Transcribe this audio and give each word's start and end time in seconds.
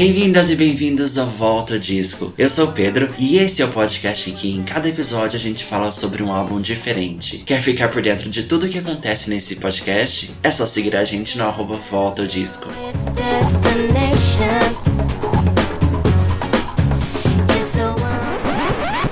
Bem-vindas 0.00 0.48
e 0.48 0.56
bem-vindos 0.56 1.18
ao 1.18 1.26
Volta 1.26 1.78
Disco. 1.78 2.32
Eu 2.38 2.48
sou 2.48 2.68
o 2.68 2.72
Pedro 2.72 3.10
e 3.18 3.36
esse 3.36 3.60
é 3.60 3.66
o 3.66 3.70
podcast 3.70 4.30
em 4.30 4.32
que 4.32 4.50
em 4.50 4.62
cada 4.62 4.88
episódio 4.88 5.36
a 5.36 5.38
gente 5.38 5.62
fala 5.62 5.92
sobre 5.92 6.22
um 6.22 6.32
álbum 6.32 6.58
diferente. 6.58 7.42
Quer 7.44 7.60
ficar 7.60 7.90
por 7.90 8.00
dentro 8.00 8.30
de 8.30 8.44
tudo 8.44 8.64
o 8.64 8.68
que 8.70 8.78
acontece 8.78 9.28
nesse 9.28 9.56
podcast? 9.56 10.30
É 10.42 10.50
só 10.50 10.64
seguir 10.64 10.96
a 10.96 11.04
gente 11.04 11.36
no 11.36 11.44
arroba 11.44 11.76
Volta 11.76 12.26
Disco. 12.26 12.66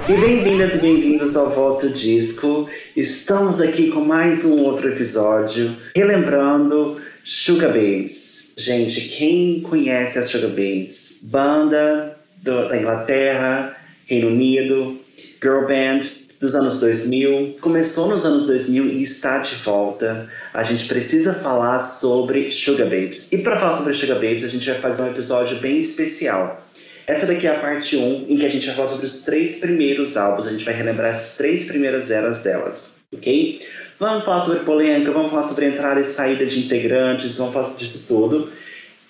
E 0.08 0.12
bem-vindas 0.14 0.74
e 0.74 0.78
bem-vindos 0.78 1.36
ao 1.36 1.54
Volta 1.54 1.90
Disco. 1.90 2.66
Estamos 2.96 3.60
aqui 3.60 3.90
com 3.90 4.00
mais 4.00 4.46
um 4.46 4.62
outro 4.62 4.88
episódio, 4.88 5.76
relembrando 5.94 6.96
Sugar 7.22 7.74
Babes. 7.74 8.47
Gente, 8.58 9.02
quem 9.02 9.60
conhece 9.60 10.18
as 10.18 10.28
Sugar 10.28 10.50
Babes? 10.50 11.20
Banda 11.22 12.18
do, 12.42 12.68
da 12.68 12.76
Inglaterra, 12.76 13.76
Reino 14.04 14.30
Unido, 14.30 14.98
girl 15.40 15.64
band 15.68 16.00
dos 16.40 16.56
anos 16.56 16.80
2000. 16.80 17.58
Começou 17.60 18.08
nos 18.08 18.26
anos 18.26 18.48
2000 18.48 18.86
e 18.86 19.04
está 19.04 19.38
de 19.38 19.54
volta. 19.62 20.28
A 20.52 20.64
gente 20.64 20.88
precisa 20.88 21.34
falar 21.34 21.78
sobre 21.78 22.50
Sugar 22.50 22.86
Babes. 22.86 23.30
E 23.30 23.38
para 23.38 23.60
falar 23.60 23.74
sobre 23.74 23.94
Sugar 23.94 24.16
Babes, 24.16 24.42
a 24.42 24.48
gente 24.48 24.68
vai 24.68 24.80
fazer 24.80 25.02
um 25.04 25.10
episódio 25.12 25.60
bem 25.60 25.78
especial. 25.78 26.66
Essa 27.06 27.26
daqui 27.26 27.46
é 27.46 27.54
a 27.54 27.60
parte 27.60 27.96
1, 27.96 28.26
em 28.28 28.38
que 28.38 28.44
a 28.44 28.50
gente 28.50 28.66
vai 28.66 28.74
falar 28.74 28.88
sobre 28.88 29.06
os 29.06 29.22
três 29.22 29.60
primeiros 29.60 30.16
álbuns. 30.16 30.48
A 30.48 30.50
gente 30.50 30.64
vai 30.64 30.74
relembrar 30.74 31.14
as 31.14 31.36
três 31.36 31.64
primeiras 31.64 32.10
eras 32.10 32.42
delas, 32.42 33.04
ok? 33.14 33.60
Vamos 33.98 34.24
falar 34.24 34.40
sobre 34.40 34.60
polêmica, 34.60 35.10
vamos 35.10 35.30
falar 35.30 35.42
sobre 35.42 35.66
entrada 35.66 36.00
e 36.00 36.04
saída 36.04 36.46
de 36.46 36.60
integrantes, 36.60 37.36
vamos 37.36 37.52
falar 37.52 37.76
disso 37.76 38.06
tudo. 38.06 38.52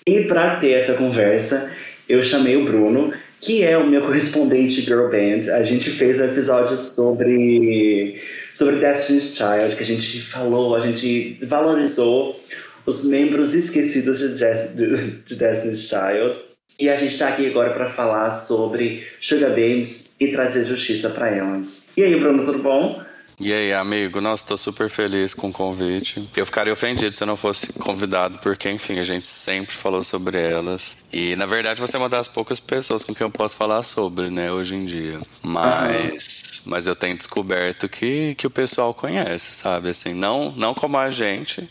E 0.05 0.23
para 0.23 0.55
ter 0.55 0.71
essa 0.71 0.95
conversa, 0.95 1.71
eu 2.07 2.23
chamei 2.23 2.57
o 2.57 2.65
Bruno, 2.65 3.13
que 3.39 3.61
é 3.61 3.77
o 3.77 3.85
meu 3.85 4.01
correspondente 4.07 4.81
girl 4.81 5.09
band. 5.09 5.53
A 5.53 5.63
gente 5.63 5.91
fez 5.91 6.19
um 6.19 6.25
episódio 6.25 6.75
sobre 6.75 8.19
sobre 8.51 8.77
Destiny's 8.77 9.35
Child, 9.37 9.75
que 9.75 9.83
a 9.83 9.85
gente 9.85 10.21
falou, 10.23 10.75
a 10.75 10.79
gente 10.79 11.37
valorizou 11.43 12.43
os 12.85 13.05
membros 13.05 13.53
esquecidos 13.53 14.19
de, 14.19 15.21
de 15.23 15.35
Destiny's 15.35 15.87
Child. 15.87 16.39
E 16.79 16.89
a 16.89 16.95
gente 16.95 17.11
está 17.11 17.27
aqui 17.27 17.45
agora 17.45 17.73
para 17.73 17.89
falar 17.91 18.31
sobre 18.31 19.05
Sugar 19.21 19.49
Babes 19.49 20.15
e 20.19 20.29
trazer 20.29 20.65
justiça 20.65 21.09
para 21.09 21.29
elas. 21.29 21.91
E 21.95 22.01
aí, 22.01 22.17
Bruno, 22.17 22.45
tudo 22.45 22.59
bom? 22.59 23.03
E 23.39 23.53
aí, 23.53 23.73
amigo? 23.73 24.19
Nossa, 24.19 24.45
tô 24.45 24.57
super 24.57 24.89
feliz 24.89 25.33
com 25.33 25.47
o 25.47 25.53
convite. 25.53 26.27
Eu 26.35 26.45
ficaria 26.45 26.73
ofendido 26.73 27.15
se 27.15 27.23
eu 27.23 27.27
não 27.27 27.37
fosse 27.37 27.71
convidado, 27.71 28.37
porque, 28.39 28.69
enfim, 28.69 28.99
a 28.99 29.03
gente 29.03 29.27
sempre 29.27 29.73
falou 29.73 30.03
sobre 30.03 30.37
elas. 30.37 30.97
E, 31.11 31.37
na 31.37 31.45
verdade, 31.45 31.79
você 31.79 31.95
é 31.95 31.99
uma 31.99 32.09
das 32.09 32.27
poucas 32.27 32.59
pessoas 32.59 33.01
com 33.01 33.15
quem 33.15 33.23
eu 33.23 33.31
posso 33.31 33.55
falar 33.55 33.81
sobre, 33.83 34.29
né, 34.29 34.51
hoje 34.51 34.75
em 34.75 34.83
dia. 34.83 35.21
Mas, 35.41 36.63
mas 36.65 36.85
eu 36.85 36.97
tenho 36.97 37.15
descoberto 37.15 37.87
que, 37.87 38.35
que 38.35 38.45
o 38.45 38.49
pessoal 38.49 38.93
conhece, 38.93 39.53
sabe? 39.53 39.89
Assim, 39.89 40.13
não, 40.13 40.51
não 40.51 40.73
como 40.73 40.97
a 40.97 41.09
gente, 41.09 41.69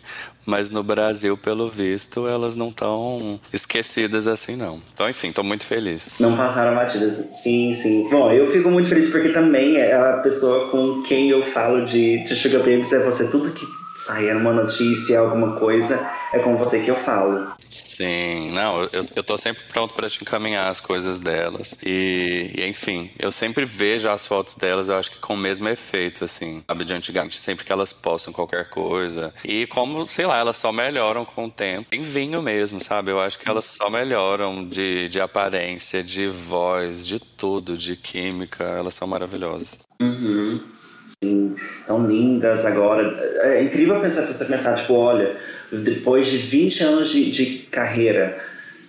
mas 0.49 0.71
no 0.71 0.83
Brasil, 0.83 1.37
pelo 1.37 1.69
visto, 1.69 2.27
elas 2.27 2.57
não 2.57 2.71
estão 2.71 3.39
esquecidas 3.53 4.27
assim, 4.27 4.57
não. 4.57 4.81
Então, 4.95 5.07
enfim, 5.07 5.29
estou 5.29 5.45
muito 5.45 5.67
feliz. 5.67 6.09
Não 6.19 6.35
passaram 6.35 6.75
batidas. 6.75 7.23
Sim, 7.37 7.75
sim. 7.75 8.09
Bom, 8.11 8.33
eu 8.33 8.51
fico 8.51 8.71
muito 8.71 8.89
feliz 8.89 9.11
porque 9.11 9.29
também 9.29 9.77
é 9.77 9.95
a 9.95 10.15
pessoa 10.23 10.71
com 10.71 11.03
quem 11.03 11.29
eu 11.29 11.43
falo 11.43 11.85
de, 11.85 12.25
de 12.25 12.35
Sugar 12.35 12.61
Babies 12.61 12.95
é 12.95 13.05
você. 13.05 13.29
Tudo 13.29 13.53
que 13.53 13.67
sair 14.07 14.35
uma 14.35 14.55
notícia, 14.55 15.21
alguma 15.21 15.57
coisa, 15.57 16.09
é 16.33 16.39
com 16.39 16.57
você 16.57 16.81
que 16.81 16.91
eu 16.91 16.97
falo. 16.97 17.53
Sim, 17.71 18.51
não, 18.51 18.83
eu, 18.85 19.05
eu 19.17 19.25
tô 19.25 19.37
sempre 19.39 19.63
pronto 19.65 19.95
para 19.95 20.09
te 20.09 20.23
encaminhar 20.23 20.71
as 20.71 20.81
coisas 20.81 21.19
delas. 21.19 21.79
E, 21.85 22.53
e, 22.57 22.67
enfim, 22.67 23.11
eu 23.19 23.31
sempre 23.31 23.65
vejo 23.65 24.09
as 24.09 24.27
fotos 24.27 24.55
delas, 24.55 24.89
eu 24.89 24.97
acho 24.97 25.11
que 25.11 25.19
com 25.19 25.35
o 25.35 25.37
mesmo 25.37 25.69
efeito, 25.69 26.25
assim, 26.25 26.63
sabe, 26.67 26.85
de 26.85 26.95
antigamente, 26.95 27.39
sempre 27.39 27.65
que 27.65 27.73
elas 27.73 27.93
postam 27.93 28.33
qualquer 28.33 28.69
coisa. 28.69 29.33
E 29.45 29.67
como, 29.67 30.07
sei 30.07 30.27
lá, 30.27 30.39
elas 30.39 30.57
só 30.57 30.73
melhoram 30.73 31.25
com 31.25 31.47
o 31.47 31.51
tempo. 31.51 31.89
Em 31.93 32.01
vinho 32.01 32.43
mesmo, 32.43 32.81
sabe? 32.81 33.11
Eu 33.11 33.21
acho 33.21 33.39
que 33.39 33.49
elas 33.49 33.65
só 33.65 33.91
melhoram 33.91 34.67
de, 34.67 35.09
de 35.09 35.21
aparência, 35.21 36.03
de 36.03 36.29
voz, 36.29 37.07
de 37.07 37.19
tudo, 37.19 37.77
de 37.77 37.97
química. 37.97 38.65
Elas 38.65 38.95
são 38.95 39.09
maravilhosas. 39.09 39.81
Uhum. 40.01 40.78
Sim, 41.23 41.57
tão 41.87 42.07
lindas 42.07 42.67
agora. 42.67 43.03
É 43.43 43.63
incrível 43.63 44.01
pensar, 44.01 44.27
você 44.27 44.45
pensar, 44.45 44.75
tipo, 44.77 44.95
olha, 44.95 45.37
depois 45.73 46.29
de 46.29 46.39
20 46.39 46.85
anos 46.85 47.11
de, 47.11 47.31
de 47.31 47.59
carreira, 47.71 48.39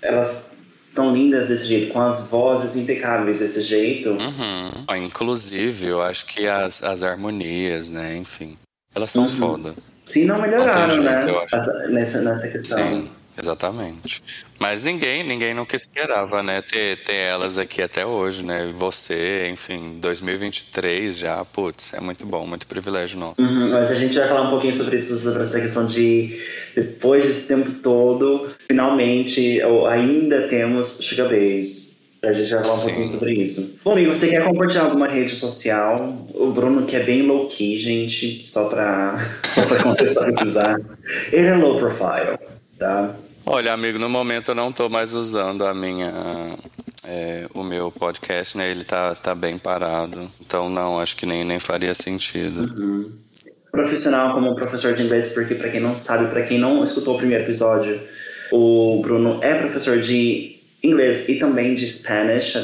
elas 0.01 0.51
tão 0.93 1.13
lindas 1.13 1.47
desse 1.47 1.65
jeito, 1.67 1.93
com 1.93 2.01
as 2.01 2.27
vozes 2.27 2.75
impecáveis 2.75 3.39
desse 3.39 3.61
jeito. 3.61 4.09
Uhum. 4.09 4.97
Inclusive, 4.97 5.87
eu 5.87 6.01
acho 6.01 6.25
que 6.25 6.47
as, 6.47 6.83
as 6.83 7.03
harmonias, 7.03 7.89
né, 7.89 8.17
enfim, 8.17 8.57
elas 8.93 9.11
são 9.11 9.23
uhum. 9.23 9.29
foda. 9.29 9.73
Sim, 9.77 10.25
não 10.25 10.41
melhoraram, 10.41 10.97
não 10.97 11.03
né, 11.03 11.21
jeito, 11.21 11.55
né, 11.55 11.87
nessa, 11.89 12.21
nessa 12.21 12.47
questão. 12.49 12.79
Sim. 12.79 13.09
Exatamente. 13.41 14.21
Mas 14.59 14.83
ninguém, 14.83 15.23
ninguém 15.23 15.53
nunca 15.53 15.75
esperava, 15.75 16.43
né, 16.43 16.61
ter, 16.61 16.97
ter 16.97 17.15
elas 17.15 17.57
aqui 17.57 17.81
até 17.81 18.05
hoje, 18.05 18.43
né? 18.43 18.69
Você, 18.73 19.49
enfim, 19.49 19.97
2023 20.01 21.17
já, 21.17 21.45
putz, 21.45 21.93
é 21.93 22.01
muito 22.01 22.25
bom, 22.25 22.45
muito 22.45 22.67
privilégio 22.67 23.17
nosso. 23.17 23.41
Uhum, 23.41 23.71
mas 23.71 23.89
a 23.89 23.95
gente 23.95 24.17
vai 24.19 24.27
falar 24.27 24.47
um 24.47 24.49
pouquinho 24.49 24.73
sobre 24.73 24.97
isso, 24.97 25.17
sobre 25.17 25.43
essa 25.43 25.61
questão 25.61 25.85
de 25.85 26.37
depois 26.75 27.25
desse 27.25 27.47
tempo 27.47 27.71
todo, 27.81 28.49
finalmente, 28.67 29.61
ou 29.63 29.87
ainda 29.87 30.47
temos 30.49 30.99
Sugar 31.01 31.29
Base. 31.29 31.89
A 32.21 32.33
gente 32.33 32.51
vai 32.53 32.61
falar 32.61 32.75
um 32.75 32.79
Sim. 32.79 32.87
pouquinho 32.87 33.09
sobre 33.09 33.33
isso. 33.35 33.79
Bom, 33.83 33.97
e 33.97 34.05
você 34.05 34.27
quer 34.27 34.43
compartilhar 34.43 34.83
alguma 34.83 35.07
rede 35.07 35.35
social? 35.37 36.27
O 36.33 36.51
Bruno, 36.51 36.85
que 36.85 36.97
é 36.97 37.03
bem 37.03 37.21
low-key, 37.21 37.77
gente, 37.77 38.45
só 38.45 38.67
pra, 38.67 39.15
só 39.55 39.65
pra 39.65 39.83
contextualizar. 39.83 40.81
Ele 41.31 41.47
é 41.47 41.55
low 41.55 41.79
profile, 41.79 42.37
tá? 42.77 43.15
Olha, 43.51 43.73
amigo, 43.73 43.97
no 43.97 44.07
momento 44.07 44.51
eu 44.51 44.55
não 44.55 44.69
estou 44.69 44.91
mais 44.91 45.11
usando 45.11 45.65
a 45.65 45.73
minha, 45.73 46.13
é, 47.03 47.47
o 47.51 47.63
meu 47.63 47.89
podcast, 47.89 48.55
né? 48.55 48.69
Ele 48.69 48.83
tá, 48.83 49.15
tá 49.15 49.33
bem 49.33 49.57
parado. 49.57 50.29
Então 50.39 50.69
não, 50.69 50.99
acho 50.99 51.15
que 51.15 51.25
nem, 51.25 51.43
nem 51.43 51.59
faria 51.59 51.95
sentido. 51.95 52.71
Uhum. 52.79 53.11
Profissional 53.71 54.35
como 54.35 54.55
professor 54.55 54.93
de 54.93 55.01
inglês, 55.01 55.33
porque 55.33 55.55
para 55.55 55.71
quem 55.71 55.79
não 55.79 55.95
sabe, 55.95 56.29
para 56.29 56.43
quem 56.43 56.59
não 56.59 56.83
escutou 56.83 57.15
o 57.15 57.17
primeiro 57.17 57.43
episódio, 57.43 57.99
o 58.51 59.01
Bruno 59.01 59.43
é 59.43 59.55
professor 59.55 59.99
de 59.99 60.59
inglês 60.83 61.27
e 61.27 61.39
também 61.39 61.73
de 61.73 61.89
Spanish 61.89 62.55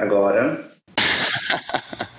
agora. 0.00 0.70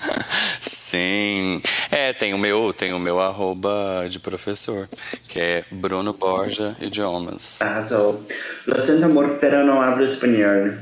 Sim. 0.86 1.64
É, 1.92 2.14
tem 2.14 2.36
o 2.36 2.38
meu, 2.38 2.72
tem 2.72 2.94
o 2.94 3.00
meu 3.00 3.20
arroba 3.20 4.06
de 4.08 4.20
professor, 4.20 4.88
que 5.28 5.40
é 5.40 5.64
Bruno 5.72 6.14
Borja 6.14 6.76
Idiomas. 6.80 7.60
Arrasou. 7.60 8.24
Lo 8.68 8.80
siento 8.80 9.06
amor, 9.06 9.40
pero 9.42 9.66
não 9.66 9.82
hablo 9.82 10.06
espanhol. 10.06 10.78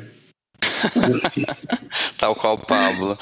Tal 2.19 2.35
qual 2.35 2.57
Pablo. 2.57 3.17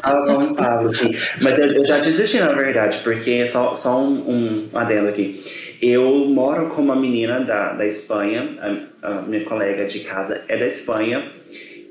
Tal 0.00 0.24
qual 0.24 0.54
Pablo, 0.54 0.88
sim. 0.88 1.10
Mas 1.42 1.58
eu, 1.58 1.66
eu, 1.72 1.84
já 1.84 1.98
desisti, 1.98 2.38
na 2.38 2.52
verdade, 2.52 3.00
porque 3.02 3.44
só, 3.48 3.74
só 3.74 3.98
um, 3.98 4.68
um 4.72 4.78
adendo 4.78 5.08
aqui. 5.08 5.44
Eu 5.82 6.28
moro 6.28 6.68
com 6.68 6.80
uma 6.80 6.94
menina 6.94 7.40
da, 7.40 7.72
da 7.72 7.84
Espanha, 7.84 8.56
a, 9.02 9.08
a 9.08 9.22
minha 9.22 9.44
colega 9.44 9.84
de 9.86 9.98
casa 10.00 10.42
é 10.46 10.56
da 10.56 10.66
Espanha, 10.68 11.28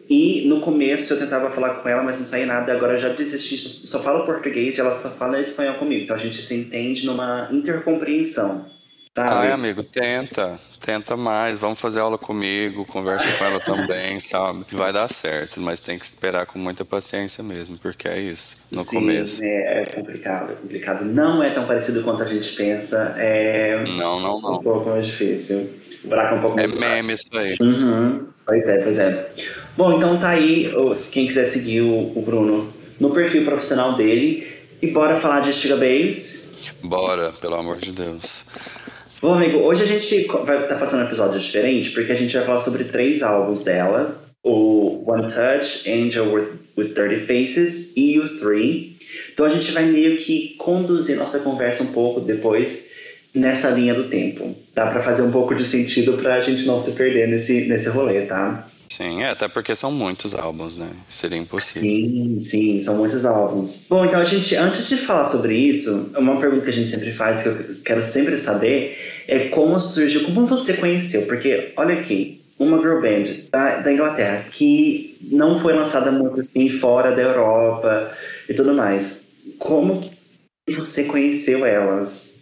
e 0.09 0.47
no 0.47 0.61
começo 0.61 1.13
eu 1.13 1.19
tentava 1.19 1.49
falar 1.49 1.75
com 1.75 1.89
ela, 1.89 2.03
mas 2.03 2.19
não 2.19 2.25
saía 2.25 2.45
nada. 2.45 2.71
Agora 2.71 2.93
eu 2.93 2.97
já 2.97 3.09
desisti, 3.09 3.57
só 3.57 4.01
falo 4.01 4.25
português 4.25 4.77
e 4.77 4.81
ela 4.81 4.95
só 4.95 5.09
fala 5.11 5.41
espanhol 5.41 5.75
comigo. 5.75 6.03
Então 6.03 6.15
a 6.15 6.19
gente 6.19 6.41
se 6.41 6.55
entende 6.55 7.05
numa 7.05 7.49
intercompreensão. 7.51 8.65
Sabe? 9.15 9.29
Ai, 9.33 9.51
amigo, 9.51 9.81
tenta. 9.81 10.59
Tenta 10.85 11.15
mais. 11.15 11.61
Vamos 11.61 11.79
fazer 11.79 12.01
aula 12.01 12.17
comigo, 12.17 12.85
conversa 12.85 13.31
com 13.37 13.45
ela 13.45 13.59
também, 13.61 14.19
sabe? 14.21 14.65
Vai 14.73 14.91
dar 14.91 15.07
certo, 15.07 15.61
mas 15.61 15.79
tem 15.79 15.97
que 15.97 16.03
esperar 16.05 16.45
com 16.45 16.59
muita 16.59 16.83
paciência 16.83 17.41
mesmo, 17.41 17.77
porque 17.77 18.09
é 18.09 18.19
isso, 18.19 18.67
no 18.71 18.83
Sim, 18.83 18.97
começo. 18.97 19.43
É, 19.43 19.83
é 19.83 19.85
complicado, 19.85 20.51
é 20.51 20.55
complicado. 20.55 21.05
Não 21.05 21.41
é 21.41 21.53
tão 21.53 21.65
parecido 21.65 22.03
quanto 22.03 22.23
a 22.23 22.27
gente 22.27 22.53
pensa. 22.55 23.15
É 23.17 23.83
não, 23.87 24.19
não, 24.19 24.41
não. 24.41 24.55
um 24.55 24.61
pouco 24.61 24.89
mais 24.89 25.05
difícil. 25.05 25.69
Buraco 26.07 26.35
é 26.35 26.37
um 26.37 26.41
pouco 26.41 26.59
é 26.59 26.67
mais 26.67 26.81
É 26.81 26.95
meme 26.95 27.13
isso 27.13 27.29
aí. 27.33 27.55
Uhum. 27.61 28.27
Pois 28.45 28.67
é, 28.67 28.83
pois 28.83 28.99
é. 28.99 29.27
Bom, 29.75 29.97
então 29.97 30.19
tá 30.19 30.29
aí, 30.29 30.71
quem 31.11 31.27
quiser 31.27 31.45
seguir 31.45 31.81
o, 31.81 32.21
Bruno 32.21 32.73
no 32.99 33.09
perfil 33.11 33.43
profissional 33.43 33.95
dele. 33.95 34.47
E 34.81 34.87
bora 34.87 35.17
falar 35.17 35.39
de 35.39 35.53
Stiga 35.53 35.75
Babes? 35.75 36.53
Bora, 36.83 37.31
pelo 37.41 37.55
amor 37.55 37.77
de 37.77 37.91
Deus. 37.91 38.45
Bom, 39.21 39.33
amigo, 39.33 39.59
hoje 39.59 39.83
a 39.83 39.85
gente 39.85 40.27
vai 40.27 40.63
estar 40.63 40.75
tá 40.75 40.79
fazendo 40.79 41.01
um 41.01 41.05
episódio 41.05 41.39
diferente, 41.39 41.89
porque 41.91 42.11
a 42.11 42.15
gente 42.15 42.35
vai 42.35 42.45
falar 42.45 42.59
sobre 42.59 42.83
três 42.83 43.23
álbuns 43.23 43.63
dela. 43.63 44.21
O 44.43 45.03
One 45.09 45.23
Touch, 45.23 45.89
Angel 45.91 46.31
with, 46.31 46.47
with 46.77 46.93
30 46.93 47.25
Faces 47.25 47.93
e 47.95 48.19
o 48.19 48.37
Three. 48.37 48.97
Então 49.33 49.45
a 49.45 49.49
gente 49.49 49.71
vai 49.71 49.85
meio 49.85 50.17
que 50.17 50.55
conduzir 50.57 51.17
nossa 51.17 51.39
conversa 51.39 51.83
um 51.83 51.91
pouco 51.91 52.19
depois 52.19 52.84
nessa 53.35 53.69
linha 53.69 53.93
do 53.93 54.05
tempo. 54.05 54.55
Dá 54.73 54.87
para 54.87 55.03
fazer 55.03 55.21
um 55.21 55.31
pouco 55.31 55.53
de 55.53 55.65
sentido 55.65 56.17
pra 56.17 56.39
gente 56.41 56.65
não 56.65 56.79
se 56.79 56.93
perder 56.93 57.27
nesse, 57.27 57.67
nesse 57.67 57.89
rolê, 57.89 58.21
tá? 58.21 58.67
Sim, 58.89 59.23
é, 59.23 59.29
até 59.31 59.47
porque 59.49 59.75
são 59.75 59.91
muitos 59.91 60.33
álbuns, 60.33 60.77
né? 60.77 60.89
Seria 61.09 61.37
impossível. 61.37 61.83
Sim, 61.83 62.39
sim, 62.39 62.81
são 62.81 62.95
muitos 62.95 63.25
álbuns. 63.25 63.85
Bom, 63.89 64.05
então 64.05 64.21
a 64.21 64.23
gente, 64.23 64.55
antes 64.55 64.87
de 64.87 64.97
falar 64.97 65.25
sobre 65.25 65.53
isso, 65.53 66.11
uma 66.17 66.39
pergunta 66.39 66.63
que 66.63 66.69
a 66.69 66.73
gente 66.73 66.89
sempre 66.89 67.11
faz, 67.11 67.43
que 67.43 67.49
eu 67.49 67.75
quero 67.83 68.03
sempre 68.03 68.37
saber, 68.37 68.97
é 69.27 69.49
como 69.49 69.81
surgiu, 69.81 70.23
como 70.23 70.45
você 70.45 70.73
conheceu? 70.75 71.23
Porque, 71.23 71.73
olha 71.75 71.99
aqui, 71.99 72.41
uma 72.57 72.77
girl 72.77 73.01
band 73.01 73.23
da, 73.51 73.79
da 73.81 73.91
Inglaterra 73.91 74.45
que 74.49 75.17
não 75.21 75.59
foi 75.59 75.73
lançada 75.73 76.11
muito 76.11 76.39
assim 76.39 76.69
fora 76.69 77.13
da 77.13 77.21
Europa 77.21 78.11
e 78.47 78.53
tudo 78.53 78.73
mais. 78.73 79.27
Como 79.59 80.09
você 80.69 81.03
conheceu 81.03 81.65
elas? 81.65 82.34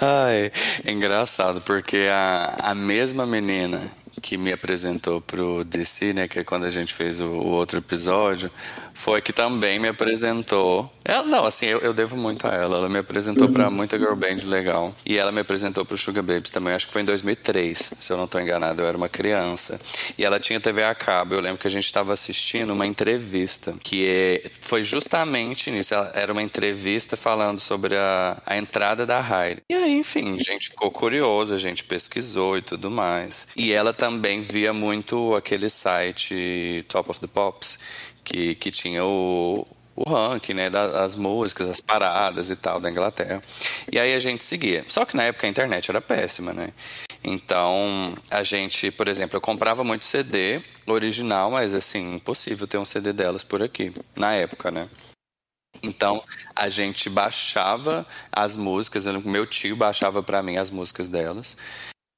Ai, 0.00 0.50
é 0.84 0.90
engraçado, 0.92 1.60
porque 1.60 2.08
a, 2.10 2.56
a 2.70 2.74
mesma 2.74 3.26
menina 3.26 3.90
que 4.20 4.36
me 4.36 4.52
apresentou 4.52 5.20
pro 5.20 5.64
DC, 5.64 6.12
né, 6.12 6.28
que 6.28 6.38
é 6.38 6.44
quando 6.44 6.64
a 6.64 6.70
gente 6.70 6.94
fez 6.94 7.20
o, 7.20 7.26
o 7.26 7.48
outro 7.48 7.78
episódio, 7.78 8.50
foi 8.94 9.20
que 9.20 9.32
também 9.32 9.78
me 9.80 9.88
apresentou. 9.88 10.90
Ela, 11.04 11.24
não, 11.24 11.44
assim, 11.44 11.66
eu, 11.66 11.78
eu 11.80 11.92
devo 11.92 12.16
muito 12.16 12.46
a 12.46 12.54
ela. 12.54 12.76
Ela 12.76 12.88
me 12.88 12.98
apresentou 12.98 13.46
uhum. 13.46 13.52
para 13.52 13.70
muita 13.70 13.98
girl 13.98 14.14
band 14.14 14.44
legal. 14.44 14.94
E 15.04 15.18
ela 15.18 15.32
me 15.32 15.40
apresentou 15.40 15.84
pro 15.84 15.98
Sugar 15.98 16.22
Babies 16.22 16.50
também, 16.50 16.74
acho 16.74 16.86
que 16.86 16.92
foi 16.92 17.02
em 17.02 17.04
2003, 17.04 17.92
se 17.98 18.12
eu 18.12 18.16
não 18.16 18.24
estou 18.24 18.40
enganado, 18.40 18.82
eu 18.82 18.86
era 18.86 18.96
uma 18.96 19.08
criança. 19.08 19.80
E 20.16 20.24
ela 20.24 20.38
tinha 20.38 20.60
TV 20.60 20.82
a 20.84 20.94
cabo. 20.94 21.34
Eu 21.34 21.40
lembro 21.40 21.58
que 21.58 21.66
a 21.66 21.70
gente 21.70 21.84
estava 21.84 22.12
assistindo 22.12 22.72
uma 22.72 22.86
entrevista, 22.86 23.74
que 23.82 24.06
é, 24.06 24.50
foi 24.60 24.84
justamente 24.84 25.70
nisso. 25.70 25.94
Era 26.14 26.32
uma 26.32 26.42
entrevista 26.42 27.16
falando 27.16 27.58
sobre 27.58 27.96
a, 27.96 28.40
a 28.46 28.56
entrada 28.56 29.06
da 29.06 29.20
Hailey. 29.20 29.62
E 29.68 29.74
aí, 29.74 29.92
enfim, 29.92 30.36
a 30.36 30.42
gente 30.42 30.70
ficou 30.70 30.90
curioso, 30.90 31.54
a 31.54 31.58
gente 31.58 31.84
pesquisou 31.84 32.58
e 32.58 32.62
tudo 32.62 32.90
mais. 32.90 33.48
E 33.56 33.72
ela 33.72 33.92
também 33.92 34.40
via 34.40 34.72
muito 34.72 35.34
aquele 35.34 35.68
site 35.68 36.84
Top 36.88 37.10
of 37.10 37.20
the 37.20 37.26
Pops, 37.26 37.78
que, 38.24 38.54
que 38.54 38.70
tinha 38.70 39.04
o, 39.04 39.66
o 39.94 40.08
ranking, 40.08 40.54
né, 40.54 40.70
das 40.70 41.16
músicas, 41.16 41.68
as 41.68 41.80
paradas 41.80 42.50
e 42.50 42.56
tal 42.56 42.80
da 42.80 42.90
Inglaterra. 42.90 43.42
E 43.90 43.98
aí 43.98 44.14
a 44.14 44.18
gente 44.18 44.42
seguia. 44.44 44.84
Só 44.88 45.04
que 45.04 45.16
na 45.16 45.24
época 45.24 45.46
a 45.46 45.50
internet 45.50 45.90
era 45.90 46.00
péssima, 46.00 46.52
né? 46.52 46.72
Então, 47.24 48.16
a 48.30 48.42
gente, 48.42 48.90
por 48.90 49.06
exemplo, 49.06 49.36
eu 49.36 49.40
comprava 49.40 49.84
muito 49.84 50.04
CD 50.04 50.60
original, 50.86 51.50
mas 51.50 51.72
assim, 51.72 52.16
impossível 52.16 52.66
ter 52.66 52.78
um 52.78 52.84
CD 52.84 53.12
delas 53.12 53.44
por 53.44 53.62
aqui, 53.62 53.92
na 54.16 54.32
época, 54.32 54.70
né? 54.70 54.88
Então, 55.82 56.22
a 56.54 56.68
gente 56.68 57.08
baixava 57.08 58.06
as 58.30 58.56
músicas, 58.56 59.06
meu 59.06 59.46
tio 59.46 59.76
baixava 59.76 60.22
para 60.22 60.42
mim 60.42 60.56
as 60.56 60.70
músicas 60.70 61.08
delas. 61.08 61.56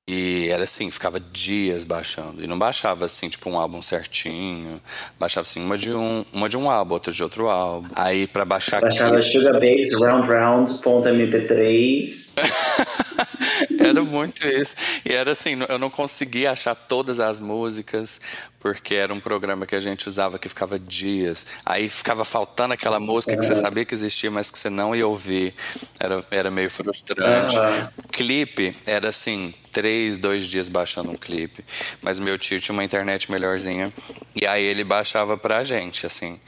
E 0.06 0.50
era 0.50 0.64
assim, 0.64 0.90
ficava 0.90 1.18
dias 1.18 1.82
baixando. 1.82 2.44
E 2.44 2.46
não 2.46 2.58
baixava 2.58 3.06
assim, 3.06 3.26
tipo, 3.26 3.48
um 3.48 3.58
álbum 3.58 3.80
certinho. 3.80 4.78
Baixava 5.18 5.46
assim, 5.46 5.64
uma 5.64 5.78
de 5.78 5.90
um, 5.94 6.26
uma 6.30 6.46
de 6.46 6.58
um 6.58 6.70
álbum, 6.70 6.92
outra 6.92 7.10
de 7.10 7.22
outro 7.22 7.48
álbum. 7.48 7.88
Aí 7.94 8.26
pra 8.26 8.44
baixar. 8.44 8.82
Baixava 8.82 9.16
aqui... 9.16 9.30
Sugar 9.30 9.54
Babes, 9.54 9.94
Round 9.94 10.28
Round, 10.28 10.74
ponto 10.82 11.08
MP3. 11.08 12.34
era 13.80 14.02
muito 14.02 14.46
isso. 14.46 14.76
E 15.06 15.12
era 15.12 15.32
assim, 15.32 15.56
eu 15.66 15.78
não 15.78 15.88
conseguia 15.88 16.50
achar 16.50 16.74
todas 16.74 17.18
as 17.18 17.40
músicas, 17.40 18.20
porque 18.64 18.94
era 18.94 19.12
um 19.12 19.20
programa 19.20 19.66
que 19.66 19.76
a 19.76 19.80
gente 19.80 20.08
usava 20.08 20.38
que 20.38 20.48
ficava 20.48 20.78
dias. 20.78 21.46
Aí 21.66 21.86
ficava 21.86 22.24
faltando 22.24 22.72
aquela 22.72 22.98
música 22.98 23.36
que 23.36 23.44
você 23.44 23.54
sabia 23.54 23.84
que 23.84 23.92
existia, 23.92 24.30
mas 24.30 24.50
que 24.50 24.58
você 24.58 24.70
não 24.70 24.96
ia 24.96 25.06
ouvir. 25.06 25.54
Era, 26.00 26.24
era 26.30 26.50
meio 26.50 26.70
frustrante. 26.70 27.58
Uhum. 27.58 27.88
Clipe 28.10 28.74
era 28.86 29.10
assim 29.10 29.52
três, 29.70 30.16
dois 30.16 30.46
dias 30.46 30.70
baixando 30.70 31.10
um 31.10 31.16
clipe. 31.16 31.62
Mas 32.00 32.18
meu 32.18 32.38
tio 32.38 32.58
tinha 32.58 32.72
uma 32.72 32.82
internet 32.82 33.30
melhorzinha. 33.30 33.92
E 34.34 34.46
aí 34.46 34.64
ele 34.64 34.82
baixava 34.82 35.36
pra 35.36 35.62
gente, 35.62 36.06
assim. 36.06 36.40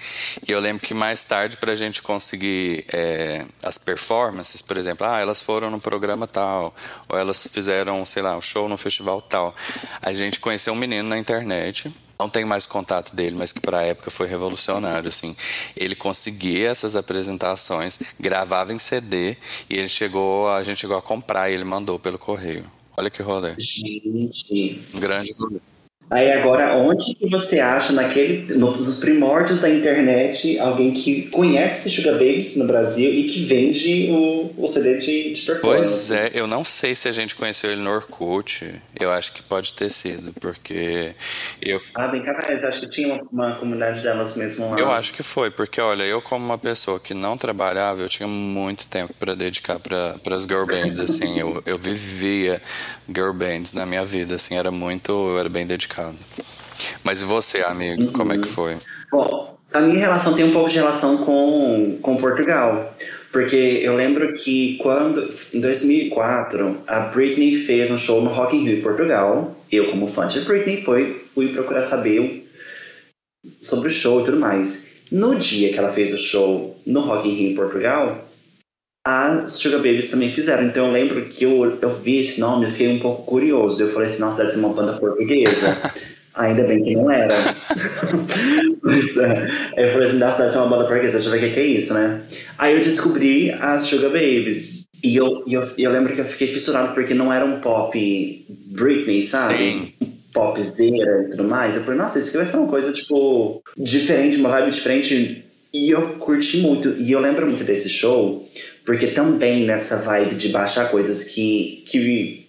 E 0.49 0.51
eu 0.51 0.59
lembro 0.59 0.87
que 0.87 0.95
mais 0.95 1.23
tarde, 1.23 1.59
pra 1.59 1.75
gente 1.75 2.01
conseguir 2.01 2.87
é, 2.91 3.45
as 3.63 3.77
performances, 3.77 4.63
por 4.63 4.79
exemplo, 4.79 5.07
ah, 5.07 5.21
elas 5.21 5.43
foram 5.43 5.71
no 5.71 5.79
programa 5.79 6.27
tal, 6.27 6.75
ou 7.11 7.19
elas 7.19 7.47
fizeram, 7.47 8.07
sei 8.07 8.23
lá, 8.23 8.35
um 8.35 8.41
show 8.41 8.71
no 8.71 8.79
festival 8.79 9.21
tal. 9.21 9.55
A 10.01 10.15
gente 10.15 10.41
conheceu 10.41 10.73
um 10.73 10.77
menino 10.77 11.07
na 11.07 11.19
internet 11.19 11.93
não 12.19 12.29
tenho 12.29 12.47
mais 12.47 12.67
contato 12.67 13.15
dele, 13.15 13.37
mas 13.37 13.53
que 13.53 13.61
para 13.61 13.79
a 13.79 13.83
época 13.83 14.11
foi 14.11 14.27
revolucionário, 14.27 15.09
assim. 15.09 15.37
Ele 15.77 15.95
conseguia 15.95 16.69
essas 16.71 16.97
apresentações, 16.97 17.99
gravava 18.19 18.73
em 18.73 18.79
CD 18.79 19.37
e 19.69 19.77
ele 19.77 19.89
chegou, 19.89 20.49
a 20.49 20.63
gente 20.63 20.81
chegou 20.81 20.97
a 20.97 21.03
comprar 21.03 21.51
e 21.51 21.55
ele 21.55 21.65
mandou 21.65 21.99
pelo 21.99 22.19
correio. 22.19 22.65
Olha 22.97 23.11
que 23.11 23.23
rolê. 23.23 23.55
Gente. 23.59 24.83
Um 24.95 24.99
grande 24.99 25.33
rolê. 25.33 25.61
Aí 26.09 26.31
agora, 26.31 26.77
onde 26.77 27.15
que 27.17 27.29
você 27.29 27.59
acha, 27.59 27.93
naquele, 27.93 28.55
nos 28.55 29.01
primórdios 29.01 29.61
da 29.61 29.69
internet, 29.69 30.57
alguém 30.61 30.93
que 30.93 31.23
conhece 31.31 31.91
Sugar 31.91 32.13
Babies 32.13 32.57
no 32.57 32.65
Brasil 32.65 33.13
e 33.13 33.25
que 33.25 33.45
vende 33.45 34.09
o, 34.13 34.53
o 34.57 34.69
CD 34.69 34.99
de, 34.99 35.33
de 35.33 35.43
performance? 35.43 36.07
Pois 36.07 36.13
é, 36.13 36.31
eu 36.33 36.47
não 36.47 36.63
sei 36.63 36.95
se 36.95 37.09
a 37.09 37.13
gente 37.13 37.35
conheceu 37.35 37.73
ele 37.73 37.81
no 37.81 37.91
Orkut. 37.91 38.73
Eu 38.99 39.11
acho 39.11 39.33
que 39.33 39.43
pode 39.43 39.73
ter 39.73 39.91
sido, 39.91 40.33
porque 40.41 41.13
eu... 41.61 41.81
Ah, 41.97 42.07
bem 42.07 42.23
capaz. 42.23 42.63
Acho 42.63 42.81
que 42.81 42.89
tinha 42.89 43.09
uma, 43.09 43.23
uma 43.33 43.57
comunidade 43.57 44.01
delas 44.01 44.37
mesmo 44.37 44.71
lá. 44.71 44.79
Eu 44.79 44.93
acho 44.93 45.13
que 45.13 45.25
foi, 45.25 45.51
porque 45.51 45.81
olha, 45.81 46.05
eu 46.05 46.23
como 46.23 46.45
uma 46.45 46.59
pessoa 46.59 47.01
que 47.01 47.15
não 47.15 47.37
trabalhava, 47.37 48.01
eu 48.01 48.09
tinha 48.09 48.29
muito 48.29 48.87
tempo 48.87 49.13
para 49.19 49.35
dedicar 49.35 49.81
para 49.81 50.37
as 50.37 50.45
girl 50.45 50.67
bands, 50.67 51.01
assim. 51.01 51.37
eu, 51.37 51.61
eu 51.67 51.77
vivia 51.77 52.63
girl 53.13 53.33
bands 53.33 53.73
na 53.73 53.85
minha 53.85 54.05
vida, 54.05 54.37
assim. 54.37 54.57
Era 54.57 54.71
muito... 54.71 55.11
Eu 55.11 55.41
era 55.41 55.49
bem 55.49 55.67
dedicado 55.67 55.96
complicado. 55.97 56.17
Mas 57.03 57.23
e 57.23 57.25
você, 57.25 57.61
amigo, 57.61 58.03
uhum. 58.03 58.13
como 58.13 58.33
é 58.33 58.39
que 58.39 58.47
foi? 58.47 58.77
Bom, 59.11 59.57
a 59.73 59.81
minha 59.81 59.99
relação 59.99 60.35
tem 60.35 60.45
um 60.45 60.53
pouco 60.53 60.69
de 60.69 60.77
relação 60.77 61.19
com, 61.19 61.99
com 62.03 62.17
Portugal. 62.17 62.95
Porque 63.33 63.57
eu 63.57 63.95
lembro 63.95 64.33
que 64.33 64.79
quando, 64.79 65.31
em 65.53 65.61
2004, 65.61 66.83
a 66.87 67.01
Britney 67.01 67.57
fez 67.57 67.91
um 67.91 67.99
show 67.99 68.23
no 68.23 68.31
Rock 68.31 68.57
in 68.57 68.65
Rio, 68.65 68.83
Portugal. 68.83 69.57
Eu, 69.71 69.91
como 69.91 70.07
fã 70.09 70.27
de 70.27 70.41
Britney, 70.41 70.83
fui, 70.83 71.23
fui 71.35 71.49
procurar 71.49 71.83
saber 71.83 72.49
sobre 73.61 73.91
o 73.91 73.93
show 73.93 74.21
e 74.21 74.25
tudo 74.25 74.39
mais. 74.39 74.91
No 75.11 75.37
dia 75.37 75.73
que 75.73 75.79
ela 75.79 75.93
fez 75.93 76.13
o 76.13 76.19
show 76.19 76.81
no 76.87 77.01
Rock 77.01 77.29
in 77.29 77.35
Rio, 77.35 77.57
Portugal, 77.57 78.26
as 79.07 79.53
Sugar 79.53 79.79
Babies 79.79 80.11
também 80.11 80.33
fizeram. 80.33 80.65
Então 80.65 80.87
eu 80.87 80.93
lembro 80.93 81.25
que 81.27 81.45
eu, 81.45 81.79
eu 81.81 81.95
vi 82.01 82.19
esse 82.19 82.41
nome 82.41 82.67
e 82.67 82.71
fiquei 82.73 82.89
um 82.89 82.99
pouco 82.99 83.23
curioso. 83.23 83.81
Eu 83.81 83.91
falei 83.91 84.07
assim, 84.07 84.21
nossa, 84.21 84.39
deve 84.39 84.49
ser 84.49 84.59
uma 84.59 84.75
banda 84.75 84.95
portuguesa. 84.95 85.93
Ainda 86.35 86.65
bem 86.65 86.83
que 86.83 86.97
não 86.97 87.09
era. 87.09 87.33
Mas, 88.83 89.17
é, 89.17 89.47
eu 89.77 89.93
falei 89.93 90.09
assim, 90.09 90.19
nossa, 90.19 90.39
deve 90.39 90.51
ser 90.51 90.59
uma 90.59 90.67
banda 90.67 90.85
portuguesa, 90.87 91.13
deixa 91.13 91.29
eu 91.29 91.41
ver 91.41 91.51
o 91.51 91.55
que, 91.55 91.61
é 91.61 91.67
isso, 91.67 91.95
né? 91.95 92.21
Aí 92.59 92.75
eu 92.75 92.83
descobri 92.83 93.53
as 93.53 93.85
Sugar 93.85 94.11
Babies. 94.11 94.89
E 95.05 95.17
eu, 95.17 95.45
eu, 95.47 95.71
eu 95.79 95.93
lembro 95.93 96.13
que 96.13 96.21
eu 96.21 96.25
fiquei 96.25 96.53
fissurado 96.53 96.93
porque 96.93 97.15
não 97.15 97.33
era 97.33 97.45
um 97.45 97.61
pop 97.61 98.45
Britney, 98.73 99.23
sabe? 99.23 99.57
Sim 99.57 99.93
popzera 100.37 101.23
e 101.23 101.31
tudo 101.31 101.45
mais. 101.45 101.75
Eu 101.75 101.83
falei, 101.83 101.99
nossa, 101.99 102.19
isso 102.19 102.29
aqui 102.29 102.37
vai 102.37 102.47
ser 102.47 102.59
uma 102.59 102.69
coisa, 102.69 102.93
tipo, 102.93 103.63
diferente, 103.75 104.37
uma 104.37 104.51
vibe 104.51 104.71
diferente. 104.71 105.46
E 105.73 105.91
eu 105.91 106.15
curti 106.19 106.59
muito. 106.59 106.91
E 106.99 107.13
eu 107.13 107.21
lembro 107.21 107.47
muito 107.47 107.65
desse 107.65 107.89
show, 107.89 108.49
porque 108.85 109.09
também 109.09 109.67
nessa 109.67 109.97
vibe 110.03 110.37
de 110.37 110.49
baixar 110.49 110.91
coisas 110.91 111.25
que, 111.25 111.83
que 111.87 112.47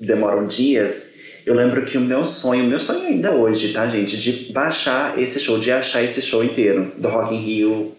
demoram 0.00 0.46
dias, 0.46 1.12
eu 1.44 1.54
lembro 1.54 1.84
que 1.84 1.98
o 1.98 2.00
meu 2.00 2.24
sonho, 2.24 2.64
o 2.64 2.68
meu 2.68 2.78
sonho 2.78 3.06
ainda 3.06 3.32
hoje, 3.32 3.72
tá, 3.72 3.86
gente, 3.88 4.18
de 4.18 4.52
baixar 4.52 5.18
esse 5.20 5.40
show, 5.40 5.58
de 5.58 5.70
achar 5.70 6.02
esse 6.02 6.22
show 6.22 6.44
inteiro 6.44 6.92
do 6.98 7.08
Rock 7.08 7.34
in 7.34 7.40
Rio 7.40 7.92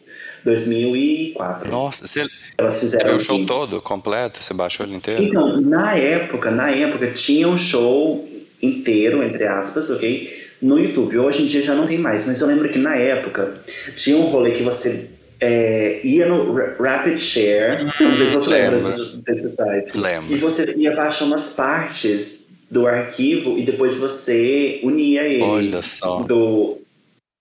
2004. 0.44 1.70
Nossa, 1.70 2.08
você 2.08 2.25
Elas 2.58 2.80
fizeram 2.80 3.06
viu 3.06 3.16
o 3.16 3.20
show 3.20 3.46
todo, 3.46 3.82
completo? 3.82 4.42
Você 4.42 4.54
baixou 4.54 4.86
ele 4.86 4.96
inteiro? 4.96 5.24
Então, 5.24 5.60
na 5.62 5.96
época, 5.96 6.50
na 6.51 6.72
época 6.72 7.12
tinha 7.12 7.48
um 7.48 7.58
show 7.58 8.28
inteiro, 8.62 9.24
entre 9.24 9.46
aspas, 9.46 9.90
ok? 9.90 10.50
No 10.62 10.80
YouTube. 10.80 11.18
Hoje 11.18 11.44
em 11.44 11.48
dia 11.48 11.63
já 11.63 11.74
não 11.74 11.88
tem 11.88 11.98
mais, 11.98 12.27
mas 12.27 12.39
eu 12.39 12.48
lembro 12.48 12.70
que 12.70 12.77
na 12.77 12.96
época 12.96 13.56
tinha 13.96 14.18
um 14.18 14.27
rolê 14.27 14.51
que 14.51 14.63
você 14.63 15.10
é, 15.39 16.00
ia 16.03 16.27
no 16.27 16.53
Rapid 16.53 17.20
Share, 17.20 17.84
não 17.84 18.15
sei 18.15 18.30
se 18.30 18.36
você 18.36 18.50
lembra 18.50 18.80
desse 19.25 19.50
site. 19.50 19.98
Lembro. 19.98 20.34
E 20.34 20.38
você 20.38 20.74
ia 20.77 20.96
baixando 20.96 21.34
as 21.34 21.53
partes 21.56 22.48
do 22.70 22.88
arquivo 22.88 23.58
e 23.58 23.63
depois 23.63 23.98
você 23.98 24.80
unia 24.84 25.24
ele. 25.24 25.44
Olha 25.44 25.82
só. 25.82 26.22
Do, 26.22 26.77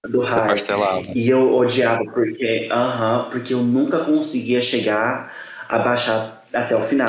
do 0.09 0.23
você 0.23 0.37
parcelava. 0.37 1.07
E 1.15 1.29
eu 1.29 1.55
odiava 1.55 2.05
porque, 2.07 2.69
uh 2.73 2.75
-huh, 2.75 3.31
porque 3.31 3.53
eu 3.53 3.63
nunca 3.63 3.99
conseguia 3.99 4.63
chegar 4.63 5.33
a 5.69 5.79
baixar 5.79 6.40
até 6.53 6.77
o 6.77 6.87
final. 6.87 7.09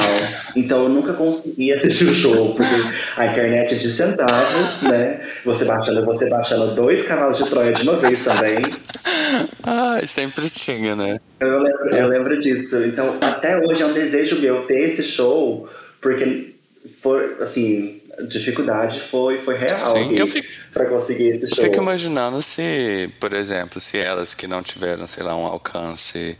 Então 0.55 0.83
eu 0.83 0.89
nunca 0.89 1.13
consegui 1.13 1.71
assistir 1.71 2.05
o 2.05 2.13
show, 2.15 2.53
porque 2.53 2.75
a 3.17 3.27
internet 3.27 3.75
é 3.75 3.77
de 3.77 3.91
centavos, 3.91 4.83
né? 4.83 5.21
Você 5.45 5.65
baixando, 5.65 6.05
você 6.05 6.29
baixando 6.29 6.75
dois 6.75 7.03
canais 7.05 7.37
de 7.37 7.49
Troia 7.49 7.71
de 7.71 7.83
uma 7.83 7.97
vez 7.97 8.23
também. 8.23 8.57
Ai, 9.63 10.05
sempre 10.07 10.49
tinha, 10.49 10.95
né? 10.95 11.19
Eu 11.39 11.59
lembro, 11.59 11.95
eu 11.95 12.07
lembro 12.07 12.37
disso. 12.37 12.83
Então, 12.85 13.17
até 13.21 13.57
hoje 13.57 13.81
é 13.81 13.85
um 13.85 13.93
desejo 13.93 14.39
meu 14.39 14.65
ter 14.67 14.89
esse 14.89 15.03
show, 15.03 15.69
porque 15.99 16.55
foi, 17.01 17.37
assim, 17.39 18.00
dificuldade 18.27 19.01
foi, 19.09 19.39
foi 19.39 19.57
real 19.57 19.93
pra 20.73 20.85
conseguir 20.85 21.35
esse 21.35 21.49
show. 21.49 21.57
Eu 21.57 21.69
fico 21.69 21.81
imaginando 21.81 22.41
se, 22.41 23.09
por 23.19 23.33
exemplo, 23.33 23.79
se 23.79 23.97
elas 23.97 24.33
que 24.33 24.47
não 24.47 24.61
tiveram, 24.61 25.07
sei 25.07 25.23
lá, 25.23 25.35
um 25.35 25.45
alcance 25.45 26.37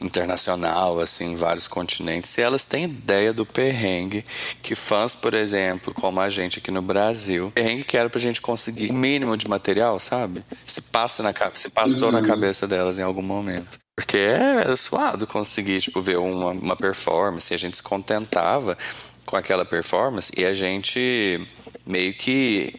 internacional, 0.00 0.98
assim, 1.00 1.32
em 1.32 1.34
vários 1.34 1.68
continentes, 1.68 2.30
se 2.30 2.40
elas 2.40 2.64
têm 2.64 2.84
ideia 2.84 3.32
do 3.32 3.44
perrengue 3.44 4.24
que 4.62 4.74
fãs, 4.74 5.14
por 5.14 5.34
exemplo, 5.34 5.92
como 5.94 6.20
a 6.20 6.28
gente 6.28 6.58
aqui 6.58 6.70
no 6.70 6.82
Brasil, 6.82 7.50
perrengue 7.54 7.84
que 7.84 7.96
era 7.96 8.10
pra 8.10 8.20
gente 8.20 8.40
conseguir 8.40 8.90
o 8.90 8.94
mínimo 8.94 9.36
de 9.36 9.48
material, 9.48 9.98
sabe? 9.98 10.42
Se 10.66 10.80
passa 10.80 11.22
na 11.22 11.34
se 11.54 11.68
passou 11.68 12.08
uhum. 12.08 12.20
na 12.20 12.22
cabeça 12.22 12.66
delas 12.66 12.98
em 12.98 13.02
algum 13.02 13.22
momento. 13.22 13.78
Porque 13.96 14.18
era 14.18 14.76
suado 14.76 15.26
conseguir, 15.26 15.80
tipo, 15.80 16.02
ver 16.02 16.18
uma, 16.18 16.50
uma 16.50 16.76
performance, 16.76 17.50
e 17.50 17.54
a 17.54 17.58
gente 17.58 17.78
se 17.78 17.82
contentava 17.82 18.76
com 19.26 19.36
aquela 19.36 19.64
performance 19.64 20.32
e 20.36 20.44
a 20.44 20.54
gente 20.54 21.40
meio 21.84 22.14
que 22.14 22.72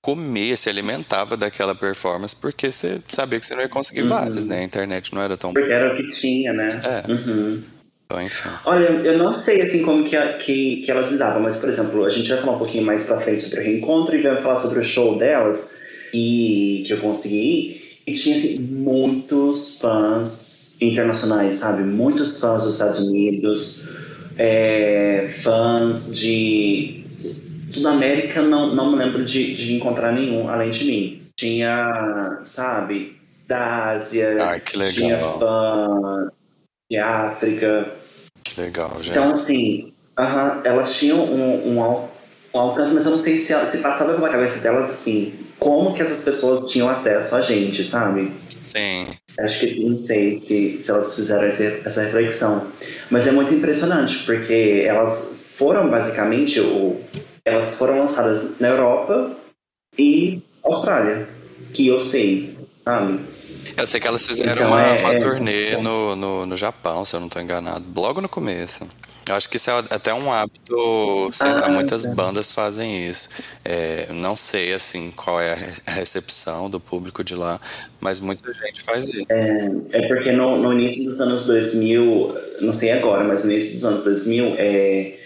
comia, 0.00 0.56
se 0.56 0.70
alimentava 0.70 1.36
daquela 1.36 1.74
performance 1.74 2.34
porque 2.34 2.70
você 2.70 3.00
sabia 3.08 3.38
que 3.38 3.46
você 3.46 3.54
não 3.54 3.62
ia 3.62 3.68
conseguir 3.68 4.02
uhum. 4.02 4.08
várias, 4.08 4.46
né? 4.46 4.60
A 4.60 4.62
internet 4.62 5.14
não 5.14 5.20
era 5.20 5.36
tão 5.36 5.52
Porque 5.52 5.70
era 5.72 5.92
o 5.92 5.96
que 5.96 6.06
tinha, 6.06 6.52
né? 6.52 6.80
É. 6.84 7.12
Uhum. 7.12 7.62
Então, 8.06 8.22
enfim. 8.22 8.48
Olha, 8.64 8.86
eu 8.86 9.18
não 9.18 9.34
sei 9.34 9.60
assim 9.60 9.82
como 9.82 10.08
que, 10.08 10.16
que, 10.38 10.76
que 10.82 10.90
elas 10.90 11.10
lidavam, 11.10 11.42
mas 11.42 11.58
por 11.58 11.68
exemplo, 11.68 12.06
a 12.06 12.10
gente 12.10 12.28
vai 12.30 12.40
falar 12.40 12.52
um 12.52 12.58
pouquinho 12.58 12.84
mais 12.84 13.04
pra 13.04 13.20
frente 13.20 13.42
sobre 13.42 13.60
o 13.60 13.64
reencontro 13.64 14.16
e 14.16 14.22
vai 14.22 14.40
falar 14.40 14.56
sobre 14.56 14.80
o 14.80 14.84
show 14.84 15.18
delas 15.18 15.74
e 16.14 16.84
que 16.86 16.92
eu 16.94 17.00
consegui 17.00 17.36
ir. 17.36 17.88
E 18.06 18.14
tinha 18.14 18.36
assim, 18.36 18.60
muitos 18.60 19.78
fãs 19.78 20.78
internacionais, 20.80 21.56
sabe? 21.56 21.82
Muitos 21.82 22.40
fãs 22.40 22.62
dos 22.62 22.74
Estados 22.74 23.00
Unidos, 23.00 23.86
é, 24.38 25.28
fãs 25.42 26.14
de 26.14 27.04
Sudamérica, 27.70 28.40
não, 28.40 28.74
não 28.74 28.92
me 28.92 28.96
lembro 28.96 29.24
de, 29.24 29.52
de 29.52 29.74
encontrar 29.74 30.12
nenhum 30.12 30.48
além 30.48 30.70
de 30.70 30.84
mim. 30.84 31.22
Tinha, 31.36 32.38
sabe, 32.42 33.20
da 33.46 33.90
Ásia, 33.90 34.36
que 34.64 34.76
legal. 34.76 34.92
tinha 34.92 35.18
fã 35.38 36.30
de 36.90 36.98
África. 36.98 37.92
Que 38.44 38.60
legal, 38.60 38.90
gente. 38.96 39.10
Então, 39.10 39.30
assim, 39.30 39.92
uh 40.18 40.22
-huh, 40.22 40.60
elas 40.64 40.96
tinham 40.96 41.24
um, 41.24 41.68
um, 41.68 41.80
um, 42.54 42.60
alcance, 42.60 42.94
mas 42.94 43.04
eu 43.04 43.12
não 43.12 43.18
sei 43.18 43.38
se, 43.38 43.54
se 43.66 43.78
passava 43.78 44.14
pela 44.14 44.30
cabeça 44.30 44.58
delas, 44.58 44.90
assim, 44.90 45.34
como 45.58 45.94
que 45.94 46.02
essas 46.02 46.24
pessoas 46.24 46.70
tinham 46.70 46.88
acesso 46.88 47.36
a 47.36 47.42
gente, 47.42 47.84
sabe? 47.84 48.32
Sim. 48.68 49.06
Acho 49.38 49.60
que 49.60 49.84
não 49.84 49.96
sei 49.96 50.36
se, 50.36 50.78
se 50.80 50.90
elas 50.90 51.14
fizeram 51.14 51.46
essa, 51.46 52.02
reflexão. 52.02 52.70
Mas 53.10 53.26
é 53.26 53.32
muito 53.32 53.54
impressionante, 53.54 54.18
porque 54.24 54.84
elas 54.86 55.36
foram 55.56 55.88
basicamente 55.88 56.60
o, 56.60 57.00
elas 57.44 57.78
foram 57.78 57.98
lançadas 57.98 58.58
na 58.60 58.68
Europa 58.68 59.36
e 59.98 60.42
Austrália, 60.62 61.28
que 61.72 61.88
eu 61.88 62.00
sei, 62.00 62.56
sabe? 62.84 63.20
Eu 63.76 63.86
sei 63.86 64.00
que 64.00 64.06
elas 64.08 64.26
fizeram 64.26 64.52
então, 64.52 64.68
uma, 64.68 64.82
é, 64.82 65.00
uma 65.00 65.14
é, 65.14 65.18
turnê 65.18 65.66
é, 65.70 65.80
no, 65.80 66.14
no, 66.14 66.46
no 66.46 66.56
Japão, 66.56 67.04
se 67.04 67.14
eu 67.14 67.20
não 67.20 67.28
estou 67.28 67.40
enganado, 67.40 67.84
logo 67.94 68.20
no 68.20 68.28
começo. 68.28 68.86
Eu 69.28 69.34
acho 69.34 69.48
que 69.48 69.56
isso 69.56 69.70
é 69.70 69.78
até 69.90 70.14
um 70.14 70.32
hábito, 70.32 71.30
ah, 71.40 71.68
muitas 71.68 72.04
é. 72.04 72.14
bandas 72.14 72.50
fazem 72.50 73.06
isso. 73.06 73.28
É, 73.64 74.10
não 74.12 74.34
sei 74.36 74.72
assim 74.72 75.12
qual 75.14 75.40
é 75.40 75.74
a 75.86 75.90
recepção 75.90 76.70
do 76.70 76.80
público 76.80 77.22
de 77.22 77.34
lá, 77.34 77.60
mas 78.00 78.20
muita 78.20 78.52
gente 78.52 78.82
faz 78.82 79.08
isso. 79.08 79.26
É, 79.30 79.70
é 79.92 80.08
porque 80.08 80.32
no, 80.32 80.56
no, 80.56 80.72
início 80.72 81.04
dos 81.04 81.20
anos 81.20 81.46
2000, 81.46 82.36
não 82.62 82.72
sei 82.72 82.92
agora, 82.92 83.22
mas 83.24 83.44
no 83.44 83.52
início 83.52 83.74
dos 83.74 83.84
anos 83.84 84.04
2000, 84.04 84.54
é, 84.56 85.18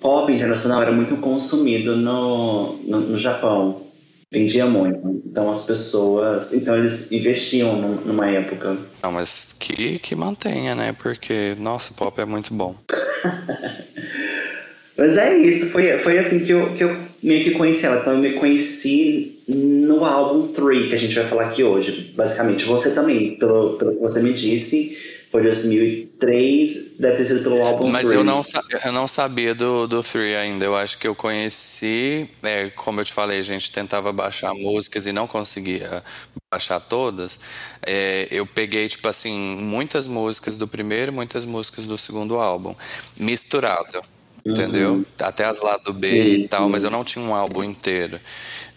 pop 0.00 0.32
internacional 0.32 0.82
era 0.82 0.92
muito 0.92 1.16
consumido 1.16 1.96
no, 1.96 2.74
no, 2.84 3.00
no 3.00 3.18
Japão. 3.18 3.88
Vendia 4.30 4.66
muito. 4.66 5.22
Então 5.24 5.50
as 5.50 5.64
pessoas. 5.64 6.52
Então 6.52 6.76
eles 6.76 7.10
investiam 7.10 7.76
numa 7.80 8.28
época. 8.28 8.76
Não, 9.02 9.12
mas 9.12 9.56
que, 9.58 9.98
que 9.98 10.14
mantenha, 10.14 10.74
né? 10.74 10.92
Porque, 10.92 11.56
nossa, 11.58 11.94
pop 11.94 12.20
é 12.20 12.26
muito 12.26 12.52
bom. 12.52 12.76
Mas 14.96 15.16
é 15.16 15.38
isso, 15.38 15.70
foi, 15.70 15.96
foi 15.98 16.18
assim 16.18 16.44
que 16.44 16.52
eu, 16.52 16.74
que 16.74 16.82
eu 16.82 16.96
meio 17.22 17.44
que 17.44 17.52
conheci 17.52 17.86
ela. 17.86 18.00
Então 18.00 18.14
eu 18.14 18.18
me 18.18 18.32
conheci 18.32 19.38
no 19.46 20.04
álbum 20.04 20.48
3, 20.48 20.88
que 20.88 20.94
a 20.94 20.98
gente 20.98 21.14
vai 21.14 21.28
falar 21.28 21.46
aqui 21.46 21.62
hoje. 21.62 22.12
Basicamente, 22.16 22.64
você 22.64 22.92
também, 22.92 23.36
pelo, 23.36 23.78
pelo 23.78 23.94
que 23.94 24.00
você 24.00 24.20
me 24.20 24.32
disse, 24.32 24.98
foi 25.30 25.42
2003, 25.42 26.96
deve 26.98 27.16
ter 27.18 27.26
sido 27.26 27.42
pelo 27.42 27.62
álbum 27.62 27.90
Mas 27.90 28.10
eu 28.10 28.24
não, 28.24 28.40
eu 28.84 28.92
não 28.92 29.06
sabia 29.06 29.54
do, 29.54 29.86
do 29.86 30.02
3 30.02 30.36
ainda. 30.36 30.64
Eu 30.64 30.74
acho 30.74 30.98
que 30.98 31.06
eu 31.06 31.14
conheci, 31.14 32.28
é, 32.42 32.70
como 32.70 33.00
eu 33.00 33.04
te 33.04 33.12
falei, 33.12 33.38
a 33.38 33.42
gente 33.42 33.70
tentava 33.70 34.12
baixar 34.12 34.54
músicas 34.54 35.06
e 35.06 35.12
não 35.12 35.26
conseguia 35.26 36.02
baixar 36.50 36.80
todas. 36.80 37.38
É, 37.86 38.26
eu 38.30 38.46
peguei, 38.46 38.88
tipo 38.88 39.06
assim, 39.06 39.56
muitas 39.56 40.06
músicas 40.06 40.56
do 40.56 40.66
primeiro 40.66 41.12
muitas 41.12 41.44
músicas 41.44 41.84
do 41.84 41.98
segundo 41.98 42.36
álbum, 42.38 42.74
misturado 43.16 44.00
entendeu? 44.44 44.94
Uhum. 44.94 45.04
Até 45.20 45.44
as 45.44 45.60
lá 45.60 45.76
do 45.76 45.92
B 45.92 46.08
sim, 46.08 46.42
e 46.42 46.48
tal, 46.48 46.64
sim. 46.64 46.70
mas 46.70 46.84
eu 46.84 46.90
não 46.90 47.04
tinha 47.04 47.24
um 47.24 47.34
álbum 47.34 47.62
inteiro. 47.62 48.20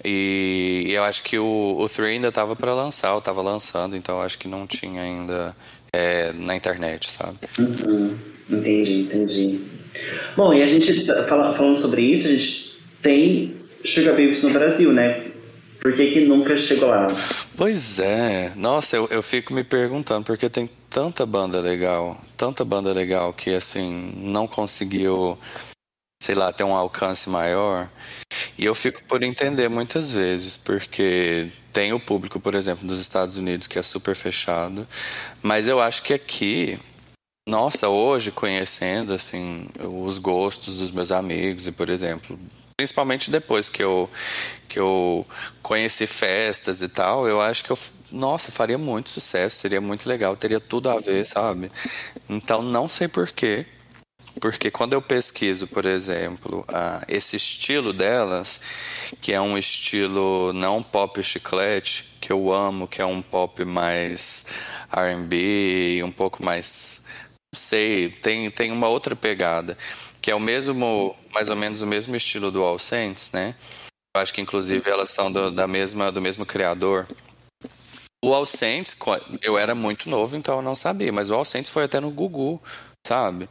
E, 0.03 0.87
eu 0.89 1.03
acho 1.03 1.23
que 1.23 1.37
o, 1.37 1.77
o 1.79 1.87
Three 1.87 2.13
ainda 2.13 2.31
tava 2.31 2.55
para 2.55 2.73
lançar, 2.73 3.13
eu 3.13 3.21
tava 3.21 3.41
lançando, 3.41 3.95
então 3.95 4.15
eu 4.15 4.21
acho 4.21 4.37
que 4.37 4.47
não 4.47 4.65
tinha 4.67 5.01
ainda 5.01 5.55
é, 5.93 6.31
na 6.33 6.55
internet, 6.55 7.09
sabe? 7.09 7.37
Uhum. 7.59 8.17
Entendi, 8.49 9.01
entendi. 9.01 9.59
Bom, 10.35 10.53
e 10.53 10.61
a 10.61 10.67
gente 10.67 11.05
tá 11.05 11.25
falando 11.25 11.77
sobre 11.77 12.01
isso, 12.01 12.27
a 12.27 12.31
gente 12.31 12.77
tem 13.01 13.55
Sugar 13.83 14.13
Babies 14.13 14.43
no 14.43 14.51
Brasil, 14.51 14.93
né? 14.93 15.27
Por 15.81 15.93
que, 15.93 16.11
que 16.11 16.21
nunca 16.25 16.55
chegou 16.57 16.89
lá? 16.89 17.07
Pois 17.57 17.99
é. 17.99 18.53
Nossa, 18.55 18.95
eu, 18.95 19.07
eu 19.09 19.23
fico 19.23 19.53
me 19.53 19.63
perguntando, 19.63 20.25
porque 20.25 20.47
tem 20.47 20.69
tanta 20.89 21.25
banda 21.25 21.59
legal, 21.59 22.21
tanta 22.37 22.63
banda 22.63 22.93
legal 22.93 23.33
que, 23.33 23.49
assim, 23.55 24.13
não 24.17 24.45
conseguiu, 24.47 25.37
sei 26.21 26.35
lá, 26.35 26.53
ter 26.53 26.63
um 26.63 26.75
alcance 26.75 27.27
maior. 27.27 27.89
E 28.55 28.63
eu 28.63 28.75
fico 28.75 29.03
por 29.05 29.23
entender 29.23 29.67
muitas 29.69 30.11
vezes, 30.11 30.55
porque 30.55 31.49
tem 31.73 31.93
o 31.93 31.99
público, 31.99 32.39
por 32.39 32.53
exemplo, 32.53 32.87
dos 32.87 32.99
Estados 32.99 33.37
Unidos 33.37 33.65
que 33.65 33.79
é 33.79 33.81
super 33.81 34.15
fechado, 34.15 34.87
mas 35.41 35.67
eu 35.67 35.81
acho 35.81 36.03
que 36.03 36.13
aqui 36.13 36.77
nossa, 37.49 37.89
hoje 37.89 38.29
conhecendo 38.31 39.13
assim 39.13 39.67
os 39.79 40.19
gostos 40.19 40.77
dos 40.77 40.91
meus 40.91 41.11
amigos 41.11 41.65
e 41.65 41.71
por 41.71 41.89
exemplo, 41.89 42.39
principalmente 42.77 43.31
depois 43.31 43.67
que 43.67 43.83
eu 43.83 44.07
que 44.69 44.79
eu 44.79 45.25
conheci 45.63 46.05
festas 46.05 46.83
e 46.83 46.87
tal, 46.87 47.27
eu 47.27 47.41
acho 47.41 47.63
que 47.65 47.71
eu, 47.71 47.77
nossa, 48.11 48.51
faria 48.51 48.77
muito 48.77 49.09
sucesso, 49.09 49.57
seria 49.57 49.81
muito 49.81 50.07
legal, 50.07 50.37
teria 50.37 50.59
tudo 50.59 50.87
a 50.87 50.99
ver, 50.99 51.25
sabe? 51.25 51.71
Então 52.29 52.61
não 52.61 52.87
sei 52.87 53.07
porquê, 53.07 53.65
porque 54.39 54.71
quando 54.71 54.93
eu 54.93 55.01
pesquiso, 55.01 55.67
por 55.67 55.85
exemplo, 55.85 56.65
uh, 56.69 57.03
esse 57.07 57.35
estilo 57.35 57.91
delas, 57.91 58.61
que 59.19 59.33
é 59.33 59.41
um 59.41 59.57
estilo 59.57 60.53
não 60.53 60.81
pop 60.81 61.21
chiclete, 61.21 62.17
que 62.21 62.31
eu 62.31 62.51
amo, 62.51 62.87
que 62.87 63.01
é 63.01 63.05
um 63.05 63.21
pop 63.21 63.63
mais 63.65 64.45
R&B, 64.91 66.01
um 66.03 66.11
pouco 66.11 66.43
mais, 66.43 67.03
sei, 67.53 68.09
tem, 68.09 68.49
tem 68.49 68.71
uma 68.71 68.87
outra 68.87 69.15
pegada, 69.15 69.77
que 70.21 70.31
é 70.31 70.35
o 70.35 70.39
mesmo, 70.39 71.15
mais 71.33 71.49
ou 71.49 71.55
menos 71.55 71.81
o 71.81 71.87
mesmo 71.87 72.15
estilo 72.15 72.51
do 72.51 72.63
All 72.63 72.79
Saints, 72.79 73.31
né? 73.31 73.55
Eu 74.15 74.21
acho 74.21 74.33
que 74.33 74.41
inclusive 74.41 74.89
elas 74.89 75.09
são 75.09 75.31
do, 75.31 75.51
da 75.51 75.67
mesma, 75.67 76.11
do 76.11 76.21
mesmo 76.21 76.45
criador. 76.45 77.07
O 78.23 78.33
All 78.33 78.45
Saints, 78.45 78.95
eu 79.41 79.57
era 79.57 79.73
muito 79.73 80.09
novo, 80.09 80.37
então 80.37 80.57
eu 80.57 80.61
não 80.61 80.75
sabia, 80.75 81.11
mas 81.11 81.29
o 81.29 81.33
All 81.33 81.45
Saints 81.45 81.71
foi 81.71 81.85
até 81.85 81.99
no 81.99 82.11
Gugu, 82.11 82.61
sabe? 83.05 83.49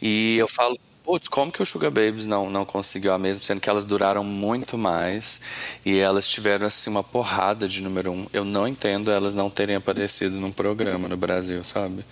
E 0.00 0.36
eu 0.38 0.48
falo, 0.48 0.78
putz, 1.04 1.28
como 1.28 1.50
que 1.50 1.62
o 1.62 1.66
Sugar 1.66 1.90
Babies 1.90 2.26
não, 2.26 2.50
não 2.50 2.64
conseguiu 2.64 3.12
a 3.12 3.18
mesma, 3.18 3.42
sendo 3.42 3.60
que 3.60 3.70
elas 3.70 3.84
duraram 3.84 4.22
muito 4.22 4.76
mais 4.76 5.40
e 5.84 5.98
elas 5.98 6.28
tiveram 6.28 6.66
assim 6.66 6.90
uma 6.90 7.02
porrada 7.02 7.66
de 7.66 7.82
número 7.82 8.12
um. 8.12 8.26
Eu 8.32 8.44
não 8.44 8.66
entendo 8.66 9.10
elas 9.10 9.34
não 9.34 9.50
terem 9.50 9.76
aparecido 9.76 10.36
num 10.36 10.52
programa 10.52 11.08
no 11.08 11.16
Brasil, 11.16 11.62
sabe? 11.64 12.04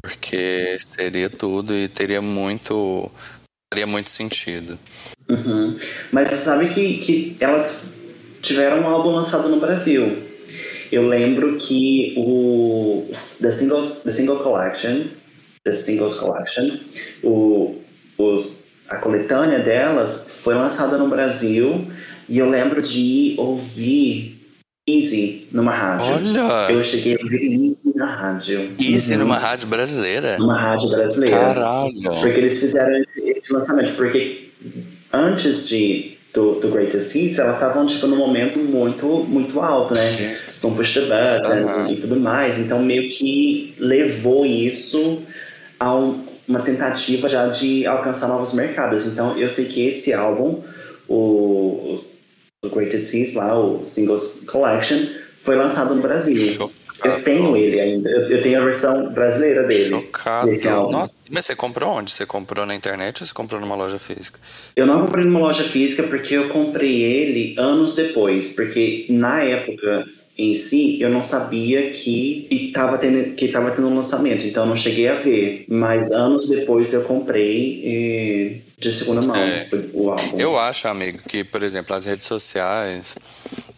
Porque 0.00 0.76
seria 0.78 1.28
tudo 1.28 1.74
e 1.74 1.88
teria 1.88 2.22
muito 2.22 3.10
faria 3.72 3.86
muito 3.86 4.08
sentido. 4.08 4.78
Uhum. 5.28 5.78
Mas 6.10 6.28
você 6.28 6.36
sabe 6.36 6.72
que, 6.72 6.98
que 6.98 7.36
elas 7.38 7.92
tiveram 8.40 8.80
um 8.82 8.86
álbum 8.86 9.10
lançado 9.10 9.48
no 9.48 9.60
Brasil. 9.60 10.26
Eu 10.90 11.06
lembro 11.06 11.58
que 11.58 12.14
o 12.16 13.10
The 13.42 13.50
Singles, 13.50 13.98
The 13.98 14.10
Single 14.10 14.42
Collection, 14.42 15.04
The 15.68 15.72
Singles 15.74 16.14
Collection, 16.18 16.78
o, 17.22 17.76
os, 18.16 18.58
a 18.88 18.96
coletânea 18.96 19.58
delas 19.60 20.30
foi 20.42 20.54
lançada 20.54 20.96
no 20.96 21.08
Brasil 21.08 21.86
e 22.28 22.38
eu 22.38 22.48
lembro 22.48 22.80
de 22.80 23.34
ouvir 23.36 24.36
Easy 24.88 25.46
numa 25.52 25.74
rádio. 25.74 26.06
Olha! 26.06 26.72
Eu 26.72 26.82
cheguei 26.82 27.18
a 27.20 27.28
ver 27.28 27.42
Easy 27.42 27.92
na 27.94 28.06
rádio. 28.06 28.70
Easy 28.80 29.12
Uhum. 29.12 29.18
numa 29.18 29.36
rádio 29.36 29.68
brasileira? 29.68 30.38
Numa 30.38 30.58
rádio 30.58 30.88
brasileira. 30.88 31.36
Caralho! 31.38 31.92
Porque 32.02 32.38
eles 32.38 32.58
fizeram 32.58 32.96
esse, 32.96 33.22
esse 33.28 33.52
lançamento. 33.52 33.94
Porque 33.96 34.48
antes 35.12 35.68
de, 35.68 36.16
do, 36.32 36.54
do 36.54 36.68
Greatest 36.70 37.14
Hits, 37.14 37.38
elas 37.38 37.56
estavam 37.56 37.86
tipo, 37.86 38.06
num 38.06 38.16
momento 38.16 38.58
muito, 38.58 39.06
muito 39.28 39.60
alto, 39.60 39.92
né? 39.92 40.00
Sim. 40.00 40.34
Com 40.62 40.74
Push 40.74 40.94
the 40.94 41.00
Button 41.02 41.68
Aham. 41.68 41.90
e 41.92 41.96
tudo 41.96 42.18
mais. 42.18 42.58
Então 42.58 42.82
meio 42.82 43.10
que 43.10 43.74
levou 43.78 44.46
isso 44.46 45.22
um- 45.84 46.24
uma 46.46 46.60
tentativa 46.62 47.28
já 47.28 47.46
de 47.48 47.86
alcançar 47.86 48.28
novos 48.28 48.52
mercados. 48.54 49.06
Então 49.06 49.38
eu 49.38 49.50
sei 49.50 49.66
que 49.66 49.86
esse 49.86 50.12
álbum, 50.14 50.62
o, 51.08 52.00
o 52.64 52.68
Greatest 52.70 53.12
Hits 53.14 53.34
lá, 53.34 53.58
o 53.58 53.86
Singles 53.86 54.40
Collection, 54.50 54.98
foi 55.42 55.56
lançado 55.56 55.94
no 55.94 56.02
Brasil. 56.02 56.36
Chocado. 56.36 56.78
Eu 57.04 57.22
tenho 57.22 57.56
ele 57.56 57.80
ainda. 57.80 58.10
Eu, 58.10 58.42
tenho 58.42 58.60
a 58.60 58.64
versão 58.64 59.12
brasileira 59.12 59.62
dele. 59.68 59.84
Chocado. 59.84 60.50
Nossa, 60.90 61.12
Mas 61.30 61.44
você 61.46 61.54
comprou 61.54 61.90
onde? 61.90 62.10
Você 62.10 62.26
comprou 62.26 62.66
na 62.66 62.74
internet 62.74 63.20
ou 63.22 63.26
você 63.26 63.32
comprou 63.32 63.60
numa 63.60 63.76
loja 63.76 63.98
física? 64.00 64.40
Eu 64.74 64.84
não 64.84 65.02
comprei 65.02 65.24
numa 65.24 65.38
loja 65.38 65.62
física 65.62 66.02
porque 66.02 66.34
eu 66.34 66.48
comprei 66.48 67.02
ele 67.02 67.54
anos 67.56 67.94
depois. 67.94 68.52
Porque 68.56 69.06
na 69.08 69.44
época 69.44 70.06
em 70.38 70.54
si, 70.54 71.00
eu 71.02 71.10
não 71.10 71.24
sabia 71.24 71.90
que 71.90 72.46
estava 72.48 72.96
tendo, 72.96 73.34
que 73.34 73.48
tava 73.48 73.72
tendo 73.72 73.88
um 73.88 73.96
lançamento. 73.96 74.46
Então 74.46 74.62
eu 74.62 74.68
não 74.68 74.76
cheguei 74.76 75.08
a 75.08 75.16
ver. 75.16 75.64
Mas 75.68 76.12
anos 76.12 76.48
depois 76.48 76.94
eu 76.94 77.02
comprei 77.02 77.82
eh, 77.84 78.60
de 78.78 78.92
segunda 78.94 79.26
mão 79.26 79.34
É. 79.36 79.68
o 79.92 80.10
álbum. 80.10 80.38
Eu 80.38 80.56
acho, 80.56 80.86
amigo, 80.86 81.18
que, 81.28 81.42
por 81.42 81.64
exemplo, 81.64 81.96
as 81.96 82.06
redes 82.06 82.26
sociais 82.28 83.18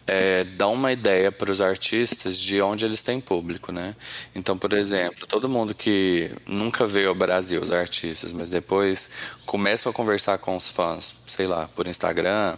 é, 0.05 0.43
dão 0.43 0.73
uma 0.73 0.91
ideia 0.91 1.31
para 1.31 1.51
os 1.51 1.61
artistas 1.61 2.37
de 2.37 2.61
onde 2.61 2.85
eles 2.85 3.01
têm 3.01 3.19
público, 3.19 3.71
né? 3.71 3.95
Então, 4.35 4.55
por 4.55 4.73
exemplo, 4.73 5.25
todo 5.25 5.49
mundo 5.49 5.73
que 5.73 6.29
nunca 6.45 6.85
veio 6.85 7.09
ao 7.09 7.15
Brasil, 7.15 7.59
os 7.59 7.71
artistas, 7.71 8.31
mas 8.31 8.49
depois 8.49 9.09
começam 9.47 9.89
a 9.89 9.93
conversar 9.93 10.37
com 10.37 10.55
os 10.55 10.67
fãs, 10.69 11.15
sei 11.25 11.47
lá, 11.47 11.67
por 11.75 11.87
Instagram, 11.87 12.55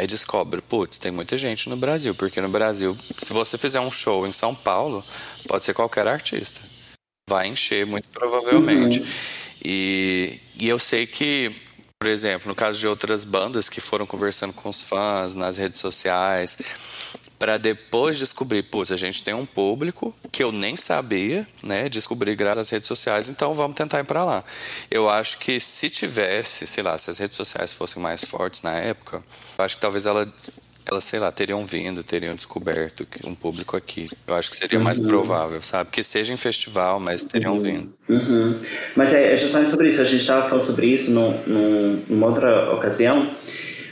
aí 0.00 0.06
descobre, 0.06 0.60
putz, 0.60 0.98
tem 0.98 1.12
muita 1.12 1.38
gente 1.38 1.68
no 1.68 1.76
Brasil, 1.76 2.14
porque 2.14 2.40
no 2.40 2.48
Brasil, 2.48 2.96
se 3.18 3.32
você 3.32 3.56
fizer 3.56 3.80
um 3.80 3.90
show 3.90 4.26
em 4.26 4.32
São 4.32 4.54
Paulo, 4.54 5.04
pode 5.46 5.64
ser 5.64 5.74
qualquer 5.74 6.06
artista. 6.06 6.60
Vai 7.28 7.46
encher, 7.48 7.86
muito 7.86 8.08
provavelmente. 8.08 9.02
E, 9.64 10.38
e 10.58 10.68
eu 10.68 10.78
sei 10.78 11.06
que, 11.06 11.54
por 11.98 12.08
exemplo, 12.08 12.48
no 12.48 12.54
caso 12.54 12.78
de 12.78 12.86
outras 12.86 13.24
bandas 13.24 13.68
que 13.68 13.80
foram 13.80 14.06
conversando 14.06 14.52
com 14.52 14.68
os 14.68 14.82
fãs 14.82 15.34
nas 15.34 15.56
redes 15.56 15.80
sociais, 15.80 16.58
para 17.38 17.58
depois 17.58 18.18
descobrir, 18.18 18.62
putz, 18.62 18.92
a 18.92 18.96
gente 18.96 19.22
tem 19.22 19.34
um 19.34 19.46
público 19.46 20.14
que 20.30 20.42
eu 20.42 20.52
nem 20.52 20.76
sabia, 20.76 21.46
né? 21.62 21.88
Descobri 21.88 22.34
graças 22.34 22.58
às 22.58 22.70
redes 22.70 22.88
sociais, 22.88 23.28
então 23.28 23.52
vamos 23.52 23.76
tentar 23.76 24.00
ir 24.00 24.04
para 24.04 24.24
lá. 24.24 24.44
Eu 24.90 25.08
acho 25.08 25.38
que 25.38 25.58
se 25.60 25.90
tivesse, 25.90 26.66
sei 26.66 26.82
lá, 26.82 26.96
se 26.96 27.10
as 27.10 27.18
redes 27.18 27.36
sociais 27.36 27.72
fossem 27.72 28.02
mais 28.02 28.24
fortes 28.24 28.62
na 28.62 28.72
época, 28.72 29.22
eu 29.58 29.64
acho 29.64 29.76
que 29.76 29.80
talvez 29.80 30.06
ela 30.06 30.32
elas, 30.86 31.04
sei 31.04 31.18
lá, 31.18 31.32
teriam 31.32 31.64
vindo, 31.64 32.04
teriam 32.04 32.34
descoberto 32.34 33.06
um 33.24 33.34
público 33.34 33.76
aqui. 33.76 34.06
Eu 34.26 34.34
acho 34.34 34.50
que 34.50 34.56
seria 34.56 34.78
mais 34.78 35.00
provável, 35.00 35.62
sabe? 35.62 35.90
Que 35.90 36.02
seja 36.02 36.32
em 36.32 36.36
festival, 36.36 37.00
mas 37.00 37.24
teriam 37.24 37.58
vindo. 37.58 37.92
Uhum. 38.08 38.60
Mas 38.94 39.14
é, 39.14 39.32
é 39.32 39.36
justamente 39.36 39.70
sobre 39.70 39.88
isso. 39.88 40.02
A 40.02 40.04
gente 40.04 40.20
estava 40.20 40.48
falando 40.48 40.64
sobre 40.64 40.86
isso 40.88 41.10
num, 41.10 41.40
num, 41.46 42.02
numa 42.06 42.26
outra 42.26 42.74
ocasião, 42.74 43.34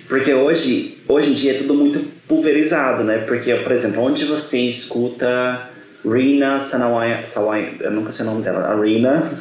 porque 0.07 0.35
hoje, 0.35 0.99
hoje 1.09 1.31
em 1.31 1.35
dia 1.35 1.53
é 1.55 1.59
tudo 1.59 1.75
muito 1.75 2.12
pulverizado, 2.29 3.05
né? 3.05 3.19
Porque, 3.19 3.55
por 3.57 3.73
exemplo, 3.73 4.03
onde 4.03 4.25
você 4.25 4.59
escuta 4.61 5.71
Rina 6.05 6.59
Sanawai, 6.59 7.25
Sawai, 7.27 7.77
eu 7.81 7.91
nunca 7.91 8.11
sei 8.11 8.27
o 8.27 8.31
nome 8.31 8.43
dela, 8.43 8.67
a 8.67 8.81
Rina, 8.81 9.39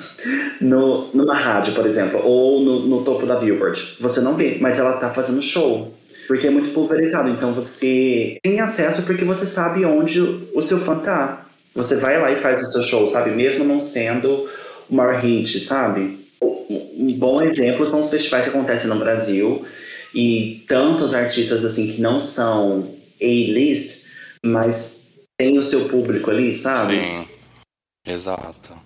no, 0.60 1.10
numa 1.14 1.36
rádio, 1.36 1.74
por 1.74 1.86
exemplo, 1.86 2.22
ou 2.24 2.62
no, 2.62 2.80
no 2.82 3.04
topo 3.04 3.26
da 3.26 3.36
Billboard, 3.36 3.98
você 4.00 4.22
não 4.22 4.36
vê, 4.36 4.58
mas 4.62 4.80
ela 4.80 4.94
tá 4.94 5.10
fazendo 5.10 5.42
show. 5.42 5.94
Porque 6.28 6.48
é 6.48 6.52
muito 6.52 6.70
pulverizado, 6.70 7.30
então 7.30 7.54
você 7.54 8.38
tem 8.42 8.62
acesso 8.62 9.04
porque 9.04 9.26
você 9.26 9.46
sabe 9.46 9.84
onde 9.84 10.22
o 10.54 10.62
seu 10.62 10.80
fã 10.80 11.00
tá. 11.00 11.46
Você 11.76 11.96
vai 11.96 12.20
lá 12.20 12.32
e 12.32 12.40
faz 12.40 12.62
o 12.62 12.72
seu 12.72 12.84
show, 12.84 13.08
sabe? 13.08 13.32
Mesmo 13.32 13.66
não 13.66 13.80
sendo 13.80 14.48
o 14.90 14.96
maior 14.96 15.20
hit, 15.20 15.60
sabe? 15.60 16.20
Um 16.42 17.14
bom 17.18 17.42
exemplo 17.42 17.86
são 17.86 18.02
os 18.02 18.10
festivais 18.10 18.48
que 18.48 18.56
acontecem 18.56 18.90
no 18.90 18.98
Brasil 18.98 19.66
e 20.14 20.64
tantos 20.68 21.14
artistas 21.14 21.64
assim 21.64 21.94
que 21.94 22.02
não 22.02 22.20
são 22.20 22.96
A-list, 23.22 24.08
mas 24.46 25.12
tem 25.38 25.58
o 25.58 25.64
seu 25.64 25.88
público 25.88 26.30
ali, 26.30 26.54
sabe? 26.54 27.00
Sim, 27.00 27.28
exato. 28.08 28.81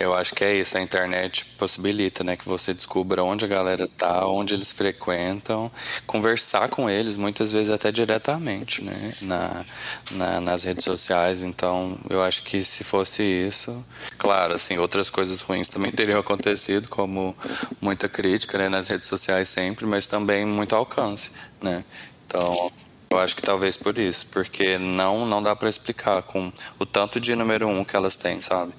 Eu 0.00 0.14
acho 0.14 0.34
que 0.34 0.42
é 0.42 0.56
isso, 0.56 0.78
a 0.78 0.80
internet 0.80 1.44
possibilita, 1.58 2.24
né, 2.24 2.34
que 2.34 2.48
você 2.48 2.72
descubra 2.72 3.22
onde 3.22 3.44
a 3.44 3.48
galera 3.48 3.86
tá, 3.86 4.26
onde 4.26 4.54
eles 4.54 4.70
frequentam, 4.70 5.70
conversar 6.06 6.70
com 6.70 6.88
eles, 6.88 7.18
muitas 7.18 7.52
vezes 7.52 7.70
até 7.70 7.92
diretamente, 7.92 8.82
né, 8.82 9.12
na, 9.20 9.64
na, 10.12 10.40
nas 10.40 10.64
redes 10.64 10.86
sociais. 10.86 11.42
Então, 11.42 11.98
eu 12.08 12.22
acho 12.22 12.44
que 12.44 12.64
se 12.64 12.82
fosse 12.82 13.22
isso, 13.22 13.84
claro, 14.16 14.54
assim, 14.54 14.78
outras 14.78 15.10
coisas 15.10 15.42
ruins 15.42 15.68
também 15.68 15.92
teriam 15.92 16.18
acontecido, 16.18 16.88
como 16.88 17.36
muita 17.78 18.08
crítica, 18.08 18.56
né, 18.56 18.70
nas 18.70 18.88
redes 18.88 19.06
sociais 19.06 19.50
sempre, 19.50 19.84
mas 19.84 20.06
também 20.06 20.46
muito 20.46 20.74
alcance, 20.74 21.30
né. 21.60 21.84
Então, 22.26 22.72
eu 23.12 23.18
acho 23.18 23.34
que 23.34 23.42
talvez 23.42 23.76
por 23.76 23.98
isso, 23.98 24.26
porque 24.32 24.78
não 24.78 25.26
não 25.26 25.42
dá 25.42 25.56
para 25.56 25.68
explicar 25.68 26.22
com 26.22 26.52
o 26.78 26.86
tanto 26.86 27.18
de 27.18 27.34
número 27.34 27.66
um 27.66 27.84
que 27.84 27.96
elas 27.96 28.16
têm, 28.16 28.40
sabe? 28.40 28.72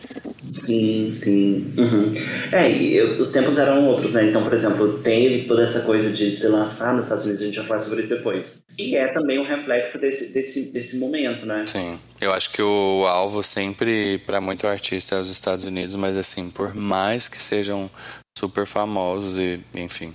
Sim, 0.53 1.11
sim. 1.11 1.73
Uhum. 1.77 2.13
É, 2.49 2.71
e 2.71 3.01
os 3.19 3.29
tempos 3.31 3.57
eram 3.57 3.85
outros, 3.87 4.13
né? 4.13 4.29
Então, 4.29 4.41
por 4.41 4.53
exemplo, 4.53 4.99
teve 4.99 5.45
toda 5.47 5.63
essa 5.63 5.81
coisa 5.81 6.09
de 6.09 6.31
se 6.31 6.47
lançar 6.47 6.93
nos 6.93 7.05
Estados 7.05 7.25
Unidos, 7.25 7.41
a 7.41 7.45
gente 7.45 7.57
vai 7.57 7.67
falar 7.67 7.81
sobre 7.81 8.03
isso 8.03 8.15
depois. 8.15 8.63
E 8.79 8.95
é 8.95 9.11
também 9.11 9.37
um 9.37 9.45
reflexo 9.45 9.99
desse, 9.99 10.31
desse, 10.31 10.71
desse 10.71 10.97
momento, 10.97 11.45
né? 11.45 11.65
Sim. 11.67 11.99
Eu 12.21 12.31
acho 12.31 12.53
que 12.53 12.61
o 12.61 13.05
alvo 13.07 13.43
sempre 13.43 14.17
para 14.19 14.39
muito 14.39 14.65
artista 14.65 15.15
é 15.15 15.19
os 15.19 15.29
Estados 15.29 15.65
Unidos, 15.65 15.95
mas 15.95 16.15
assim, 16.15 16.49
por 16.49 16.73
mais 16.73 17.27
que 17.27 17.41
sejam 17.41 17.91
super 18.37 18.65
famosos 18.65 19.37
e, 19.37 19.59
enfim, 19.75 20.13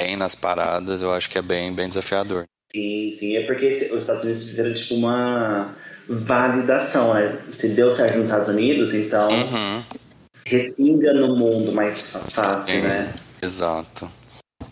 bem 0.00 0.16
nas 0.16 0.34
paradas, 0.34 1.00
eu 1.00 1.12
acho 1.12 1.30
que 1.30 1.38
é 1.38 1.42
bem 1.42 1.72
bem 1.72 1.86
desafiador. 1.86 2.44
Sim, 2.74 3.08
sim. 3.12 3.36
É 3.36 3.46
porque 3.46 3.68
os 3.68 3.80
Estados 4.02 4.24
Unidos 4.24 4.48
viram 4.48 4.74
tipo 4.74 4.94
uma 4.96 5.76
validação, 6.08 7.14
né? 7.14 7.38
Se 7.48 7.68
deu 7.68 7.88
certo 7.88 8.16
nos 8.18 8.28
Estados 8.28 8.48
Unidos, 8.48 8.92
então 8.92 9.28
Uhum. 9.30 9.82
no 11.14 11.36
mundo 11.36 11.70
mais 11.72 12.10
fácil, 12.10 12.74
Sim. 12.74 12.80
né? 12.82 13.14
Exato. 13.40 14.10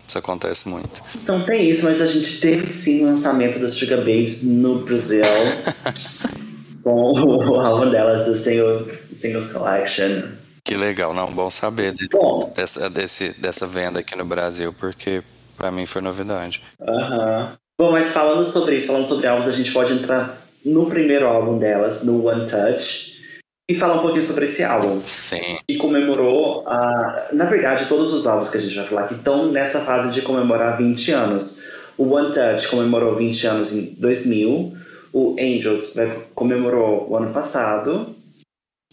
Isso 0.06 0.18
acontece 0.18 0.68
muito. 0.68 1.00
Então 1.14 1.44
tem 1.46 1.70
isso, 1.70 1.84
mas 1.84 2.02
a 2.02 2.06
gente 2.06 2.40
teve 2.40 2.72
sim 2.72 3.04
o 3.04 3.06
lançamento 3.06 3.60
das 3.60 3.74
Sugar 3.74 3.98
Babes 3.98 4.42
no 4.42 4.80
Brasil 4.80 5.22
com 6.82 7.12
o 7.12 7.60
álbum 7.60 7.88
delas 7.90 8.26
do 8.26 8.34
single, 8.34 8.88
Singles 9.14 9.50
Collection. 9.52 10.32
Que 10.64 10.76
legal, 10.76 11.14
não, 11.14 11.30
bom 11.30 11.48
saber 11.48 11.92
de- 11.92 12.08
Bom, 12.08 12.52
dessa 12.54 12.90
desse 12.90 13.30
dessa 13.40 13.66
venda 13.66 14.00
aqui 14.00 14.16
no 14.16 14.24
Brasil, 14.24 14.72
porque 14.72 15.22
para 15.56 15.70
mim 15.70 15.86
foi 15.86 16.02
novidade. 16.02 16.62
aham. 16.80 17.56
Bom, 17.82 17.90
mas 17.90 18.12
falando 18.12 18.46
sobre 18.46 18.76
isso, 18.76 18.86
falando 18.86 19.06
sobre 19.06 19.26
álbuns, 19.26 19.48
a 19.48 19.50
gente 19.50 19.72
pode 19.72 19.92
entrar 19.92 20.40
no 20.64 20.86
primeiro 20.86 21.26
álbum 21.26 21.58
delas, 21.58 22.04
no 22.04 22.24
One 22.28 22.48
Touch, 22.48 23.20
e 23.68 23.74
falar 23.74 23.94
um 23.94 24.02
pouquinho 24.02 24.22
sobre 24.22 24.44
esse 24.44 24.62
álbum. 24.62 25.00
Sim. 25.04 25.58
que 25.66 25.76
comemorou, 25.78 26.62
a, 26.68 27.26
na 27.32 27.44
verdade, 27.46 27.86
todos 27.88 28.12
os 28.12 28.24
álbuns 28.24 28.48
que 28.50 28.58
a 28.58 28.60
gente 28.60 28.76
vai 28.76 28.86
falar 28.86 29.08
que 29.08 29.14
estão 29.14 29.50
nessa 29.50 29.80
fase 29.80 30.12
de 30.12 30.22
comemorar 30.22 30.78
20 30.78 31.10
anos. 31.10 31.64
O 31.98 32.12
One 32.12 32.32
Touch 32.32 32.68
comemorou 32.68 33.16
20 33.16 33.46
anos 33.48 33.72
em 33.72 33.94
2000, 33.98 34.76
o 35.12 35.34
Angels 35.40 35.92
vai- 35.92 36.22
comemorou 36.36 37.10
o 37.10 37.16
ano 37.16 37.32
passado 37.32 38.14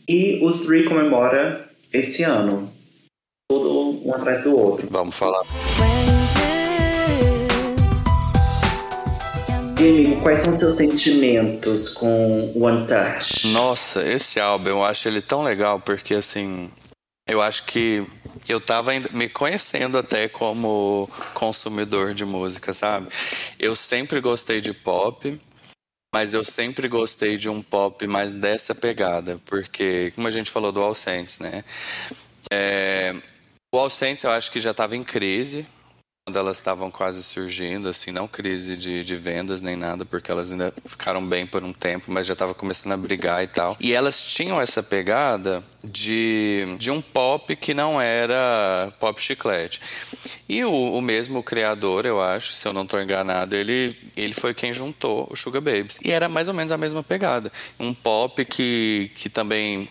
e 0.07 0.39
o 0.43 0.51
Three 0.51 0.85
comemora 0.85 1.69
esse 1.93 2.23
ano. 2.23 2.73
Tudo 3.51 4.01
um 4.03 4.15
atrás 4.15 4.43
do 4.43 4.57
outro. 4.57 4.87
Vamos 4.89 5.15
falar. 5.15 5.43
Quais 10.21 10.41
são 10.41 10.53
seus 10.53 10.75
sentimentos 10.75 11.93
com 11.93 12.51
One 12.53 12.85
Touch? 12.85 13.47
Nossa, 13.47 14.05
esse 14.05 14.37
álbum 14.37 14.71
eu 14.71 14.83
acho 14.83 15.07
ele 15.07 15.21
tão 15.21 15.41
legal 15.41 15.79
porque 15.79 16.15
assim, 16.15 16.69
eu 17.25 17.41
acho 17.41 17.63
que 17.65 18.05
eu 18.49 18.59
tava 18.59 18.91
me 19.11 19.29
conhecendo 19.29 19.97
até 19.97 20.27
como 20.27 21.09
consumidor 21.33 22.13
de 22.13 22.25
música, 22.25 22.73
sabe? 22.73 23.07
Eu 23.57 23.73
sempre 23.73 24.19
gostei 24.19 24.59
de 24.59 24.73
pop, 24.73 25.39
mas 26.13 26.33
eu 26.33 26.43
sempre 26.43 26.89
gostei 26.89 27.37
de 27.37 27.47
um 27.47 27.61
pop 27.61 28.05
mais 28.05 28.33
dessa 28.33 28.75
pegada, 28.75 29.39
porque 29.45 30.11
como 30.13 30.27
a 30.27 30.31
gente 30.31 30.51
falou 30.51 30.73
do 30.73 30.81
All 30.81 30.93
Saints, 30.93 31.39
né? 31.39 31.63
É, 32.51 33.15
o 33.73 33.77
All 33.77 33.89
Saints 33.89 34.25
eu 34.25 34.31
acho 34.31 34.51
que 34.51 34.59
já 34.59 34.71
estava 34.71 34.97
em 34.97 35.03
crise, 35.05 35.65
quando 36.25 36.37
elas 36.37 36.57
estavam 36.57 36.91
quase 36.91 37.23
surgindo, 37.23 37.89
assim, 37.89 38.11
não 38.11 38.27
crise 38.27 38.77
de, 38.77 39.03
de 39.03 39.15
vendas 39.15 39.61
nem 39.61 39.75
nada, 39.75 40.05
porque 40.05 40.29
elas 40.29 40.51
ainda 40.51 40.71
ficaram 40.85 41.25
bem 41.25 41.47
por 41.47 41.63
um 41.63 41.73
tempo, 41.73 42.11
mas 42.11 42.27
já 42.27 42.33
estava 42.33 42.53
começando 42.53 42.91
a 42.91 42.97
brigar 42.97 43.43
e 43.43 43.47
tal. 43.47 43.75
E 43.79 43.93
elas 43.93 44.23
tinham 44.23 44.61
essa 44.61 44.83
pegada 44.83 45.63
de, 45.83 46.65
de 46.77 46.91
um 46.91 47.01
pop 47.01 47.55
que 47.55 47.73
não 47.73 47.99
era 47.99 48.93
pop 48.99 49.19
chiclete. 49.19 49.81
E 50.47 50.63
o, 50.63 50.71
o 50.71 51.01
mesmo 51.01 51.41
criador, 51.41 52.05
eu 52.05 52.21
acho, 52.21 52.53
se 52.53 52.67
eu 52.67 52.73
não 52.73 52.83
estou 52.83 53.01
enganado, 53.01 53.55
ele, 53.55 53.97
ele 54.15 54.33
foi 54.33 54.53
quem 54.53 54.71
juntou 54.71 55.27
o 55.31 55.35
Sugar 55.35 55.61
Babies. 55.61 55.99
E 56.03 56.11
era 56.11 56.29
mais 56.29 56.47
ou 56.47 56.53
menos 56.53 56.71
a 56.71 56.77
mesma 56.77 57.01
pegada. 57.01 57.51
Um 57.79 57.91
pop 57.91 58.45
que, 58.45 59.11
que 59.15 59.29
também 59.29 59.89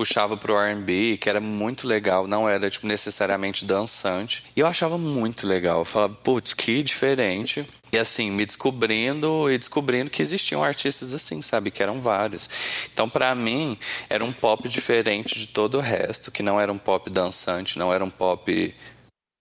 puxava 0.00 0.34
pro 0.34 0.58
R&B, 0.58 1.18
que 1.18 1.28
era 1.28 1.42
muito 1.42 1.86
legal, 1.86 2.26
não 2.26 2.48
era 2.48 2.70
tipo 2.70 2.86
necessariamente 2.86 3.66
dançante. 3.66 4.44
E 4.56 4.60
eu 4.60 4.66
achava 4.66 4.96
muito 4.96 5.46
legal. 5.46 5.80
Eu 5.80 5.84
falava, 5.84 6.14
putz, 6.14 6.54
que 6.54 6.82
diferente. 6.82 7.66
E 7.92 7.98
assim, 7.98 8.30
me 8.30 8.46
descobrindo 8.46 9.50
e 9.50 9.58
descobrindo 9.58 10.08
que 10.08 10.22
existiam 10.22 10.64
artistas 10.64 11.12
assim, 11.12 11.42
sabe? 11.42 11.70
Que 11.70 11.82
eram 11.82 12.00
vários. 12.00 12.48
Então, 12.90 13.10
para 13.10 13.34
mim, 13.34 13.76
era 14.08 14.24
um 14.24 14.32
pop 14.32 14.66
diferente 14.70 15.38
de 15.38 15.48
todo 15.48 15.76
o 15.76 15.82
resto, 15.82 16.30
que 16.30 16.42
não 16.42 16.58
era 16.58 16.72
um 16.72 16.78
pop 16.78 17.10
dançante, 17.10 17.78
não 17.78 17.92
era 17.92 18.02
um 18.02 18.10
pop 18.10 18.74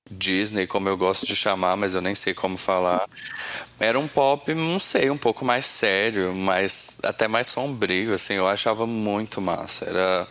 Disney, 0.10 0.68
como 0.68 0.90
eu 0.90 0.98
gosto 0.98 1.26
de 1.26 1.36
chamar, 1.36 1.76
mas 1.78 1.94
eu 1.94 2.02
nem 2.02 2.16
sei 2.16 2.34
como 2.34 2.58
falar. 2.58 3.08
Era 3.80 4.00
um 4.00 4.08
pop, 4.08 4.54
não 4.54 4.80
sei, 4.80 5.10
um 5.10 5.18
pouco 5.18 5.46
mais 5.46 5.66
sério, 5.66 6.34
mais 6.34 6.98
até 7.04 7.28
mais 7.28 7.48
sombrio, 7.48 8.14
assim, 8.14 8.34
eu 8.36 8.48
achava 8.48 8.88
muito 8.88 9.42
massa. 9.42 9.86
Era 9.86 10.28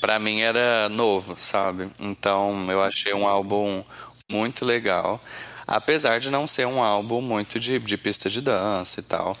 para 0.00 0.18
mim 0.18 0.40
era 0.40 0.88
novo, 0.88 1.36
sabe? 1.38 1.90
Então, 1.98 2.66
eu 2.70 2.82
achei 2.82 3.12
um 3.14 3.26
álbum 3.26 3.84
muito 4.30 4.64
legal, 4.64 5.20
apesar 5.66 6.20
de 6.20 6.30
não 6.30 6.46
ser 6.46 6.66
um 6.66 6.82
álbum 6.82 7.20
muito 7.20 7.58
de, 7.58 7.78
de 7.78 7.96
pista 7.96 8.30
de 8.30 8.40
dança 8.40 9.00
e 9.00 9.02
tal 9.02 9.36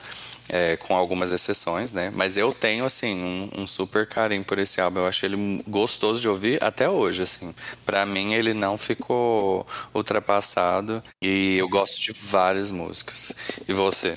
é, 0.48 0.76
com 0.76 0.94
algumas 0.94 1.32
exceções, 1.32 1.92
né? 1.92 2.10
Mas 2.14 2.36
eu 2.36 2.52
tenho, 2.52 2.84
assim, 2.84 3.14
um, 3.14 3.62
um, 3.62 3.66
super 3.66 4.06
carinho 4.06 4.44
por 4.44 4.58
esse 4.58 4.80
álbum. 4.80 5.00
Eu 5.00 5.06
achei 5.06 5.28
ele 5.28 5.62
gostoso 5.66 6.20
de 6.20 6.28
ouvir 6.28 6.62
até 6.62 6.88
hoje, 6.88 7.22
assim. 7.22 7.54
Para 7.84 8.06
mim, 8.06 8.34
ele 8.34 8.54
não 8.54 8.78
ficou 8.78 9.66
ultrapassado 9.94 11.02
e 11.22 11.58
eu 11.58 11.68
gosto 11.68 12.00
de 12.00 12.12
várias 12.12 12.70
músicas. 12.70 13.32
E 13.68 13.72
você? 13.72 14.16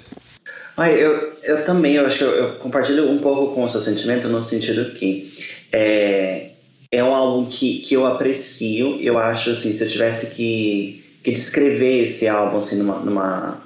Ai, 0.78 0.94
eu, 0.94 1.34
eu 1.44 1.64
também, 1.64 1.96
eu 1.96 2.06
acho 2.06 2.20
que 2.20 2.24
eu, 2.24 2.32
eu 2.32 2.56
compartilho 2.56 3.10
um 3.10 3.20
pouco 3.20 3.54
com 3.54 3.64
o 3.64 3.70
seu 3.70 3.82
sentimento 3.82 4.28
no 4.28 4.42
sentido 4.42 4.94
que 4.94 5.32
é, 5.72 6.52
é 6.92 7.04
um 7.04 7.14
álbum 7.14 7.50
que, 7.50 7.80
que 7.80 7.96
eu 7.96 8.06
aprecio. 8.06 9.00
Eu 9.02 9.18
acho, 9.18 9.52
assim, 9.52 9.74
se 9.74 9.84
eu 9.84 9.90
tivesse 9.90 10.34
que, 10.34 11.04
que 11.24 11.32
descrever 11.32 12.04
esse 12.04 12.28
álbum, 12.28 12.58
assim, 12.58 12.78
numa, 12.78 13.00
numa 13.00 13.62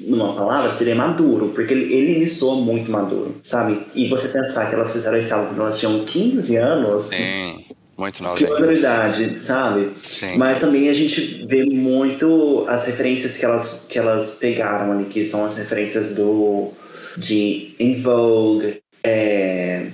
numa 0.00 0.34
palavra, 0.34 0.72
seria 0.72 0.94
maduro, 0.94 1.50
porque 1.54 1.72
ele, 1.72 1.92
ele 1.92 2.18
me 2.18 2.28
soa 2.28 2.56
muito 2.56 2.90
maduro, 2.90 3.34
sabe? 3.42 3.80
E 3.94 4.08
você 4.08 4.28
pensar 4.28 4.68
que 4.68 4.74
elas 4.74 4.92
fizeram 4.92 5.18
esse 5.18 5.32
álbum 5.32 5.48
quando 5.48 5.60
elas 5.62 5.78
tinham 5.78 6.04
15 6.04 6.56
anos. 6.56 7.04
Sim. 7.04 7.64
Muito 7.98 8.22
nova. 8.22 8.38
Que 8.38 8.46
maioridade, 8.46 9.38
sabe? 9.38 9.90
Sim. 10.00 10.38
Mas 10.38 10.58
também 10.58 10.88
a 10.88 10.92
gente 10.94 11.44
vê 11.46 11.64
muito 11.64 12.64
as 12.66 12.86
referências 12.86 13.36
que 13.36 13.44
elas, 13.44 13.86
que 13.90 13.98
elas 13.98 14.36
pegaram 14.36 14.92
ali, 14.92 15.04
que 15.04 15.22
são 15.24 15.44
as 15.44 15.58
referências 15.58 16.14
do 16.14 16.72
de 17.18 17.74
In 17.78 18.00
Vogue, 18.00 18.80
é, 19.04 19.88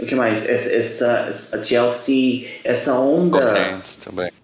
o 0.00 0.06
que 0.06 0.14
mais? 0.14 0.48
Essa, 0.48 0.70
essa 0.72 1.56
a 1.56 1.58
TLC, 1.58 2.46
essa 2.64 2.98
onda 2.98 3.38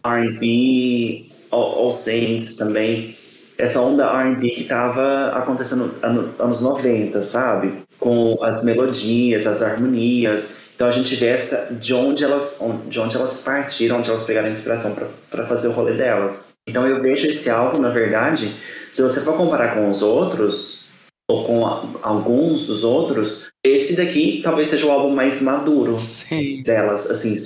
R&B, 0.04 1.26
All 1.50 1.90
Saints 1.90 2.56
também 2.56 3.16
essa 3.60 3.80
onda 3.80 4.04
R&B 4.04 4.50
que 4.50 4.62
estava 4.62 5.28
acontecendo 5.36 5.94
nos 6.02 6.40
anos 6.40 6.60
90, 6.62 7.22
sabe? 7.22 7.82
Com 7.98 8.42
as 8.42 8.64
melodias, 8.64 9.46
as 9.46 9.62
harmonias. 9.62 10.56
Então 10.74 10.88
a 10.88 10.90
gente 10.90 11.14
vê 11.16 11.26
essa, 11.26 11.74
de, 11.74 11.94
onde 11.94 12.24
elas, 12.24 12.60
de 12.88 12.98
onde 12.98 13.16
elas 13.16 13.42
partiram, 13.42 13.98
onde 13.98 14.08
elas 14.08 14.24
pegaram 14.24 14.48
a 14.48 14.52
inspiração 14.52 14.96
para 15.30 15.46
fazer 15.46 15.68
o 15.68 15.72
rolê 15.72 15.96
delas. 15.96 16.46
Então 16.66 16.86
eu 16.86 17.02
vejo 17.02 17.26
esse 17.26 17.50
álbum, 17.50 17.80
na 17.80 17.90
verdade, 17.90 18.54
se 18.90 19.02
você 19.02 19.20
for 19.20 19.36
comparar 19.36 19.74
com 19.74 19.88
os 19.88 20.02
outros, 20.02 20.84
ou 21.28 21.44
com 21.44 21.66
alguns 22.02 22.66
dos 22.66 22.82
outros, 22.82 23.50
esse 23.64 23.96
daqui 23.96 24.40
talvez 24.42 24.68
seja 24.68 24.86
o 24.86 24.90
álbum 24.90 25.14
mais 25.14 25.40
maduro 25.42 25.96
Sim. 25.98 26.62
delas, 26.62 27.10
assim, 27.10 27.40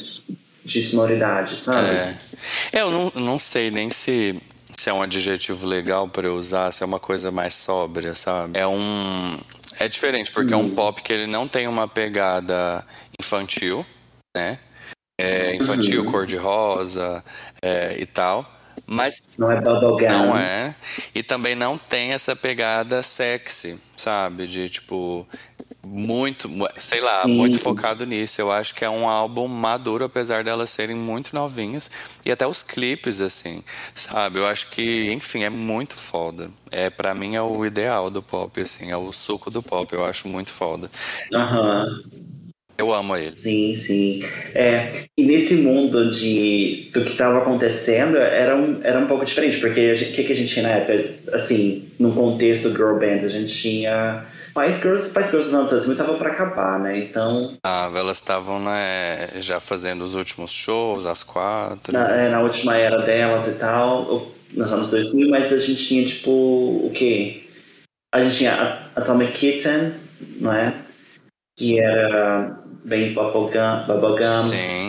de 0.64 0.82
sonoridade, 0.82 1.58
sabe? 1.58 1.88
É. 1.88 2.14
Eu 2.72 2.90
não, 2.90 3.12
não 3.14 3.38
sei 3.38 3.70
nem 3.70 3.90
se 3.90 4.40
se 4.84 4.90
é 4.90 4.92
um 4.92 5.00
adjetivo 5.00 5.66
legal 5.66 6.06
para 6.06 6.26
eu 6.26 6.34
usar, 6.34 6.70
se 6.70 6.82
é 6.82 6.86
uma 6.86 7.00
coisa 7.00 7.30
mais 7.30 7.54
sóbria, 7.54 8.14
sabe? 8.14 8.58
É 8.58 8.66
um. 8.66 9.38
É 9.80 9.88
diferente, 9.88 10.30
porque 10.30 10.52
é 10.52 10.56
um 10.58 10.66
hum. 10.66 10.74
pop 10.74 11.02
que 11.02 11.10
ele 11.10 11.26
não 11.26 11.48
tem 11.48 11.66
uma 11.66 11.88
pegada 11.88 12.84
infantil, 13.18 13.84
né? 14.36 14.58
É 15.18 15.56
infantil, 15.56 16.04
uhum. 16.04 16.10
cor-de-rosa 16.10 17.24
é, 17.62 17.96
e 17.98 18.04
tal. 18.04 18.46
Mas 18.86 19.22
não 19.38 19.50
é 19.50 19.58
bubblegum. 19.58 20.06
Não 20.06 20.36
é. 20.36 20.74
E 21.14 21.22
também 21.22 21.54
não 21.54 21.78
tem 21.78 22.12
essa 22.12 22.36
pegada 22.36 23.02
sexy, 23.02 23.80
sabe? 23.96 24.46
De 24.46 24.68
tipo 24.68 25.26
muito, 25.86 26.48
sei 26.80 27.00
lá, 27.00 27.22
Sim. 27.22 27.36
muito 27.36 27.58
focado 27.58 28.04
nisso. 28.04 28.40
Eu 28.40 28.50
acho 28.50 28.74
que 28.74 28.84
é 28.84 28.90
um 28.90 29.08
álbum 29.08 29.46
maduro, 29.46 30.04
apesar 30.04 30.44
delas 30.44 30.70
serem 30.70 30.96
muito 30.96 31.34
novinhas. 31.34 31.90
E 32.24 32.32
até 32.32 32.46
os 32.46 32.62
clipes, 32.62 33.20
assim, 33.20 33.62
sabe? 33.94 34.38
Eu 34.38 34.46
acho 34.46 34.70
que, 34.70 35.10
enfim, 35.12 35.44
é 35.44 35.50
muito 35.50 35.94
foda. 35.94 36.50
É, 36.70 36.90
para 36.90 37.14
mim 37.14 37.36
é 37.36 37.42
o 37.42 37.64
ideal 37.64 38.10
do 38.10 38.22
pop, 38.22 38.60
assim, 38.60 38.90
é 38.90 38.96
o 38.96 39.12
suco 39.12 39.50
do 39.50 39.62
pop. 39.62 39.92
Eu 39.92 40.04
acho 40.04 40.28
muito 40.28 40.50
foda. 40.50 40.90
Aham. 41.32 42.02
Eu 42.76 42.92
amo 42.92 43.16
ele. 43.16 43.34
Sim, 43.36 43.76
sim. 43.76 44.20
É, 44.52 45.04
e 45.16 45.24
nesse 45.24 45.54
mundo 45.54 46.10
de, 46.10 46.90
do 46.92 47.04
que 47.04 47.12
estava 47.12 47.38
acontecendo, 47.38 48.16
era 48.16 48.56
um, 48.56 48.80
era 48.82 48.98
um 48.98 49.06
pouco 49.06 49.24
diferente, 49.24 49.58
porque 49.58 49.92
o 49.92 49.96
que, 50.12 50.24
que 50.24 50.32
a 50.32 50.36
gente 50.36 50.52
tinha 50.52 50.64
na 50.64 50.74
época? 50.74 51.36
Assim, 51.36 51.88
no 52.00 52.12
contexto 52.12 52.70
girl 52.70 52.98
band, 52.98 53.24
a 53.24 53.28
gente 53.28 53.56
tinha 53.56 54.26
Spice 54.54 54.80
Girls, 54.80 55.08
Spice 55.10 55.30
Girls 55.30 55.50
nos 55.50 55.54
anos 55.54 55.70
2000 55.72 55.92
estavam 55.92 56.16
para 56.16 56.30
acabar, 56.30 56.78
né? 56.78 56.96
Então. 57.00 57.58
Ah, 57.66 57.90
elas 57.92 58.18
estavam 58.18 58.60
né, 58.60 59.28
já 59.40 59.58
fazendo 59.58 60.02
os 60.02 60.14
últimos 60.14 60.52
shows, 60.52 61.06
as 61.06 61.24
quatro. 61.24 61.92
Na, 61.92 62.08
é, 62.08 62.30
na 62.30 62.40
última 62.40 62.76
era 62.76 63.02
delas 63.02 63.48
e 63.48 63.54
tal, 63.54 64.30
nos 64.52 64.72
anos 64.72 64.92
2000, 64.92 65.28
mas 65.28 65.52
a 65.52 65.58
gente 65.58 65.84
tinha 65.84 66.06
tipo 66.06 66.30
o 66.30 66.92
quê? 66.94 67.48
A 68.14 68.22
gente 68.22 68.38
tinha 68.38 68.88
Atomic 68.94 69.32
Kitten, 69.32 69.94
não 70.40 70.52
é? 70.52 70.72
Que 71.58 71.80
era 71.80 72.56
bem 72.84 73.12
bubblegum. 73.12 73.86
bubblegum. 73.88 74.22
Sim. 74.22 74.83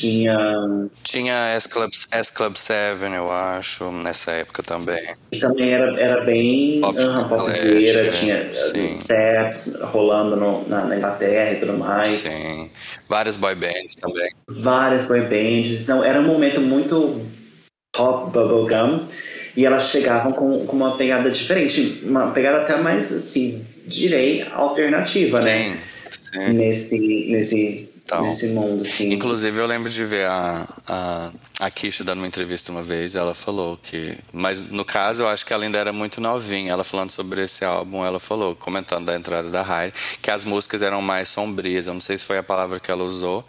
Tinha. 0.00 0.88
Tinha 1.02 1.48
S 1.54 1.68
Club, 1.68 1.90
S 2.10 2.32
Club 2.32 2.56
7, 2.56 3.02
eu 3.14 3.30
acho, 3.30 3.90
nessa 3.92 4.32
época 4.32 4.62
também. 4.62 5.12
E 5.30 5.38
também 5.38 5.72
era, 5.72 6.00
era 6.00 6.24
bem 6.24 6.80
Pop 6.80 6.98
uh, 6.98 7.28
popzeira, 7.28 8.10
tinha 8.10 8.50
Saps 8.98 9.78
rolando 9.82 10.36
no, 10.36 10.66
na, 10.66 10.86
na, 10.86 10.96
Inglaterra 10.96 11.52
e 11.52 11.56
tudo 11.56 11.74
mais. 11.74 12.08
Sim. 12.08 12.70
Várias 13.10 13.36
boy 13.36 13.54
bands 13.54 13.94
também. 13.96 14.30
Várias 14.48 15.06
boy 15.06 15.20
bands. 15.20 15.82
Então 15.82 16.02
era 16.02 16.18
um 16.18 16.26
momento 16.26 16.62
muito 16.62 17.20
pop 17.92 18.32
bubblegum. 18.32 19.06
E 19.54 19.66
elas 19.66 19.90
chegavam 19.90 20.32
com, 20.32 20.64
com 20.64 20.76
uma 20.76 20.96
pegada 20.96 21.28
diferente, 21.28 22.02
uma 22.04 22.30
pegada 22.30 22.62
até 22.62 22.80
mais, 22.80 23.12
assim, 23.12 23.66
direi, 23.84 24.44
alternativa, 24.44 25.40
né? 25.40 25.76
sim, 26.10 26.38
né? 26.38 26.48
Sim. 26.48 26.52
Nesse, 26.56 27.26
nesse 27.28 27.90
tal. 28.10 28.22
Nesse 28.22 28.48
mundo, 28.48 28.84
sim. 28.84 29.12
Inclusive, 29.12 29.56
eu 29.58 29.66
lembro 29.66 29.88
de 29.88 30.04
ver 30.04 30.26
a, 30.26 30.66
a, 30.86 31.30
a 31.60 31.70
Kisha 31.70 32.02
dando 32.02 32.18
uma 32.18 32.26
entrevista 32.26 32.72
uma 32.72 32.82
vez, 32.82 33.14
ela 33.14 33.34
falou 33.34 33.76
que. 33.76 34.18
Mas 34.32 34.60
no 34.60 34.84
caso, 34.84 35.22
eu 35.22 35.28
acho 35.28 35.46
que 35.46 35.52
ela 35.52 35.64
ainda 35.64 35.78
era 35.78 35.92
muito 35.92 36.20
novinha. 36.20 36.72
Ela 36.72 36.82
falando 36.82 37.10
sobre 37.10 37.44
esse 37.44 37.64
álbum, 37.64 38.04
ela 38.04 38.18
falou, 38.18 38.56
comentando 38.56 39.06
da 39.06 39.14
entrada 39.14 39.48
da 39.48 39.62
Harry, 39.62 39.94
que 40.20 40.30
as 40.30 40.44
músicas 40.44 40.82
eram 40.82 41.00
mais 41.00 41.28
sombrias. 41.28 41.86
Eu 41.86 41.94
não 41.94 42.00
sei 42.00 42.18
se 42.18 42.24
foi 42.24 42.38
a 42.38 42.42
palavra 42.42 42.80
que 42.80 42.90
ela 42.90 43.04
usou. 43.04 43.46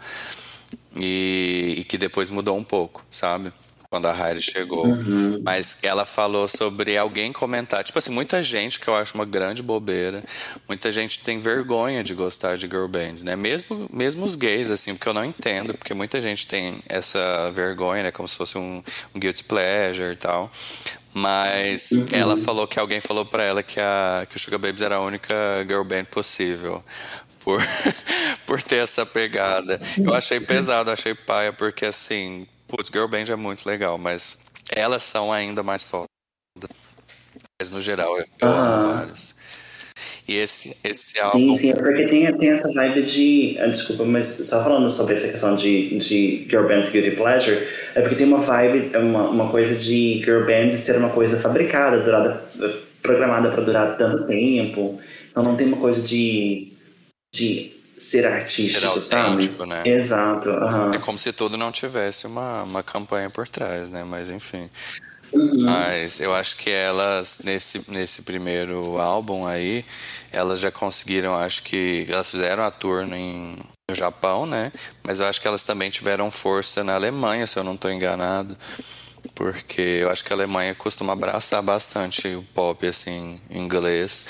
E, 0.96 1.76
e 1.78 1.84
que 1.84 1.98
depois 1.98 2.30
mudou 2.30 2.56
um 2.56 2.64
pouco, 2.64 3.04
sabe? 3.10 3.52
Quando 3.92 4.06
a 4.06 4.12
Harry 4.12 4.40
chegou. 4.40 4.86
Uhum. 4.86 5.42
Mas 5.44 5.76
ela 5.82 6.06
falou 6.06 6.48
sobre 6.48 6.96
alguém 6.96 7.30
comentar. 7.30 7.84
Tipo 7.84 7.98
assim, 7.98 8.10
muita 8.10 8.42
gente, 8.42 8.80
que 8.80 8.88
eu 8.88 8.96
acho 8.96 9.14
uma 9.14 9.26
grande 9.26 9.62
bobeira, 9.62 10.24
muita 10.66 10.90
gente 10.90 11.18
tem 11.18 11.38
vergonha 11.38 12.02
de 12.02 12.14
gostar 12.14 12.56
de 12.56 12.66
girl 12.66 12.86
band, 12.86 13.16
né? 13.22 13.36
Mesmo, 13.36 13.86
mesmo 13.92 14.24
os 14.24 14.34
gays, 14.34 14.70
assim, 14.70 14.94
porque 14.94 15.06
eu 15.06 15.12
não 15.12 15.22
entendo, 15.22 15.74
porque 15.74 15.92
muita 15.92 16.22
gente 16.22 16.46
tem 16.46 16.82
essa 16.88 17.50
vergonha, 17.50 18.04
né? 18.04 18.10
Como 18.10 18.26
se 18.26 18.34
fosse 18.34 18.56
um, 18.56 18.82
um 19.14 19.20
guilty 19.20 19.44
pleasure 19.44 20.14
e 20.14 20.16
tal. 20.16 20.50
Mas 21.12 21.90
uhum. 21.90 22.08
ela 22.12 22.38
falou 22.38 22.66
que 22.66 22.80
alguém 22.80 22.98
falou 22.98 23.26
para 23.26 23.42
ela 23.42 23.62
que, 23.62 23.78
a, 23.78 24.26
que 24.26 24.36
o 24.36 24.40
Sugar 24.40 24.58
Babies 24.58 24.80
era 24.80 24.94
a 24.94 25.00
única 25.02 25.34
girl 25.68 25.84
band 25.84 26.04
possível. 26.04 26.82
Por, 27.40 27.60
por 28.46 28.62
ter 28.62 28.76
essa 28.76 29.04
pegada. 29.04 29.78
Eu 29.98 30.14
achei 30.14 30.40
pesado, 30.40 30.90
achei 30.90 31.12
paia, 31.12 31.52
porque 31.52 31.84
assim, 31.84 32.46
putz, 32.72 32.88
Girl 32.90 33.06
Band 33.06 33.24
é 33.30 33.36
muito 33.36 33.66
legal, 33.66 33.98
mas 33.98 34.38
elas 34.74 35.02
são 35.02 35.30
ainda 35.30 35.62
mais 35.62 35.82
fodas. 35.82 36.06
Mas 37.60 37.70
no 37.70 37.82
geral, 37.82 38.18
eu, 38.18 38.24
eu 38.40 38.48
amo 38.48 38.94
vários. 38.94 39.36
E 40.26 40.36
esse, 40.36 40.74
esse 40.82 41.20
álbum. 41.20 41.38
Sim, 41.38 41.56
sim, 41.56 41.70
é 41.70 41.74
porque 41.74 42.06
tem, 42.06 42.38
tem 42.38 42.50
essa 42.50 42.72
vibe 42.72 43.02
de. 43.02 43.58
Ah, 43.60 43.66
desculpa, 43.66 44.04
mas 44.04 44.26
só 44.28 44.62
falando 44.62 44.88
sobre 44.88 45.14
essa 45.14 45.28
questão 45.28 45.56
de, 45.56 45.98
de 45.98 46.46
girl 46.48 46.66
bands 46.66 46.90
guilty 46.90 47.10
pleasure, 47.10 47.68
é 47.94 48.00
porque 48.00 48.16
tem 48.16 48.26
uma 48.26 48.40
vibe, 48.40 48.96
uma, 48.96 49.28
uma 49.28 49.50
coisa 49.50 49.74
de 49.74 50.22
girl 50.24 50.46
band 50.46 50.72
ser 50.72 50.96
uma 50.96 51.10
coisa 51.10 51.38
fabricada, 51.38 52.00
durada, 52.00 52.42
programada 53.02 53.50
para 53.50 53.62
durar 53.62 53.98
tanto 53.98 54.26
tempo. 54.26 54.98
Então 55.30 55.42
não 55.42 55.56
tem 55.56 55.66
uma 55.66 55.78
coisa 55.78 56.00
de. 56.00 56.72
de 57.34 57.71
ser 58.02 58.26
artístico, 58.26 58.94
ser 58.94 59.02
sabe? 59.02 59.48
né? 59.66 59.82
Exato. 59.86 60.50
Uhum. 60.50 60.90
É 60.92 60.98
como 60.98 61.16
se 61.16 61.32
tudo 61.32 61.56
não 61.56 61.70
tivesse 61.70 62.26
uma, 62.26 62.62
uma 62.64 62.82
campanha 62.82 63.30
por 63.30 63.48
trás, 63.48 63.88
né? 63.88 64.04
Mas 64.04 64.28
enfim. 64.28 64.68
Uhum. 65.32 65.64
Mas 65.64 66.20
eu 66.20 66.34
acho 66.34 66.56
que 66.56 66.68
elas, 66.68 67.38
nesse, 67.42 67.82
nesse 67.88 68.22
primeiro 68.22 68.98
álbum 68.98 69.46
aí, 69.46 69.84
elas 70.30 70.60
já 70.60 70.70
conseguiram, 70.70 71.34
acho 71.34 71.62
que 71.62 72.06
elas 72.08 72.30
fizeram 72.30 72.64
a 72.64 72.70
tour 72.70 73.10
em, 73.14 73.56
no 73.88 73.94
Japão, 73.94 74.44
né? 74.44 74.70
Mas 75.02 75.20
eu 75.20 75.26
acho 75.26 75.40
que 75.40 75.48
elas 75.48 75.64
também 75.64 75.88
tiveram 75.88 76.30
força 76.30 76.84
na 76.84 76.94
Alemanha, 76.94 77.46
se 77.46 77.58
eu 77.58 77.64
não 77.64 77.74
estou 77.74 77.90
enganado. 77.90 78.56
Porque 79.34 79.80
eu 79.80 80.10
acho 80.10 80.24
que 80.24 80.32
a 80.32 80.36
Alemanha 80.36 80.74
costuma 80.74 81.12
abraçar 81.12 81.62
bastante 81.62 82.28
o 82.28 82.42
pop, 82.54 82.86
assim, 82.86 83.40
em 83.50 83.62
inglês. 83.62 84.24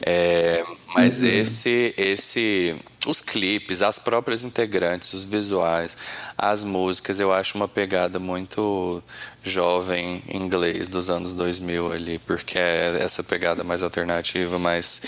É, 0.00 0.64
mas 0.94 1.22
uhum. 1.22 1.28
esse, 1.28 1.94
esse 1.96 2.76
os 3.06 3.20
clipes, 3.20 3.82
as 3.82 3.98
próprias 3.98 4.44
integrantes, 4.44 5.12
os 5.12 5.24
visuais, 5.24 5.96
as 6.36 6.64
músicas, 6.64 7.20
eu 7.20 7.32
acho 7.32 7.56
uma 7.56 7.68
pegada 7.68 8.18
muito 8.18 9.02
jovem 9.42 10.22
inglês 10.28 10.88
dos 10.88 11.08
anos 11.08 11.32
2000 11.32 11.92
ali, 11.92 12.18
porque 12.20 12.58
é 12.58 12.98
essa 13.00 13.22
pegada 13.22 13.62
mais 13.62 13.82
alternativa, 13.82 14.58
mais 14.58 15.02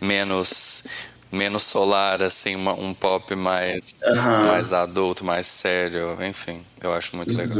menos 0.00 0.84
menos 1.30 1.62
solar, 1.62 2.22
assim, 2.22 2.56
uma, 2.56 2.72
um 2.72 2.94
pop 2.94 3.34
mais, 3.34 3.96
uhum. 4.02 4.46
mais 4.46 4.72
adulto, 4.72 5.24
mais 5.24 5.46
sério, 5.46 6.16
enfim, 6.24 6.64
eu 6.82 6.92
acho 6.92 7.14
muito 7.16 7.36
legal. 7.36 7.58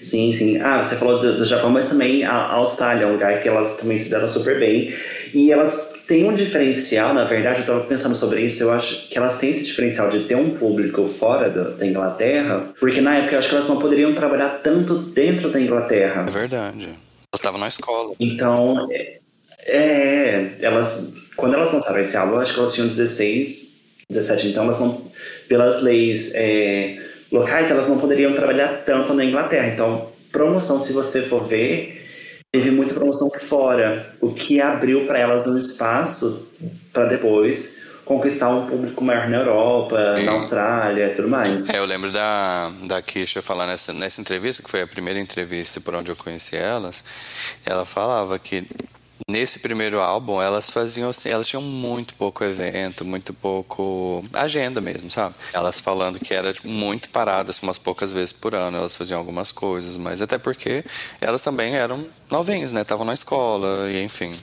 Sim, 0.00 0.32
sim. 0.32 0.60
Ah, 0.60 0.82
você 0.82 0.96
falou 0.96 1.20
do, 1.20 1.38
do 1.38 1.44
Japão, 1.44 1.70
mas 1.70 1.88
também 1.88 2.24
a, 2.24 2.32
a 2.32 2.54
Austrália 2.54 3.04
é 3.04 3.06
um 3.06 3.12
lugar 3.12 3.42
que 3.42 3.48
elas 3.48 3.76
também 3.76 3.98
se 3.98 4.10
deram 4.10 4.28
super 4.28 4.58
bem. 4.58 4.94
E 5.32 5.50
elas 5.50 5.94
têm 6.06 6.28
um 6.28 6.34
diferencial, 6.34 7.14
na 7.14 7.24
verdade, 7.24 7.58
eu 7.58 7.62
estava 7.62 7.80
pensando 7.84 8.14
sobre 8.14 8.42
isso, 8.42 8.62
eu 8.62 8.72
acho 8.72 9.08
que 9.08 9.16
elas 9.16 9.38
têm 9.38 9.50
esse 9.50 9.64
diferencial 9.64 10.10
de 10.10 10.24
ter 10.24 10.34
um 10.34 10.50
público 10.50 11.08
fora 11.18 11.48
da, 11.48 11.70
da, 11.70 11.86
Inglaterra, 11.86 12.72
porque 12.78 13.00
na 13.00 13.16
época 13.16 13.34
eu 13.34 13.38
acho 13.38 13.48
que 13.48 13.54
elas 13.54 13.68
não 13.68 13.78
poderiam 13.78 14.14
trabalhar 14.14 14.60
tanto 14.62 14.98
dentro 14.98 15.50
da 15.50 15.60
Inglaterra. 15.60 16.26
É 16.28 16.30
verdade. 16.30 16.84
Elas 16.84 17.40
estavam 17.40 17.58
na 17.58 17.68
escola. 17.68 18.14
Então, 18.20 18.88
é, 18.90 19.18
é, 19.60 20.56
elas, 20.60 21.14
quando 21.36 21.54
elas 21.54 21.72
lançaram 21.72 22.00
esse 22.00 22.16
álbum, 22.16 22.34
eu 22.34 22.40
acho 22.40 22.52
que 22.52 22.60
elas 22.60 22.74
tinham 22.74 22.88
16, 22.88 23.80
17, 24.10 24.48
então 24.48 24.64
elas 24.64 24.78
não, 24.78 25.10
pelas 25.48 25.82
leis 25.82 26.34
é, 26.34 26.98
locais, 27.30 27.70
elas 27.70 27.88
não 27.88 27.98
poderiam 27.98 28.34
trabalhar 28.34 28.82
tanto 28.84 29.14
na 29.14 29.24
Inglaterra. 29.24 29.68
Então, 29.68 30.08
promoção, 30.30 30.78
se 30.78 30.92
você 30.92 31.22
for 31.22 31.46
ver, 31.46 32.04
teve 32.52 32.70
muita 32.70 32.94
promoção 32.94 33.30
fora, 33.40 34.14
o 34.20 34.32
que 34.32 34.60
abriu 34.60 35.06
para 35.06 35.18
elas 35.18 35.46
um 35.46 35.58
espaço 35.58 36.48
para 36.92 37.06
depois 37.06 37.84
conquistar 38.04 38.50
um 38.50 38.66
público 38.66 39.02
maior 39.02 39.28
na 39.28 39.38
Europa, 39.38 40.14
na 40.22 40.32
Austrália 40.32 41.06
e 41.06 41.14
tudo 41.14 41.28
mais. 41.28 41.68
É, 41.70 41.78
eu 41.78 41.86
lembro 41.86 42.12
da, 42.12 42.70
da 42.82 43.00
Kisha 43.00 43.40
falar 43.40 43.66
nessa, 43.66 43.92
nessa 43.92 44.20
entrevista, 44.20 44.62
que 44.62 44.70
foi 44.70 44.82
a 44.82 44.86
primeira 44.86 45.18
entrevista 45.18 45.80
por 45.80 45.94
onde 45.94 46.10
eu 46.10 46.16
conheci 46.16 46.56
elas, 46.56 47.02
ela 47.64 47.86
falava 47.86 48.38
que 48.38 48.64
Nesse 49.28 49.60
primeiro 49.60 50.00
álbum, 50.00 50.42
elas 50.42 50.68
faziam 50.68 51.08
assim, 51.08 51.30
elas 51.30 51.48
tinham 51.48 51.62
muito 51.62 52.14
pouco 52.14 52.44
evento, 52.44 53.04
muito 53.04 53.32
pouco 53.32 54.24
agenda 54.32 54.80
mesmo, 54.80 55.10
sabe? 55.10 55.34
Elas 55.52 55.80
falando 55.80 56.18
que 56.18 56.34
era 56.34 56.52
tipo, 56.52 56.68
muito 56.68 57.08
paradas, 57.08 57.62
umas 57.62 57.78
poucas 57.78 58.12
vezes 58.12 58.32
por 58.32 58.54
ano, 58.54 58.76
elas 58.76 58.96
faziam 58.96 59.18
algumas 59.18 59.52
coisas, 59.52 59.96
mas 59.96 60.20
até 60.20 60.36
porque 60.36 60.84
elas 61.20 61.42
também 61.42 61.76
eram 61.76 62.06
novinhas, 62.30 62.72
né? 62.72 62.82
Estavam 62.82 63.06
na 63.06 63.14
escola, 63.14 63.90
e 63.90 64.02
enfim, 64.02 64.34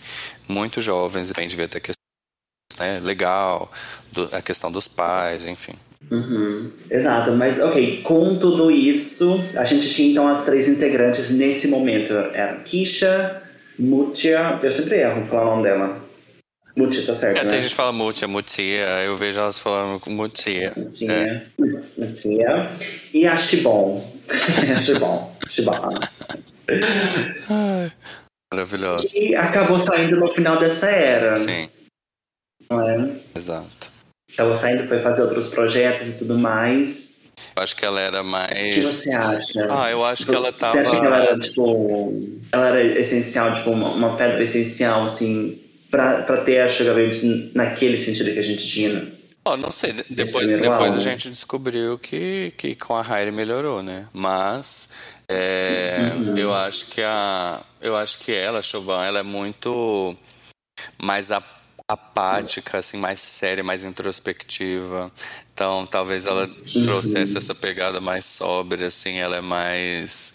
muito 0.47 0.81
jovens, 0.81 1.31
também 1.31 1.47
devia 1.47 1.67
ter 1.67 1.79
questão 1.79 2.01
né, 2.79 2.99
legal, 3.03 3.71
do, 4.11 4.29
a 4.31 4.41
questão 4.41 4.71
dos 4.71 4.87
pais, 4.87 5.45
enfim. 5.45 5.73
Uhum, 6.09 6.71
exato, 6.89 7.31
mas 7.31 7.61
ok, 7.61 8.01
com 8.01 8.35
tudo 8.35 8.71
isso, 8.71 9.39
a 9.55 9.63
gente 9.63 9.93
tinha 9.93 10.11
então 10.11 10.27
as 10.27 10.43
três 10.43 10.67
integrantes 10.67 11.29
nesse 11.29 11.67
momento. 11.67 12.13
Era 12.13 12.55
Kisha, 12.63 13.41
Mutia, 13.81 14.59
eu 14.61 14.71
sempre 14.71 14.99
erro 14.99 15.25
falar 15.25 15.43
o 15.43 15.49
nome 15.51 15.63
dela. 15.63 15.99
Mutia, 16.75 17.05
tá 17.05 17.15
certo, 17.15 17.39
é, 17.39 17.43
né? 17.43 17.49
Tem 17.49 17.61
gente 17.61 17.71
que 17.71 17.75
fala 17.75 17.91
Mutia, 17.91 18.27
Mutia, 18.27 19.03
eu 19.03 19.17
vejo 19.17 19.39
elas 19.39 19.57
falando 19.57 19.99
com 19.99 20.11
Mutia. 20.11 20.71
Mutia, 20.77 21.11
é. 21.11 21.45
Mutia. 21.97 22.71
E 23.11 23.27
a 23.27 23.35
Shibon. 23.35 24.07
Shibon, 24.81 25.35
Shibon. 25.49 25.89
Maravilhosa. 28.53 29.17
E 29.17 29.35
acabou 29.35 29.79
saindo 29.79 30.15
no 30.17 30.29
final 30.29 30.59
dessa 30.59 30.89
era. 30.89 31.35
Sim. 31.35 31.67
Não 32.69 32.87
é? 32.87 33.09
Exato. 33.35 33.91
Acabou 34.33 34.53
saindo, 34.53 34.87
foi 34.87 35.01
fazer 35.01 35.23
outros 35.23 35.49
projetos 35.49 36.07
e 36.07 36.17
tudo 36.19 36.37
mais. 36.37 37.10
Eu 37.55 37.63
acho 37.63 37.75
que 37.75 37.85
ela 37.85 37.99
era 37.99 38.23
mais. 38.23 38.51
O 38.51 38.73
que 38.73 38.81
você 38.81 39.13
acha? 39.13 39.67
Ah, 39.69 39.91
eu 39.91 40.03
acho 40.05 40.25
que 40.25 40.35
ela 40.35 40.51
tava. 40.51 40.73
Você 40.73 40.79
acha 40.79 40.99
que 40.99 41.05
ela 41.05 41.23
era, 41.23 41.39
tipo. 41.39 42.13
Ela 42.51 42.67
era 42.67 42.99
essencial, 42.99 43.55
tipo, 43.55 43.71
uma, 43.71 43.89
uma 43.89 44.17
pedra 44.17 44.43
essencial, 44.43 45.03
assim, 45.03 45.59
pra, 45.89 46.21
pra 46.23 46.37
ter 46.37 46.61
a 46.61 46.69
Sugar 46.69 46.95
Babes 46.95 47.23
naquele 47.53 47.97
sentido 47.97 48.31
que 48.31 48.39
a 48.39 48.43
gente 48.43 48.67
tinha? 48.67 49.21
Oh, 49.43 49.57
não 49.57 49.71
sei, 49.71 49.93
depois, 50.07 50.47
depois 50.47 50.93
a 50.93 50.99
gente 50.99 51.27
descobriu 51.27 51.97
que, 51.97 52.53
que 52.57 52.75
com 52.75 52.95
a 52.95 53.01
Hailey 53.01 53.31
melhorou, 53.31 53.81
né? 53.81 54.05
Mas 54.13 54.89
é, 55.27 56.11
uhum. 56.13 56.37
eu 56.37 56.53
acho 56.53 56.87
que 56.87 57.01
a. 57.01 57.61
Eu 57.81 57.95
acho 57.95 58.19
que 58.19 58.31
ela, 58.31 58.59
a 58.59 58.61
Choban, 58.61 59.03
ela 59.03 59.19
é 59.19 59.23
muito 59.23 60.15
mais 61.01 61.31
a 61.31 61.41
apática, 61.93 62.77
assim, 62.77 62.97
mais 62.97 63.19
séria, 63.19 63.63
mais 63.63 63.83
introspectiva. 63.83 65.11
Então, 65.53 65.85
talvez 65.85 66.25
ela 66.25 66.49
trouxesse 66.83 67.37
essa 67.37 67.53
pegada 67.55 68.01
mais 68.01 68.25
sóbria, 68.25 68.87
assim, 68.87 69.17
ela 69.17 69.37
é 69.37 69.41
mais 69.41 70.33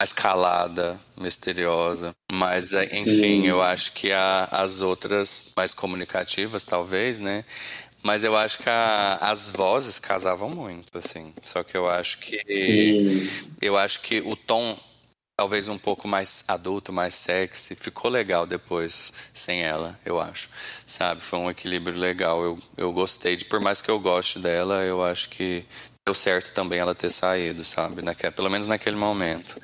mais 0.00 0.12
calada, 0.12 1.00
misteriosa. 1.16 2.12
Mas, 2.30 2.72
é, 2.72 2.84
enfim, 2.84 3.42
Sim. 3.42 3.46
eu 3.46 3.60
acho 3.60 3.92
que 3.92 4.12
a, 4.12 4.44
as 4.44 4.80
outras 4.80 5.46
mais 5.56 5.74
comunicativas, 5.74 6.62
talvez, 6.62 7.18
né? 7.18 7.44
Mas 8.00 8.22
eu 8.22 8.36
acho 8.36 8.58
que 8.58 8.70
a, 8.70 9.18
as 9.20 9.50
vozes 9.50 9.98
casavam 9.98 10.48
muito, 10.48 10.96
assim. 10.96 11.34
Só 11.42 11.64
que 11.64 11.76
eu 11.76 11.90
acho 11.90 12.18
que 12.20 12.40
Sim. 12.48 13.28
eu 13.60 13.76
acho 13.76 14.00
que 14.02 14.20
o 14.20 14.36
tom 14.36 14.78
talvez 15.38 15.68
um 15.68 15.78
pouco 15.78 16.08
mais 16.08 16.42
adulto, 16.48 16.92
mais 16.92 17.14
sexy. 17.14 17.76
Ficou 17.76 18.10
legal 18.10 18.44
depois 18.44 19.12
sem 19.32 19.62
ela, 19.62 19.96
eu 20.04 20.20
acho. 20.20 20.48
Sabe? 20.84 21.20
Foi 21.20 21.38
um 21.38 21.48
equilíbrio 21.48 21.96
legal. 21.96 22.42
Eu, 22.42 22.58
eu 22.76 22.92
gostei 22.92 23.36
de, 23.36 23.44
por 23.44 23.60
mais 23.60 23.80
que 23.80 23.88
eu 23.88 24.00
goste 24.00 24.40
dela, 24.40 24.82
eu 24.82 25.00
acho 25.00 25.28
que 25.28 25.64
deu 26.04 26.12
certo 26.12 26.52
também 26.52 26.80
ela 26.80 26.92
ter 26.92 27.10
saído, 27.10 27.64
sabe? 27.64 28.02
Naquele, 28.02 28.32
pelo 28.32 28.50
menos 28.50 28.66
naquele 28.66 28.96
momento. 28.96 29.60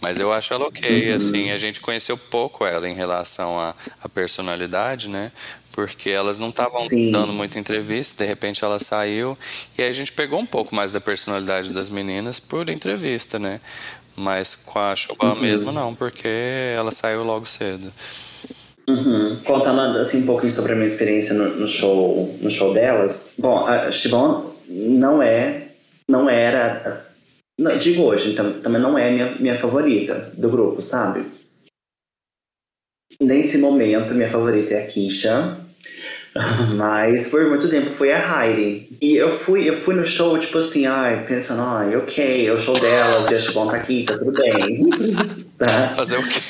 Mas 0.00 0.20
eu 0.20 0.32
acho 0.32 0.54
ela 0.54 0.68
ok, 0.68 1.10
uhum. 1.10 1.16
assim. 1.16 1.50
A 1.50 1.58
gente 1.58 1.80
conheceu 1.80 2.16
pouco 2.16 2.64
ela 2.64 2.88
em 2.88 2.94
relação 2.94 3.58
à, 3.58 3.74
à 4.00 4.08
personalidade, 4.08 5.08
né? 5.08 5.32
Porque 5.72 6.10
elas 6.10 6.38
não 6.38 6.50
estavam 6.50 6.86
dando 7.10 7.32
muita 7.32 7.58
entrevista, 7.58 8.22
de 8.22 8.28
repente 8.28 8.64
ela 8.64 8.78
saiu. 8.78 9.36
E 9.76 9.82
aí 9.82 9.88
a 9.88 9.92
gente 9.92 10.12
pegou 10.12 10.38
um 10.38 10.46
pouco 10.46 10.74
mais 10.74 10.92
da 10.92 11.00
personalidade 11.00 11.72
das 11.72 11.90
meninas 11.90 12.38
por 12.38 12.68
entrevista, 12.68 13.38
né? 13.38 13.60
Mas 14.16 14.56
com 14.56 14.78
a 14.78 14.94
Chuba 14.94 15.34
uhum. 15.34 15.40
mesmo 15.40 15.72
não, 15.72 15.94
porque 15.94 16.28
ela 16.76 16.90
saiu 16.90 17.22
logo 17.22 17.46
cedo. 17.46 17.92
Uhum. 18.88 19.40
Contando 19.44 19.98
assim 19.98 20.22
um 20.22 20.26
pouquinho 20.26 20.52
sobre 20.52 20.72
a 20.72 20.74
minha 20.74 20.88
experiência 20.88 21.34
no, 21.34 21.56
no 21.56 21.68
show, 21.68 22.36
no 22.40 22.50
show 22.50 22.74
delas. 22.74 23.32
Bom, 23.38 23.66
a 23.66 23.90
Shibon 23.90 24.54
não 24.68 25.22
é, 25.22 25.68
não 26.08 26.28
era, 26.28 27.06
não, 27.58 27.76
digo 27.78 28.02
hoje, 28.02 28.32
então, 28.32 28.60
também 28.60 28.80
não 28.80 28.98
é 28.98 29.10
minha 29.10 29.34
minha 29.36 29.58
favorita 29.58 30.32
do 30.34 30.50
grupo, 30.50 30.82
sabe? 30.82 31.24
Nesse 33.20 33.58
momento, 33.58 34.14
minha 34.14 34.30
favorita 34.30 34.74
é 34.74 34.84
a 34.84 34.86
Kisha. 34.86 35.59
Mas 36.76 37.28
por 37.28 37.44
muito 37.48 37.68
tempo 37.68 37.90
foi 37.96 38.12
a 38.12 38.46
Heidi. 38.46 38.96
E 39.00 39.16
eu 39.16 39.38
fui, 39.40 39.68
eu 39.68 39.80
fui 39.80 39.94
no 39.94 40.04
show, 40.04 40.38
tipo 40.38 40.58
assim, 40.58 40.86
ai, 40.86 41.24
pensando, 41.26 41.62
ai, 41.62 41.96
ok, 41.96 42.46
é 42.46 42.52
o 42.52 42.60
show 42.60 42.74
delas, 42.74 43.30
e 43.30 43.34
acho 43.34 43.52
bom 43.52 43.66
tá 43.66 43.76
aqui, 43.76 44.04
tá 44.04 44.16
tudo 44.16 44.32
bem. 44.32 44.88
tá? 45.58 45.88
Fazer 45.90 46.18
o 46.18 46.22
quê? 46.22 46.40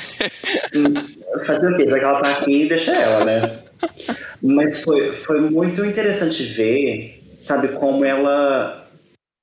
Fazer 1.47 1.73
o 1.73 1.77
quê? 1.77 1.87
Já 1.87 1.99
que 1.99 2.05
ela 2.05 2.21
tá 2.21 2.31
aqui, 2.31 2.69
deixa 2.69 2.93
ela, 2.93 3.25
né? 3.25 3.59
Mas 4.43 4.83
foi, 4.83 5.13
foi 5.13 5.41
muito 5.41 5.85
interessante 5.85 6.43
ver, 6.43 7.23
sabe, 7.39 7.69
como 7.69 8.05
ela 8.05 8.87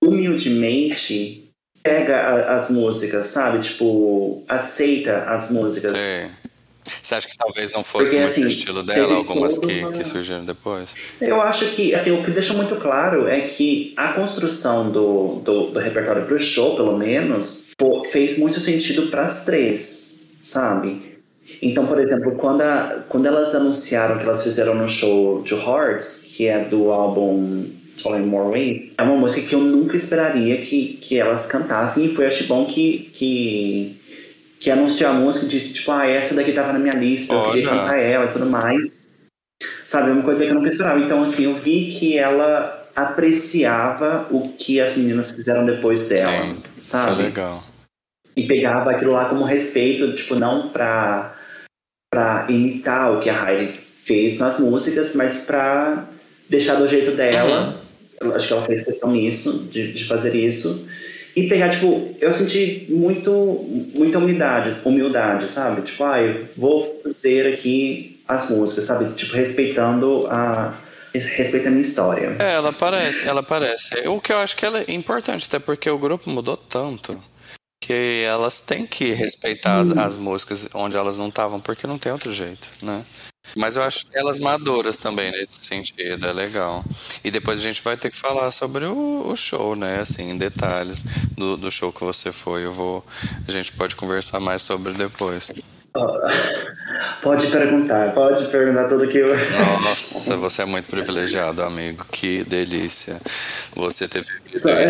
humildemente 0.04 1.47
pega 1.82 2.17
a, 2.17 2.58
as 2.58 2.69
músicas, 2.69 3.30
sabe? 3.30 3.60
Tipo, 3.60 4.43
aceita 4.47 5.23
as 5.23 5.50
músicas. 5.50 5.93
Sim. 5.93 6.30
Você 7.02 7.15
acha 7.15 7.28
que 7.28 7.38
talvez 7.38 7.71
não 7.71 7.84
fosse 7.84 8.12
Porque, 8.12 8.26
assim, 8.26 8.45
o 8.45 8.47
estilo 8.47 8.84
dela, 8.84 9.15
algumas 9.15 9.58
que, 9.58 9.80
uma... 9.80 9.91
que 9.91 10.04
surgiram 10.04 10.45
depois? 10.45 10.95
Eu 11.21 11.41
acho 11.41 11.65
que, 11.71 11.93
assim, 11.93 12.12
o 12.12 12.23
que 12.23 12.32
deixa 12.32 12.54
muito 12.54 12.76
claro 12.78 13.28
é 13.28 13.41
que 13.41 13.93
a 13.97 14.13
construção 14.13 14.91
do, 14.91 15.41
do, 15.43 15.67
do 15.71 15.80
repertório 15.80 16.26
pro 16.26 16.39
show, 16.39 16.76
pelo 16.76 16.97
menos, 16.97 17.67
fez 18.12 18.38
muito 18.38 18.60
sentido 18.60 19.08
para 19.08 19.23
as 19.23 19.45
três, 19.45 20.28
sabe? 20.41 21.17
Então, 21.62 21.86
por 21.88 22.00
exemplo, 22.00 22.36
quando, 22.36 22.62
a, 22.62 23.04
quando 23.08 23.26
elas 23.26 23.56
anunciaram 23.56 24.17
que 24.17 24.23
elas 24.23 24.43
fizeram 24.43 24.76
no 24.76 24.88
show 24.88 25.41
de 25.43 25.56
Hearts, 25.56 26.23
que 26.36 26.47
é 26.47 26.63
do 26.65 26.91
álbum 26.91 27.65
Falling 28.02 28.26
More 28.26 28.50
Ways, 28.50 28.95
é 28.97 29.04
uma 29.04 29.15
música 29.15 29.47
que 29.47 29.56
eu 29.56 29.62
nunca 29.62 29.95
esperaria 29.95 30.62
que, 30.62 31.00
que 31.02 31.17
elas 31.19 31.47
cantassem, 31.47 32.06
e 32.06 32.15
foi, 32.15 32.28
acho 32.28 32.45
bom 32.47 32.65
que, 32.65 33.10
que 33.13 33.95
que 34.60 34.72
anunciou 34.72 35.12
a 35.12 35.13
música 35.13 35.46
e 35.46 35.50
disse, 35.50 35.74
tipo, 35.74 35.91
ah, 35.91 36.08
essa 36.08 36.36
daqui 36.36 36.52
tava 36.52 36.74
na 36.74 36.80
minha 36.80 36.96
lista, 36.96 37.34
eu 37.34 37.52
queria 37.52 37.70
cantar 37.70 38.00
ela 38.00 38.26
e 38.26 38.34
tudo 38.34 38.46
mais. 38.46 39.08
Sabe, 39.86 40.12
uma 40.12 40.24
coisa 40.24 40.43
que 40.43 40.52
eu 40.52 40.56
nunca 40.56 40.70
esperava. 40.70 41.00
Então, 41.00 41.24
assim, 41.24 41.46
eu 41.46 41.56
vi 41.56 41.96
que 41.98 42.17
ela 42.17 42.88
apreciava 42.96 44.28
o 44.32 44.50
que 44.50 44.82
as 44.82 44.98
meninas 44.98 45.32
fizeram 45.32 45.65
depois 45.65 46.10
dela, 46.10 46.46
Sim, 46.46 46.63
sabe? 46.78 47.12
Isso 47.12 47.22
é 47.22 47.24
legal. 47.24 47.63
E 48.36 48.48
pegava 48.48 48.91
aquilo 48.91 49.13
lá 49.13 49.30
como 49.30 49.43
respeito, 49.43 50.15
tipo, 50.15 50.36
não 50.36 50.70
pra, 50.70 51.36
pra 52.12 52.46
imitar 52.50 53.13
o 53.13 53.20
que 53.20 53.30
a 53.30 53.52
Heidi 53.52 53.80
fez 54.06 54.38
nas 54.38 54.60
músicas, 54.60 55.15
mas 55.15 55.41
pra 55.41 56.08
deixar 56.50 56.76
do 56.76 56.88
jeito 56.88 57.12
dela. 57.12 57.80
Uhum. 58.22 58.34
Acho 58.34 58.48
que 58.48 58.54
ela 58.54 58.65
fez 58.65 58.84
questão 58.84 59.12
nisso, 59.12 59.67
de, 59.70 59.93
de 59.93 60.06
fazer 60.06 60.36
isso 60.36 60.88
e 61.38 61.47
pegar, 61.47 61.69
tipo, 61.69 62.15
eu 62.19 62.34
senti 62.34 62.88
muito, 62.89 63.32
muita 63.93 64.17
humildade, 64.17 64.76
humildade, 64.84 65.52
sabe? 65.52 65.84
Tipo, 65.84 66.04
ah, 66.04 66.19
eu 66.19 66.47
vou 66.58 67.00
fazer 67.04 67.54
aqui 67.54 68.19
as 68.28 68.50
músicas, 68.50 68.86
sabe? 68.86 69.13
Tipo, 69.13 69.36
respeitando 69.36 70.26
a, 70.32 70.73
respeita 71.13 71.67
a 71.67 71.71
minha 71.71 71.84
história. 71.84 72.36
É, 72.39 72.54
ela 72.54 72.73
parece, 72.73 73.28
ela 73.30 73.43
parece. 73.43 74.08
O 74.08 74.19
que 74.19 74.34
eu 74.34 74.38
acho 74.38 74.58
que 74.58 74.65
ela 74.65 74.80
é 74.80 74.91
importante, 74.91 75.45
até 75.47 75.60
porque 75.60 75.88
o 75.88 76.00
grupo 76.00 76.28
mudou 76.28 76.58
tanto 76.58 77.21
que 77.80 78.23
elas 78.28 78.60
têm 78.60 78.88
que 78.88 79.12
respeitar 79.12 79.80
as, 79.80 79.95
as 79.95 80.17
músicas 80.17 80.67
onde 80.73 80.97
elas 80.97 81.19
não 81.19 81.28
estavam, 81.28 81.60
porque 81.60 81.86
não 81.86 82.00
tem 82.00 82.12
outro 82.12 82.34
jeito, 82.34 82.67
né? 82.82 83.04
Mas 83.55 83.75
eu 83.75 83.83
acho 83.83 84.05
elas 84.13 84.39
maduras 84.39 84.97
também 84.97 85.31
nesse 85.31 85.65
sentido, 85.65 86.25
é 86.25 86.33
legal. 86.33 86.83
E 87.23 87.31
depois 87.31 87.60
a 87.60 87.63
gente 87.63 87.81
vai 87.81 87.97
ter 87.97 88.10
que 88.10 88.17
falar 88.17 88.51
sobre 88.51 88.86
o, 88.86 89.27
o 89.27 89.36
show, 89.36 89.75
né? 89.75 89.99
Assim, 89.99 90.38
detalhes 90.38 91.03
do, 91.36 91.57
do 91.57 91.71
show 91.71 91.91
que 91.91 92.03
você 92.03 92.31
foi. 92.31 92.65
Eu 92.65 92.73
vou. 92.73 93.05
A 93.47 93.51
gente 93.51 93.71
pode 93.73 93.95
conversar 93.95 94.39
mais 94.39 94.62
sobre 94.62 94.93
depois. 94.93 95.51
Pode 97.21 97.47
perguntar, 97.47 98.13
pode 98.13 98.45
perguntar 98.47 98.88
tudo 98.88 99.08
que 99.08 99.17
eu. 99.17 99.36
Nossa, 99.84 100.36
você 100.38 100.62
é 100.62 100.65
muito 100.65 100.86
privilegiado, 100.86 101.63
amigo. 101.63 102.06
Que 102.12 102.43
delícia. 102.43 103.17
Você 103.76 104.08
teve. 104.08 104.28
Só, 104.56 104.69
é, 104.69 104.89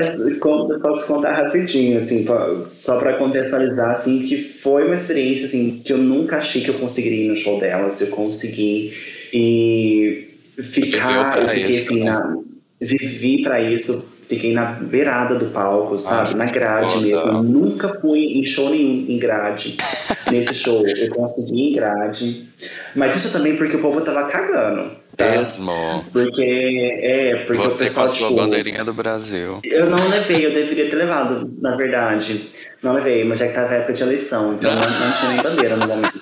posso 0.82 1.08
contar 1.08 1.34
rapidinho, 1.34 1.98
assim, 1.98 2.26
só 2.72 3.00
para 3.00 3.18
contextualizar, 3.18 3.92
assim, 3.92 4.26
que 4.26 4.42
foi 4.42 4.86
uma 4.86 4.96
experiência 4.96 5.46
assim, 5.46 5.82
que 5.84 5.94
eu 5.94 5.98
nunca 5.98 6.38
achei 6.38 6.64
que 6.64 6.70
eu 6.70 6.80
conseguiria 6.80 7.26
ir 7.26 7.30
no 7.30 7.36
show 7.36 7.60
delas. 7.60 8.02
Eu 8.02 8.08
consegui 8.08 8.94
e 9.34 10.38
ficar. 10.62 11.38
Eu 11.38 11.48
fiquei, 11.48 11.70
isso, 11.70 11.94
assim, 11.94 12.04
né? 12.04 12.12
na, 12.12 12.38
vivi 12.82 13.44
para 13.44 13.62
isso 13.62 14.17
fiquei 14.28 14.54
na 14.54 14.74
beirada 14.74 15.36
do 15.36 15.48
palco, 15.48 15.98
sabe? 15.98 16.36
na 16.36 16.46
grade 16.46 17.00
mesmo. 17.00 17.30
Eu 17.30 17.44
nunca 17.44 17.90
fui 18.00 18.38
em 18.38 18.44
show 18.44 18.70
nenhum 18.70 19.06
em 19.10 19.18
grade. 19.18 19.78
Nesse 20.32 20.56
show, 20.56 20.86
eu 20.86 21.10
consegui 21.14 21.70
em 21.70 21.74
grade. 21.74 22.48
Mas 22.96 23.16
isso 23.16 23.32
também 23.32 23.56
porque 23.56 23.76
o 23.76 23.82
povo 23.82 24.02
tava 24.02 24.26
cagando. 24.26 24.92
Mesmo. 25.20 26.06
Porque, 26.14 27.00
é, 27.02 27.44
porque 27.46 27.62
Você 27.64 27.86
o 27.86 27.88
pessoal, 27.88 28.08
tipo, 28.08 28.26
a 28.26 28.32
bandeirinha 28.32 28.86
do 28.86 28.94
Brasil. 28.94 29.60
Eu 29.64 29.90
não 29.90 30.10
levei, 30.10 30.46
eu 30.46 30.54
deveria 30.54 30.90
ter 30.90 30.96
levado, 30.96 31.52
na 31.60 31.76
verdade. 31.76 32.52
Não 32.84 32.94
levei, 32.94 33.24
mas 33.24 33.42
é 33.42 33.48
que 33.48 33.56
tava 33.56 33.74
época 33.74 33.94
de 33.94 34.04
eleição, 34.04 34.54
então 34.54 34.70
não, 34.76 34.82
não 34.82 35.20
tinha 35.20 35.32
nem 35.32 35.42
bandeira 35.42 35.76
no 35.76 35.88
momento. 35.88 36.22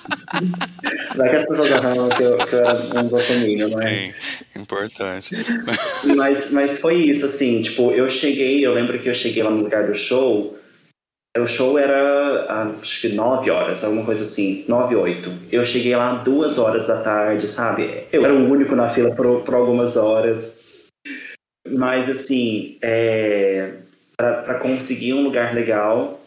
Vai 1.14 1.30
que 1.30 1.36
as 1.36 1.46
pessoas 1.46 1.72
acham 1.72 2.08
que 2.08 2.22
eu, 2.22 2.38
que 2.38 2.54
eu 2.54 2.58
era 2.60 3.00
um 3.00 3.08
bolsominion, 3.08 3.68
não 3.68 3.82
é? 3.82 3.90
Sim, 3.90 4.12
importante. 4.56 5.36
Mas, 6.16 6.50
mas 6.52 6.80
foi 6.80 6.96
isso, 6.96 7.26
assim, 7.26 7.60
tipo, 7.60 7.90
eu 7.90 8.08
cheguei, 8.08 8.64
eu 8.64 8.72
lembro 8.72 8.98
que 8.98 9.10
eu 9.10 9.14
cheguei 9.14 9.42
lá 9.42 9.50
no 9.50 9.62
lugar 9.62 9.86
do 9.86 9.94
show, 9.94 10.56
o 11.40 11.46
show 11.46 11.78
era 11.78 12.72
acho 12.80 13.00
que 13.00 13.08
9 13.08 13.50
horas, 13.50 13.84
alguma 13.84 14.04
coisa 14.04 14.22
assim, 14.22 14.64
9, 14.68 14.96
8. 14.96 15.38
Eu 15.50 15.64
cheguei 15.64 15.94
lá 15.96 16.14
duas 16.14 16.58
horas 16.58 16.86
da 16.86 17.00
tarde, 17.00 17.46
sabe? 17.46 18.06
Eu 18.12 18.24
era 18.24 18.34
o 18.34 18.48
único 18.50 18.74
na 18.76 18.88
fila 18.88 19.14
por, 19.14 19.42
por 19.42 19.54
algumas 19.54 19.96
horas. 19.96 20.62
Mas 21.68 22.08
assim, 22.08 22.78
é, 22.80 23.74
para 24.16 24.60
conseguir 24.60 25.14
um 25.14 25.22
lugar 25.22 25.54
legal, 25.54 26.20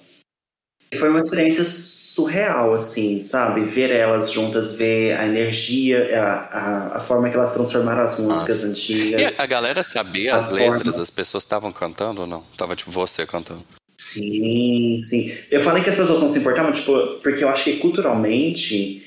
foi 0.97 1.09
uma 1.09 1.19
experiência 1.19 1.63
surreal, 1.65 2.73
assim, 2.73 3.23
sabe? 3.23 3.63
Ver 3.63 3.91
elas 3.91 4.31
juntas, 4.31 4.75
ver 4.75 5.17
a 5.17 5.25
energia, 5.25 6.19
a, 6.19 6.33
a, 6.57 6.97
a 6.97 6.99
forma 6.99 7.29
que 7.29 7.37
elas 7.37 7.53
transformaram 7.53 8.03
as 8.03 8.19
músicas 8.19 8.63
Nossa. 8.63 8.67
antigas. 8.67 9.37
E 9.37 9.41
a 9.41 9.45
galera 9.45 9.81
sabia 9.83 10.35
as 10.35 10.49
letras? 10.49 10.99
As 10.99 11.09
pessoas 11.09 11.43
estavam 11.43 11.71
cantando 11.71 12.21
ou 12.21 12.27
não? 12.27 12.43
Tava 12.57 12.75
tipo 12.75 12.91
você 12.91 13.25
cantando? 13.25 13.63
Sim, 14.13 14.97
sim. 14.97 15.37
Eu 15.51 15.63
falei 15.63 15.83
que 15.83 15.89
as 15.89 15.95
pessoas 15.95 16.21
não 16.21 16.33
se 16.33 16.39
importavam, 16.39 16.71
tipo, 16.71 17.19
porque 17.21 17.43
eu 17.43 17.49
acho 17.49 17.63
que 17.63 17.77
culturalmente 17.77 19.03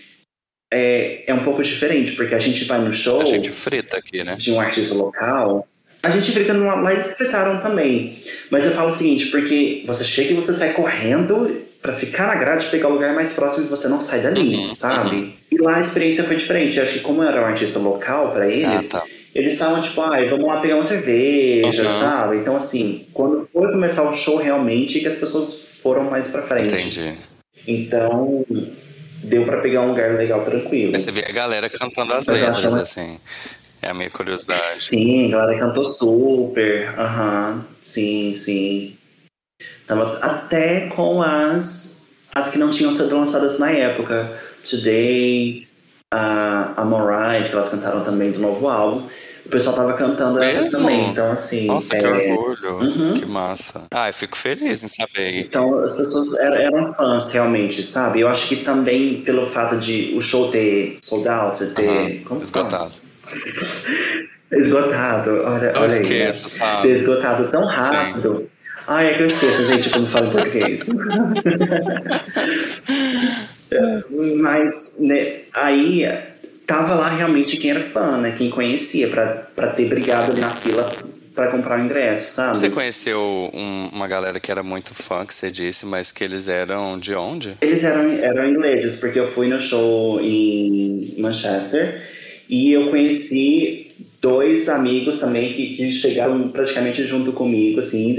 é, 0.72 1.24
é 1.26 1.34
um 1.34 1.42
pouco 1.42 1.62
diferente, 1.62 2.12
porque 2.12 2.34
a 2.34 2.38
gente 2.38 2.64
vai 2.64 2.80
no 2.80 2.92
show. 2.92 3.20
A 3.20 3.24
gente 3.24 3.50
frita 3.50 3.96
aqui, 3.96 4.22
né? 4.22 4.36
De 4.36 4.52
um 4.52 4.60
artista 4.60 4.94
local. 4.94 5.66
A 6.02 6.10
gente 6.10 6.30
frita 6.30 6.54
numa, 6.54 6.74
lá 6.74 6.92
eles 6.92 7.16
fritaram 7.16 7.60
também. 7.60 8.18
Mas 8.50 8.64
eu 8.64 8.72
falo 8.72 8.90
o 8.90 8.92
seguinte, 8.92 9.26
porque 9.26 9.82
você 9.86 10.04
chega 10.04 10.32
e 10.32 10.34
você 10.34 10.52
sai 10.52 10.72
correndo 10.72 11.62
para 11.80 11.94
ficar 11.94 12.28
na 12.28 12.36
grade, 12.36 12.70
pegar 12.70 12.88
o 12.88 12.92
lugar 12.92 13.12
mais 13.12 13.34
próximo 13.34 13.66
e 13.66 13.68
você 13.68 13.88
não 13.88 14.00
sai 14.00 14.20
dali, 14.20 14.54
uhum, 14.54 14.74
sabe? 14.74 15.16
Uhum. 15.16 15.32
E 15.50 15.58
lá 15.58 15.76
a 15.78 15.80
experiência 15.80 16.22
foi 16.22 16.36
diferente. 16.36 16.76
Eu 16.76 16.84
acho 16.84 16.92
que 16.92 17.00
como 17.00 17.22
eu 17.22 17.28
era 17.28 17.42
um 17.42 17.46
artista 17.46 17.80
local 17.80 18.32
para 18.32 18.48
eles, 18.48 18.94
ah, 18.94 19.00
tá 19.00 19.06
eles 19.34 19.54
estavam 19.54 19.80
tipo, 19.80 20.00
ai, 20.02 20.28
vamos 20.28 20.46
lá 20.46 20.60
pegar 20.60 20.74
uma 20.74 20.84
cerveja, 20.84 21.84
uhum. 21.84 22.00
sabe? 22.00 22.36
Então, 22.36 22.56
assim, 22.56 23.06
quando 23.12 23.48
foi 23.52 23.70
começar 23.72 24.02
o 24.02 24.14
show 24.14 24.36
realmente, 24.36 25.00
que 25.00 25.08
as 25.08 25.16
pessoas 25.16 25.66
foram 25.82 26.04
mais 26.04 26.28
pra 26.28 26.42
frente. 26.42 26.74
Entendi. 26.74 27.14
Então, 27.66 28.44
deu 29.22 29.44
pra 29.44 29.60
pegar 29.60 29.82
um 29.82 29.88
lugar 29.88 30.14
legal, 30.16 30.44
tranquilo. 30.44 30.92
Mas 30.92 31.02
você 31.02 31.12
vê 31.12 31.24
a 31.26 31.32
galera 31.32 31.70
cantando 31.70 32.12
as 32.12 32.26
letras, 32.26 32.74
assim. 32.76 33.18
É 33.80 33.90
a 33.90 33.94
minha 33.94 34.10
curiosidade. 34.10 34.78
Sim, 34.78 35.32
a 35.32 35.38
galera 35.38 35.58
cantou 35.58 35.84
super. 35.84 36.88
Aham, 36.98 37.54
uhum. 37.54 37.62
sim, 37.80 38.34
sim. 38.34 38.96
Tava 39.86 40.18
até 40.18 40.88
com 40.88 41.22
as, 41.22 42.08
as 42.34 42.50
que 42.50 42.58
não 42.58 42.70
tinham 42.70 42.92
sido 42.92 43.16
lançadas 43.16 43.58
na 43.58 43.70
época. 43.72 44.38
Today, 44.68 45.66
a, 46.12 46.74
a 46.76 46.84
Moride, 46.84 47.48
que 47.48 47.54
elas 47.54 47.70
cantaram 47.70 48.04
também 48.04 48.30
do 48.30 48.38
novo 48.38 48.68
álbum. 48.68 49.08
O 49.44 49.48
pessoal 49.48 49.74
tava 49.74 49.92
cantando 49.94 50.42
essa 50.42 50.78
também, 50.78 51.10
então 51.10 51.32
assim. 51.32 51.66
Nossa, 51.66 51.96
é... 51.96 52.00
que 52.00 52.06
orgulho, 52.06 52.74
uhum. 52.76 53.14
que 53.14 53.26
massa. 53.26 53.86
Ah, 53.92 54.08
eu 54.08 54.12
fico 54.12 54.36
feliz 54.36 54.84
em 54.84 54.88
saber. 54.88 55.40
Então 55.40 55.78
as 55.80 55.96
pessoas 55.96 56.34
eram, 56.38 56.94
fãs 56.94 57.30
realmente, 57.32 57.82
sabe? 57.82 58.20
Eu 58.20 58.28
acho 58.28 58.48
que 58.48 58.56
também 58.56 59.22
pelo 59.22 59.50
fato 59.50 59.78
de 59.78 60.14
o 60.16 60.20
show 60.20 60.50
ter 60.50 60.96
sold 61.02 61.28
out, 61.28 61.64
ter. 61.74 62.24
Uhum. 62.30 62.40
Esgotado. 62.40 62.92
esgotado, 64.52 65.30
olha, 65.44 65.72
olha 65.76 65.86
esqueço, 65.86 66.56
aí. 66.56 66.60
Né? 66.60 66.82
Ter 66.82 66.90
esgotado 66.90 67.48
tão 67.50 67.64
rápido. 67.66 68.38
Sim. 68.38 68.46
Ai, 68.86 69.10
é 69.10 69.14
que 69.14 69.22
eu 69.22 69.26
esqueço, 69.26 69.66
gente, 69.66 69.90
quando 69.90 70.08
falo 70.08 70.30
português. 70.30 70.86
Mas 74.36 74.92
né, 74.98 75.40
aí 75.52 76.04
tava 76.66 76.94
lá 76.94 77.08
realmente 77.08 77.56
quem 77.56 77.70
era 77.70 77.90
fã, 77.90 78.18
né? 78.18 78.34
Quem 78.36 78.50
conhecia, 78.50 79.08
para 79.08 79.68
ter 79.72 79.88
brigado 79.88 80.32
ali 80.32 80.40
na 80.40 80.50
fila 80.50 80.90
para 81.34 81.50
comprar 81.50 81.80
o 81.80 81.84
ingresso, 81.84 82.30
sabe? 82.30 82.56
Você 82.56 82.70
conheceu 82.70 83.50
um, 83.54 83.88
uma 83.92 84.06
galera 84.06 84.38
que 84.38 84.50
era 84.50 84.62
muito 84.62 84.94
fã, 84.94 85.24
que 85.24 85.32
você 85.32 85.50
disse, 85.50 85.86
mas 85.86 86.12
que 86.12 86.22
eles 86.22 86.48
eram 86.48 86.98
de 86.98 87.14
onde? 87.14 87.56
Eles 87.60 87.84
eram, 87.84 88.12
eram 88.18 88.48
ingleses, 88.48 89.00
porque 89.00 89.18
eu 89.18 89.32
fui 89.32 89.48
no 89.48 89.60
show 89.60 90.20
em 90.20 91.14
Manchester 91.18 92.02
e 92.48 92.72
eu 92.72 92.90
conheci 92.90 93.92
dois 94.20 94.68
amigos 94.68 95.18
também 95.18 95.54
que, 95.54 95.74
que 95.74 95.90
chegaram 95.92 96.48
praticamente 96.48 97.06
junto 97.06 97.32
comigo, 97.32 97.80
assim, 97.80 98.14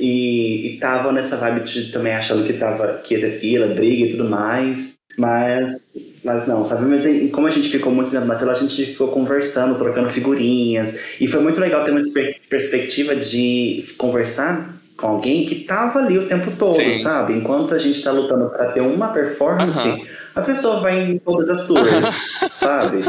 e, 0.00 0.74
estavam 0.74 1.12
nessa 1.12 1.36
vibe 1.36 1.60
de 1.60 1.92
também 1.92 2.12
achando 2.12 2.44
que, 2.44 2.54
tava, 2.54 3.00
que 3.04 3.14
ia 3.14 3.20
ter 3.20 3.38
fila, 3.38 3.68
briga 3.68 4.06
e 4.06 4.10
tudo 4.10 4.28
mais. 4.28 4.98
Mas, 5.16 6.14
mas 6.24 6.46
não, 6.46 6.64
sabe? 6.64 6.86
Mas 6.86 7.06
como 7.32 7.46
a 7.46 7.50
gente 7.50 7.68
ficou 7.68 7.92
muito 7.92 8.12
na 8.14 8.38
fila, 8.38 8.52
a 8.52 8.54
gente 8.54 8.86
ficou 8.86 9.08
conversando, 9.08 9.78
trocando 9.78 10.10
figurinhas. 10.10 10.98
E 11.20 11.26
foi 11.26 11.40
muito 11.40 11.60
legal 11.60 11.84
ter 11.84 11.90
uma 11.90 12.00
perspectiva 12.48 13.14
de 13.14 13.84
conversar 13.98 14.74
com 14.96 15.06
alguém 15.06 15.44
que 15.44 15.56
tava 15.56 15.98
ali 15.98 16.18
o 16.18 16.26
tempo 16.26 16.52
todo, 16.56 16.76
Sim. 16.76 16.94
sabe? 16.94 17.34
Enquanto 17.34 17.74
a 17.74 17.78
gente 17.78 18.02
tá 18.02 18.12
lutando 18.12 18.48
para 18.50 18.72
ter 18.72 18.80
uma 18.80 19.08
performance, 19.08 19.88
uh 19.88 19.96
-huh. 19.96 20.06
A 20.34 20.40
pessoa 20.40 20.80
vai 20.80 21.00
em 21.00 21.18
todas 21.18 21.50
as 21.50 21.66
tours, 21.66 21.88
sabe? 22.52 23.00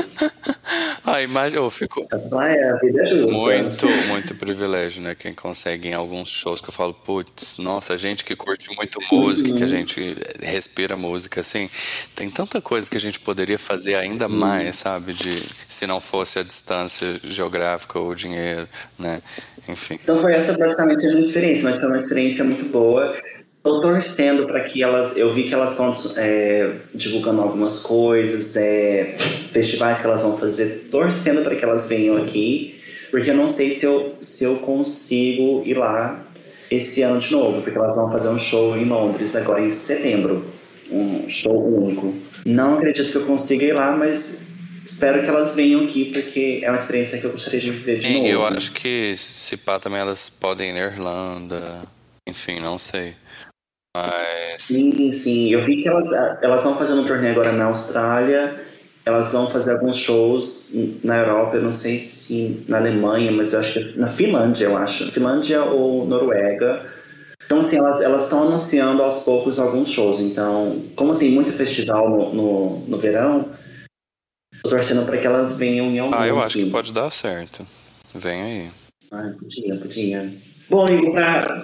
Ah, 1.05 1.21
imagina, 1.21 1.61
eu 1.61 1.69
fico. 1.69 2.05
É, 2.11 2.69
a 2.69 2.75
vida 2.77 3.01
é 3.01 3.05
justa. 3.05 3.37
Muito, 3.37 3.87
muito 4.07 4.35
privilégio, 4.35 5.01
né? 5.01 5.15
Quem 5.15 5.33
consegue 5.33 5.89
em 5.89 5.93
alguns 5.93 6.29
shows 6.29 6.61
que 6.61 6.69
eu 6.69 6.73
falo, 6.73 6.93
putz, 6.93 7.57
nossa, 7.57 7.93
a 7.93 7.97
gente 7.97 8.25
que 8.25 8.35
curte 8.35 8.73
muito 8.75 8.99
música, 9.11 9.49
uhum. 9.49 9.55
que 9.55 9.63
a 9.63 9.67
gente 9.67 10.17
respira 10.41 10.95
música, 10.95 11.41
assim, 11.41 11.69
tem 12.15 12.29
tanta 12.29 12.61
coisa 12.61 12.89
que 12.89 12.97
a 12.97 12.99
gente 12.99 13.19
poderia 13.19 13.57
fazer 13.57 13.95
ainda 13.95 14.27
uhum. 14.27 14.37
mais, 14.37 14.77
sabe? 14.77 15.13
De 15.13 15.43
se 15.67 15.87
não 15.87 15.99
fosse 15.99 16.39
a 16.39 16.43
distância 16.43 17.19
geográfica 17.23 17.99
ou 17.99 18.09
o 18.09 18.15
dinheiro, 18.15 18.67
né? 18.97 19.21
Enfim. 19.67 19.99
Então 20.03 20.19
foi 20.19 20.33
essa 20.33 20.57
basicamente 20.57 21.05
a 21.05 21.09
minha 21.09 21.21
experiência, 21.21 21.63
mas 21.63 21.79
foi 21.79 21.89
uma 21.89 21.97
experiência 21.97 22.43
muito 22.43 22.65
boa. 22.65 23.15
Estou 23.63 23.79
torcendo 23.79 24.45
para 24.45 24.61
que 24.65 24.83
elas. 24.83 25.15
Eu 25.15 25.33
vi 25.33 25.43
que 25.43 25.53
elas 25.53 25.71
estão 25.71 25.93
é, 26.17 26.79
divulgando 26.93 27.41
algumas 27.41 27.79
coisas, 27.79 28.57
é, 28.57 29.15
festivais 29.53 30.01
que 30.01 30.05
elas 30.05 30.21
vão 30.21 30.37
fazer, 30.37 30.89
torcendo 30.91 31.43
para 31.43 31.55
que 31.55 31.63
elas 31.63 31.87
venham 31.87 32.17
aqui, 32.17 32.77
porque 33.09 33.31
eu 33.31 33.35
não 33.35 33.47
sei 33.47 33.71
se 33.71 33.85
eu, 33.85 34.17
se 34.19 34.43
eu 34.43 34.57
consigo 34.57 35.63
ir 35.65 35.77
lá 35.77 36.25
esse 36.69 37.03
ano 37.03 37.19
de 37.19 37.31
novo, 37.31 37.61
porque 37.61 37.77
elas 37.77 37.95
vão 37.95 38.11
fazer 38.11 38.27
um 38.27 38.37
show 38.37 38.75
em 38.75 38.83
Londres 38.83 39.33
agora 39.33 39.61
em 39.61 39.69
setembro 39.69 40.45
um 40.91 41.29
show 41.29 41.55
único. 41.55 42.13
Não 42.45 42.75
acredito 42.75 43.11
que 43.11 43.17
eu 43.17 43.25
consiga 43.25 43.63
ir 43.63 43.73
lá, 43.73 43.95
mas 43.95 44.51
espero 44.85 45.21
que 45.21 45.29
elas 45.29 45.55
venham 45.55 45.85
aqui, 45.85 46.11
porque 46.11 46.59
é 46.61 46.69
uma 46.69 46.77
experiência 46.77 47.17
que 47.17 47.23
eu 47.23 47.31
gostaria 47.31 47.61
de 47.61 47.71
viver 47.71 47.99
de 47.99 48.07
Sim, 48.07 48.15
novo. 48.15 48.27
Eu 48.27 48.45
acho 48.45 48.73
que 48.73 49.15
se 49.15 49.55
pá 49.55 49.79
também 49.79 50.01
elas 50.01 50.29
podem 50.29 50.71
ir 50.71 50.73
na 50.73 50.79
Irlanda, 50.79 51.81
enfim, 52.27 52.59
não 52.59 52.77
sei. 52.77 53.15
Mas... 53.95 54.61
Sim, 54.61 55.11
sim. 55.11 55.49
Eu 55.49 55.63
vi 55.63 55.81
que 55.81 55.87
elas, 55.87 56.11
elas 56.41 56.63
vão 56.63 56.75
fazendo 56.77 57.01
um 57.01 57.05
torneio 57.05 57.33
agora 57.33 57.51
na 57.51 57.65
Austrália. 57.65 58.65
Elas 59.05 59.33
vão 59.33 59.49
fazer 59.49 59.73
alguns 59.73 59.97
shows 59.97 60.73
na 61.03 61.17
Europa, 61.17 61.57
eu 61.57 61.61
não 61.61 61.73
sei 61.73 61.99
se 61.99 62.63
na 62.69 62.77
Alemanha, 62.77 63.31
mas 63.31 63.53
eu 63.53 63.59
acho 63.59 63.73
que 63.73 63.99
na 63.99 64.07
Finlândia, 64.07 64.65
eu 64.65 64.77
acho. 64.77 65.11
Finlândia 65.11 65.61
ou 65.63 66.07
Noruega. 66.07 66.89
Então, 67.45 67.59
assim, 67.59 67.77
elas 67.77 68.23
estão 68.23 68.43
anunciando 68.43 69.03
aos 69.03 69.25
poucos 69.25 69.59
alguns 69.59 69.89
shows. 69.89 70.21
Então, 70.21 70.81
como 70.95 71.19
tem 71.19 71.31
muito 71.31 71.51
festival 71.51 72.09
no, 72.09 72.33
no, 72.33 72.79
no 72.87 72.97
verão, 72.97 73.49
tô 74.63 74.69
torcendo 74.69 75.05
para 75.05 75.17
que 75.17 75.27
elas 75.27 75.57
venham 75.57 75.87
em 75.87 75.99
algum 75.99 76.15
Ah, 76.15 76.25
eu 76.25 76.41
acho 76.41 76.57
que 76.57 76.69
pode 76.69 76.93
dar 76.93 77.09
certo. 77.09 77.67
Vem 78.15 78.41
aí. 78.41 78.69
Ah, 79.11 79.33
podia, 79.37 79.75
podia. 79.75 80.33
Bom, 80.73 80.85
Igor, 80.85 81.13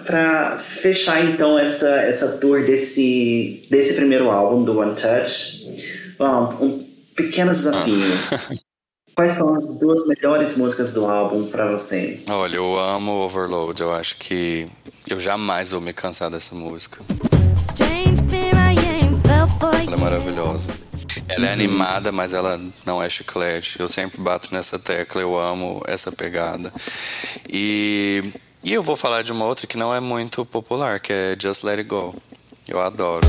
para 0.05 0.59
fechar 0.59 1.25
então 1.25 1.57
essa, 1.57 1.89
essa 2.01 2.37
tour 2.37 2.63
desse, 2.63 3.65
desse 3.67 3.95
primeiro 3.95 4.29
álbum, 4.29 4.63
do 4.63 4.77
One 4.77 4.93
Touch, 4.93 5.65
bom, 6.19 6.55
um 6.61 6.87
pequeno 7.15 7.51
desafio. 7.51 7.95
Ah. 8.31 8.55
Quais 9.17 9.33
são 9.33 9.55
as 9.55 9.79
duas 9.79 10.05
melhores 10.05 10.55
músicas 10.55 10.93
do 10.93 11.07
álbum 11.07 11.47
para 11.47 11.71
você? 11.71 12.21
Olha, 12.29 12.57
eu 12.57 12.79
amo 12.79 13.13
Overload. 13.23 13.81
Eu 13.81 13.91
acho 13.95 14.15
que 14.17 14.67
eu 15.09 15.19
jamais 15.19 15.71
vou 15.71 15.81
me 15.81 15.91
cansar 15.91 16.29
dessa 16.29 16.53
música. 16.53 16.99
Ela 19.87 19.95
é 19.95 19.99
maravilhosa. 19.99 20.69
Ela 21.27 21.45
é 21.45 21.47
uhum. 21.47 21.53
animada, 21.53 22.11
mas 22.11 22.31
ela 22.31 22.61
não 22.85 23.01
é 23.01 23.09
chiclete. 23.09 23.79
Eu 23.79 23.87
sempre 23.87 24.21
bato 24.21 24.53
nessa 24.53 24.77
tecla, 24.77 25.19
eu 25.19 25.35
amo 25.35 25.81
essa 25.87 26.11
pegada. 26.11 26.71
E 27.51 28.31
e 28.63 28.73
eu 28.73 28.81
vou 28.81 28.95
falar 28.95 29.21
de 29.21 29.31
uma 29.31 29.45
outra 29.45 29.65
que 29.65 29.77
não 29.77 29.93
é 29.93 29.99
muito 29.99 30.45
popular, 30.45 30.99
que 30.99 31.13
é 31.13 31.35
Just 31.41 31.63
Let 31.63 31.79
It 31.79 31.89
Go. 31.89 32.13
Eu 32.67 32.79
adoro. 32.81 33.25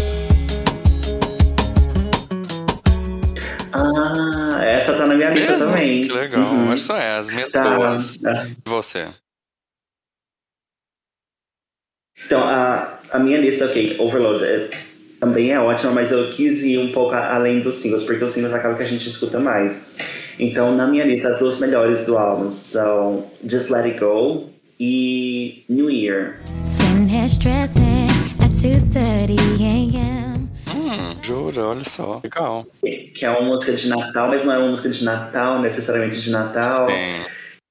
Ah, 3.72 4.58
essa 4.64 4.94
tá 4.94 5.06
na 5.06 5.14
minha 5.14 5.30
lista 5.30 5.52
Mesmo? 5.52 5.70
também. 5.70 6.02
Que 6.02 6.12
legal. 6.12 6.52
Uhum. 6.52 6.66
Mas 6.66 6.80
só 6.80 6.96
é, 6.96 7.16
as 7.16 7.30
minhas 7.30 7.52
tá, 7.52 7.62
duas. 7.62 8.18
Tá. 8.18 8.46
E 8.46 8.68
você? 8.68 9.06
Então, 12.26 12.42
a, 12.42 12.98
a 13.12 13.18
minha 13.18 13.38
lista, 13.38 13.66
ok, 13.66 13.98
Overload 14.00 14.44
é, 14.44 14.70
também 15.20 15.52
é 15.52 15.60
ótima, 15.60 15.92
mas 15.92 16.10
eu 16.10 16.30
quis 16.32 16.64
ir 16.64 16.78
um 16.78 16.92
pouco 16.92 17.14
além 17.14 17.60
dos 17.60 17.76
singles, 17.76 18.02
porque 18.02 18.24
os 18.24 18.32
singles 18.32 18.52
acabam 18.52 18.76
que 18.76 18.82
a 18.82 18.88
gente 18.88 19.08
escuta 19.08 19.38
mais. 19.38 19.92
Então, 20.38 20.74
na 20.74 20.88
minha 20.88 21.04
lista, 21.04 21.28
as 21.30 21.38
duas 21.38 21.60
melhores 21.60 22.06
do 22.06 22.18
álbum 22.18 22.50
são 22.50 23.30
Just 23.44 23.70
Let 23.70 23.84
It 23.84 24.00
Go 24.00 24.50
e 24.80 25.62
New 25.68 25.90
Year. 25.90 26.40
Hum, 30.74 31.16
juro, 31.22 31.62
olha 31.62 31.84
só, 31.84 32.18
legal. 32.24 32.64
Que 33.14 33.26
é 33.26 33.30
uma 33.30 33.42
música 33.42 33.72
de 33.74 33.88
Natal, 33.88 34.28
mas 34.28 34.42
não 34.42 34.54
é 34.54 34.58
uma 34.58 34.70
música 34.70 34.88
de 34.88 35.04
Natal, 35.04 35.60
necessariamente 35.60 36.22
de 36.22 36.30
Natal. 36.30 36.88
Sim. 36.88 37.26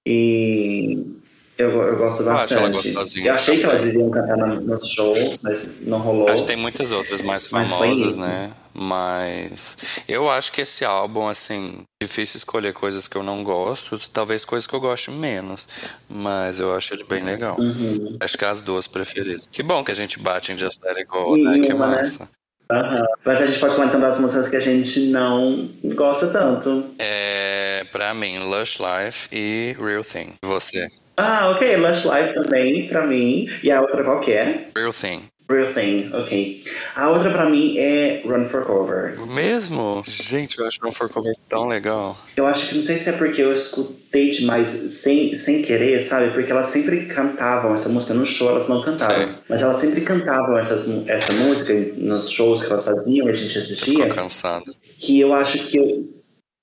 E 0.05 1.18
eu, 1.59 1.69
eu 1.83 1.97
gosto 1.97 2.23
bastante. 2.23 2.87
Eu, 2.87 3.25
eu 3.25 3.33
achei 3.33 3.57
que 3.59 3.65
elas 3.65 3.83
iriam 3.83 4.09
cantar 4.09 4.37
nos 4.37 4.65
no 4.65 4.79
shows, 4.81 5.39
mas 5.43 5.81
não 5.81 5.99
rolou. 5.99 6.29
Acho 6.29 6.43
que 6.43 6.47
tem 6.47 6.55
muitas 6.55 6.93
outras 6.93 7.21
mais 7.21 7.47
famosas, 7.47 8.17
né? 8.17 8.53
Mas 8.73 9.77
eu 10.07 10.29
acho 10.29 10.53
que 10.53 10.61
esse 10.61 10.85
álbum, 10.85 11.27
assim, 11.27 11.83
difícil 12.01 12.37
escolher 12.37 12.71
coisas 12.71 13.09
que 13.09 13.17
eu 13.17 13.23
não 13.23 13.43
gosto, 13.43 13.99
talvez 14.09 14.45
coisas 14.45 14.65
que 14.65 14.73
eu 14.73 14.79
goste 14.79 15.11
menos. 15.11 15.67
Mas 16.09 16.61
eu 16.61 16.73
acho 16.73 16.93
ele 16.93 17.03
bem 17.03 17.25
legal. 17.25 17.57
Uhum. 17.59 18.15
Acho 18.21 18.37
que 18.37 18.45
é 18.45 18.47
as 18.47 18.61
duas 18.61 18.87
preferidas. 18.87 19.45
Que 19.51 19.61
bom 19.61 19.83
que 19.83 19.91
a 19.91 19.95
gente 19.95 20.17
bate 20.17 20.53
em 20.53 20.57
Just 20.57 20.81
Let 20.81 20.95
It 20.95 21.09
Go, 21.09 21.35
né? 21.35 21.59
Que 21.59 21.73
né? 21.73 21.75
massa. 21.75 22.23
Né? 22.23 22.29
Uhum. 22.71 23.05
Mas 23.25 23.41
a 23.41 23.47
gente 23.47 23.59
pode 23.59 23.73
então 23.73 23.99
das 23.99 24.17
músicas 24.17 24.47
que 24.47 24.55
a 24.55 24.61
gente 24.61 25.07
não 25.07 25.69
gosta 25.95 26.27
tanto. 26.27 26.85
É, 26.99 27.83
pra 27.91 28.13
mim, 28.13 28.39
Lush 28.39 28.77
Life 28.79 29.27
e 29.29 29.75
Real 29.77 30.05
Thing. 30.05 30.35
Você? 30.41 30.87
Ah, 31.19 31.51
ok. 31.51 31.77
Lush 31.77 32.05
Life 32.05 32.33
também, 32.33 32.87
pra 32.87 33.05
mim. 33.05 33.47
E 33.61 33.71
a 33.71 33.81
outra 33.81 34.03
qual 34.03 34.21
que 34.21 34.31
é? 34.31 34.65
Real 34.75 34.93
Thing. 34.93 35.21
Real 35.49 35.73
Thing, 35.73 36.11
ok. 36.13 36.63
A 36.95 37.09
outra 37.09 37.31
pra 37.31 37.49
mim 37.49 37.75
é 37.75 38.21
Run 38.23 38.47
for 38.49 38.63
Cover. 38.65 39.19
Mesmo? 39.33 40.03
Gente, 40.05 40.59
eu 40.59 40.67
acho 40.67 40.79
Run 40.79 40.91
for 40.91 41.09
Cover 41.09 41.33
tão 41.49 41.67
legal. 41.67 42.15
Eu 42.37 42.45
acho 42.45 42.69
que 42.69 42.75
não 42.75 42.83
sei 42.83 42.99
se 42.99 43.09
é 43.09 43.13
porque 43.13 43.41
eu 43.41 43.51
escutei 43.51 44.29
demais 44.29 44.69
sem, 44.69 45.35
sem 45.35 45.63
querer, 45.63 45.99
sabe? 46.01 46.31
Porque 46.33 46.51
elas 46.51 46.67
sempre 46.67 47.07
cantavam 47.07 47.73
essa 47.73 47.89
música 47.89 48.13
no 48.13 48.27
show, 48.27 48.49
elas 48.49 48.69
não 48.69 48.83
cantavam. 48.83 49.29
Mas 49.49 49.63
elas 49.63 49.79
sempre 49.79 50.01
cantavam 50.01 50.55
essas, 50.55 51.07
essa 51.07 51.33
música 51.33 51.73
nos 51.97 52.29
shows 52.29 52.61
que 52.61 52.71
elas 52.71 52.85
faziam 52.85 53.27
e 53.27 53.31
a 53.31 53.33
gente 53.33 53.57
assistia. 53.57 54.03
Ficou 54.03 54.07
cansado. 54.09 54.71
Que 54.99 55.19
eu 55.19 55.33
acho 55.33 55.65
que 55.65 55.77
eu, 55.79 56.07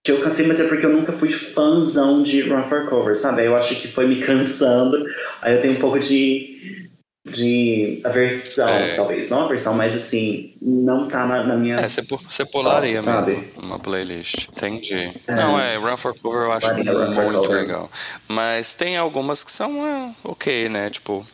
que 0.07 0.13
eu 0.13 0.23
cansei, 0.23 0.47
mas 0.47 0.61
é 0.61 0.69
porque 0.69 0.87
eu 0.87 0.91
nunca 0.91 1.13
fui 1.13 1.33
fãzão 1.33 2.23
de 2.23 2.41
Run 2.43 2.63
for 2.69 2.89
Cover, 2.89 3.19
sabe? 3.19 3.45
Eu 3.45 3.57
acho 3.57 3.75
que 3.75 3.89
foi 3.89 4.07
me 4.07 4.21
cansando. 4.23 5.05
Aí 5.43 5.57
eu 5.57 5.61
tenho 5.61 5.75
um 5.75 5.81
pouco 5.81 5.99
de, 5.99 6.89
de 7.29 8.01
aversão, 8.05 8.69
é. 8.69 8.95
talvez. 8.95 9.29
Não 9.31 9.47
aversão, 9.47 9.75
mas 9.75 9.97
assim, 9.97 10.55
não 10.63 11.09
tá 11.09 11.27
na, 11.27 11.43
na 11.43 11.57
minha. 11.57 11.75
É, 11.75 11.89
você, 11.89 12.03
você 12.03 12.45
pularia 12.45 13.03
top, 13.03 13.31
mesmo 13.33 13.45
uma 13.61 13.81
playlist. 13.81 14.47
Entendi. 14.49 15.13
É. 15.27 15.35
Não, 15.35 15.59
é, 15.59 15.75
Run 15.77 15.97
for 15.97 16.17
Cover 16.17 16.43
eu 16.43 16.53
acho 16.53 16.73
muito 16.73 17.51
legal. 17.51 17.91
Mas 18.29 18.77
tem 18.77 18.97
algumas 18.97 19.43
que 19.43 19.51
são 19.51 19.85
é, 19.85 20.13
ok, 20.23 20.69
né? 20.69 20.89
Tipo, 20.89 21.27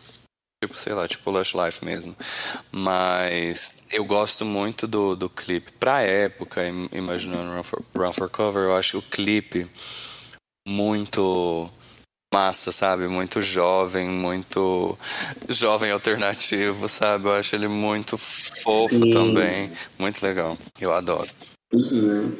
Tipo, 0.63 0.79
sei 0.79 0.93
lá, 0.93 1.09
tipo 1.09 1.29
Lush 1.29 1.55
Life 1.55 1.85
mesmo. 1.85 2.15
Mas 2.71 3.83
eu 3.91 4.05
gosto 4.05 4.45
muito 4.45 4.87
do, 4.87 5.17
do 5.17 5.29
clipe. 5.29 5.73
Pra 5.73 6.03
época, 6.03 6.63
imaginando 6.93 7.51
Run 7.51 7.65
for, 7.65 7.83
Run 7.97 8.13
for 8.13 8.31
Cover, 8.31 8.63
eu 8.63 8.77
acho 8.77 8.99
o 8.99 9.03
clipe 9.03 9.67
muito 10.65 11.69
massa, 12.33 12.71
sabe? 12.71 13.09
Muito 13.09 13.43
jovem, 13.43 14.07
muito 14.07 14.97
jovem 15.49 15.91
alternativo, 15.91 16.89
sabe? 16.89 17.27
Eu 17.27 17.33
acho 17.33 17.57
ele 17.57 17.67
muito 17.67 18.17
fofo 18.17 18.95
Sim. 18.95 19.11
também. 19.11 19.73
Muito 19.99 20.25
legal. 20.25 20.57
Eu 20.81 20.93
adoro. 20.93 21.29
Uhum. 21.75 22.39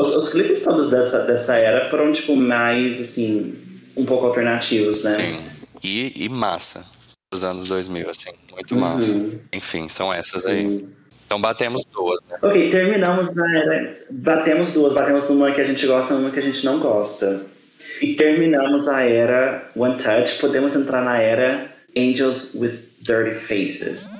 Os, 0.00 0.10
os, 0.10 0.30
clipes 0.30 0.62
todos 0.62 0.88
dessa, 0.88 1.26
dessa 1.26 1.56
era 1.56 1.90
foram, 1.90 2.12
tipo, 2.12 2.34
mais, 2.34 2.98
assim, 2.98 3.54
um 3.94 4.06
pouco 4.06 4.24
alternativos, 4.24 5.04
né? 5.04 5.16
Sim. 5.18 5.44
E, 5.84 6.24
e 6.24 6.28
massa 6.30 6.91
dos 7.32 7.42
anos 7.42 7.64
2000, 7.64 8.10
assim, 8.10 8.30
muito 8.52 8.76
massa. 8.76 9.16
Uhum. 9.16 9.40
Enfim, 9.50 9.88
são 9.88 10.12
essas 10.12 10.44
aí. 10.44 10.86
Então 11.24 11.40
batemos 11.40 11.82
duas, 11.86 12.20
né? 12.28 12.36
Ok, 12.42 12.70
terminamos 12.70 13.38
a 13.38 13.56
era. 13.56 13.98
Batemos 14.10 14.74
duas, 14.74 14.92
batemos 14.92 15.30
uma 15.30 15.50
que 15.50 15.62
a 15.62 15.64
gente 15.64 15.86
gosta 15.86 16.12
e 16.12 16.18
uma 16.18 16.30
que 16.30 16.38
a 16.38 16.42
gente 16.42 16.62
não 16.62 16.78
gosta. 16.78 17.46
E 18.02 18.14
terminamos 18.14 18.86
a 18.86 19.02
era 19.02 19.70
One 19.74 19.96
Touch, 19.96 20.38
podemos 20.40 20.76
entrar 20.76 21.02
na 21.02 21.18
era 21.18 21.72
Angels 21.96 22.54
with 22.54 22.78
Dirty 23.00 23.40
Faces. 23.46 24.10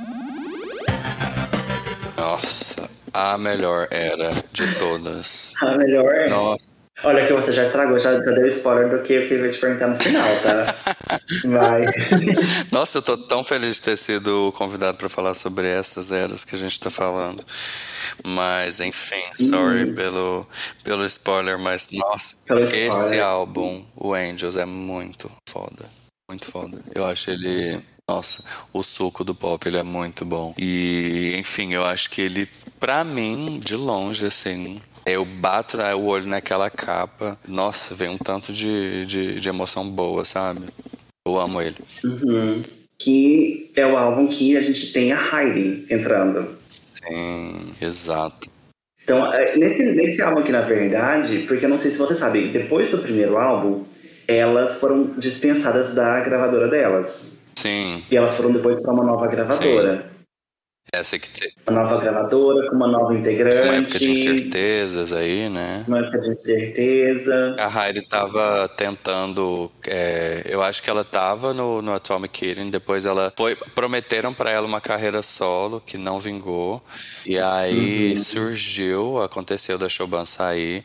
Nossa, 2.17 2.89
a 3.13 3.37
melhor 3.37 3.89
era 3.91 4.31
de 4.53 4.75
todas. 4.79 5.53
A 5.61 5.77
melhor? 5.77 6.29
Nossa. 6.31 6.72
Olha 7.05 7.27
que 7.27 7.33
você 7.33 7.53
já 7.53 7.65
estragou, 7.65 7.99
já, 7.99 8.13
já 8.23 8.31
deu 8.31 8.47
spoiler 8.47 8.89
do 8.89 9.03
que 9.03 9.13
eu 9.13 9.29
queria 9.29 9.51
te 9.51 9.59
perguntar 9.59 9.89
no 9.89 10.01
final, 10.01 10.29
tá? 10.43 10.77
Vai. 11.45 11.85
Nossa, 12.71 12.99
eu 12.99 13.03
tô 13.03 13.17
tão 13.17 13.43
feliz 13.43 13.77
de 13.77 13.83
ter 13.83 13.97
sido 13.97 14.53
convidado 14.57 14.97
para 14.97 15.09
falar 15.09 15.35
sobre 15.35 15.67
essas 15.67 16.13
eras 16.13 16.45
que 16.45 16.55
a 16.55 16.59
gente 16.59 16.79
tá 16.79 16.91
falando. 16.91 17.45
Mas, 18.25 18.79
enfim, 18.79 19.23
sorry 19.35 19.91
hum. 19.91 19.95
pelo, 19.95 20.47
pelo 20.85 21.05
spoiler, 21.07 21.59
mas 21.59 21.89
nossa, 21.91 22.37
pelo 22.47 22.63
esse 22.63 22.87
spoiler. 22.87 23.25
álbum, 23.25 23.85
o 23.97 24.15
Angels, 24.15 24.57
é 24.57 24.65
muito 24.65 25.31
foda. 25.49 25.85
Muito 26.29 26.47
foda. 26.47 26.79
Eu 26.95 27.05
acho 27.05 27.31
ele. 27.31 27.83
Nossa, 28.09 28.45
o 28.73 28.83
suco 28.83 29.25
do 29.25 29.35
pop, 29.35 29.67
ele 29.67 29.79
é 29.79 29.83
muito 29.83 30.25
bom. 30.25 30.55
E, 30.59 31.35
enfim, 31.39 31.73
eu 31.73 31.85
acho 31.85 32.11
que 32.11 32.21
ele, 32.21 32.49
pra 32.79 33.05
mim, 33.05 33.61
de 33.63 33.77
longe, 33.77 34.27
assim, 34.27 34.81
eu 35.05 35.25
bato 35.25 35.79
o 35.79 36.07
olho 36.07 36.27
naquela 36.27 36.71
capa, 36.71 37.37
nossa, 37.47 37.95
vem 37.95 38.09
um 38.09 38.19
tanto 38.19 38.53
de, 38.53 39.05
de, 39.07 39.41
de 39.41 39.49
emoção 39.49 39.89
boa, 39.89 40.25
sabe? 40.25 40.61
Eu 41.27 41.39
amo 41.39 41.61
ele. 41.61 41.77
Uhum. 42.05 42.65
Que 42.99 43.71
é 43.75 43.87
o 43.87 43.97
álbum 43.97 44.29
que 44.29 44.57
a 44.57 44.61
gente 44.61 44.93
tem 44.93 45.13
a 45.13 45.19
Heidi 45.19 45.87
entrando. 45.91 46.57
Sim, 46.69 47.73
exato. 47.81 48.49
Então, 49.03 49.33
é, 49.33 49.57
nesse, 49.57 49.85
nesse 49.85 50.23
álbum 50.23 50.41
aqui, 50.41 50.53
na 50.53 50.61
verdade, 50.61 51.45
porque 51.49 51.65
eu 51.65 51.69
não 51.69 51.79
sei 51.79 51.91
se 51.91 51.99
você 51.99 52.15
sabe, 52.15 52.53
depois 52.53 52.91
do 52.91 52.99
primeiro 52.99 53.37
álbum, 53.37 53.85
elas 54.29 54.79
foram 54.79 55.15
dispensadas 55.19 55.95
da 55.95 56.21
gravadora 56.21 56.69
delas. 56.69 57.43
Sim. 57.57 58.03
E 58.11 58.17
elas 58.17 58.37
foram 58.37 58.53
depois 58.53 58.83
para 58.83 58.95
uma 58.95 59.05
nova 59.05 59.27
gravadora. 59.27 59.97
Sim. 59.97 60.12
Essa 60.95 61.19
que 61.19 61.31
tem. 61.31 61.51
Uma 61.67 61.83
nova 61.85 62.03
gravadora, 62.03 62.69
com 62.69 62.77
uma 62.77 62.87
nova 62.87 63.15
integrante. 63.15 63.57
Foi 63.57 63.65
uma 63.67 63.77
época 63.77 63.99
de 63.99 64.11
incertezas 64.11 65.11
aí, 65.15 65.49
né? 65.49 65.85
Uma 65.89 66.01
época 66.01 66.19
de 66.19 66.29
incerteza. 66.33 67.57
A 67.59 67.87
Heidi 67.87 68.03
tava 68.03 68.69
tentando. 68.77 69.73
É, 69.87 70.43
eu 70.45 70.63
acho 70.63 70.83
que 70.83 70.91
ela 70.91 71.03
tava 71.03 71.55
no, 71.55 71.81
no 71.81 71.95
Atomic 71.95 72.35
Kitten, 72.35 72.69
depois 72.69 73.07
ela 73.07 73.33
foi. 73.35 73.57
Prometeram 73.75 74.35
para 74.35 74.51
ela 74.51 74.67
uma 74.67 74.83
carreira 74.83 75.23
solo 75.23 75.81
que 75.81 75.97
não 75.97 76.21
vingou. 76.21 76.83
E 77.25 77.39
aí 77.39 78.11
uhum. 78.11 78.17
surgiu, 78.17 79.23
aconteceu 79.23 79.79
da 79.79 79.89
Showban 79.89 80.27
sair. 80.27 80.85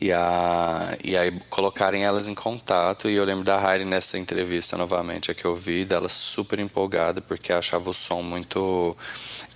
E, 0.00 0.12
a, 0.12 0.96
e 1.02 1.16
aí 1.16 1.32
colocarem 1.50 2.04
elas 2.04 2.28
em 2.28 2.34
contato. 2.34 3.08
E 3.08 3.16
eu 3.16 3.24
lembro 3.24 3.44
da 3.44 3.60
Heidi 3.60 3.84
nessa 3.84 4.16
entrevista 4.16 4.76
novamente, 4.76 5.30
a 5.30 5.34
que 5.34 5.44
eu 5.44 5.54
vi, 5.54 5.84
dela 5.84 6.08
super 6.08 6.60
empolgada, 6.60 7.20
porque 7.20 7.52
achava 7.52 7.90
o 7.90 7.94
som 7.94 8.22
muito 8.22 8.96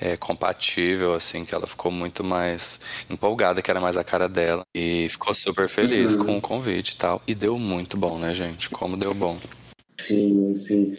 é, 0.01 0.17
compatível, 0.17 1.15
assim, 1.15 1.45
que 1.45 1.55
ela 1.55 1.67
ficou 1.67 1.93
muito 1.93 2.25
mais 2.25 2.81
empolgada, 3.09 3.63
que 3.63 3.71
era 3.71 3.81
mais 3.81 3.97
a 3.97 4.03
cara 4.03 4.29
dela. 4.29 4.65
E 4.75 5.09
ficou 5.09 5.33
super 5.33 5.69
feliz 5.69 6.17
uhum. 6.17 6.25
com 6.25 6.39
o 6.39 6.41
convite 6.41 6.91
e 6.91 6.97
tal. 6.97 7.23
E 7.27 7.35
deu 7.35 7.57
muito 7.57 7.97
bom, 7.97 8.19
né, 8.19 8.35
gente? 8.35 8.69
Como 8.69 8.97
deu 8.97 9.15
bom. 9.15 9.39
Sim, 10.01 10.57
sim. 10.57 10.99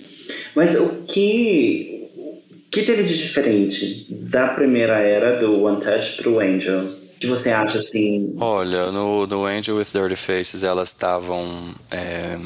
Mas 0.56 0.76
o 0.76 1.04
que, 1.04 2.10
o 2.16 2.42
que 2.72 2.84
teve 2.84 3.04
de 3.04 3.18
diferente 3.18 4.08
da 4.10 4.48
primeira 4.48 5.00
era 5.00 5.38
do 5.38 5.64
One 5.64 5.82
Touch 5.82 6.16
pro 6.16 6.40
Angel? 6.40 7.03
Que 7.24 7.30
você 7.30 7.52
acha 7.52 7.78
assim? 7.78 8.36
Olha, 8.38 8.92
no, 8.92 9.26
no 9.26 9.46
Angel 9.46 9.78
with 9.78 9.88
Dirty 9.94 10.18
Faces 10.18 10.62
elas 10.62 10.90
estavam 10.90 11.74
é, 11.90 12.38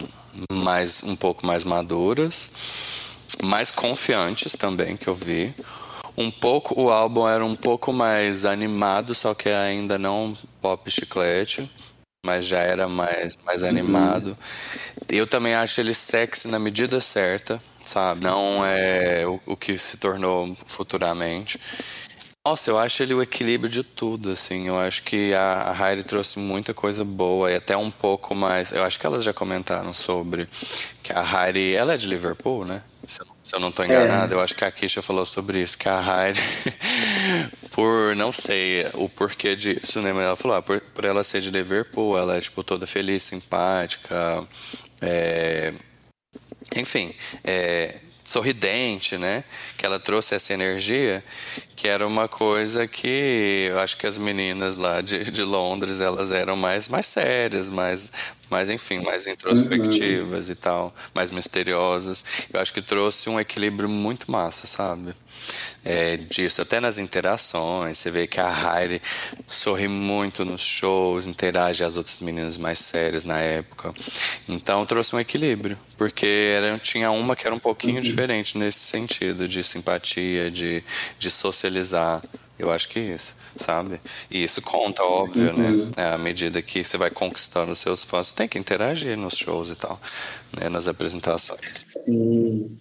mais 0.54 1.02
um 1.02 1.16
pouco 1.16 1.48
mais 1.48 1.64
maduras, 1.64 2.52
mais 3.42 3.72
confiantes 3.72 4.52
também 4.52 4.96
que 4.96 5.08
eu 5.08 5.16
vi. 5.16 5.52
Um 6.16 6.30
pouco 6.30 6.80
o 6.80 6.92
álbum 6.92 7.28
era 7.28 7.44
um 7.44 7.56
pouco 7.56 7.92
mais 7.92 8.46
animado, 8.46 9.16
só 9.16 9.34
que 9.34 9.50
ainda 9.50 9.98
não 9.98 10.38
pop 10.62 10.92
chiclete, 10.92 11.68
mas 12.24 12.46
já 12.46 12.60
era 12.60 12.88
mais 12.88 13.36
mais 13.44 13.64
uhum. 13.64 13.70
animado. 13.70 14.38
Eu 15.10 15.26
também 15.26 15.56
acho 15.56 15.82
ele 15.82 15.96
sexy 15.96 16.48
na 16.48 16.60
medida 16.60 17.00
certa, 17.00 17.60
sabe? 17.84 18.24
Não 18.24 18.64
é 18.64 19.26
o, 19.26 19.40
o 19.48 19.58
que 19.58 19.76
se 19.80 19.98
tornou 19.98 20.56
futuramente. 20.68 21.60
Nossa, 22.48 22.72
eu 22.72 22.80
acho 22.80 23.04
ele 23.04 23.14
o 23.14 23.22
equilíbrio 23.22 23.70
de 23.70 23.84
tudo, 23.84 24.30
assim. 24.30 24.70
Eu 24.70 24.80
acho 24.80 25.04
que 25.04 25.34
a, 25.34 25.70
a 25.70 25.92
Heidi 25.92 26.04
trouxe 26.04 26.40
muita 26.40 26.74
coisa 26.74 27.04
boa 27.04 27.52
e 27.52 27.56
até 27.56 27.76
um 27.76 27.92
pouco 27.92 28.34
mais. 28.34 28.72
Eu 28.72 28.86
acho 28.86 28.98
que 28.98 29.06
elas 29.06 29.22
já 29.22 29.34
comentaram 29.34 29.92
sobre 29.92 30.48
que 31.04 31.12
a 31.12 31.22
Heidi. 31.22 31.76
Ela 31.76 31.96
é 31.96 31.98
de 31.98 32.08
Liverpool, 32.08 32.64
né? 32.64 32.82
Se 33.06 33.20
eu, 33.20 33.28
se 33.44 33.54
eu 33.54 33.60
não 33.60 33.68
estou 33.68 33.84
enganado, 33.84 34.34
é. 34.34 34.38
eu 34.38 34.42
acho 34.42 34.56
que 34.56 34.64
a 34.64 34.72
Kisha 34.72 35.02
falou 35.02 35.26
sobre 35.26 35.62
isso, 35.62 35.78
que 35.78 35.90
a 35.90 36.02
Heidi, 36.02 36.42
por 37.72 38.16
não 38.16 38.32
sei 38.32 38.88
o 38.94 39.10
porquê 39.10 39.54
disso, 39.54 40.02
né? 40.02 40.14
Mas 40.14 40.24
ela 40.24 40.38
falou, 40.38 40.56
ah, 40.56 40.62
por, 40.62 40.80
por 40.80 41.04
ela 41.04 41.26
ser 41.26 41.42
de 41.42 41.52
Liverpool, 41.52 42.18
ela 42.18 42.38
é 42.38 42.40
tipo 42.40 42.64
toda 42.64 42.88
feliz, 42.88 43.24
simpática. 43.24 44.48
É, 45.02 45.74
enfim, 46.78 47.14
é, 47.44 47.96
sorridente, 48.28 49.18
né? 49.18 49.44
Que 49.78 49.86
ela 49.86 50.00
trouxe 50.00 50.36
essa 50.36 50.54
energia, 50.54 51.24
que 51.78 51.88
era 51.88 52.06
uma 52.08 52.28
coisa 52.28 52.88
que 52.88 53.68
eu 53.70 53.80
acho 53.80 53.96
que 53.98 54.08
as 54.08 54.18
meninas 54.18 54.78
lá 54.78 55.00
de, 55.00 55.30
de 55.30 55.44
Londres 55.44 56.02
elas 56.02 56.32
eram 56.32 56.58
mais 56.58 56.90
mais 56.90 57.06
sérias, 57.06 57.70
mais 57.70 58.12
mais 58.50 58.70
enfim, 58.70 59.00
mais 59.00 59.28
introspectivas 59.28 60.48
uhum. 60.48 60.52
e 60.54 60.56
tal, 60.56 60.96
mais 61.14 61.30
misteriosas. 61.30 62.26
Eu 62.52 62.60
acho 62.60 62.74
que 62.74 62.82
trouxe 62.82 63.30
um 63.30 63.40
equilíbrio 63.40 63.88
muito 63.88 64.32
massa, 64.32 64.66
sabe? 64.66 65.14
é, 65.84 66.18
disso, 66.18 66.62
até 66.62 66.80
nas 66.80 66.98
interações. 66.98 67.98
Você 67.98 68.12
vê 68.12 68.28
que 68.28 68.40
a 68.40 68.80
Heidi 68.82 69.02
sorri 69.46 69.88
muito 69.88 70.44
nos 70.44 70.62
shows, 70.62 71.26
interage 71.26 71.84
as 71.84 71.96
outras 71.96 72.20
meninas 72.20 72.58
mais 72.58 72.80
sérias 72.80 73.24
na 73.24 73.40
época. 73.40 73.94
Então 74.48 74.86
trouxe 74.86 75.16
um 75.16 75.20
equilíbrio, 75.20 75.78
porque 75.98 76.28
era, 76.28 76.78
tinha 76.80 77.10
uma 77.12 77.36
que 77.36 77.48
era 77.48 77.56
um 77.56 77.60
pouquinho 77.60 77.96
uhum. 77.96 78.02
diferente 78.02 78.58
nesse 78.58 78.80
sentido, 78.80 79.48
de 79.48 79.64
simpatia, 79.64 80.52
de, 80.52 80.84
de 81.18 81.32
socializar. 81.68 82.22
Eu 82.60 82.72
acho 82.72 82.90
que 82.90 83.00
isso, 83.00 83.36
sabe? 83.56 84.00
E 84.32 84.44
isso 84.44 84.64
conta, 84.64 85.04
óbvio, 85.04 85.54
né? 85.54 85.70
uhum. 85.70 85.92
né? 85.96 86.14
À 86.14 86.18
medida 86.18 86.60
que 86.62 86.84
você 86.84 86.98
vai 86.98 87.12
conquistando 87.12 87.72
os 87.72 87.78
seus 87.78 88.04
fãs, 88.04 88.28
você 88.28 88.36
tem 88.36 88.48
que 88.48 88.58
interagir 88.58 89.16
nos 89.16 89.38
shows 89.38 89.70
e 89.70 89.76
tal, 89.76 90.02
né? 90.60 90.68
nas 90.68 90.88
apresentações. 90.88 91.86
Sim. 92.04 92.76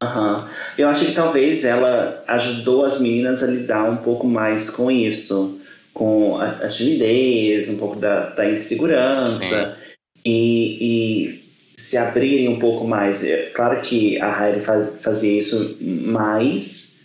Uhum. 0.00 0.48
Eu 0.76 0.88
acho 0.88 1.06
que 1.06 1.12
talvez 1.12 1.64
ela 1.64 2.22
ajudou 2.28 2.84
as 2.84 3.00
meninas 3.00 3.42
a 3.42 3.48
lidar 3.48 3.90
um 3.90 3.96
pouco 3.96 4.28
mais 4.28 4.70
com 4.70 4.92
isso, 4.92 5.60
com 5.92 6.38
a, 6.38 6.50
a 6.50 6.68
timidez, 6.68 7.68
um 7.68 7.78
pouco 7.78 7.96
da, 7.96 8.30
da 8.30 8.48
insegurança 8.48 9.76
e, 10.24 10.78
e, 10.80 11.48
se 11.76 11.96
abrirem 11.96 12.48
um 12.48 12.60
pouco 12.60 12.86
mais. 12.86 13.24
É 13.24 13.46
claro 13.46 13.80
que 13.82 14.20
a 14.20 14.46
Heidi 14.46 14.64
faz, 14.64 14.88
fazia 15.02 15.36
isso 15.36 15.76
mais, 15.80 16.97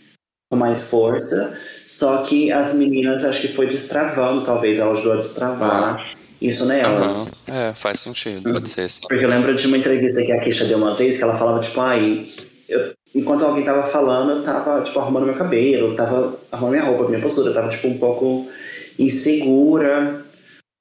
com 0.50 0.56
mais 0.56 0.88
força, 0.88 1.58
só 1.86 2.18
que 2.18 2.52
as 2.52 2.74
meninas 2.74 3.24
acho 3.24 3.40
que 3.42 3.48
foi 3.48 3.66
destravando, 3.66 4.44
talvez 4.44 4.78
ela 4.78 4.92
ajudou 4.92 5.14
a 5.14 5.16
destravar. 5.16 6.14
Isso 6.40 6.66
nelas. 6.66 7.28
Uhum. 7.28 7.54
É, 7.54 7.74
faz 7.74 8.00
sentido, 8.00 8.52
pode 8.52 8.68
ser 8.68 8.88
sim. 8.88 9.00
Porque 9.08 9.24
eu 9.24 9.28
lembro 9.28 9.54
de 9.54 9.66
uma 9.66 9.78
entrevista 9.78 10.22
que 10.22 10.32
a 10.32 10.40
Kisha 10.40 10.66
deu 10.66 10.76
uma 10.76 10.94
vez 10.94 11.16
que 11.16 11.24
ela 11.24 11.38
falava, 11.38 11.60
tipo, 11.60 11.80
ai, 11.80 12.26
eu, 12.68 12.92
enquanto 13.14 13.44
alguém 13.44 13.64
tava 13.64 13.84
falando, 13.84 14.32
eu 14.32 14.42
tava, 14.42 14.82
tipo, 14.82 14.98
arrumando 14.98 15.24
meu 15.26 15.36
cabelo, 15.36 15.94
tava 15.96 16.36
arrumando 16.52 16.72
minha 16.72 16.84
roupa, 16.84 17.08
minha 17.08 17.22
postura, 17.22 17.54
tava, 17.54 17.70
tipo, 17.70 17.88
um 17.88 17.96
pouco 17.96 18.48
insegura, 18.98 20.22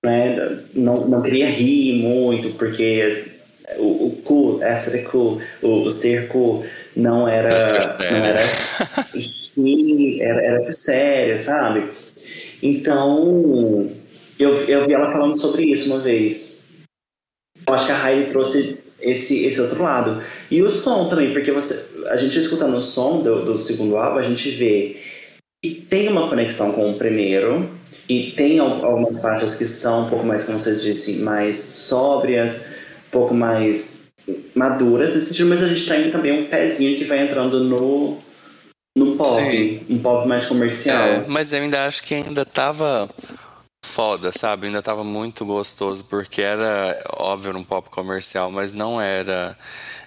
né? 0.04 0.60
Não, 0.74 1.08
não 1.08 1.22
queria 1.22 1.50
rir 1.50 1.94
muito, 2.02 2.50
porque 2.58 3.32
o, 3.78 4.08
o 4.08 4.22
cu, 4.24 4.60
essa 4.62 4.92
o, 5.14 5.40
o 5.62 5.90
cerco 5.90 6.66
não 6.96 7.28
era. 7.28 7.50
Não 7.50 8.26
era, 8.26 8.42
era, 10.22 10.42
era 10.44 10.62
ser 10.62 10.74
séria, 10.74 11.38
sabe? 11.38 11.90
Então, 12.62 13.92
eu, 14.40 14.56
eu 14.66 14.86
vi 14.86 14.94
ela 14.94 15.12
falando 15.12 15.38
sobre 15.38 15.66
isso 15.66 15.92
uma 15.94 16.00
vez. 16.00 16.64
Eu 17.66 17.74
acho 17.74 17.86
que 17.86 17.92
a 17.92 18.04
Riley 18.04 18.30
trouxe 18.30 18.80
esse, 19.02 19.46
esse 19.46 19.62
outro 19.62 19.84
lado. 19.84 20.24
E 20.50 20.62
o 20.62 20.72
som 20.72 21.10
também, 21.10 21.34
porque 21.34 21.52
você, 21.52 21.86
a 22.08 22.18
gente 22.18 22.40
escutando 22.40 22.76
o 22.76 22.82
som 22.82 23.22
do, 23.22 23.46
do 23.46 23.58
segundo 23.58 23.98
álbum, 23.98 24.20
a 24.20 24.24
gente 24.24 24.52
vê 24.52 24.98
que 25.64 25.76
tem 25.76 26.10
uma 26.10 26.30
conexão 26.30 26.74
com 26.74 26.92
o 26.92 26.98
primeiro, 26.98 27.70
e 28.08 28.32
tem 28.32 28.60
algumas 28.60 29.22
faixas 29.22 29.56
que 29.56 29.66
são 29.66 30.08
um 30.08 30.10
pouco 30.10 30.26
mais, 30.26 30.44
como 30.44 30.60
você 30.60 30.76
disse, 30.76 31.22
mais 31.22 31.58
sóbrias, 31.58 32.66
um 33.08 33.12
pouco 33.12 33.34
mais 33.34 34.12
maduras 34.56 35.14
nesse 35.14 35.30
sentido, 35.30 35.50
mas 35.50 35.64
a 35.64 35.68
gente 35.68 35.88
tem 35.88 36.12
também 36.12 36.32
um 36.32 36.50
pezinho 36.50 36.98
que 36.98 37.06
vai 37.06 37.26
entrando 37.26 37.64
no, 37.64 38.18
no 38.96 39.18
pop, 39.18 39.42
Sim. 39.42 39.86
um 39.90 40.02
pop 40.02 40.28
mais 40.28 40.46
comercial. 40.46 41.04
É, 41.04 41.28
mas 41.28 41.52
eu 41.52 41.62
ainda 41.62 41.86
acho 41.86 42.04
que 42.04 42.14
ainda 42.14 42.46
tava 42.46 43.10
foda, 43.84 44.32
sabe? 44.32 44.68
Ainda 44.68 44.82
tava 44.82 45.04
muito 45.04 45.46
gostoso, 45.46 46.04
porque 46.06 46.42
era, 46.42 47.04
óbvio, 47.18 47.56
um 47.58 47.64
pop 47.64 47.90
comercial, 47.90 48.52
mas 48.52 48.72
não 48.72 49.02
era 49.02 49.58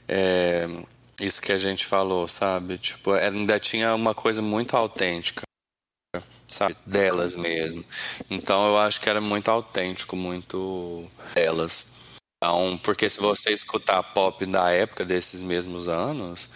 é, 0.09 0.69
isso 1.21 1.43
que 1.43 1.53
a 1.53 1.59
gente 1.59 1.85
falou, 1.85 2.29
sabe? 2.29 2.79
Tipo, 2.79 3.13
ainda 3.13 3.59
tinha 3.59 3.95
uma 3.95 4.15
coisa 4.15 4.41
muito 4.41 4.77
autêntica, 4.77 5.43
sabe? 6.49 6.77
Delas 6.87 7.35
mesmo. 7.35 7.85
Então 8.31 8.69
eu 8.69 8.79
acho 8.79 9.01
que 9.01 9.11
era 9.11 9.21
muito 9.21 9.51
autêntico, 9.51 10.15
muito 10.15 11.07
delas. 11.35 11.97
Então, 12.43 12.79
porque 12.83 13.09
se 13.09 13.19
você 13.19 13.51
escutar 13.51 14.03
pop 14.03 14.45
da 14.47 14.71
época 14.71 15.05
desses 15.05 15.43
mesmos 15.43 15.89
anos, 15.89 16.49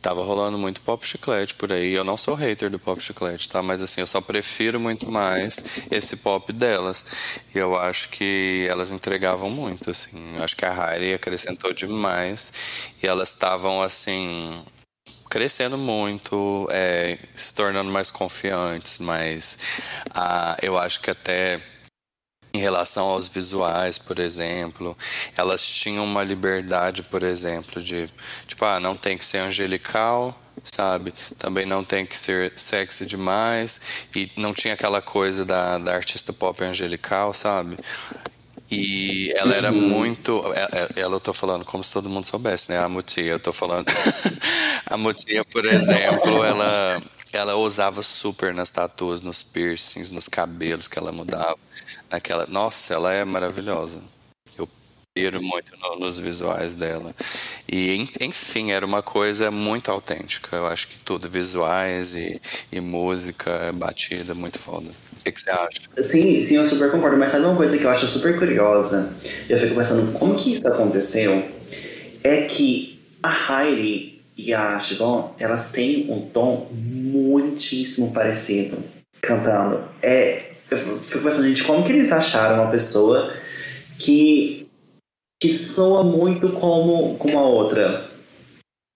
tava 0.00 0.22
rolando 0.22 0.56
muito 0.58 0.80
pop 0.80 1.06
chiclete 1.06 1.54
por 1.54 1.72
aí. 1.72 1.92
Eu 1.92 2.04
não 2.04 2.16
sou 2.16 2.34
hater 2.34 2.70
do 2.70 2.78
pop 2.78 3.02
chiclete, 3.02 3.48
tá? 3.48 3.62
Mas 3.62 3.82
assim, 3.82 4.00
eu 4.00 4.06
só 4.06 4.20
prefiro 4.20 4.78
muito 4.78 5.10
mais 5.10 5.62
esse 5.90 6.18
pop 6.18 6.52
delas. 6.52 7.04
E 7.54 7.58
eu 7.58 7.76
acho 7.76 8.08
que 8.10 8.66
elas 8.68 8.90
entregavam 8.90 9.50
muito, 9.50 9.90
assim. 9.90 10.36
Eu 10.36 10.44
acho 10.44 10.56
que 10.56 10.64
a 10.64 10.72
Harry 10.72 11.14
acrescentou 11.14 11.72
demais. 11.72 12.52
E 13.02 13.06
elas 13.06 13.30
estavam, 13.30 13.82
assim, 13.82 14.62
crescendo 15.28 15.76
muito, 15.76 16.68
é, 16.70 17.18
se 17.34 17.54
tornando 17.54 17.90
mais 17.90 18.10
confiantes, 18.10 18.98
mas 18.98 19.58
ah, 20.14 20.56
eu 20.62 20.78
acho 20.78 21.00
que 21.00 21.10
até 21.10 21.60
em 22.58 22.60
relação 22.60 23.06
aos 23.06 23.28
visuais, 23.28 23.98
por 23.98 24.18
exemplo, 24.18 24.96
elas 25.36 25.64
tinham 25.64 26.04
uma 26.04 26.24
liberdade, 26.24 27.04
por 27.04 27.22
exemplo, 27.22 27.80
de 27.80 28.10
tipo, 28.46 28.64
ah, 28.64 28.80
não 28.80 28.96
tem 28.96 29.16
que 29.16 29.24
ser 29.24 29.38
angelical, 29.38 30.36
sabe? 30.64 31.14
Também 31.38 31.64
não 31.64 31.84
tem 31.84 32.04
que 32.04 32.16
ser 32.16 32.52
sexy 32.56 33.06
demais 33.06 33.80
e 34.14 34.30
não 34.36 34.52
tinha 34.52 34.74
aquela 34.74 35.00
coisa 35.00 35.44
da, 35.44 35.78
da 35.78 35.94
artista 35.94 36.32
pop 36.32 36.62
angelical, 36.64 37.32
sabe? 37.32 37.76
E 38.70 39.32
ela 39.36 39.54
era 39.54 39.72
uhum. 39.72 39.80
muito. 39.80 40.42
Ela, 40.54 40.90
ela 40.96 41.16
eu 41.16 41.20
tô 41.20 41.32
falando 41.32 41.64
como 41.64 41.82
se 41.82 41.92
todo 41.92 42.10
mundo 42.10 42.26
soubesse, 42.26 42.70
né? 42.70 42.78
A 42.78 42.88
Mutia, 42.88 43.24
eu 43.24 43.38
tô 43.40 43.52
falando. 43.52 43.86
a 44.84 44.96
Mutia, 44.96 45.42
por 45.44 45.64
exemplo, 45.72 46.44
ela 46.44 47.02
ela 47.32 47.56
usava 47.56 48.02
super 48.02 48.54
nas 48.54 48.70
tatuas, 48.70 49.20
nos 49.20 49.42
piercings, 49.42 50.10
nos 50.10 50.28
cabelos 50.28 50.88
que 50.88 50.98
ela 50.98 51.12
mudava. 51.12 51.58
Naquela, 52.10 52.46
nossa, 52.46 52.94
ela 52.94 53.12
é 53.12 53.24
maravilhosa. 53.24 54.00
Eu 54.56 54.68
piro 55.14 55.42
muito 55.42 55.76
no, 55.76 55.98
nos 55.98 56.18
visuais 56.18 56.74
dela. 56.74 57.14
E 57.70 58.06
enfim, 58.20 58.70
era 58.70 58.84
uma 58.84 59.02
coisa 59.02 59.50
muito 59.50 59.90
autêntica. 59.90 60.56
Eu 60.56 60.66
acho 60.66 60.88
que 60.88 60.98
tudo, 61.00 61.28
visuais 61.28 62.14
e, 62.14 62.40
e 62.72 62.80
música, 62.80 63.72
batida, 63.74 64.34
muito 64.34 64.58
foda. 64.58 64.88
O 64.88 65.24
que, 65.24 65.32
que, 65.32 65.40
você 65.40 65.50
acha? 65.50 66.02
Sim, 66.02 66.40
sim, 66.40 66.56
eu 66.56 66.66
super 66.66 66.90
concordo. 66.90 67.18
Mas 67.18 67.32
sabe 67.32 67.44
uma 67.44 67.56
coisa 67.56 67.76
que 67.76 67.84
eu 67.84 67.90
acho 67.90 68.08
super 68.08 68.38
curiosa? 68.38 69.14
Eu 69.48 69.58
fico 69.58 69.74
pensando 69.74 70.12
como 70.18 70.36
que 70.36 70.54
isso 70.54 70.66
aconteceu? 70.68 71.50
É 72.24 72.42
que 72.42 72.98
a 73.22 73.62
Heidi 73.62 74.17
e 74.38 74.54
a 74.54 74.78
Shigon, 74.78 75.34
elas 75.36 75.72
têm 75.72 76.08
um 76.08 76.30
tom 76.30 76.68
muitíssimo 76.72 78.12
parecido 78.12 78.78
cantando. 79.20 79.82
É, 80.00 80.52
eu 80.70 81.00
fico 81.00 81.24
pensando, 81.24 81.48
gente, 81.48 81.64
como 81.64 81.84
que 81.84 81.90
eles 81.90 82.12
acharam 82.12 82.62
uma 82.62 82.70
pessoa 82.70 83.34
que, 83.98 84.68
que 85.42 85.52
soa 85.52 86.04
muito 86.04 86.50
como, 86.50 87.16
como 87.18 87.36
a 87.36 87.42
outra? 87.42 88.08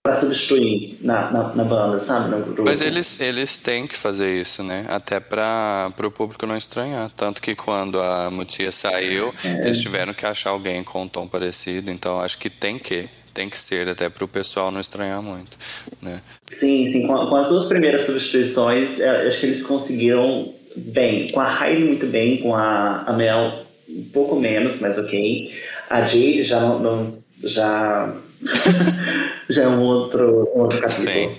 para 0.04 0.16
substituir 0.16 0.98
na, 1.00 1.30
na, 1.30 1.54
na, 1.54 1.64
banda, 1.64 2.00
sabe? 2.00 2.34
Mas 2.64 2.82
eles, 2.82 3.20
eles 3.20 3.56
têm 3.56 3.86
que 3.86 3.96
fazer 3.96 4.40
isso, 4.40 4.60
né? 4.64 4.84
Até 4.88 5.20
para 5.20 5.92
o 5.96 6.10
público 6.10 6.44
não 6.44 6.56
estranhar. 6.56 7.08
Tanto 7.10 7.40
que 7.40 7.54
quando 7.54 8.02
a 8.02 8.28
Mutia 8.28 8.72
saiu, 8.72 9.32
é. 9.44 9.62
eles 9.62 9.80
tiveram 9.80 10.12
que 10.12 10.26
achar 10.26 10.50
alguém 10.50 10.82
com 10.82 11.02
um 11.02 11.08
tom 11.08 11.28
parecido. 11.28 11.88
Então 11.88 12.20
acho 12.20 12.36
que 12.36 12.50
tem 12.50 12.80
que 12.80 13.08
tem 13.32 13.48
que 13.48 13.58
ser, 13.58 13.88
até 13.88 14.08
para 14.08 14.24
o 14.24 14.28
pessoal 14.28 14.70
não 14.70 14.80
estranhar 14.80 15.22
muito, 15.22 15.56
né? 16.00 16.20
Sim, 16.48 16.88
sim. 16.88 17.06
Com, 17.06 17.26
com 17.26 17.36
as 17.36 17.48
duas 17.48 17.66
primeiras 17.66 18.06
substituições, 18.06 19.00
é, 19.00 19.26
acho 19.26 19.40
que 19.40 19.46
eles 19.46 19.62
conseguiram 19.62 20.52
bem. 20.76 21.30
Com 21.30 21.40
a 21.40 21.68
Heidi 21.68 21.84
muito 21.84 22.06
bem, 22.06 22.38
com 22.38 22.54
a, 22.54 23.02
a 23.02 23.12
Mel 23.12 23.66
um 23.88 24.04
pouco 24.12 24.36
menos, 24.36 24.80
mas 24.80 24.98
ok. 24.98 25.52
A 25.90 26.00
Jade 26.00 26.42
já 26.42 26.60
não, 26.60 26.78
não 26.78 27.22
já 27.42 28.14
já 29.48 29.62
é 29.64 29.68
um 29.68 29.80
outro, 29.80 30.50
um 30.54 30.60
outro 30.60 30.80
capítulo. 30.80 31.08
Sim. 31.08 31.36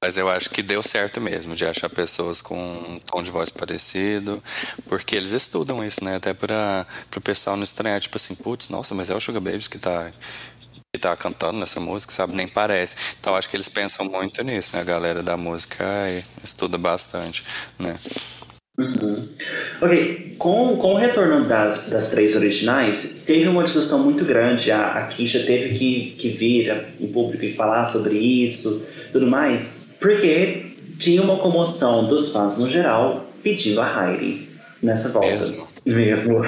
Mas 0.00 0.16
eu 0.16 0.30
acho 0.30 0.50
que 0.50 0.62
deu 0.62 0.80
certo 0.80 1.20
mesmo, 1.20 1.56
de 1.56 1.66
achar 1.66 1.90
pessoas 1.90 2.40
com 2.40 2.56
um 2.56 3.00
tom 3.00 3.20
de 3.20 3.32
voz 3.32 3.50
parecido, 3.50 4.40
porque 4.88 5.16
eles 5.16 5.32
estudam 5.32 5.84
isso, 5.84 6.04
né? 6.04 6.16
Até 6.16 6.32
para 6.32 6.86
o 7.16 7.20
pessoal 7.20 7.56
não 7.56 7.64
estranhar, 7.64 8.00
tipo 8.00 8.16
assim, 8.16 8.36
putz, 8.36 8.68
nossa, 8.68 8.94
mas 8.94 9.10
é 9.10 9.14
o 9.14 9.20
Sugar 9.20 9.42
Babies 9.42 9.66
que 9.66 9.76
tá 9.76 10.12
que 10.98 11.02
tá 11.02 11.16
cantando 11.16 11.58
nessa 11.58 11.78
música, 11.78 12.12
sabe? 12.12 12.34
Nem 12.34 12.48
parece. 12.48 12.96
Então 13.20 13.36
acho 13.36 13.48
que 13.48 13.56
eles 13.56 13.68
pensam 13.68 14.04
muito 14.04 14.42
nisso, 14.42 14.70
né? 14.74 14.80
A 14.80 14.84
galera 14.84 15.22
da 15.22 15.36
música 15.36 15.86
estuda 16.42 16.76
bastante, 16.76 17.44
né? 17.78 17.94
Uhum. 18.76 19.28
Ok, 19.80 20.36
com, 20.38 20.76
com 20.76 20.94
o 20.94 20.96
retorno 20.96 21.48
das, 21.48 21.84
das 21.86 22.10
três 22.10 22.36
originais, 22.36 23.20
teve 23.26 23.48
uma 23.48 23.64
discussão 23.64 24.00
muito 24.00 24.24
grande. 24.24 24.70
A, 24.70 24.92
a 24.92 25.06
Kisha 25.06 25.44
teve 25.44 25.78
que, 25.78 26.16
que 26.18 26.28
vir 26.30 26.86
em 27.00 27.08
público 27.08 27.44
e 27.44 27.54
falar 27.54 27.86
sobre 27.86 28.18
isso, 28.18 28.86
tudo 29.12 29.26
mais, 29.26 29.78
porque 29.98 30.66
tinha 30.98 31.22
uma 31.22 31.38
comoção 31.38 32.06
dos 32.06 32.32
fãs 32.32 32.58
no 32.58 32.68
geral 32.68 33.26
pedindo 33.42 33.80
a 33.80 34.12
Heidi 34.12 34.48
nessa 34.82 35.08
volta. 35.08 35.28
Mesmo. 35.28 35.67
Mesmo. 35.84 36.40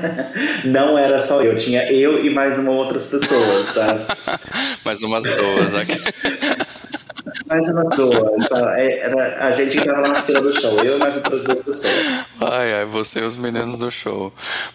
Não 0.64 0.98
era 0.98 1.18
só 1.18 1.42
eu, 1.42 1.54
tinha 1.54 1.90
eu 1.92 2.24
e 2.24 2.30
mais 2.30 2.58
uma 2.58 2.72
outras 2.72 3.06
pessoas, 3.06 3.72
tá? 3.74 4.40
mais 4.84 5.02
umas 5.02 5.24
duas 5.24 5.74
aqui. 5.74 5.94
mais 7.46 7.68
umas 7.68 7.90
duas. 7.90 8.50
Era 8.50 9.46
a 9.46 9.52
gente 9.52 9.78
que 9.78 9.86
tava 9.86 10.00
lá 10.00 10.08
na 10.14 10.22
fila 10.22 10.40
do 10.40 10.60
show, 10.60 10.78
eu 10.80 10.96
e 10.96 10.98
mais 10.98 11.16
outras 11.16 11.44
duas 11.44 11.64
pessoas. 11.64 12.26
Ai, 12.40 12.74
ai, 12.74 12.84
você 12.84 13.20
e 13.20 13.22
os 13.22 13.36
meninos 13.36 13.76
do 13.78 13.90
show. 13.90 14.32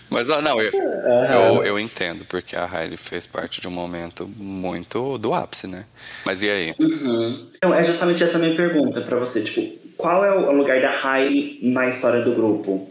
Mas, 0.10 0.28
não, 0.28 0.62
eu, 0.62 0.72
uhum. 0.74 1.58
eu, 1.58 1.64
eu, 1.64 1.80
entendo, 1.80 2.26
porque 2.26 2.56
a 2.56 2.66
Riley 2.66 2.98
fez 2.98 3.28
parte 3.28 3.62
de 3.62 3.68
um 3.68 3.72
momento 3.72 4.30
muito 4.38 5.18
do 5.18 5.34
ápice, 5.34 5.68
né? 5.68 5.86
Mas 6.26 6.42
e 6.42 6.50
aí? 6.50 6.76
Uhum. 6.80 7.48
Então, 7.56 7.74
é 7.74 7.84
justamente 7.84 8.24
essa 8.24 8.40
minha 8.40 8.56
pergunta 8.56 9.02
para 9.02 9.18
você. 9.18 9.44
Tipo, 9.44 9.62
qual 9.98 10.24
é 10.24 10.34
o 10.34 10.52
lugar 10.52 10.82
da 10.82 10.92
Riley 10.98 11.60
na 11.62 11.88
história 11.88 12.22
do 12.22 12.34
grupo? 12.34 12.89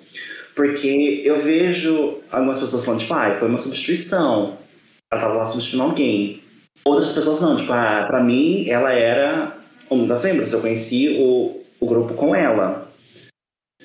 Porque 0.58 1.22
eu 1.24 1.40
vejo 1.40 2.18
algumas 2.32 2.58
pessoas 2.58 2.84
falando, 2.84 2.98
tipo, 2.98 3.14
ah, 3.14 3.36
foi 3.38 3.46
uma 3.46 3.58
substituição. 3.58 4.58
Ela 5.08 5.20
estava 5.20 5.34
lá 5.34 5.48
substituindo 5.48 5.84
alguém. 5.84 6.42
Outras 6.84 7.12
pessoas 7.12 7.40
não, 7.40 7.56
tipo, 7.56 7.72
ah, 7.72 8.06
pra 8.08 8.20
mim 8.20 8.68
ela 8.68 8.90
era 8.92 9.56
uma 9.88 10.08
das 10.08 10.24
membros. 10.24 10.52
Eu 10.52 10.60
conheci 10.60 11.16
o, 11.16 11.64
o 11.78 11.86
grupo 11.86 12.14
com 12.14 12.34
ela. 12.34 12.90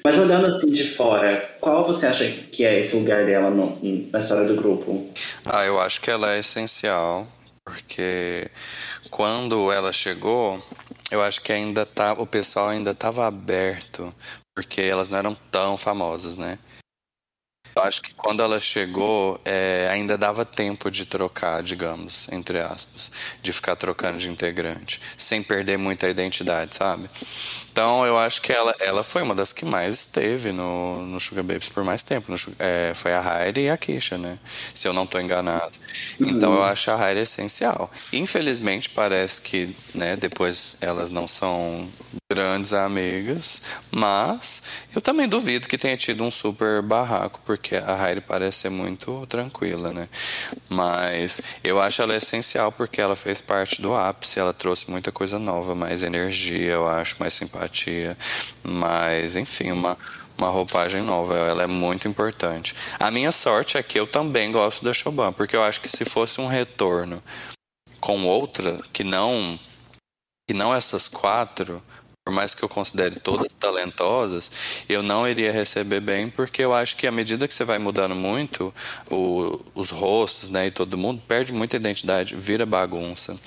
Mas 0.03 0.17
olhando 0.17 0.47
assim 0.47 0.73
de 0.73 0.95
fora, 0.95 1.47
qual 1.61 1.85
você 1.85 2.07
acha 2.07 2.27
que 2.51 2.65
é 2.65 2.79
esse 2.79 2.95
lugar 2.95 3.23
dela 3.23 3.51
no, 3.51 3.77
na 4.11 4.17
história 4.17 4.47
do 4.47 4.55
grupo? 4.55 5.07
Ah, 5.45 5.63
eu 5.63 5.79
acho 5.79 6.01
que 6.01 6.09
ela 6.09 6.33
é 6.33 6.39
essencial, 6.39 7.27
porque 7.63 8.49
quando 9.11 9.71
ela 9.71 9.93
chegou, 9.93 10.59
eu 11.11 11.21
acho 11.21 11.39
que 11.43 11.53
ainda 11.53 11.85
tá, 11.85 12.13
o 12.13 12.25
pessoal 12.25 12.69
ainda 12.69 12.91
estava 12.91 13.27
aberto 13.27 14.11
porque 14.55 14.81
elas 14.81 15.09
não 15.09 15.17
eram 15.17 15.35
tão 15.51 15.77
famosas, 15.77 16.35
né? 16.35 16.59
Eu 17.75 17.81
acho 17.81 18.03
que 18.03 18.13
quando 18.13 18.43
ela 18.43 18.59
chegou, 18.59 19.41
é, 19.43 19.87
ainda 19.89 20.15
dava 20.15 20.45
tempo 20.45 20.91
de 20.91 21.05
trocar, 21.07 21.63
digamos, 21.63 22.31
entre 22.31 22.59
aspas, 22.59 23.11
de 23.41 23.51
ficar 23.51 23.75
trocando 23.75 24.19
de 24.19 24.29
integrante, 24.29 25.01
sem 25.17 25.41
perder 25.41 25.77
muita 25.77 26.07
identidade, 26.07 26.75
sabe? 26.75 27.09
Então 27.71 28.05
eu 28.05 28.15
acho 28.15 28.41
que 28.43 28.53
ela, 28.53 28.75
ela 28.79 29.03
foi 29.03 29.23
uma 29.23 29.33
das 29.33 29.51
que 29.51 29.65
mais 29.65 29.95
esteve 29.95 30.51
no, 30.51 31.03
no 31.03 31.19
Sugar 31.19 31.43
Babies 31.43 31.69
por 31.69 31.83
mais 31.83 32.03
tempo. 32.03 32.31
No, 32.31 32.37
é, 32.59 32.91
foi 32.93 33.11
a 33.11 33.45
Heidi 33.45 33.61
e 33.61 33.69
a 33.71 33.77
Kisha, 33.77 34.19
né? 34.19 34.37
Se 34.71 34.87
eu 34.87 34.93
não 34.93 35.05
estou 35.05 35.19
enganado. 35.19 35.71
Então 36.19 36.53
eu 36.53 36.63
acho 36.63 36.91
a 36.91 37.09
Heidi 37.09 37.21
essencial. 37.21 37.91
Infelizmente 38.11 38.91
parece 38.91 39.41
que 39.41 39.75
né, 39.95 40.15
depois 40.15 40.75
elas 40.79 41.09
não 41.09 41.27
são 41.27 41.89
grandes 42.33 42.73
amigas, 42.73 43.61
mas 43.91 44.63
eu 44.95 45.01
também 45.01 45.27
duvido 45.27 45.67
que 45.67 45.77
tenha 45.77 45.95
tido 45.95 46.23
um 46.23 46.31
super 46.31 46.81
barraco, 46.81 47.39
porque 47.45 47.75
a 47.75 48.09
Heidi 48.09 48.21
parece 48.21 48.59
ser 48.59 48.69
muito 48.69 49.25
tranquila, 49.27 49.93
né? 49.93 50.09
Mas 50.67 51.39
eu 51.63 51.79
acho 51.79 52.01
ela 52.01 52.15
essencial 52.15 52.71
porque 52.71 52.99
ela 52.99 53.15
fez 53.15 53.39
parte 53.39 53.81
do 53.81 53.93
ápice, 53.93 54.39
ela 54.39 54.53
trouxe 54.53 54.89
muita 54.89 55.11
coisa 55.11 55.37
nova, 55.37 55.75
mais 55.75 56.01
energia, 56.01 56.71
eu 56.71 56.87
acho, 56.87 57.17
mais 57.19 57.33
simpatia, 57.33 58.17
mais, 58.63 59.35
enfim, 59.35 59.71
uma 59.71 59.97
uma 60.35 60.49
roupagem 60.49 61.03
nova, 61.03 61.37
ela 61.37 61.61
é 61.61 61.67
muito 61.67 62.07
importante. 62.07 62.75
A 62.99 63.11
minha 63.11 63.31
sorte 63.31 63.77
é 63.77 63.83
que 63.83 63.99
eu 63.99 64.07
também 64.07 64.51
gosto 64.51 64.83
da 64.83 64.91
Choban, 64.91 65.31
porque 65.31 65.55
eu 65.55 65.61
acho 65.61 65.79
que 65.79 65.87
se 65.87 66.03
fosse 66.05 66.41
um 66.41 66.47
retorno 66.47 67.21
com 68.01 68.25
outra 68.25 68.81
que 68.91 69.03
não 69.03 69.59
que 70.47 70.53
não 70.53 70.73
essas 70.75 71.07
quatro, 71.07 71.81
por 72.25 72.33
mais 72.33 72.55
que 72.55 72.63
eu 72.63 72.69
considere 72.69 73.19
todas 73.19 73.53
talentosas, 73.53 74.49
eu 74.87 75.03
não 75.03 75.27
iria 75.27 75.51
receber 75.51 75.99
bem, 75.99 76.29
porque 76.29 76.63
eu 76.63 76.73
acho 76.73 76.95
que 76.95 77.05
à 77.05 77.11
medida 77.11 77.47
que 77.47 77.53
você 77.53 77.65
vai 77.65 77.77
mudando 77.77 78.15
muito, 78.15 78.73
o, 79.11 79.59
os 79.75 79.89
rostos, 79.89 80.47
né, 80.47 80.67
e 80.67 80.71
todo 80.71 80.97
mundo 80.97 81.21
perde 81.27 81.51
muita 81.51 81.75
identidade, 81.75 82.35
vira 82.35 82.65
bagunça. 82.65 83.37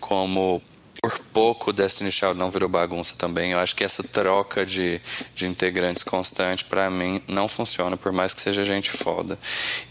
Como 0.00 0.62
por 1.02 1.18
pouco 1.34 1.70
Destiny 1.70 2.10
Child 2.10 2.38
não 2.38 2.50
virou 2.50 2.66
bagunça 2.66 3.14
também. 3.18 3.52
Eu 3.52 3.58
acho 3.58 3.76
que 3.76 3.84
essa 3.84 4.02
troca 4.02 4.64
de, 4.64 5.02
de 5.34 5.46
integrantes 5.46 6.02
constante, 6.02 6.64
para 6.64 6.88
mim, 6.88 7.20
não 7.28 7.46
funciona, 7.46 7.94
por 7.94 8.10
mais 8.10 8.32
que 8.32 8.40
seja 8.40 8.64
gente 8.64 8.90
foda. 8.90 9.38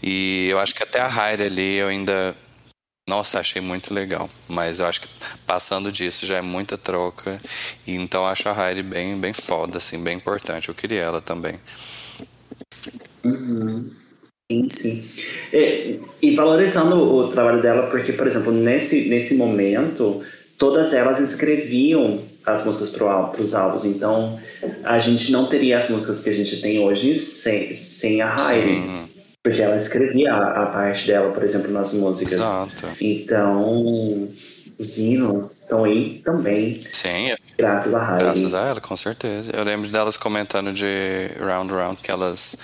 E 0.02 0.48
eu 0.50 0.58
acho 0.58 0.74
que 0.74 0.82
até 0.82 0.98
a 1.00 1.06
Hyde 1.06 1.44
ali 1.44 1.76
eu 1.76 1.86
ainda. 1.86 2.36
Nossa, 3.06 3.38
achei 3.38 3.60
muito 3.60 3.92
legal. 3.92 4.30
Mas 4.48 4.80
eu 4.80 4.86
acho 4.86 5.02
que 5.02 5.08
passando 5.46 5.92
disso 5.92 6.24
já 6.24 6.38
é 6.38 6.42
muita 6.42 6.78
troca. 6.78 7.40
E 7.86 7.94
então 7.94 8.22
eu 8.22 8.28
acho 8.28 8.48
a 8.48 8.52
Hyde 8.52 8.82
bem, 8.82 9.16
bem 9.16 9.32
foda, 9.32 9.78
assim, 9.78 9.98
bem 9.98 10.16
importante. 10.16 10.68
Eu 10.68 10.74
queria 10.74 11.02
ela 11.02 11.20
também. 11.20 11.56
Uhum. 13.22 13.90
Sim, 14.50 14.68
sim. 14.72 15.04
E, 15.52 16.00
e, 16.20 16.34
valorizando 16.34 16.96
o 16.96 17.28
trabalho 17.28 17.62
dela, 17.62 17.88
porque, 17.88 18.12
por 18.12 18.26
exemplo, 18.26 18.52
nesse, 18.52 19.08
nesse 19.08 19.34
momento, 19.34 20.22
todas 20.58 20.92
elas 20.92 21.18
escreviam 21.18 22.22
as 22.44 22.64
músicas 22.64 22.90
para 22.90 23.40
os 23.40 23.54
álbuns. 23.54 23.84
Então, 23.84 24.38
a 24.84 24.98
gente 24.98 25.32
não 25.32 25.46
teria 25.46 25.78
as 25.78 25.88
músicas 25.88 26.22
que 26.22 26.30
a 26.30 26.34
gente 26.34 26.60
tem 26.60 26.78
hoje 26.78 27.16
sem, 27.16 27.72
sem 27.72 28.20
a 28.20 28.36
Heidi. 28.50 29.13
Porque 29.44 29.60
ela 29.60 29.76
escrevia 29.76 30.32
a, 30.32 30.62
a, 30.62 30.66
parte 30.68 31.06
dela, 31.06 31.30
por 31.30 31.44
exemplo, 31.44 31.70
nas 31.70 31.92
músicas. 31.92 32.32
Exato. 32.32 32.88
Então, 32.98 34.30
os 34.78 34.96
hinos 34.96 35.50
estão 35.50 35.84
aí 35.84 36.22
também. 36.24 36.82
Sim. 36.90 37.36
Graças 37.58 37.94
a 37.94 38.12
Heidi. 38.12 38.24
Graças 38.24 38.54
a 38.54 38.66
ela, 38.68 38.80
com 38.80 38.96
certeza. 38.96 39.52
Eu 39.54 39.62
lembro 39.62 39.90
delas 39.90 40.16
comentando 40.16 40.72
de 40.72 41.30
Round 41.38 41.70
Round 41.70 42.00
que 42.02 42.10
elas. 42.10 42.56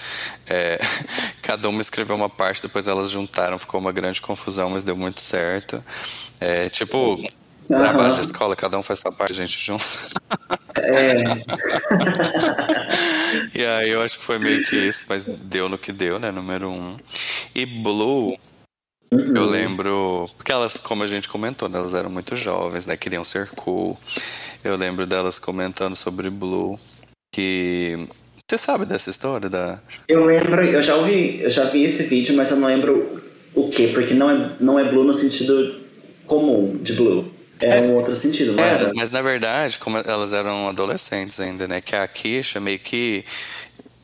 É, 0.46 0.80
cada 1.42 1.68
uma 1.68 1.82
escreveu 1.82 2.16
uma 2.16 2.30
parte, 2.30 2.62
depois 2.62 2.88
elas 2.88 3.10
juntaram, 3.10 3.58
ficou 3.58 3.78
uma 3.78 3.92
grande 3.92 4.22
confusão, 4.22 4.70
mas 4.70 4.82
deu 4.82 4.96
muito 4.96 5.20
certo. 5.20 5.84
É, 6.40 6.70
tipo, 6.70 7.22
Trabalho 7.78 8.14
de 8.14 8.20
escola, 8.20 8.56
cada 8.56 8.76
um 8.76 8.82
faz 8.82 8.98
sua 8.98 9.12
parte, 9.12 9.30
a 9.30 9.34
gente 9.34 9.56
junto. 9.56 9.84
É. 10.76 11.14
e 13.54 13.64
aí 13.64 13.90
eu 13.90 14.02
acho 14.02 14.18
que 14.18 14.24
foi 14.24 14.40
meio 14.40 14.64
que 14.64 14.74
isso, 14.74 15.04
mas 15.08 15.24
deu 15.24 15.68
no 15.68 15.78
que 15.78 15.92
deu, 15.92 16.18
né? 16.18 16.32
Número 16.32 16.68
um. 16.68 16.96
E 17.54 17.64
Blue, 17.64 18.36
uhum. 19.12 19.36
eu 19.36 19.44
lembro. 19.44 20.28
Porque 20.36 20.50
elas, 20.50 20.78
como 20.78 21.04
a 21.04 21.06
gente 21.06 21.28
comentou, 21.28 21.68
né, 21.68 21.78
elas 21.78 21.94
eram 21.94 22.10
muito 22.10 22.34
jovens, 22.34 22.88
né? 22.88 22.96
Queriam 22.96 23.22
ser 23.22 23.48
cool. 23.50 23.96
Eu 24.64 24.76
lembro 24.76 25.06
delas 25.06 25.38
comentando 25.38 25.94
sobre 25.94 26.28
Blue, 26.28 26.76
que. 27.32 28.08
Você 28.50 28.58
sabe 28.58 28.84
dessa 28.84 29.10
história 29.10 29.48
da. 29.48 29.80
Eu 30.08 30.24
lembro, 30.24 30.64
eu 30.64 30.82
já 30.82 30.96
ouvi, 30.96 31.40
eu 31.40 31.50
já 31.50 31.66
vi 31.66 31.84
esse 31.84 32.02
vídeo, 32.02 32.36
mas 32.36 32.50
eu 32.50 32.56
não 32.56 32.66
lembro 32.66 33.22
o 33.54 33.68
que, 33.68 33.92
porque 33.92 34.12
não 34.12 34.28
é, 34.28 34.56
não 34.58 34.76
é 34.76 34.90
Blue 34.90 35.04
no 35.04 35.14
sentido 35.14 35.78
comum 36.26 36.76
de 36.82 36.94
Blue. 36.94 37.39
É 37.60 37.80
um 37.80 37.94
outro 37.94 38.16
sentido, 38.16 38.52
não 38.52 38.64
era? 38.64 38.92
Mas 38.94 39.10
na 39.10 39.20
verdade, 39.20 39.78
como 39.78 39.98
elas 39.98 40.32
eram 40.32 40.68
adolescentes 40.68 41.38
ainda, 41.40 41.68
né? 41.68 41.80
Que 41.80 41.94
a 41.94 42.06
Kisha 42.08 42.58
meio 42.60 42.78
que 42.78 43.24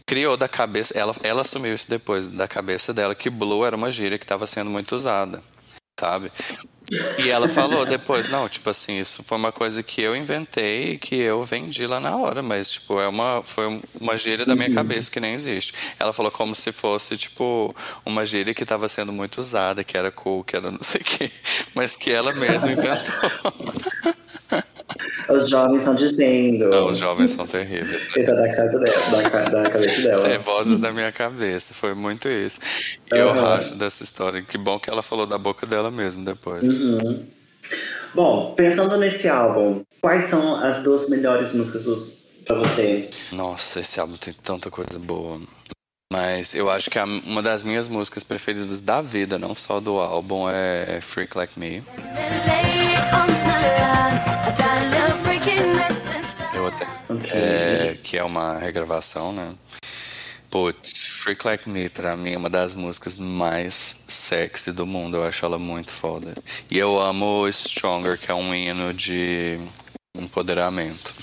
criou 0.07 0.37
da 0.37 0.49
cabeça, 0.49 0.97
ela, 0.97 1.15
ela 1.23 1.43
assumiu 1.43 1.75
isso 1.75 1.91
depois, 1.91 2.27
da 2.27 2.47
cabeça 2.47 2.95
dela, 2.95 3.15
que 3.15 3.29
Blue 3.29 3.65
era 3.65 3.75
uma 3.75 3.91
gíria 3.91 4.19
que 4.19 4.25
estava 4.25 4.47
sendo 4.47 4.71
muito 4.71 4.95
usada, 4.95 5.43
sabe? 5.99 6.31
E 7.19 7.29
ela 7.29 7.49
falou 7.49 7.85
depois, 7.85 8.29
não, 8.29 8.49
tipo 8.49 8.71
assim, 8.71 8.99
isso 8.99 9.23
foi 9.25 9.37
uma 9.37 9.51
coisa 9.51 9.83
que 9.83 10.01
eu 10.01 10.15
inventei 10.15 10.93
e 10.93 10.99
que 10.99 11.17
eu 11.17 11.43
vendi 11.43 11.87
lá 11.87 11.99
na 11.99 12.17
hora, 12.17 12.43
mas 12.43 12.71
tipo, 12.71 13.01
é 13.01 13.09
uma 13.09 13.43
foi 13.45 13.81
uma 14.01 14.17
gíria 14.17 14.47
da 14.47 14.55
minha 14.55 14.69
uhum. 14.69 14.75
cabeça 14.75 15.11
que 15.11 15.19
nem 15.19 15.35
existe. 15.35 15.75
Ela 15.99 16.13
falou 16.13 16.31
como 16.31 16.55
se 16.55 16.71
fosse 16.71 17.17
tipo 17.17 17.75
uma 18.05 18.25
gíria 18.25 18.55
que 18.55 18.63
estava 18.63 18.89
sendo 18.89 19.13
muito 19.13 19.39
usada, 19.39 19.83
que 19.83 19.97
era 19.97 20.11
cool, 20.11 20.45
que 20.45 20.57
era 20.57 20.71
não 20.71 20.83
sei 20.83 21.01
o 21.01 21.05
quê, 21.05 21.31
mas 21.75 21.97
que 21.97 22.13
ela 22.13 22.33
mesma 22.33 22.71
inventou. 22.71 23.66
Os 25.29 25.49
jovens 25.49 25.79
estão 25.79 25.95
dizendo. 25.95 26.69
Não, 26.69 26.89
os 26.89 26.99
jovens 26.99 27.31
são 27.31 27.47
terríveis. 27.47 28.05
Né? 28.05 28.23
Isso 28.23 28.31
é 28.31 28.35
da 28.35 28.55
casa 28.55 28.79
dela, 28.79 29.31
da, 29.31 29.45
da 29.45 29.71
cabeça 29.71 30.03
dela. 30.03 30.17
Isso 30.17 30.27
é 30.27 30.39
vozes 30.39 30.79
da 30.79 30.93
minha 30.93 31.11
cabeça, 31.11 31.75
foi 31.75 31.95
muito 31.95 32.29
isso. 32.29 32.61
E 33.11 33.15
uhum. 33.15 33.21
eu 33.21 33.33
racho 33.33 33.75
dessa 33.75 34.03
história. 34.03 34.43
Que 34.43 34.57
bom 34.57 34.79
que 34.79 34.91
ela 34.91 35.03
falou 35.03 35.27
da 35.27 35.39
boca 35.39 35.67
dela 35.67 35.91
mesmo 35.91 36.25
depois. 36.25 36.69
Uhum. 36.69 37.27
Bom, 38.15 38.55
pensando 38.55 38.97
nesse 38.97 39.29
álbum, 39.29 39.83
quais 40.01 40.25
são 40.25 40.65
as 40.65 40.83
duas 40.83 41.11
melhores 41.11 41.55
músicas 41.55 42.31
para 42.45 42.57
você? 42.57 43.11
Nossa, 43.33 43.81
esse 43.81 44.01
álbum 44.01 44.17
tem 44.17 44.33
tanta 44.33 44.71
coisa 44.71 44.99
boa. 44.99 45.41
Mas 46.13 46.55
eu 46.55 46.71
acho 46.71 46.89
que 46.89 46.99
uma 46.99 47.43
das 47.43 47.65
minhas 47.65 47.89
músicas 47.89 48.23
preferidas 48.23 48.81
da 48.81 49.03
vida, 49.03 49.39
não 49.39 49.55
só 49.55 49.81
do 49.81 49.99
álbum, 49.99 50.49
é 50.49 51.01
Freak 51.03 51.37
Like 51.37 51.59
Me. 51.59 51.83
Okay. 57.09 57.31
É, 57.33 57.99
que 58.03 58.19
é 58.19 58.25
uma 58.25 58.59
regravação, 58.59 59.33
né? 59.33 59.55
Putz, 60.51 61.21
Freak 61.23 61.47
Like 61.47 61.69
Me, 61.69 61.89
pra 61.89 62.17
mim, 62.17 62.33
é 62.33 62.39
uma 62.39 62.49
das 62.51 62.75
músicas 62.75 63.17
mais 63.17 63.97
sexy 64.07 64.73
do 64.73 64.87
mundo. 64.87 65.17
Eu 65.17 65.25
acho 65.25 65.45
ela 65.45 65.59
muito 65.59 65.91
foda. 65.91 66.35
E 66.71 66.79
eu 66.79 67.01
amo 67.01 67.49
Stronger, 67.49 68.19
que 68.19 68.31
é 68.31 68.35
um 68.35 68.55
hino 68.55 68.95
de 68.95 69.59
empoderamento. 70.17 71.15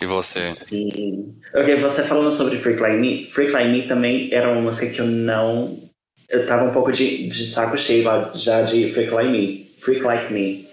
E 0.00 0.06
você? 0.06 0.52
Sim. 0.54 1.34
Ok, 1.54 1.80
você 1.80 2.02
falando 2.02 2.32
sobre 2.32 2.58
Freak 2.58 2.80
Like 2.80 2.96
Me, 2.98 3.30
Freak 3.32 3.52
Like 3.52 3.70
Me 3.70 3.86
também 3.86 4.32
era 4.32 4.50
uma 4.50 4.60
música 4.62 4.88
que 4.88 5.00
eu 5.00 5.06
não. 5.06 5.78
Eu 6.28 6.46
tava 6.46 6.64
um 6.64 6.72
pouco 6.72 6.90
de, 6.90 7.28
de 7.28 7.46
saco 7.46 7.76
cheio 7.76 8.04
já 8.34 8.62
de 8.62 8.92
Freak 8.92 9.12
Like 9.12 9.30
Me. 9.30 9.70
Freak 9.80 10.02
Like 10.02 10.32
Me. 10.32 10.68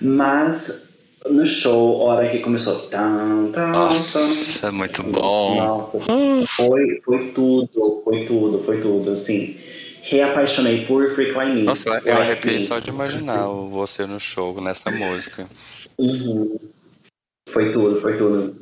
Mas 0.00 0.89
no 1.28 1.46
show, 1.46 1.98
hora 2.00 2.28
que 2.30 2.38
começou. 2.38 2.88
Tan, 2.88 3.50
tan, 3.52 3.68
Nossa, 3.68 4.66
é 4.66 4.70
muito 4.70 5.02
bom. 5.02 5.56
Nossa, 5.56 6.00
foi, 6.46 7.00
foi 7.04 7.28
tudo, 7.32 8.00
foi 8.04 8.24
tudo, 8.24 8.62
foi 8.64 8.80
tudo. 8.80 9.10
Assim, 9.12 9.56
reapaixonei 10.02 10.86
por 10.86 11.04
Like 11.16 11.52
Me. 11.52 11.62
Nossa, 11.62 11.88
eu 12.04 12.16
arrepiei 12.16 12.60
só 12.60 12.78
de 12.78 12.90
imaginar 12.90 13.46
você 13.46 14.06
no 14.06 14.18
show 14.18 14.60
nessa 14.60 14.90
música. 14.90 15.46
Uhum. 15.98 16.58
Foi 17.50 17.70
tudo, 17.70 18.00
foi 18.00 18.16
tudo. 18.16 18.54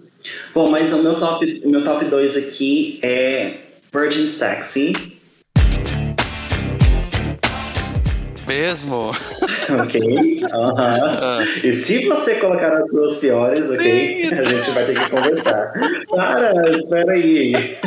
Bom, 0.53 0.71
mas 0.71 0.93
o 0.93 1.03
meu 1.03 1.19
top, 1.21 1.63
o 1.65 1.69
meu 1.69 1.85
top 1.85 2.05
2 2.05 2.37
aqui 2.37 2.99
é 3.03 3.59
Virgin 3.93 4.31
Sexy. 4.31 5.18
Mesmo? 8.49 9.13
ok. 9.81 10.01
Uhum. 10.01 11.43
E 11.63 11.73
se 11.73 12.09
você 12.09 12.37
colocar 12.37 12.75
as 12.77 12.91
suas 12.91 13.19
piores, 13.19 13.61
ok? 13.61 14.27
Sim. 14.27 14.35
A 14.35 14.43
gente 14.43 14.71
vai 14.71 14.85
ter 14.85 14.95
que 14.95 15.11
conversar. 15.11 15.73
Para, 16.09 16.71
espera 16.71 17.13
aí. 17.13 17.79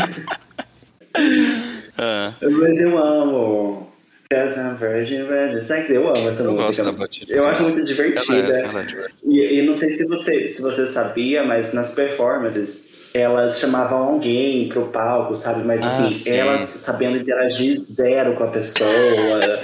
Ah. 1.97 2.33
Mas 2.41 2.79
eu 2.79 2.97
amo. 2.97 3.91
I'm 4.33 4.77
virgin, 4.77 5.25
sexy. 5.67 5.93
Eu 5.93 6.07
amo 6.07 6.29
essa 6.29 6.43
eu 6.43 6.53
música. 6.53 6.95
Eu 7.27 7.45
acho 7.47 7.63
muito 7.63 7.83
divertida. 7.83 8.37
Ela 8.37 8.57
é, 8.57 8.63
ela 8.63 8.81
é 8.81 8.85
e, 9.25 9.59
e, 9.59 9.65
não 9.65 9.75
sei 9.75 9.89
se 9.89 10.05
você, 10.05 10.47
se 10.47 10.61
você 10.61 10.87
sabia, 10.87 11.43
mas 11.43 11.73
nas 11.73 11.93
performances 11.93 12.90
elas 13.13 13.59
chamavam 13.59 13.97
alguém 13.97 14.69
pro 14.69 14.87
palco, 14.87 15.35
sabe? 15.35 15.63
Mas 15.63 15.83
ah, 15.83 15.87
assim, 15.87 16.11
sim. 16.11 16.33
elas 16.33 16.61
sabendo 16.63 17.17
interagir 17.17 17.77
zero 17.77 18.35
com 18.35 18.45
a 18.45 18.47
pessoa, 18.47 18.89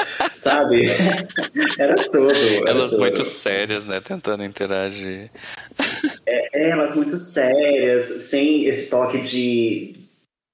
sabe? 0.39 0.89
Era 1.80 1.95
tudo. 1.95 2.32
Era 2.32 2.70
elas 2.70 2.91
tudo. 2.91 3.00
muito 3.00 3.24
sérias, 3.24 3.86
né? 3.86 4.02
Tentando 4.02 4.43
interagir. 4.43 5.30
É, 6.26 6.70
elas 6.70 6.95
muito 6.95 7.16
sérias, 7.16 8.06
sem 8.24 8.66
esse 8.66 8.89
toque 8.89 9.22
de. 9.22 9.95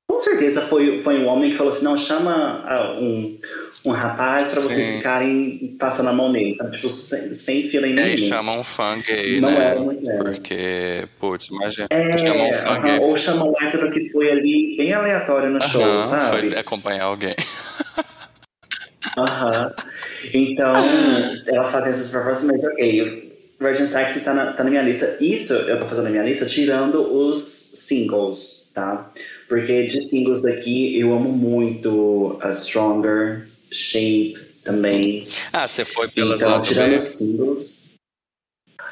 Com 0.10 0.22
certeza 0.22 0.62
foi, 0.62 1.02
foi 1.02 1.18
um 1.20 1.28
homem 1.28 1.52
que 1.52 1.58
falou 1.58 1.74
assim: 1.74 1.86
não, 1.86 1.98
chama 1.98 2.64
uh, 2.64 3.04
um 3.04 3.40
um 3.86 3.92
rapaz 3.92 4.54
pra 4.54 4.62
vocês 4.62 4.88
Sim. 4.88 4.98
ficarem 4.98 5.76
passando 5.78 6.10
a 6.10 6.14
mão 6.14 6.32
nele, 6.32 6.56
sabe? 6.56 6.72
Tipo, 6.72 6.90
sem, 6.90 7.36
sem 7.36 7.70
fila 7.70 7.86
em 7.86 7.90
ninguém. 7.90 8.12
É, 8.12 8.14
e 8.14 8.18
chama 8.18 8.54
um 8.54 8.64
fã 8.64 8.98
gay, 9.00 9.42
Não 9.42 9.50
né? 9.52 9.76
É 10.08 10.18
Porque, 10.18 11.08
putz, 11.20 11.48
imagina. 11.48 11.88
É, 11.90 12.14
um 12.14 12.54
fã 12.54 12.70
uh 12.70 12.78
-huh, 12.78 12.82
gay. 12.82 13.00
Ou 13.00 13.18
chama 13.18 13.46
um 13.46 13.54
hétero 13.62 13.92
que 13.92 14.10
foi 14.10 14.32
ali 14.32 14.76
bem 14.78 14.94
aleatório 14.94 15.50
no 15.50 15.58
uh 15.58 15.62
-huh, 15.62 15.70
show, 15.70 16.00
sabe? 16.00 16.50
Foi 16.50 16.58
acompanhar 16.58 17.04
alguém. 17.04 17.36
Aham. 19.18 19.68
Uh 19.68 19.70
-huh. 19.70 19.94
Então, 20.34 20.74
elas 21.48 21.72
fazem 21.72 21.92
essas 21.92 22.10
performances, 22.10 22.46
mas 22.46 22.64
ok, 22.64 23.34
Virgin 23.60 23.88
Sexy 23.88 24.22
tá 24.22 24.34
na, 24.34 24.54
tá 24.54 24.64
na 24.64 24.70
minha 24.70 24.82
lista. 24.82 25.18
Isso 25.20 25.54
eu 25.54 25.80
tô 25.80 25.88
fazendo 25.88 26.06
na 26.06 26.12
minha 26.12 26.24
lista 26.24 26.46
tirando 26.46 27.02
os 27.02 27.42
singles, 27.42 28.72
tá? 28.74 29.12
Porque 29.50 29.88
de 29.88 30.02
singles 30.02 30.46
aqui 30.46 31.00
eu 31.00 31.14
amo 31.14 31.32
muito 31.32 32.38
a 32.42 32.52
Stronger, 32.52 33.48
Shape 33.74 34.38
também. 34.64 35.24
Ah, 35.52 35.68
você 35.68 35.84
foi 35.84 36.08
pelas 36.08 36.42
então, 36.42 36.62
tirando 36.62 36.98
os 36.98 37.06
singles. 37.06 37.90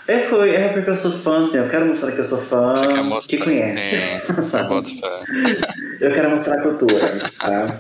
É, 0.07 0.27
foi, 0.27 0.55
é 0.55 0.69
porque 0.69 0.89
eu 0.89 0.95
sou 0.95 1.11
fã, 1.11 1.43
assim, 1.43 1.57
eu 1.57 1.69
quero 1.69 1.85
mostrar 1.85 2.11
que 2.11 2.19
eu 2.19 2.25
sou 2.25 2.39
fã 2.39 2.73
Você 2.75 2.87
quer 2.87 3.03
mostrar, 3.03 3.37
que 3.37 3.43
conhece. 3.43 3.95
Sim, 4.43 4.57
eu 6.01 6.13
quero 6.13 6.29
mostrar 6.31 6.59
a 6.59 6.61
cultura, 6.63 7.31
tá? 7.39 7.79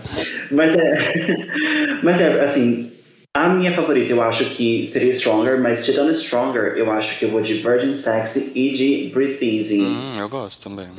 Mas 0.51 0.75
é, 0.77 0.95
mas 2.03 2.21
é, 2.21 2.41
assim, 2.43 2.91
A 3.35 3.49
minha 3.49 3.73
favorita 3.73 4.11
eu 4.11 4.21
acho 4.21 4.45
que 4.51 4.85
seria 4.87 5.13
Stronger, 5.13 5.59
mas 5.59 5.85
tirando 5.85 6.13
Stronger, 6.13 6.77
eu 6.77 6.91
acho 6.91 7.17
que 7.17 7.25
eu 7.25 7.31
vou 7.31 7.41
de 7.41 7.55
Virgin 7.55 7.95
Sexy 7.95 8.51
e 8.55 8.71
de 8.71 9.09
Breathe 9.13 9.57
Easy. 9.57 9.81
Hum, 9.81 10.19
eu 10.19 10.29
gosto 10.29 10.69
também. 10.69 10.89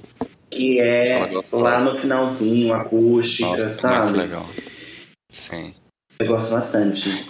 Que 0.51 0.81
é 0.81 1.31
lá 1.53 1.81
no 1.81 1.99
finalzinho, 1.99 2.75
acústica, 2.75 3.49
Nossa, 3.49 3.71
sabe? 3.71 4.05
Muito 4.05 4.17
legal. 4.17 4.47
Sim. 5.31 5.75
Eu 6.23 6.29
gosto 6.29 6.53
bastante. 6.53 7.27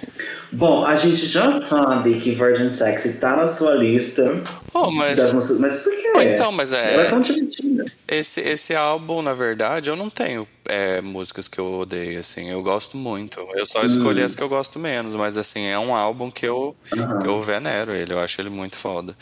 Bom, 0.53 0.85
a 0.85 0.97
gente 0.97 1.27
já 1.27 1.51
sabe 1.51 2.21
que 2.21 2.33
Virgin 2.33 2.69
Sexy 2.69 3.15
tá 3.15 3.35
na 3.35 3.49
sua 3.49 3.75
lista. 3.75 4.35
Oh, 4.75 4.91
mas... 4.91 5.17
Das 5.17 5.33
músicas, 5.33 5.59
mas 5.59 5.83
por 5.83 5.93
quê? 5.97 6.13
Oh, 6.15 6.21
então, 6.21 6.53
mas 6.53 6.73
é... 6.73 6.93
Ela 6.93 7.03
é 7.05 7.09
tão 7.09 7.23
divertida. 7.23 7.87
Esse, 8.07 8.43
esse 8.43 8.75
álbum, 8.75 9.23
na 9.23 9.33
verdade, 9.33 9.89
eu 9.89 9.97
não 9.97 10.11
tenho 10.11 10.47
é, 10.69 11.01
músicas 11.01 11.49
que 11.49 11.59
eu 11.59 11.81
odeio, 11.81 12.21
assim. 12.21 12.51
Eu 12.51 12.63
gosto 12.63 12.99
muito. 12.99 13.41
Eu 13.55 13.65
só 13.65 13.83
escolhi 13.83 14.21
hum. 14.21 14.27
as 14.27 14.35
que 14.35 14.43
eu 14.43 14.49
gosto 14.49 14.79
menos, 14.79 15.15
mas, 15.15 15.39
assim, 15.39 15.69
é 15.69 15.79
um 15.79 15.95
álbum 15.95 16.31
que 16.31 16.45
eu, 16.45 16.77
uhum. 16.93 17.19
que 17.21 17.29
eu 17.29 17.41
venero 17.41 17.95
ele. 17.95 18.13
Eu 18.13 18.21
acho 18.21 18.39
ele 18.39 18.51
muito 18.51 18.77
foda. 18.77 19.17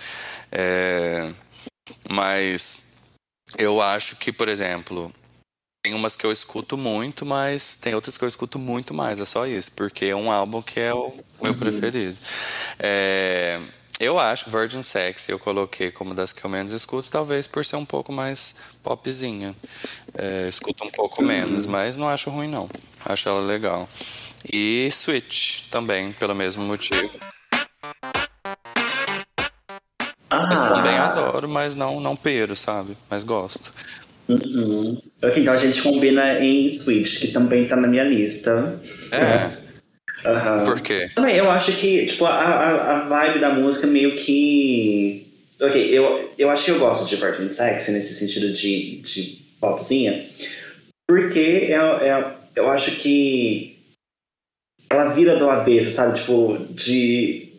É... 0.51 1.31
Mas 2.11 2.89
eu 3.57 3.81
acho 3.81 4.17
que, 4.17 4.33
por 4.33 4.49
exemplo, 4.49 5.13
tem 5.83 5.95
umas 5.95 6.15
que 6.15 6.27
eu 6.27 6.33
escuto 6.33 6.77
muito, 6.77 7.25
mas 7.25 7.75
tem 7.75 7.95
outras 7.95 8.17
que 8.17 8.25
eu 8.25 8.29
escuto 8.29 8.59
muito 8.59 8.93
mais, 8.93 9.19
é 9.19 9.25
só 9.25 9.47
isso, 9.47 9.73
porque 9.73 10.07
é 10.07 10.17
um 10.17 10.31
álbum 10.31 10.61
que 10.61 10.79
é 10.79 10.93
o 10.93 11.13
meu 11.41 11.53
uhum. 11.53 11.59
preferido. 11.59 12.17
É, 12.79 13.59
eu 13.99 14.19
acho 14.19 14.51
Virgin 14.51 14.83
Sex 14.83 15.29
eu 15.31 15.39
coloquei 15.39 15.91
como 15.91 16.15
das 16.15 16.33
que 16.33 16.45
eu 16.45 16.51
menos 16.51 16.73
escuto, 16.73 17.11
talvez 17.11 17.47
por 17.47 17.65
ser 17.65 17.77
um 17.77 17.85
pouco 17.85 18.13
mais 18.13 18.57
popzinha. 18.83 19.55
É, 20.15 20.49
escuto 20.49 20.85
um 20.85 20.91
pouco 20.91 21.23
uhum. 21.23 21.29
menos, 21.29 21.65
mas 21.65 21.97
não 21.97 22.09
acho 22.09 22.29
ruim 22.29 22.49
não. 22.49 22.69
Acho 23.05 23.31
ela 23.31 23.41
legal. 23.41 23.89
E 24.45 24.89
Switch 24.93 25.69
também, 25.71 26.13
pelo 26.13 26.35
mesmo 26.35 26.63
motivo. 26.63 27.19
Ah. 30.29 30.47
Mas 30.47 30.61
também 30.61 30.97
adoro, 30.99 31.49
mas 31.49 31.75
não, 31.75 32.01
não 32.01 32.15
pero, 32.15 32.55
sabe? 32.55 32.97
Mas 33.09 33.25
gosto. 33.25 33.73
Uhum. 34.35 35.03
Então 35.23 35.53
a 35.53 35.57
gente 35.57 35.83
combina 35.83 36.41
em 36.41 36.71
Switch, 36.73 37.21
que 37.21 37.29
também 37.29 37.67
tá 37.67 37.77
na 37.77 37.89
minha 37.89 38.05
lista. 38.05 38.81
É. 39.13 39.61
Uhum. 40.29 40.65
Por 40.65 40.81
quê? 40.81 41.11
Também, 41.15 41.37
eu 41.37 41.51
acho 41.51 41.77
que, 41.77 42.07
tipo, 42.07 42.27
a, 42.27 42.35
a, 42.35 42.97
a 42.97 43.09
vibe 43.09 43.41
da 43.41 43.51
música 43.55 43.87
meio 43.87 44.17
que. 44.17 45.27
Ok, 45.61 45.91
eu, 45.91 46.31
eu 46.39 46.51
acho 46.51 46.65
que 46.65 46.71
eu 46.71 46.79
gosto 46.79 47.09
de 47.09 47.17
Virgin 47.17 47.51
Sex 47.51 47.89
nesse 47.89 48.15
sentido 48.15 48.53
de, 48.53 48.97
de 49.03 49.39
popzinha, 49.61 50.27
porque 51.07 51.69
eu, 51.69 51.83
eu, 51.83 52.33
eu 52.57 52.71
acho 52.71 52.93
que 52.93 53.79
ela 54.91 55.13
vira 55.13 55.39
do 55.39 55.49
avesso, 55.49 55.91
sabe? 55.91 56.19
Tipo, 56.19 56.59
de. 56.71 57.53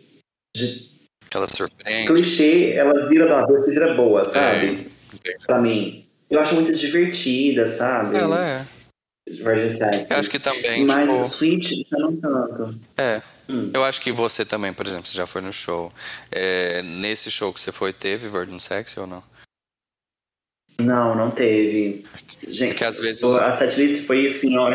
de 0.56 0.90
ela 1.34 1.48
surpreende. 1.48 2.12
Clichê, 2.12 2.72
ela 2.72 3.08
vira 3.08 3.26
do 3.26 3.34
avesso 3.34 3.70
e 3.70 3.74
vira 3.74 3.94
boa, 3.94 4.24
sabe? 4.24 4.86
É, 5.24 5.36
pra 5.46 5.60
mim. 5.60 6.04
Eu 6.32 6.40
acho 6.40 6.54
muito 6.54 6.74
divertida, 6.74 7.66
sabe? 7.66 8.16
Ela 8.16 8.42
é. 8.42 8.64
Virgin 9.28 9.68
Sex. 9.68 10.10
Eu 10.10 10.16
acho 10.16 10.30
que 10.30 10.38
também. 10.38 10.86
Mas 10.86 11.10
tipo... 11.10 11.20
o 11.20 11.24
Switch 11.24 11.72
já 11.90 11.98
não 11.98 12.16
tanto. 12.16 12.74
É. 12.96 13.20
Hum. 13.50 13.70
Eu 13.74 13.84
acho 13.84 14.00
que 14.00 14.10
você 14.10 14.42
também, 14.42 14.72
por 14.72 14.86
exemplo, 14.86 15.06
você 15.06 15.14
já 15.14 15.26
foi 15.26 15.42
no 15.42 15.52
show. 15.52 15.92
É, 16.30 16.80
nesse 16.82 17.30
show 17.30 17.52
que 17.52 17.60
você 17.60 17.70
foi, 17.70 17.92
teve 17.92 18.30
Virgin 18.30 18.58
Sex 18.58 18.96
ou 18.96 19.06
não? 19.06 19.22
Não, 20.80 21.14
não 21.14 21.30
teve. 21.30 22.06
Gente, 22.48 22.70
Porque 22.70 22.84
às 22.84 22.98
vezes. 22.98 23.22
A 23.22 23.52
setlist 23.52 24.06
foi 24.06 24.26
assim, 24.26 24.56
ó, 24.56 24.70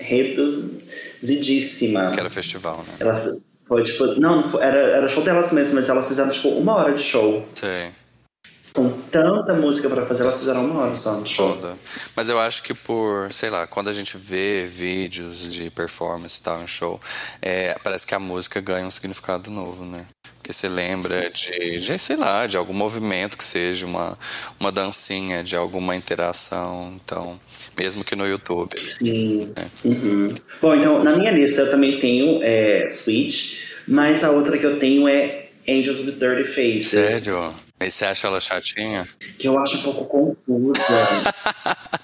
reduzidíssima. 0.00 2.10
Que 2.10 2.20
era 2.20 2.30
festival, 2.30 2.86
né? 2.88 2.94
Elas 3.00 3.44
foi 3.66 3.82
tipo. 3.82 4.06
Não, 4.18 4.58
era, 4.62 4.96
era 4.96 5.06
show 5.10 5.22
delas 5.22 5.52
mesmo, 5.52 5.74
mas 5.74 5.90
elas 5.90 6.08
fizeram 6.08 6.30
tipo 6.30 6.48
uma 6.48 6.74
hora 6.74 6.94
de 6.94 7.02
show. 7.02 7.46
Sei 7.54 7.92
com 8.72 8.90
tanta 8.90 9.52
música 9.54 9.88
para 9.88 10.06
fazer, 10.06 10.22
elas 10.22 10.38
fizeram 10.38 10.64
uma 10.64 10.82
hora 10.84 10.96
só 10.96 11.16
no 11.16 11.26
show. 11.26 11.56
Toda. 11.56 11.76
Mas 12.16 12.28
eu 12.28 12.38
acho 12.38 12.62
que 12.62 12.72
por, 12.72 13.32
sei 13.32 13.50
lá, 13.50 13.66
quando 13.66 13.88
a 13.88 13.92
gente 13.92 14.16
vê 14.16 14.64
vídeos 14.66 15.52
de 15.52 15.70
performance 15.70 16.40
e 16.40 16.42
tal 16.42 16.62
em 16.62 16.66
show, 16.66 17.00
é, 17.40 17.76
parece 17.82 18.06
que 18.06 18.14
a 18.14 18.18
música 18.18 18.60
ganha 18.60 18.86
um 18.86 18.90
significado 18.90 19.50
novo, 19.50 19.84
né? 19.84 20.06
Porque 20.38 20.52
você 20.52 20.68
lembra 20.68 21.30
de, 21.30 21.76
de, 21.76 21.98
sei 21.98 22.16
lá, 22.16 22.48
de 22.48 22.56
algum 22.56 22.72
movimento 22.72 23.38
que 23.38 23.44
seja, 23.44 23.86
uma, 23.86 24.18
uma 24.58 24.72
dancinha, 24.72 25.44
de 25.44 25.54
alguma 25.54 25.94
interação. 25.94 26.94
Então, 26.96 27.38
mesmo 27.78 28.02
que 28.02 28.16
no 28.16 28.26
YouTube. 28.26 28.76
Sim. 28.76 29.52
É. 29.54 29.86
Uhum. 29.86 30.34
Bom, 30.60 30.74
então, 30.74 31.04
na 31.04 31.16
minha 31.16 31.30
lista 31.30 31.62
eu 31.62 31.70
também 31.70 32.00
tenho 32.00 32.42
é, 32.42 32.88
Switch, 32.88 33.60
mas 33.86 34.24
a 34.24 34.30
outra 34.30 34.58
que 34.58 34.66
eu 34.66 34.80
tenho 34.80 35.06
é 35.06 35.46
Angels 35.68 35.98
with 35.98 36.16
Dirty 36.18 36.44
Faces. 36.48 36.88
Sério? 36.88 37.54
Mas 37.82 37.94
você 37.94 38.04
acha 38.04 38.28
ela 38.28 38.40
chatinha? 38.40 39.08
Que 39.36 39.48
eu 39.48 39.58
acho 39.58 39.78
um 39.78 39.82
pouco 39.82 40.04
confusa. 40.04 41.34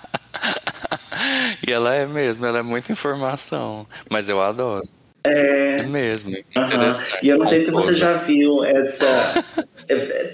e 1.65 1.71
ela 1.71 1.95
é 1.95 2.05
mesmo, 2.05 2.45
ela 2.45 2.59
é 2.59 2.63
muita 2.63 2.91
informação. 2.91 3.87
Mas 4.11 4.29
eu 4.29 4.43
adoro. 4.43 4.85
É, 5.23 5.77
é 5.77 5.83
mesmo. 5.85 6.31
Interessante. 6.31 7.19
E 7.23 7.29
eu 7.29 7.39
não 7.39 7.47
sei 7.47 7.61
se 7.61 7.71
você 7.71 7.93
já 7.93 8.15
viu 8.15 8.65
essa. 8.65 9.07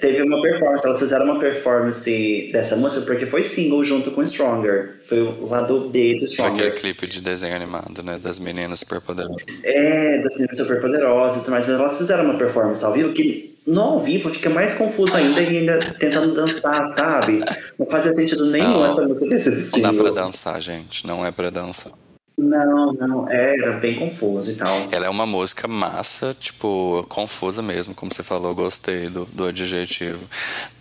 Teve 0.00 0.22
uma 0.22 0.40
performance, 0.40 0.86
elas 0.86 0.98
fizeram 0.98 1.26
uma 1.26 1.38
performance 1.38 2.48
dessa 2.50 2.74
música 2.76 3.04
porque 3.04 3.26
foi 3.26 3.44
single 3.44 3.84
junto 3.84 4.12
com 4.12 4.22
Stronger. 4.24 4.94
Foi 5.06 5.20
o 5.20 5.46
lado 5.46 5.90
B 5.90 6.16
do 6.20 6.26
Stronger. 6.26 6.56
Foi 6.56 6.68
aquele 6.68 6.80
clipe 6.80 7.06
de 7.06 7.20
desenho 7.20 7.54
animado, 7.54 8.02
né? 8.02 8.18
Das 8.18 8.38
meninas 8.38 8.78
superpoderosas. 8.78 9.44
É, 9.62 10.22
das 10.22 10.36
meninas 10.36 10.56
superpoderosas 10.56 11.36
e 11.36 11.40
tudo 11.44 11.52
mais. 11.52 11.66
Mas 11.66 11.78
elas 11.78 11.98
fizeram 11.98 12.24
uma 12.24 12.38
performance 12.38 12.82
ao 12.82 12.94
vivo 12.94 13.12
que 13.12 13.53
no 13.66 13.80
ao 13.80 14.00
vivo 14.00 14.30
fica 14.30 14.50
mais 14.50 14.74
confuso 14.74 15.16
ainda 15.16 15.40
e 15.40 15.58
ainda 15.58 15.78
tentando 15.98 16.34
dançar, 16.34 16.86
sabe? 16.88 17.40
Não 17.78 17.86
fazia 17.86 18.12
sentido 18.12 18.46
nenhum 18.46 18.70
não, 18.70 18.92
essa 18.92 19.08
música 19.08 19.28
ter 19.28 19.42
sido 19.42 19.60
single. 19.60 19.92
Não 19.92 19.96
dá 19.96 20.02
pra 20.02 20.22
dançar, 20.22 20.60
gente. 20.60 21.06
Não 21.06 21.24
é 21.24 21.30
pra 21.30 21.50
dançar. 21.50 21.92
Não, 22.36 22.92
não, 22.92 23.30
é, 23.30 23.56
era 23.56 23.78
bem 23.78 23.98
confuso 23.98 24.50
e 24.50 24.56
tal. 24.56 24.88
Ela 24.90 25.06
é 25.06 25.08
uma 25.08 25.24
música 25.24 25.68
massa, 25.68 26.34
tipo, 26.38 27.06
confusa 27.08 27.62
mesmo, 27.62 27.94
como 27.94 28.12
você 28.12 28.24
falou, 28.24 28.52
gostei 28.54 29.08
do, 29.08 29.24
do 29.26 29.46
adjetivo. 29.46 30.26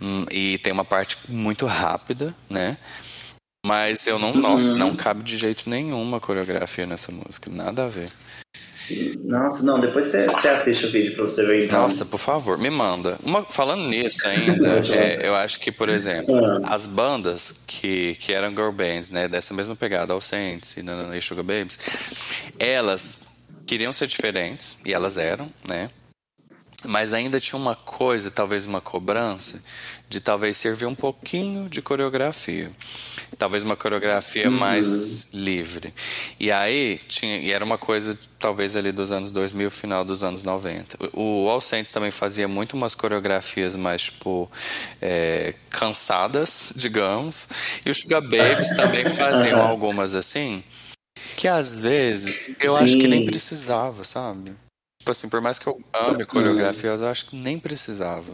Hum, 0.01 0.25
e 0.31 0.57
tem 0.57 0.73
uma 0.73 0.84
parte 0.84 1.15
muito 1.29 1.67
rápida, 1.67 2.34
né? 2.49 2.77
Mas 3.65 4.07
eu 4.07 4.17
não, 4.17 4.31
uhum. 4.31 4.41
nossa, 4.41 4.75
não 4.75 4.95
cabe 4.95 5.23
de 5.23 5.38
jeito 5.38 5.69
nenhum 5.69 6.01
uma 6.01 6.19
coreografia 6.19 6.86
nessa 6.88 7.11
música, 7.11 7.49
nada 7.51 7.86
a 7.86 7.88
ver. 7.88 8.09
Nossa, 9.23 9.63
não, 9.63 9.79
depois 9.79 10.07
você, 10.07 10.25
você 10.25 10.49
assiste 10.49 10.86
o 10.86 10.91
vídeo 10.91 11.15
pra 11.15 11.23
você 11.23 11.45
ver 11.45 11.65
então. 11.65 11.81
Nossa, 11.81 12.05
por 12.05 12.19
favor, 12.19 12.57
me 12.57 12.69
manda. 12.69 13.17
Uma, 13.23 13.43
falando 13.43 13.84
nisso 13.84 14.27
ainda, 14.27 14.81
é, 14.93 15.27
eu 15.27 15.36
acho 15.36 15.59
que, 15.59 15.71
por 15.71 15.89
exemplo, 15.89 16.36
ah. 16.45 16.59
as 16.65 16.88
bandas 16.88 17.63
que, 17.65 18.15
que 18.15 18.34
eram 18.34 18.49
girl 18.49 18.71
bands, 18.71 19.11
né, 19.11 19.27
dessa 19.27 19.53
mesma 19.53 19.75
pegada, 19.75 20.13
All 20.13 20.21
Saints 20.21 20.77
e 20.77 20.84
Nana 20.84 21.19
Sugar 21.21 21.43
Babies, 21.43 21.79
elas 22.59 23.21
queriam 23.65 23.93
ser 23.93 24.07
diferentes, 24.07 24.77
e 24.86 24.93
elas 24.93 25.17
eram, 25.17 25.49
né? 25.67 25.89
Mas 26.86 27.13
ainda 27.13 27.39
tinha 27.39 27.59
uma 27.59 27.75
coisa, 27.75 28.29
talvez 28.29 28.65
uma 28.65 28.81
cobrança, 28.81 29.61
de 30.09 30.19
talvez 30.19 30.57
servir 30.57 30.86
um 30.86 30.95
pouquinho 30.95 31.69
de 31.69 31.81
coreografia. 31.81 32.71
Talvez 33.38 33.63
uma 33.63 33.75
coreografia 33.75 34.49
uhum. 34.49 34.57
mais 34.57 35.34
livre. 35.34 35.93
E 36.39 36.51
aí, 36.51 36.99
tinha, 37.07 37.38
e 37.38 37.51
era 37.51 37.63
uma 37.63 37.77
coisa, 37.77 38.17
talvez 38.38 38.75
ali 38.75 38.91
dos 38.91 39.11
anos 39.11 39.31
2000, 39.31 39.71
final 39.71 40.05
dos 40.05 40.23
anos 40.23 40.43
90. 40.43 40.97
O 41.13 41.49
All 41.49 41.61
Saints 41.61 41.91
também 41.91 42.11
fazia 42.11 42.47
muito 42.47 42.73
umas 42.73 42.93
coreografias 42.93 43.75
mais, 43.75 44.03
tipo, 44.03 44.51
é, 45.01 45.55
cansadas, 45.69 46.71
digamos. 46.75 47.47
E 47.86 47.89
os 47.89 47.97
Sugar 47.97 48.21
Babies 48.21 48.69
também 48.75 49.07
faziam 49.07 49.61
algumas 49.61 50.13
assim, 50.13 50.63
que 51.36 51.47
às 51.47 51.75
vezes 51.75 52.49
eu 52.59 52.77
Sim. 52.77 52.84
acho 52.84 52.97
que 52.97 53.07
nem 53.07 53.25
precisava, 53.25 54.03
sabe? 54.03 54.53
Tipo 55.04 55.12
assim, 55.12 55.28
por 55.28 55.41
mais 55.41 55.60
que 55.60 55.68
eu 55.68 55.78
ame 55.91 56.26
coreografia, 56.26 56.91
eu 56.91 57.10
acho 57.10 57.26
que 57.26 57.36
nem 57.36 57.60
precisava. 57.60 58.32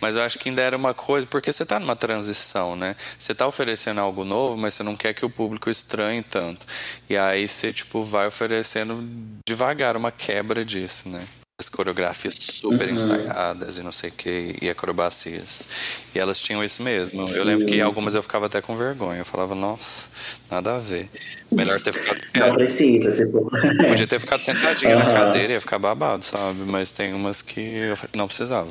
Mas 0.00 0.16
eu 0.16 0.22
acho 0.22 0.36
que 0.36 0.48
ainda 0.48 0.60
era 0.60 0.76
uma 0.76 0.92
coisa, 0.92 1.24
porque 1.24 1.52
você 1.52 1.62
está 1.62 1.78
numa 1.78 1.94
transição, 1.94 2.74
né? 2.74 2.96
Você 3.16 3.30
está 3.30 3.46
oferecendo 3.46 4.00
algo 4.00 4.24
novo, 4.24 4.56
mas 4.56 4.74
você 4.74 4.82
não 4.82 4.96
quer 4.96 5.14
que 5.14 5.24
o 5.24 5.30
público 5.30 5.70
estranhe 5.70 6.20
tanto. 6.20 6.66
E 7.08 7.16
aí 7.16 7.48
você, 7.48 7.72
tipo, 7.72 8.02
vai 8.02 8.26
oferecendo 8.26 9.00
devagar 9.48 9.96
uma 9.96 10.10
quebra 10.10 10.64
disso, 10.64 11.08
né? 11.08 11.24
As 11.60 11.68
coreografias 11.68 12.34
super 12.34 12.86
uhum. 12.86 12.94
ensaiadas 12.94 13.78
e 13.78 13.82
não 13.82 13.90
sei 13.90 14.10
o 14.10 14.12
que, 14.12 14.54
e 14.62 14.70
acrobacias. 14.70 15.66
E 16.14 16.18
elas 16.18 16.40
tinham 16.40 16.62
isso 16.62 16.84
mesmo. 16.84 17.28
Eu 17.28 17.42
lembro 17.42 17.66
que 17.66 17.80
algumas 17.80 18.14
eu 18.14 18.22
ficava 18.22 18.46
até 18.46 18.62
com 18.62 18.76
vergonha. 18.76 19.18
Eu 19.18 19.24
falava, 19.24 19.56
nossa, 19.56 20.08
nada 20.48 20.76
a 20.76 20.78
ver. 20.78 21.08
Melhor 21.50 21.80
ter 21.80 21.92
ficado. 21.92 22.20
Não 22.36 22.54
precisa, 22.54 23.10
se 23.10 23.28
for. 23.32 23.50
Podia 23.88 24.06
ter 24.06 24.20
ficado 24.20 24.40
sentadinho 24.40 24.92
uhum. 24.92 25.04
na 25.04 25.12
cadeira 25.12 25.52
e 25.52 25.54
ia 25.54 25.60
ficar 25.60 25.80
babado, 25.80 26.24
sabe? 26.24 26.60
Mas 26.64 26.92
tem 26.92 27.12
umas 27.12 27.42
que 27.42 27.60
eu 27.60 27.98
não 28.14 28.28
precisava. 28.28 28.70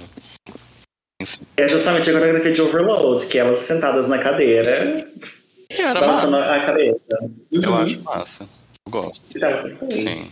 Enfim. 1.22 1.42
É 1.58 1.68
justamente 1.68 2.10
a 2.10 2.14
coreografia 2.14 2.54
de 2.54 2.62
Overload, 2.62 3.26
que 3.26 3.38
elas 3.38 3.60
sentadas 3.60 4.08
na 4.08 4.20
cadeira. 4.20 5.12
E 5.70 5.82
era 5.82 6.08
massa. 6.08 6.56
a 6.56 6.66
cabeça. 6.66 7.10
Uhum. 7.52 7.62
Eu 7.64 7.76
acho 7.76 8.02
massa. 8.02 8.48
Eu 8.86 8.92
gosto. 8.92 9.26
Sim. 9.92 10.32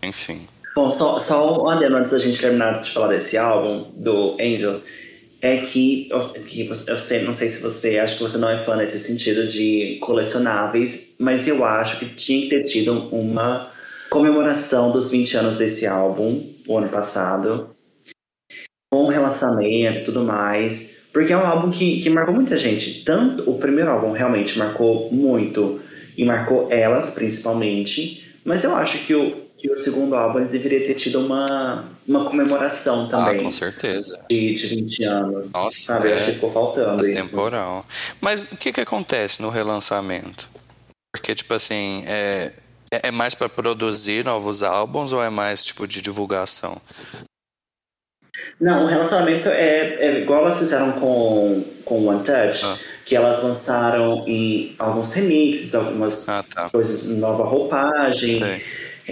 Enfim. 0.00 0.46
Bom, 0.74 0.90
só, 0.90 1.18
só 1.18 1.64
um 1.64 1.68
adendo 1.68 1.96
antes 1.96 2.12
da 2.12 2.18
gente 2.18 2.40
terminar 2.40 2.80
de 2.80 2.90
falar 2.90 3.08
desse 3.08 3.36
álbum, 3.36 3.90
do 3.96 4.36
Angels, 4.40 4.86
é 5.42 5.58
que, 5.58 6.08
que 6.46 6.68
eu 6.86 6.96
sei, 6.96 7.22
não 7.22 7.32
sei 7.32 7.48
se 7.48 7.62
você, 7.62 7.98
acho 7.98 8.16
que 8.16 8.22
você 8.22 8.38
não 8.38 8.48
é 8.48 8.64
fã 8.64 8.76
nesse 8.76 9.00
sentido 9.00 9.48
de 9.48 9.98
colecionáveis, 10.00 11.16
mas 11.18 11.48
eu 11.48 11.64
acho 11.64 11.98
que 11.98 12.14
tinha 12.14 12.42
que 12.42 12.48
ter 12.50 12.62
tido 12.62 12.92
uma 13.10 13.70
comemoração 14.10 14.92
dos 14.92 15.10
20 15.10 15.36
anos 15.38 15.56
desse 15.56 15.86
álbum, 15.86 16.44
o 16.66 16.78
ano 16.78 16.88
passado, 16.88 17.70
com 18.92 19.06
relançamento 19.06 20.00
e 20.00 20.04
tudo 20.04 20.22
mais, 20.22 21.02
porque 21.12 21.32
é 21.32 21.36
um 21.36 21.46
álbum 21.46 21.70
que, 21.70 22.00
que 22.02 22.10
marcou 22.10 22.34
muita 22.34 22.58
gente. 22.58 23.02
Tanto 23.04 23.48
o 23.48 23.58
primeiro 23.58 23.90
álbum 23.90 24.12
realmente 24.12 24.58
marcou 24.58 25.10
muito, 25.10 25.80
e 26.16 26.24
marcou 26.24 26.70
elas 26.70 27.14
principalmente, 27.14 28.22
mas 28.44 28.62
eu 28.62 28.76
acho 28.76 28.98
que 29.06 29.14
o, 29.14 29.39
que 29.60 29.70
o 29.70 29.76
segundo 29.76 30.16
álbum 30.16 30.46
deveria 30.46 30.86
ter 30.86 30.94
tido 30.94 31.20
uma, 31.20 31.84
uma 32.08 32.24
comemoração 32.24 33.04
ah, 33.04 33.08
também. 33.08 33.40
Ah, 33.40 33.42
com 33.42 33.50
certeza. 33.50 34.18
De, 34.28 34.54
de 34.54 34.66
20 34.66 35.04
anos. 35.04 35.52
Nossa, 35.52 35.78
sabe? 35.78 36.08
É, 36.08 36.14
acho 36.14 36.24
que 36.26 36.32
ficou 36.32 36.50
faltando 36.50 37.06
isso. 37.06 37.22
Temporal. 37.22 37.84
Mas 38.20 38.50
o 38.50 38.56
que, 38.56 38.72
que 38.72 38.80
acontece 38.80 39.42
no 39.42 39.50
relançamento? 39.50 40.48
Porque, 41.12 41.34
tipo 41.34 41.52
assim, 41.52 42.04
é, 42.06 42.52
é, 42.90 43.08
é 43.08 43.10
mais 43.10 43.34
para 43.34 43.50
produzir 43.50 44.24
novos 44.24 44.62
álbuns 44.62 45.12
ou 45.12 45.22
é 45.22 45.28
mais 45.28 45.62
tipo 45.62 45.86
de 45.86 46.00
divulgação? 46.00 46.80
Não, 48.58 48.84
o 48.84 48.88
relacionamento 48.88 49.48
é, 49.48 49.94
é 49.94 50.20
igual 50.22 50.42
elas 50.42 50.58
fizeram 50.58 50.92
com, 50.92 51.64
com 51.84 52.06
One 52.06 52.24
Touch, 52.24 52.64
ah. 52.64 52.78
que 53.04 53.14
elas 53.14 53.42
lançaram 53.42 54.24
em 54.26 54.74
alguns 54.78 55.12
remixes, 55.12 55.74
algumas 55.74 56.26
ah, 56.28 56.44
tá. 56.54 56.70
coisas, 56.70 57.10
nova 57.10 57.44
roupagem. 57.44 58.42
Sei. 58.42 58.62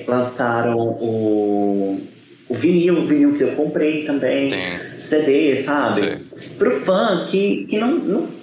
Lançaram 0.06 0.76
o, 0.78 2.00
o 2.48 2.54
vinil, 2.54 3.00
o 3.00 3.06
vinil 3.06 3.36
que 3.36 3.44
eu 3.44 3.56
comprei 3.56 4.04
também, 4.04 4.48
Sim. 4.48 4.98
CD, 4.98 5.58
sabe? 5.58 5.96
Sim. 5.96 6.50
Pro 6.56 6.80
fã 6.84 7.26
que, 7.30 7.66
que 7.66 7.78
não, 7.78 7.90
não 7.90 8.38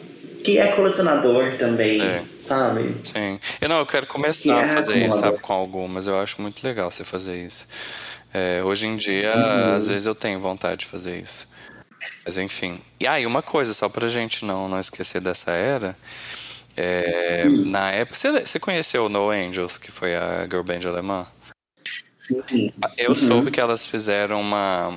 que 0.46 0.60
é 0.60 0.68
colecionador 0.68 1.58
também, 1.58 2.00
é. 2.00 2.24
sabe? 2.40 2.96
Sim. 3.04 3.40
Eu 3.60 3.68
não, 3.68 3.80
eu 3.80 3.86
quero 3.86 4.06
começar 4.06 4.64
a 4.64 4.68
fazer 4.68 5.08
isso, 5.08 5.18
sabe, 5.18 5.40
com 5.40 5.54
algumas. 5.54 6.06
Eu 6.06 6.20
acho 6.20 6.40
muito 6.40 6.64
legal 6.64 6.92
você 6.92 7.04
fazer 7.04 7.44
isso. 7.44 7.68
É, 8.32 8.62
hoje 8.64 8.86
em 8.86 8.96
dia, 8.96 9.34
uhum. 9.36 9.76
às 9.76 9.88
vezes 9.88 10.06
eu 10.06 10.14
tenho 10.14 10.40
vontade 10.40 10.82
de 10.82 10.86
fazer 10.86 11.20
isso. 11.20 11.48
Mas 12.24 12.38
enfim. 12.38 12.80
E 13.00 13.08
aí, 13.08 13.24
ah, 13.24 13.28
uma 13.28 13.42
coisa, 13.42 13.74
só 13.74 13.90
pra 13.90 14.08
gente 14.08 14.46
não, 14.46 14.70
não 14.70 14.80
esquecer 14.80 15.20
dessa 15.20 15.52
era. 15.52 15.98
É, 16.78 17.44
uhum. 17.48 17.66
Na 17.66 17.92
época, 17.92 18.16
você, 18.16 18.32
você 18.42 18.60
conheceu 18.60 19.06
o 19.06 19.10
No 19.10 19.30
Angels, 19.30 19.78
que 19.78 19.92
foi 19.92 20.16
a 20.16 20.44
girl 20.44 20.62
band 20.62 20.88
alemã? 20.88 21.26
Sim. 22.26 22.72
Eu 22.98 23.10
uhum. 23.10 23.16
soube 23.16 23.52
que 23.52 23.60
elas 23.60 23.86
fizeram 23.86 24.42
uma, 24.42 24.90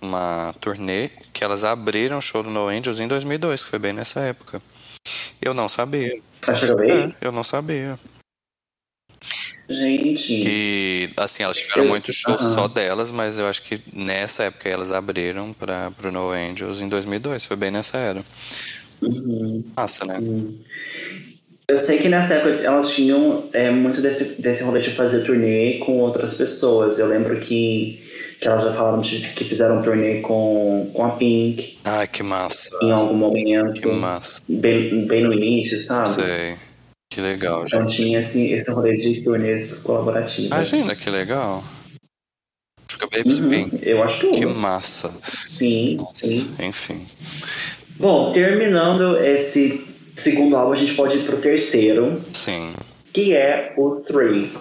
uma 0.00 0.54
turnê, 0.60 1.10
que 1.32 1.42
elas 1.42 1.64
abriram 1.64 2.18
o 2.18 2.22
show 2.22 2.42
do 2.42 2.50
No 2.50 2.68
Angels 2.68 3.00
em 3.00 3.08
2002, 3.08 3.62
que 3.62 3.68
foi 3.68 3.78
bem 3.78 3.92
nessa 3.92 4.20
época. 4.20 4.60
Eu 5.40 5.54
não 5.54 5.68
sabia. 5.68 6.20
Achou 6.46 6.82
é, 6.82 7.08
eu 7.20 7.32
não 7.32 7.42
sabia. 7.42 7.98
Gente. 9.68 10.40
Que, 10.40 11.10
assim, 11.16 11.42
elas 11.42 11.56
tiveram 11.56 11.84
eu... 11.84 11.88
muitos 11.88 12.14
shows 12.16 12.40
uh 12.40 12.44
-huh. 12.44 12.54
só 12.54 12.68
delas, 12.68 13.10
mas 13.10 13.38
eu 13.38 13.46
acho 13.46 13.62
que 13.62 13.80
nessa 13.94 14.44
época 14.44 14.68
elas 14.68 14.92
abriram 14.92 15.54
para 15.54 15.90
pro 15.90 16.12
No 16.12 16.30
Angels 16.30 16.82
em 16.82 16.88
2002. 16.88 17.46
Foi 17.46 17.56
bem 17.56 17.70
nessa 17.70 17.96
era. 17.96 18.22
Uhum. 19.00 19.64
Massa, 19.74 20.04
né? 20.04 20.18
Uhum. 20.18 20.58
Eu 21.66 21.78
sei 21.78 21.98
que 21.98 22.08
nessa 22.08 22.34
época 22.34 22.62
elas 22.62 22.90
tinham 22.90 23.48
é, 23.52 23.70
muito 23.70 24.02
desse, 24.02 24.40
desse 24.40 24.62
rolê 24.64 24.80
de 24.80 24.90
fazer 24.90 25.24
turnê 25.24 25.78
com 25.78 25.98
outras 26.00 26.34
pessoas. 26.34 26.98
Eu 26.98 27.06
lembro 27.06 27.40
que 27.40 28.02
que 28.40 28.48
elas 28.48 28.64
já 28.64 28.74
falaram 28.74 29.00
de, 29.00 29.20
que 29.20 29.44
fizeram 29.44 29.78
um 29.78 29.82
turnê 29.82 30.20
com, 30.20 30.90
com 30.92 31.04
a 31.06 31.10
Pink. 31.12 31.78
Ai, 31.84 32.06
que 32.06 32.22
massa. 32.22 32.76
Em 32.82 32.90
algum 32.90 33.14
momento. 33.14 33.80
Que 33.80 33.88
massa. 33.88 34.42
Bem, 34.46 35.06
bem 35.06 35.24
no 35.24 35.32
início, 35.32 35.82
sabe? 35.82 36.08
Sei. 36.08 36.56
Que 37.10 37.20
legal, 37.20 37.64
Então 37.64 37.86
tinha 37.86 38.18
assim, 38.18 38.52
esse 38.52 38.70
rolê 38.72 38.94
de 38.94 39.22
turnês 39.22 39.78
colaborativos. 39.78 40.46
Imagina 40.46 40.96
que 40.96 41.08
legal. 41.08 41.62
Sugar 42.90 43.08
Babes 43.08 43.38
uhum, 43.38 43.48
Pink. 43.48 43.78
Eu 43.82 44.02
acho 44.02 44.20
que. 44.20 44.30
Que 44.32 44.46
massa. 44.46 45.14
Sim, 45.48 45.96
Nossa, 45.96 46.26
sim. 46.26 46.54
Enfim. 46.60 47.06
Bom, 47.96 48.32
terminando 48.32 49.16
esse 49.24 49.93
segundo 50.14 50.56
álbum, 50.56 50.72
a 50.72 50.76
gente 50.76 50.94
pode 50.94 51.18
ir 51.18 51.24
pro 51.24 51.38
terceiro. 51.38 52.22
Sim 52.32 52.74
que 53.14 53.32
é 53.32 53.72
o 53.76 54.00
Three. 54.00 54.52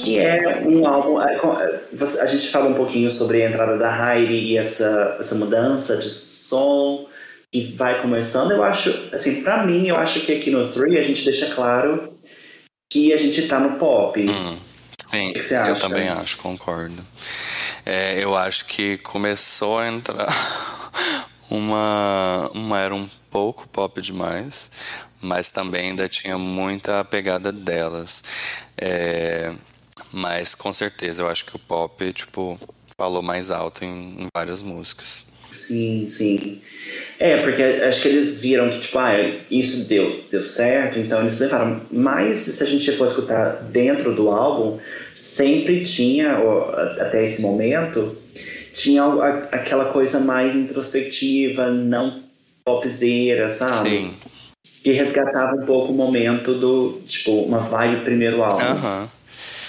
Que 0.00 0.18
é 0.20 0.62
um 0.64 0.86
álbum. 0.86 1.20
É, 1.20 1.34
é, 1.34 2.22
a 2.22 2.26
gente 2.26 2.48
fala 2.48 2.70
um 2.70 2.74
pouquinho 2.74 3.10
sobre 3.10 3.42
a 3.42 3.48
entrada 3.50 3.76
da 3.76 4.14
Heidi 4.14 4.32
e 4.32 4.56
essa, 4.56 5.16
essa 5.18 5.34
mudança 5.34 5.96
de 5.96 6.08
som 6.08 7.08
que 7.52 7.74
vai 7.76 8.00
começando. 8.00 8.52
Eu 8.52 8.62
acho, 8.62 9.08
assim, 9.12 9.42
pra 9.42 9.66
mim, 9.66 9.88
eu 9.88 9.96
acho 9.96 10.20
que 10.20 10.32
aqui 10.32 10.52
no 10.52 10.68
Three 10.68 10.96
a 10.96 11.02
gente 11.02 11.24
deixa 11.24 11.52
claro 11.52 12.14
que 12.88 13.12
a 13.12 13.16
gente 13.16 13.48
tá 13.48 13.58
no 13.58 13.76
pop. 13.76 14.24
Hum, 14.24 14.56
sim, 15.10 15.32
eu 15.66 15.76
também 15.76 16.08
acho, 16.08 16.38
concordo. 16.38 17.04
É, 17.84 18.22
eu 18.22 18.36
acho 18.36 18.66
que 18.66 18.98
começou 18.98 19.80
a 19.80 19.88
entrar 19.88 20.28
uma, 21.50 22.50
uma 22.54 22.78
era 22.78 22.94
um 22.94 23.08
pouco 23.30 23.68
pop 23.68 24.00
demais, 24.00 24.70
mas 25.20 25.50
também 25.50 25.90
ainda 25.90 26.08
tinha 26.08 26.38
muita 26.38 27.04
pegada 27.04 27.52
delas. 27.52 28.22
É, 28.78 29.52
mas 30.12 30.54
com 30.54 30.72
certeza 30.72 31.22
eu 31.22 31.28
acho 31.28 31.44
que 31.44 31.56
o 31.56 31.58
pop, 31.58 32.12
tipo, 32.12 32.58
falou 32.96 33.22
mais 33.22 33.50
alto 33.50 33.84
em, 33.84 34.22
em 34.22 34.26
várias 34.34 34.62
músicas. 34.62 35.30
Sim, 35.52 36.06
sim. 36.08 36.60
É, 37.18 37.38
porque 37.38 37.62
acho 37.62 38.02
que 38.02 38.08
eles 38.08 38.40
viram 38.40 38.70
que, 38.70 38.80
tipo, 38.80 38.98
ah, 38.98 39.12
isso 39.50 39.88
deu, 39.88 40.22
deu 40.30 40.42
certo, 40.42 40.98
então 40.98 41.20
eles 41.20 41.40
levaram. 41.40 41.82
Mas 41.90 42.38
se 42.38 42.62
a 42.62 42.66
gente 42.66 42.90
for 42.92 43.08
escutar 43.08 43.62
dentro 43.64 44.14
do 44.14 44.30
álbum, 44.30 44.78
sempre 45.14 45.84
tinha, 45.84 46.38
até 47.00 47.24
esse 47.24 47.42
momento, 47.42 48.16
tinha 48.72 49.04
aquela 49.52 49.92
coisa 49.92 50.20
mais 50.20 50.54
introspectiva, 50.54 51.70
não 51.70 52.22
popzeira, 52.64 53.48
sabe? 53.48 53.88
Sim 53.88 54.14
que 54.82 54.92
resgatava 54.92 55.56
um 55.56 55.66
pouco 55.66 55.92
o 55.92 55.96
momento 55.96 56.58
do, 56.58 57.02
tipo, 57.06 57.42
uma 57.42 57.60
vibe 57.60 58.04
primeiro 58.04 58.42
álbum. 58.42 58.64
Aham. 58.64 59.00
Uhum. 59.02 59.08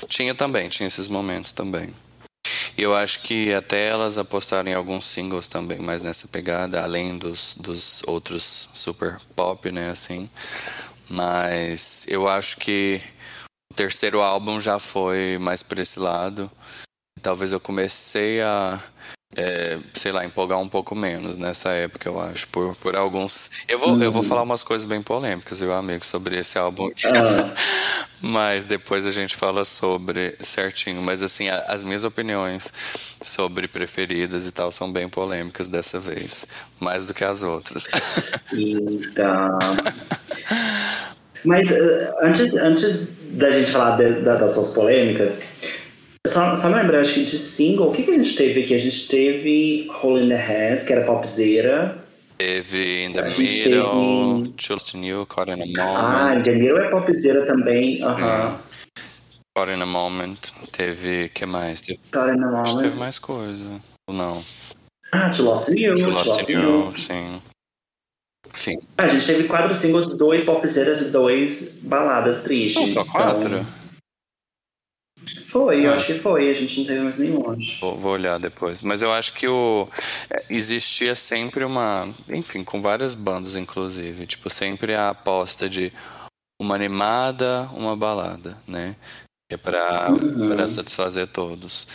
Tinha 0.07 0.33
também, 0.33 0.67
tinha 0.69 0.87
esses 0.87 1.07
momentos 1.07 1.51
também. 1.51 1.93
E 2.77 2.81
eu 2.81 2.95
acho 2.95 3.21
que 3.21 3.53
até 3.53 3.87
elas 3.87 4.17
apostaram 4.17 4.69
em 4.69 4.73
alguns 4.73 5.05
singles 5.05 5.47
também, 5.47 5.79
mais 5.79 6.01
nessa 6.01 6.27
pegada, 6.27 6.81
além 6.81 7.17
dos, 7.17 7.55
dos 7.55 8.01
outros 8.07 8.69
super 8.73 9.17
pop, 9.35 9.71
né, 9.71 9.91
assim. 9.91 10.29
Mas 11.09 12.05
eu 12.07 12.27
acho 12.27 12.57
que 12.57 13.01
o 13.71 13.75
terceiro 13.75 14.21
álbum 14.21 14.59
já 14.59 14.79
foi 14.79 15.37
mais 15.39 15.61
por 15.61 15.77
esse 15.77 15.99
lado. 15.99 16.49
Talvez 17.21 17.51
eu 17.51 17.59
comecei 17.59 18.41
a 18.41 18.81
é, 19.35 19.79
sei 19.93 20.11
lá, 20.11 20.25
empolgar 20.25 20.59
um 20.59 20.67
pouco 20.67 20.93
menos 20.93 21.37
nessa 21.37 21.69
época, 21.69 22.09
eu 22.09 22.19
acho, 22.19 22.47
por, 22.49 22.75
por 22.75 22.95
alguns. 22.95 23.49
Eu 23.67 23.79
vou, 23.79 23.91
uhum. 23.91 24.03
eu 24.03 24.11
vou 24.11 24.21
uhum. 24.21 24.27
falar 24.27 24.41
umas 24.41 24.63
coisas 24.63 24.85
bem 24.85 25.01
polêmicas, 25.01 25.61
viu, 25.61 25.73
amigo, 25.73 26.05
sobre 26.05 26.37
esse 26.37 26.57
álbum 26.57 26.87
aqui. 26.87 27.07
Ah. 27.07 27.53
Mas 28.21 28.65
depois 28.65 29.05
a 29.05 29.11
gente 29.11 29.35
fala 29.35 29.65
sobre 29.65 30.35
certinho. 30.39 31.01
Mas 31.01 31.23
assim, 31.23 31.49
a, 31.49 31.59
as 31.67 31.83
minhas 31.83 32.03
opiniões 32.03 32.71
sobre 33.23 33.67
preferidas 33.67 34.45
e 34.45 34.51
tal 34.51 34.71
são 34.71 34.91
bem 34.91 35.09
polêmicas 35.09 35.67
dessa 35.67 35.99
vez. 35.99 36.45
Mais 36.79 37.05
do 37.05 37.13
que 37.13 37.23
as 37.23 37.41
outras. 37.41 37.87
Então. 38.53 39.57
Mas 41.43 41.71
uh, 41.71 42.13
antes, 42.21 42.53
antes 42.53 43.07
da 43.31 43.49
gente 43.51 43.71
falar 43.71 43.97
de, 43.97 44.21
da, 44.21 44.35
das 44.35 44.51
suas 44.51 44.75
polêmicas, 44.75 45.41
só, 46.27 46.55
só 46.57 46.69
me 46.69 46.75
lembrar, 46.75 47.01
acho 47.01 47.15
que 47.15 47.25
de 47.25 47.37
single, 47.37 47.89
o 47.89 47.91
que, 47.91 48.03
que 48.03 48.11
a 48.11 48.13
gente 48.13 48.35
teve 48.35 48.63
aqui? 48.63 48.73
A 48.75 48.79
gente 48.79 49.07
teve 49.07 49.89
Hole 50.01 50.25
in 50.25 50.29
the 50.29 50.35
Hands, 50.35 50.83
que 50.83 50.93
era 50.93 51.05
popzera. 51.05 51.97
Teve 52.37 53.05
In 53.05 53.13
the 53.13 53.23
Middle, 53.23 54.43
teve... 54.43 54.53
Just 54.57 54.95
New, 54.95 55.25
Caught 55.25 55.51
in 55.51 55.61
a 55.61 55.65
Moment. 55.65 55.79
Ah, 55.79 56.35
In 56.35 56.41
the 56.41 56.51
Middle 56.51 56.79
é 56.79 56.89
popzera 56.89 57.45
também, 57.45 57.89
aham. 58.03 58.13
Uh 58.13 58.53
-huh. 58.53 58.57
Caught 59.55 59.73
in 59.73 59.81
a 59.81 59.85
Moment, 59.85 60.37
teve, 60.71 61.29
que 61.29 61.45
mais? 61.45 61.81
Teve, 61.81 61.99
Caught 62.11 62.35
in 62.35 62.43
a 62.43 62.47
Moment. 62.47 62.81
teve 62.81 62.97
mais 62.97 63.19
coisa, 63.19 63.81
ou 64.07 64.15
não? 64.15 64.41
Ah, 65.11 65.29
To 65.29 65.43
Lost 65.43 65.69
New. 65.69 65.93
To 65.95 66.09
Lost, 66.09 66.47
New, 66.49 66.61
New, 66.61 66.97
sim. 66.97 67.41
Enfim. 68.53 68.79
A 68.97 69.07
gente 69.07 69.25
teve 69.25 69.47
quatro 69.47 69.75
singles, 69.75 70.07
dois 70.17 70.43
popzeras 70.45 71.01
e 71.01 71.11
dois 71.11 71.79
baladas 71.83 72.43
tristes. 72.43 72.79
Não, 72.79 72.87
só 72.87 73.05
quatro? 73.05 73.47
Então... 73.47 73.80
Foi, 75.47 75.85
eu 75.85 75.93
acho 75.93 76.05
que 76.05 76.19
foi. 76.19 76.49
A 76.49 76.53
gente 76.53 76.79
não 76.79 76.87
teve 76.87 76.99
mais 77.01 77.17
nenhum, 77.17 77.51
acho. 77.51 77.79
Vou, 77.79 77.95
vou 77.95 78.13
olhar 78.13 78.39
depois. 78.39 78.81
Mas 78.81 79.01
eu 79.01 79.11
acho 79.11 79.33
que 79.33 79.47
o 79.47 79.87
é, 80.29 80.43
existia 80.49 81.15
sempre 81.15 81.63
uma. 81.63 82.09
Enfim, 82.29 82.63
com 82.63 82.81
várias 82.81 83.15
bandas, 83.15 83.55
inclusive. 83.55 84.25
Tipo, 84.25 84.49
sempre 84.49 84.95
a 84.95 85.09
aposta 85.09 85.69
de 85.69 85.91
uma 86.61 86.75
animada, 86.75 87.69
uma 87.73 87.95
balada, 87.95 88.57
né? 88.67 88.95
É 89.51 89.57
para 89.57 90.09
uhum. 90.11 90.67
satisfazer 90.67 91.27
todos. 91.27 91.87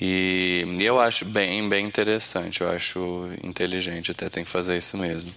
E 0.00 0.64
eu 0.80 1.00
acho 1.00 1.24
bem, 1.24 1.66
bem 1.68 1.86
interessante, 1.86 2.60
eu 2.60 2.70
acho 2.70 3.28
inteligente 3.42 4.12
até 4.12 4.28
tem 4.28 4.44
que 4.44 4.50
fazer 4.50 4.76
isso 4.76 4.96
mesmo. 4.96 5.30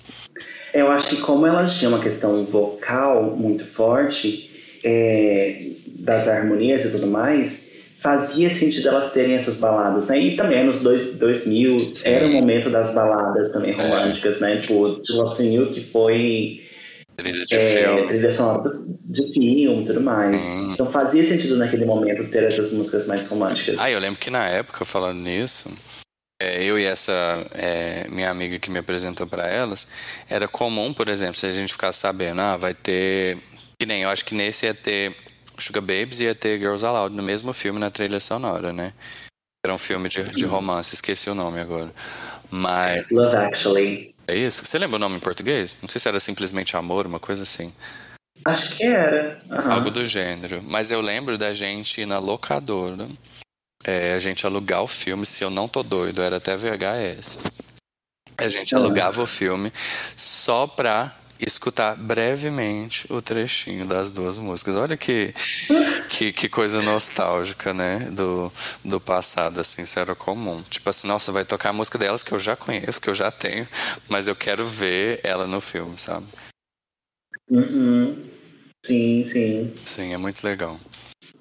Eu 0.73 0.91
acho 0.91 1.09
que 1.09 1.21
como 1.21 1.47
elas 1.47 1.79
tinham 1.79 1.93
uma 1.93 2.03
questão 2.03 2.45
vocal 2.45 3.35
muito 3.35 3.65
forte, 3.65 4.51
é, 4.83 5.71
das 6.03 6.27
harmonias 6.27 6.85
e 6.85 6.91
tudo 6.91 7.07
mais, 7.07 7.71
fazia 8.01 8.49
sentido 8.49 8.89
elas 8.89 9.13
terem 9.13 9.35
essas 9.35 9.57
baladas, 9.57 10.07
né? 10.07 10.19
E 10.19 10.35
também 10.35 10.65
nos 10.65 10.79
dois, 10.79 11.17
2000 11.17 11.79
Sim. 11.79 12.09
era 12.09 12.25
o 12.25 12.31
momento 12.31 12.69
das 12.69 12.93
baladas 12.93 13.51
também 13.51 13.73
é. 13.73 13.81
românticas, 13.81 14.37
é. 14.37 14.39
né? 14.39 14.57
Tipo, 14.57 14.99
Tilacinho 15.01 15.71
que 15.71 15.81
foi 15.81 16.61
trilha 17.15 17.45
de 17.45 17.55
é, 17.55 17.59
filme. 17.59 18.07
Trilha 18.07 18.31
sonora 18.31 18.71
de 19.05 19.33
filme 19.33 19.83
e 19.83 19.85
tudo 19.85 20.01
mais. 20.01 20.43
Hum. 20.45 20.71
Então 20.73 20.89
fazia 20.89 21.23
sentido 21.23 21.57
naquele 21.57 21.85
momento 21.85 22.27
ter 22.29 22.43
essas 22.43 22.71
músicas 22.71 23.07
mais 23.07 23.29
românticas. 23.29 23.75
Ah, 23.77 23.91
eu 23.91 23.99
lembro 23.99 24.19
que 24.19 24.31
na 24.31 24.47
época, 24.47 24.83
falando 24.83 25.19
nisso, 25.19 25.69
é, 26.41 26.63
eu 26.63 26.79
e 26.79 26.85
essa 26.85 27.45
é, 27.53 28.07
minha 28.09 28.31
amiga 28.31 28.57
que 28.57 28.71
me 28.71 28.79
apresentou 28.79 29.27
para 29.27 29.47
elas, 29.47 29.87
era 30.27 30.47
comum, 30.47 30.91
por 30.91 31.07
exemplo, 31.07 31.35
se 31.35 31.45
a 31.45 31.53
gente 31.53 31.71
ficar 31.71 31.91
sabendo, 31.91 32.41
ah, 32.41 32.57
vai 32.57 32.73
ter. 32.73 33.37
Que 33.79 33.85
nem 33.85 34.03
eu 34.03 34.09
acho 34.09 34.25
que 34.25 34.33
nesse 34.33 34.65
ia 34.65 34.73
ter 34.73 35.15
Sugar 35.63 35.81
Babies 35.81 36.19
e 36.19 36.25
ia 36.25 36.35
ter 36.35 36.59
Girls 36.59 36.85
Aloud 36.85 37.15
no 37.15 37.23
mesmo 37.23 37.53
filme 37.53 37.79
na 37.79 37.89
trilha 37.89 38.19
sonora, 38.19 38.73
né? 38.73 38.93
Era 39.63 39.73
um 39.73 39.77
filme 39.77 40.09
de, 40.09 40.23
de 40.33 40.45
romance, 40.45 40.95
esqueci 40.95 41.29
o 41.29 41.35
nome 41.35 41.59
agora. 41.59 41.91
Mas. 42.49 43.09
Love 43.11 43.35
Actually. 43.35 44.15
É 44.27 44.35
isso? 44.35 44.65
Você 44.65 44.77
lembra 44.77 44.95
o 44.95 44.99
nome 44.99 45.17
em 45.17 45.19
português? 45.19 45.77
Não 45.81 45.89
sei 45.89 45.99
se 46.01 46.07
era 46.07 46.19
simplesmente 46.19 46.75
amor, 46.75 47.05
uma 47.05 47.19
coisa 47.19 47.43
assim. 47.43 47.71
Acho 48.45 48.75
que 48.75 48.83
era. 48.83 49.39
Uhum. 49.49 49.71
Algo 49.71 49.91
do 49.91 50.05
gênero. 50.05 50.63
Mas 50.63 50.89
eu 50.89 50.99
lembro 50.99 51.37
da 51.37 51.53
gente 51.53 52.01
ir 52.01 52.05
na 52.05 52.17
locadora, 52.17 53.07
é, 53.83 54.13
a 54.13 54.19
gente 54.19 54.45
alugar 54.45 54.81
o 54.81 54.87
filme, 54.87 55.25
se 55.25 55.43
eu 55.43 55.49
não 55.49 55.67
tô 55.67 55.83
doido, 55.83 56.21
era 56.21 56.37
até 56.37 56.55
VHS. 56.57 57.39
A 58.37 58.49
gente 58.49 58.73
uhum. 58.73 58.81
alugava 58.81 59.21
o 59.21 59.27
filme 59.27 59.71
só 60.15 60.65
pra 60.65 61.15
escutar 61.45 61.95
brevemente 61.95 63.11
o 63.11 63.21
trechinho 63.21 63.85
das 63.85 64.11
duas 64.11 64.37
músicas. 64.37 64.75
Olha 64.75 64.95
que, 64.97 65.33
que, 66.09 66.31
que, 66.31 66.49
coisa 66.49 66.81
nostálgica, 66.81 67.73
né? 67.73 67.99
Do, 68.11 68.51
do 68.83 68.99
passado, 68.99 69.59
assim, 69.59 69.81
isso 69.83 69.99
era 69.99 70.15
comum. 70.15 70.61
Tipo 70.69 70.89
assim, 70.89 71.07
nossa, 71.07 71.31
vai 71.31 71.45
tocar 71.45 71.69
a 71.69 71.73
música 71.73 71.97
delas 71.97 72.23
que 72.23 72.31
eu 72.31 72.39
já 72.39 72.55
conheço, 72.55 73.01
que 73.01 73.09
eu 73.09 73.15
já 73.15 73.31
tenho, 73.31 73.67
mas 74.07 74.27
eu 74.27 74.35
quero 74.35 74.65
ver 74.65 75.19
ela 75.23 75.47
no 75.47 75.61
filme, 75.61 75.97
sabe? 75.97 76.25
Uhum. 77.49 78.29
Sim, 78.85 79.23
sim. 79.23 79.75
Sim, 79.85 80.13
é 80.13 80.17
muito 80.17 80.43
legal. 80.43 80.79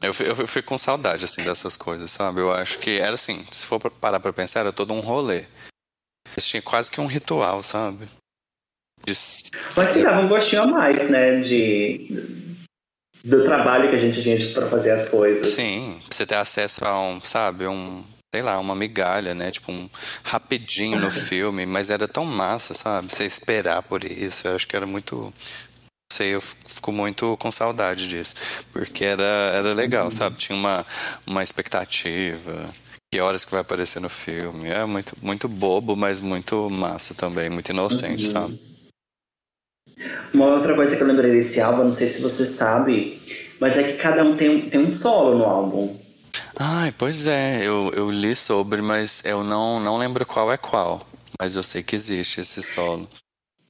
Eu, 0.02 0.12
eu, 0.20 0.36
eu 0.36 0.46
fico 0.46 0.68
com 0.68 0.78
saudade, 0.78 1.24
assim, 1.24 1.42
dessas 1.42 1.76
coisas, 1.76 2.10
sabe? 2.10 2.40
Eu 2.40 2.52
acho 2.52 2.78
que 2.78 2.98
era 2.98 3.14
assim, 3.14 3.44
se 3.50 3.66
for 3.66 3.78
parar 3.90 4.20
pra 4.20 4.32
pensar, 4.32 4.60
era 4.60 4.72
todo 4.72 4.94
um 4.94 5.00
rolê. 5.00 5.44
Eles 6.32 6.46
tinham 6.46 6.62
quase 6.62 6.90
que 6.90 7.00
um 7.00 7.06
ritual, 7.06 7.62
sabe? 7.62 8.08
De... 9.06 9.12
Mas 9.76 9.92
que 9.92 10.02
dava 10.02 10.20
um 10.20 10.28
gostinho 10.28 10.62
a 10.62 10.66
mais, 10.66 11.10
né? 11.10 11.40
De 11.40 12.40
do 13.24 13.44
trabalho 13.44 13.90
que 13.90 13.96
a 13.96 13.98
gente 13.98 14.22
tinha 14.22 14.38
para 14.52 14.68
fazer 14.68 14.92
as 14.92 15.08
coisas. 15.08 15.48
Sim, 15.48 16.00
você 16.10 16.26
ter 16.26 16.36
acesso 16.36 16.84
a 16.84 17.00
um, 17.00 17.20
sabe, 17.20 17.66
um, 17.66 18.02
sei 18.34 18.42
lá, 18.42 18.58
uma 18.58 18.74
migalha, 18.74 19.34
né? 19.34 19.50
Tipo, 19.50 19.72
um 19.72 19.88
rapidinho 20.22 20.98
no 20.98 21.10
filme, 21.12 21.66
mas 21.66 21.90
era 21.90 22.08
tão 22.08 22.24
massa, 22.24 22.74
sabe? 22.74 23.12
Você 23.12 23.24
esperar 23.24 23.82
por 23.82 24.04
isso, 24.04 24.48
eu 24.48 24.56
acho 24.56 24.66
que 24.66 24.76
era 24.76 24.86
muito. 24.86 25.32
Sei, 26.12 26.34
eu 26.34 26.40
fico 26.40 26.90
muito 26.90 27.36
com 27.36 27.52
saudade 27.52 28.08
disso. 28.08 28.34
Porque 28.72 29.04
era, 29.04 29.52
era 29.54 29.72
legal, 29.72 30.06
uhum. 30.06 30.10
sabe? 30.10 30.36
Tinha 30.36 30.58
uma, 30.58 30.84
uma 31.26 31.42
expectativa. 31.42 32.68
Que 33.12 33.20
horas 33.20 33.44
que 33.44 33.50
vai 33.50 33.60
aparecer 33.60 34.00
no 34.00 34.08
filme. 34.08 34.68
É 34.68 34.84
muito, 34.84 35.16
muito 35.22 35.48
bobo, 35.48 35.94
mas 35.94 36.20
muito 36.20 36.68
massa 36.68 37.14
também, 37.14 37.48
muito 37.48 37.70
inocente, 37.70 38.26
uhum. 38.26 38.32
sabe? 38.32 38.69
Uma 40.32 40.46
outra 40.46 40.74
coisa 40.74 40.96
que 40.96 41.02
eu 41.02 41.06
lembrei 41.06 41.32
desse 41.32 41.60
álbum, 41.60 41.84
não 41.84 41.92
sei 41.92 42.08
se 42.08 42.22
você 42.22 42.46
sabe, 42.46 43.20
mas 43.60 43.76
é 43.76 43.82
que 43.82 43.98
cada 43.98 44.24
um 44.24 44.36
tem, 44.36 44.68
tem 44.70 44.80
um 44.80 44.92
solo 44.92 45.38
no 45.38 45.44
álbum. 45.44 45.96
Ai, 46.58 46.92
pois 46.96 47.26
é, 47.26 47.66
eu, 47.66 47.90
eu 47.94 48.10
li 48.10 48.34
sobre, 48.34 48.80
mas 48.80 49.22
eu 49.24 49.42
não, 49.42 49.80
não 49.80 49.96
lembro 49.98 50.24
qual 50.24 50.52
é 50.52 50.56
qual. 50.56 51.00
Mas 51.40 51.56
eu 51.56 51.62
sei 51.62 51.82
que 51.82 51.96
existe 51.96 52.40
esse 52.40 52.62
solo. 52.62 53.08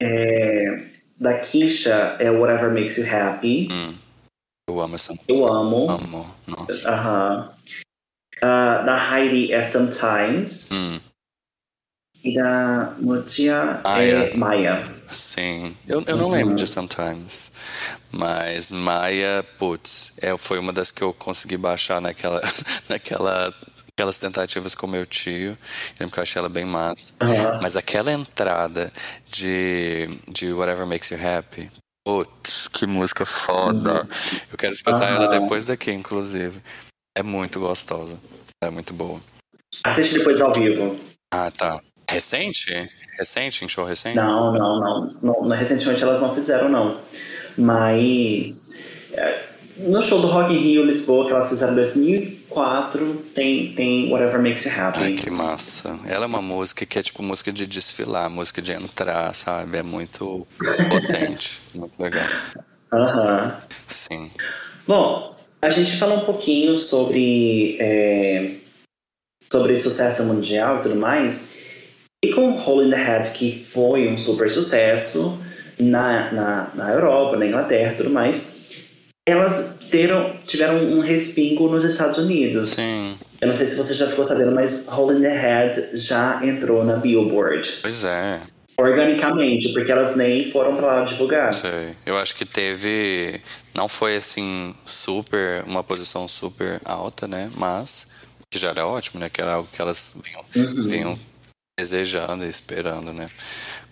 É, 0.01 0.87
da 1.19 1.39
Kisha 1.39 2.17
é 2.19 2.31
Whatever 2.31 2.71
Makes 2.73 2.99
You 2.99 3.15
Happy. 3.15 3.69
Hum, 3.71 3.95
eu 4.69 4.81
amo 4.81 4.95
essa 4.95 5.13
música. 5.13 5.33
Eu 5.33 5.47
amo. 5.47 5.91
Amo, 5.91 6.35
nossa. 6.47 6.91
Uh 6.91 6.97
-huh. 6.97 7.49
uh, 8.39 8.87
da 8.87 9.19
Heidi 9.19 9.53
é 9.53 9.63
Sometimes. 9.63 10.71
Hum. 10.73 11.01
Da 12.25 12.95
Motia 12.99 13.81
é 13.85 14.37
Maia. 14.37 14.85
Sim. 15.09 15.75
Eu, 15.89 16.05
eu 16.07 16.17
não 16.17 16.27
uhum. 16.27 16.33
lembro 16.33 16.55
de 16.55 16.67
Sometimes. 16.67 17.53
Mas 18.13 18.71
Maia, 18.71 19.45
putz, 19.59 20.13
é, 20.21 20.37
foi 20.37 20.59
uma 20.59 20.73
das 20.73 20.91
que 20.91 21.03
eu 21.03 21.15
consegui 21.15 21.57
baixar 21.57 22.01
naquela, 22.01 22.41
naquela 22.89 23.55
aquelas 24.01 24.19
tentativas 24.19 24.75
com 24.75 24.87
meu 24.87 25.05
tio. 25.05 25.57
lembro 25.99 26.15
que 26.15 26.19
eu 26.19 26.23
achei 26.23 26.39
ela 26.39 26.49
bem 26.49 26.65
massa. 26.65 27.13
Uhum. 27.23 27.61
Mas 27.61 27.77
aquela 27.77 28.13
entrada 28.13 28.93
de, 29.27 30.09
de 30.29 30.53
Whatever 30.53 30.87
Makes 30.87 31.11
You 31.11 31.19
Happy. 31.23 31.71
Putz, 32.07 32.67
que 32.69 32.87
música 32.87 33.27
foda. 33.27 34.03
Uhum. 34.03 34.09
Eu 34.51 34.59
quero 34.59 34.73
escutar 34.73 35.11
ela 35.11 35.29
depois 35.29 35.65
daqui, 35.65 35.93
inclusive. 35.93 36.61
É 37.17 37.23
muito 37.23 37.61
gostosa. 37.61 38.19
É 38.63 38.71
muito 38.71 38.95
boa. 38.95 39.21
Assiste 39.85 40.19
depois 40.19 40.41
ao 40.41 40.53
vivo. 40.53 40.99
Ah, 41.33 41.51
tá. 41.51 41.81
Recente? 42.11 42.91
Recente? 43.19 43.65
Em 43.65 43.69
show 43.69 43.85
recente? 43.85 44.17
Não, 44.17 44.53
não, 44.53 44.81
não, 44.81 45.17
não. 45.23 45.49
Recentemente 45.57 46.03
elas 46.03 46.21
não 46.21 46.35
fizeram, 46.35 46.69
não. 46.69 47.01
Mas 47.57 48.73
é, 49.13 49.45
no 49.77 50.03
show 50.03 50.21
do 50.21 50.27
Rock 50.27 50.53
in 50.53 50.59
Rio 50.59 50.85
Lisboa, 50.85 51.27
que 51.27 51.33
elas 51.33 51.49
fizeram 51.49 51.73
em 51.73 51.77
2004, 51.77 53.15
tem, 53.35 53.73
tem 53.75 54.11
Whatever 54.13 54.43
Makes 54.43 54.65
You 54.65 54.73
Happy. 54.77 54.99
Ai, 55.03 55.13
que 55.13 55.31
massa. 55.31 55.99
Ela 56.07 56.25
é 56.25 56.27
uma 56.27 56.43
música 56.43 56.85
que 56.85 56.99
é 56.99 57.03
tipo 57.03 57.23
música 57.23 57.53
de 57.53 57.67
desfilar, 57.67 58.29
música 58.29 58.61
de 58.61 58.73
entrar, 58.73 59.35
sabe? 59.35 59.79
É 59.79 59.83
muito 59.83 60.47
potente, 60.91 61.59
muito 61.75 62.01
legal. 62.03 62.27
Aham. 62.93 63.45
Uhum. 63.45 63.69
Sim. 63.87 64.31
Bom, 64.87 65.37
a 65.63 65.71
gente 65.71 65.97
falou 65.97 66.19
um 66.19 66.25
pouquinho 66.25 66.77
sobre, 66.77 67.77
é, 67.79 68.55
sobre 69.53 69.79
sucesso 69.79 70.25
mundial 70.25 70.79
e 70.79 70.83
tudo 70.83 70.97
mais. 70.97 71.60
E 72.23 72.33
com 72.35 72.59
Hole 72.59 72.87
in 72.87 72.91
the 72.91 72.97
Head, 72.97 73.31
que 73.33 73.65
foi 73.73 74.07
um 74.09 74.19
super 74.19 74.51
sucesso 74.51 75.39
na, 75.79 76.31
na, 76.33 76.71
na 76.75 76.91
Europa, 76.93 77.37
na 77.37 77.47
Inglaterra 77.47 77.95
e 77.95 77.97
tudo 77.97 78.11
mais, 78.11 78.61
elas 79.27 79.79
teram, 79.91 80.37
tiveram 80.47 80.85
um 80.85 81.01
respingo 81.01 81.69
nos 81.69 81.83
Estados 81.83 82.19
Unidos. 82.19 82.71
Sim. 82.71 83.17
Eu 83.41 83.49
não 83.49 83.55
sei 83.55 83.67
se 83.67 83.77
você 83.77 83.95
já 83.95 84.07
ficou 84.07 84.27
sabendo, 84.27 84.53
mas 84.53 84.87
Hole 84.89 85.17
in 85.19 85.23
the 85.23 85.35
Head 85.35 85.89
já 85.95 86.45
entrou 86.45 86.85
na 86.85 86.97
Billboard. 86.97 87.79
Pois 87.81 88.05
é. 88.05 88.41
Organicamente, 88.79 89.73
porque 89.73 89.91
elas 89.91 90.15
nem 90.15 90.51
foram 90.51 90.77
pra 90.77 90.87
lá 90.87 91.05
divulgar. 91.05 91.53
Sei. 91.55 91.97
Eu 92.05 92.19
acho 92.19 92.37
que 92.37 92.45
teve. 92.45 93.41
Não 93.75 93.89
foi 93.89 94.17
assim, 94.17 94.75
super. 94.87 95.65
Uma 95.67 95.83
posição 95.83 96.27
super 96.27 96.81
alta, 96.85 97.27
né? 97.27 97.51
Mas. 97.57 98.11
Que 98.51 98.59
já 98.59 98.71
era 98.71 98.87
ótimo, 98.87 99.21
né? 99.21 99.29
Que 99.31 99.41
era 99.41 99.55
algo 99.55 99.69
que 99.73 99.81
elas 99.81 100.17
vinham, 100.23 100.45
uhum. 100.57 100.85
vinham 100.85 101.19
desejando 101.81 102.45
e 102.45 102.49
esperando, 102.49 103.13
né? 103.13 103.29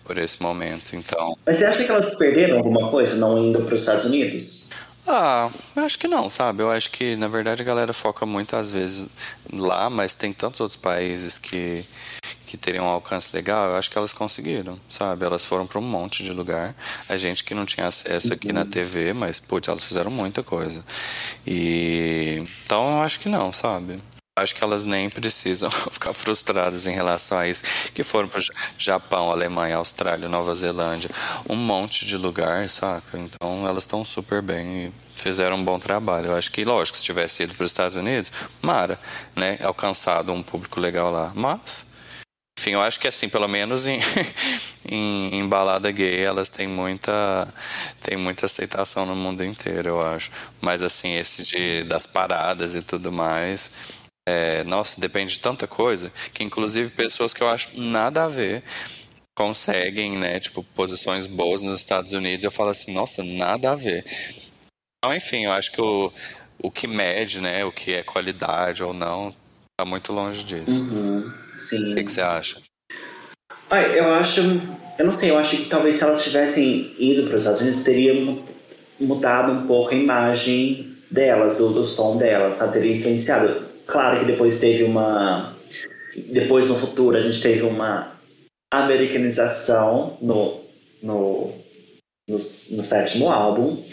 Por 0.03 0.17
esse 0.17 0.41
momento, 0.41 0.95
então. 0.95 1.37
Mas 1.45 1.57
você 1.57 1.65
acha 1.65 1.83
que 1.83 1.91
elas 1.91 2.15
perderam 2.15 2.57
alguma 2.57 2.89
coisa 2.89 3.15
não 3.17 3.37
indo 3.37 3.61
para 3.61 3.75
os 3.75 3.81
Estados 3.81 4.05
Unidos? 4.05 4.69
Ah, 5.07 5.49
acho 5.75 5.97
que 5.97 6.07
não, 6.07 6.29
sabe? 6.29 6.61
Eu 6.61 6.69
acho 6.69 6.91
que, 6.91 7.15
na 7.15 7.27
verdade, 7.27 7.61
a 7.61 7.65
galera 7.65 7.93
foca 7.93 8.25
muitas 8.25 8.71
vezes 8.71 9.07
lá, 9.51 9.89
mas 9.89 10.13
tem 10.13 10.31
tantos 10.31 10.61
outros 10.61 10.77
países 10.77 11.39
que, 11.39 11.83
que 12.45 12.55
teriam 12.57 12.85
um 12.85 12.89
alcance 12.89 13.35
legal. 13.35 13.69
Eu 13.69 13.75
acho 13.75 13.89
que 13.89 13.97
elas 13.97 14.13
conseguiram, 14.13 14.79
sabe? 14.87 15.25
Elas 15.25 15.43
foram 15.43 15.65
para 15.65 15.79
um 15.79 15.83
monte 15.83 16.23
de 16.23 16.31
lugar. 16.31 16.75
A 17.07 17.17
gente 17.17 17.43
que 17.43 17.55
não 17.55 17.65
tinha 17.65 17.87
acesso 17.87 18.33
aqui 18.33 18.53
na 18.53 18.65
TV, 18.65 19.13
mas, 19.13 19.39
putz, 19.39 19.67
elas 19.67 19.83
fizeram 19.83 20.11
muita 20.11 20.43
coisa. 20.43 20.85
E. 21.45 22.43
Então, 22.65 22.97
eu 22.97 23.01
acho 23.01 23.19
que 23.19 23.29
não, 23.29 23.51
sabe? 23.51 23.99
Acho 24.39 24.55
que 24.55 24.63
elas 24.63 24.85
nem 24.85 25.09
precisam 25.09 25.69
ficar 25.91 26.13
frustradas 26.13 26.85
em 26.85 26.93
relação 26.93 27.37
a 27.37 27.47
isso. 27.47 27.63
Que 27.93 28.03
foram 28.03 28.27
para 28.27 28.41
Japão, 28.77 29.31
Alemanha, 29.31 29.77
Austrália, 29.77 30.27
Nova 30.27 30.53
Zelândia, 30.55 31.09
um 31.47 31.55
monte 31.55 32.05
de 32.05 32.17
lugar, 32.17 32.69
saca? 32.69 33.17
Então 33.17 33.67
elas 33.67 33.83
estão 33.83 34.03
super 34.03 34.41
bem 34.41 34.85
e 34.85 34.93
fizeram 35.11 35.57
um 35.57 35.63
bom 35.63 35.79
trabalho. 35.79 36.27
Eu 36.27 36.37
acho 36.37 36.51
que, 36.51 36.63
lógico, 36.63 36.97
se 36.97 37.03
tivesse 37.03 37.43
ido 37.43 37.53
para 37.53 37.63
os 37.63 37.71
Estados 37.71 37.97
Unidos, 37.97 38.31
Mara, 38.61 38.99
né? 39.35 39.57
Alcançado 39.61 40.31
um 40.31 40.43
público 40.43 40.79
legal 40.79 41.11
lá. 41.11 41.31
Mas 41.35 41.89
enfim, 42.59 42.71
eu 42.71 42.81
acho 42.81 42.99
que 42.99 43.07
assim, 43.07 43.29
pelo 43.29 43.47
menos 43.47 43.87
em, 43.87 44.01
em, 44.85 45.39
em, 45.39 45.47
balada 45.47 45.89
gay, 45.91 46.21
elas 46.21 46.49
têm 46.49 46.67
muita, 46.67 47.47
têm 48.01 48.17
muita 48.17 48.47
aceitação 48.47 49.05
no 49.05 49.15
mundo 49.15 49.45
inteiro, 49.45 49.87
eu 49.87 50.05
acho. 50.05 50.29
Mas 50.59 50.83
assim, 50.83 51.15
esse 51.15 51.45
de, 51.45 51.83
das 51.85 52.05
paradas 52.05 52.75
e 52.75 52.81
tudo 52.81 53.13
mais, 53.13 53.71
é, 54.27 54.63
nossa, 54.63 54.99
depende 54.99 55.33
de 55.33 55.39
tanta 55.39 55.67
coisa, 55.67 56.11
que 56.33 56.43
inclusive 56.43 56.91
pessoas 56.91 57.33
que 57.33 57.41
eu 57.41 57.49
acho 57.49 57.79
nada 57.79 58.25
a 58.25 58.27
ver 58.27 58.63
conseguem, 59.35 60.17
né, 60.17 60.37
tipo, 60.37 60.61
posições 60.75 61.25
boas 61.25 61.61
nos 61.61 61.79
Estados 61.79 62.11
Unidos, 62.11 62.43
eu 62.43 62.51
falo 62.51 62.71
assim, 62.71 62.93
nossa, 62.93 63.23
nada 63.23 63.71
a 63.71 63.75
ver. 63.75 64.03
Então, 64.97 65.15
enfim, 65.15 65.45
eu 65.45 65.53
acho 65.53 65.71
que 65.71 65.81
o, 65.81 66.11
o 66.61 66.69
que 66.69 66.87
mede, 66.87 67.39
né, 67.39 67.63
o 67.63 67.71
que 67.71 67.93
é 67.93 68.03
qualidade 68.03 68.83
ou 68.83 68.93
não, 68.93 69.33
tá 69.79 69.85
muito 69.85 70.11
longe 70.11 70.43
disso. 70.43 70.83
Uhum, 70.83 71.31
sim. 71.57 71.93
O 71.93 71.95
que, 71.95 72.03
que 72.03 72.11
você 72.11 72.19
acha? 72.19 72.61
Ah, 73.69 73.81
eu 73.81 74.13
acho, 74.13 74.41
eu 74.97 75.05
não 75.05 75.13
sei, 75.13 75.29
eu 75.29 75.37
acho 75.37 75.55
que 75.55 75.69
talvez 75.69 75.95
se 75.95 76.03
elas 76.03 76.21
tivessem 76.21 76.93
ido 76.99 77.27
para 77.27 77.37
os 77.37 77.43
Estados 77.43 77.61
Unidos, 77.61 77.83
teria 77.83 78.13
mudado 78.99 79.53
um 79.53 79.67
pouco 79.67 79.93
a 79.93 79.95
imagem 79.95 80.97
delas, 81.09 81.61
o, 81.61 81.79
o 81.81 81.87
som 81.87 82.17
delas, 82.17 82.55
sabe? 82.55 82.73
Teria 82.73 82.97
influenciado. 82.97 83.68
Claro 83.91 84.19
que 84.19 84.25
depois 84.25 84.59
teve 84.59 84.83
uma. 84.83 85.55
Depois 86.15 86.67
no 86.69 86.79
futuro 86.79 87.17
a 87.17 87.21
gente 87.21 87.41
teve 87.41 87.63
uma 87.63 88.13
americanização 88.71 90.17
no, 90.21 90.61
no, 91.01 91.53
no, 92.27 92.35
no 92.37 92.83
sétimo 92.83 93.31
álbum, 93.31 93.83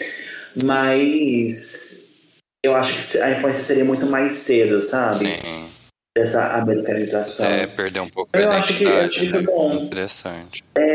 mas 0.63 2.19
eu 2.63 2.75
acho 2.75 3.11
que 3.11 3.17
a 3.19 3.31
influência 3.31 3.63
seria 3.63 3.85
muito 3.85 4.05
mais 4.05 4.33
cedo, 4.33 4.81
sabe? 4.81 5.15
Sim. 5.15 5.69
Dessa 6.15 6.55
americanização. 6.55 7.45
É, 7.45 7.67
perder 7.67 7.99
um 7.99 8.09
pouco 8.09 8.35
eu 8.35 8.51
a 8.51 8.57
acho 8.57 8.77
que, 8.77 8.85
acho 8.85 9.19
que 9.19 9.29
foi 9.29 9.41
né? 9.41 9.45
bom. 9.45 9.73
Interessante. 9.75 10.63
É, 10.75 10.86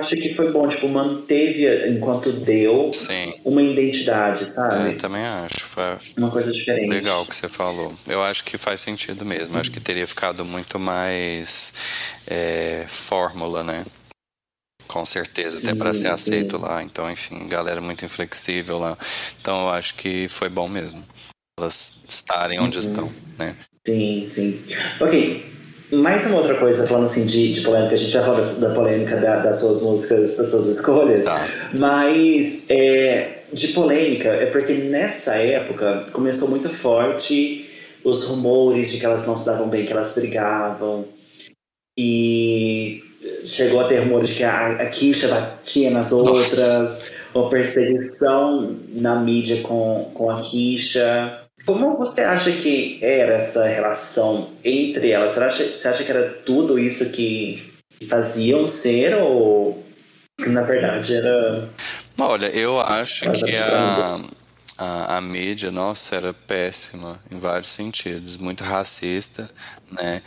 acho 0.00 0.16
que 0.16 0.34
foi 0.34 0.50
bom, 0.50 0.68
tipo, 0.68 0.88
manteve, 0.88 1.88
enquanto 1.90 2.32
deu, 2.32 2.90
Sim. 2.92 3.34
uma 3.44 3.62
identidade, 3.62 4.50
sabe? 4.50 4.90
Eu 4.90 4.96
também 4.96 5.24
acho. 5.24 5.64
Foi 5.64 5.84
uma 6.16 6.30
coisa 6.30 6.50
diferente. 6.50 6.90
Legal 6.90 7.22
o 7.22 7.26
que 7.26 7.36
você 7.36 7.48
falou. 7.48 7.94
Eu 8.06 8.22
acho 8.22 8.44
que 8.44 8.58
faz 8.58 8.80
sentido 8.80 9.24
mesmo. 9.24 9.56
Acho 9.58 9.70
que 9.70 9.80
teria 9.80 10.06
ficado 10.06 10.44
muito 10.44 10.78
mais 10.78 11.72
é, 12.26 12.84
fórmula, 12.88 13.62
né? 13.62 13.84
Com 14.88 15.04
certeza, 15.04 15.60
até 15.60 15.78
para 15.78 15.94
ser 15.94 16.08
aceito 16.08 16.56
sim. 16.56 16.62
lá. 16.62 16.82
Então, 16.82 17.10
enfim, 17.10 17.46
galera 17.46 17.80
muito 17.80 18.04
inflexível 18.04 18.78
lá. 18.78 18.98
Então, 19.40 19.62
eu 19.62 19.68
acho 19.68 19.94
que 19.94 20.28
foi 20.28 20.48
bom 20.48 20.66
mesmo. 20.66 21.04
Elas 21.58 22.02
estarem 22.08 22.58
onde 22.58 22.78
uhum. 22.78 22.84
estão, 22.84 23.12
né? 23.38 23.54
Sim, 23.86 24.26
sim. 24.28 24.64
Ok, 25.00 25.46
mais 25.92 26.26
uma 26.26 26.38
outra 26.38 26.54
coisa, 26.54 26.86
falando 26.86 27.06
assim 27.06 27.26
de, 27.26 27.52
de 27.52 27.60
polêmica, 27.62 27.94
a 27.94 27.96
gente 27.96 28.10
já 28.10 28.24
falou 28.24 28.42
da 28.42 28.74
polêmica 28.74 29.16
da, 29.16 29.38
das 29.38 29.60
suas 29.60 29.82
músicas, 29.82 30.36
das 30.36 30.50
suas 30.50 30.66
escolhas, 30.66 31.24
tá. 31.24 31.48
mas 31.76 32.66
é, 32.70 33.42
de 33.52 33.68
polêmica 33.68 34.28
é 34.28 34.46
porque 34.46 34.72
nessa 34.74 35.34
época 35.34 36.06
começou 36.12 36.48
muito 36.48 36.68
forte 36.70 37.68
os 38.04 38.24
rumores 38.24 38.92
de 38.92 38.98
que 38.98 39.06
elas 39.06 39.26
não 39.26 39.36
se 39.36 39.46
davam 39.46 39.68
bem, 39.68 39.84
que 39.84 39.92
elas 39.92 40.14
brigavam, 40.14 41.06
e 41.98 43.02
chegou 43.44 43.80
a 43.80 43.88
ter 43.88 44.00
rumores 44.00 44.30
de 44.30 44.36
que 44.36 44.44
a, 44.44 44.72
a 44.76 44.86
Kisha 44.86 45.28
batia 45.28 45.90
nas 45.90 46.12
outras, 46.12 46.56
Nossa. 46.56 47.12
ou 47.34 47.48
perseguição 47.48 48.76
na 48.88 49.16
mídia 49.16 49.60
com, 49.62 50.10
com 50.14 50.30
a 50.30 50.40
Kisha. 50.40 51.39
Como 51.66 51.96
você 51.96 52.22
acha 52.22 52.50
que 52.52 52.98
era 53.02 53.34
essa 53.34 53.66
relação 53.66 54.50
entre 54.64 55.10
elas? 55.10 55.32
Você 55.32 55.40
acha, 55.44 55.64
você 55.78 55.88
acha 55.88 56.04
que 56.04 56.10
era 56.10 56.30
tudo 56.44 56.78
isso 56.78 57.10
que 57.10 57.72
faziam 58.08 58.66
ser 58.66 59.14
ou 59.16 59.84
que 60.36 60.48
na 60.48 60.62
verdade 60.62 61.14
era. 61.14 61.68
Olha, 62.18 62.46
eu 62.46 62.80
acho 62.80 63.30
que 63.32 63.56
a, 63.56 64.18
a, 64.80 65.18
a 65.18 65.20
mídia, 65.20 65.70
nossa, 65.70 66.16
era 66.16 66.32
péssima 66.32 67.22
em 67.30 67.38
vários 67.38 67.68
sentidos, 67.68 68.38
muito 68.38 68.64
racista, 68.64 69.50
né? 69.92 70.22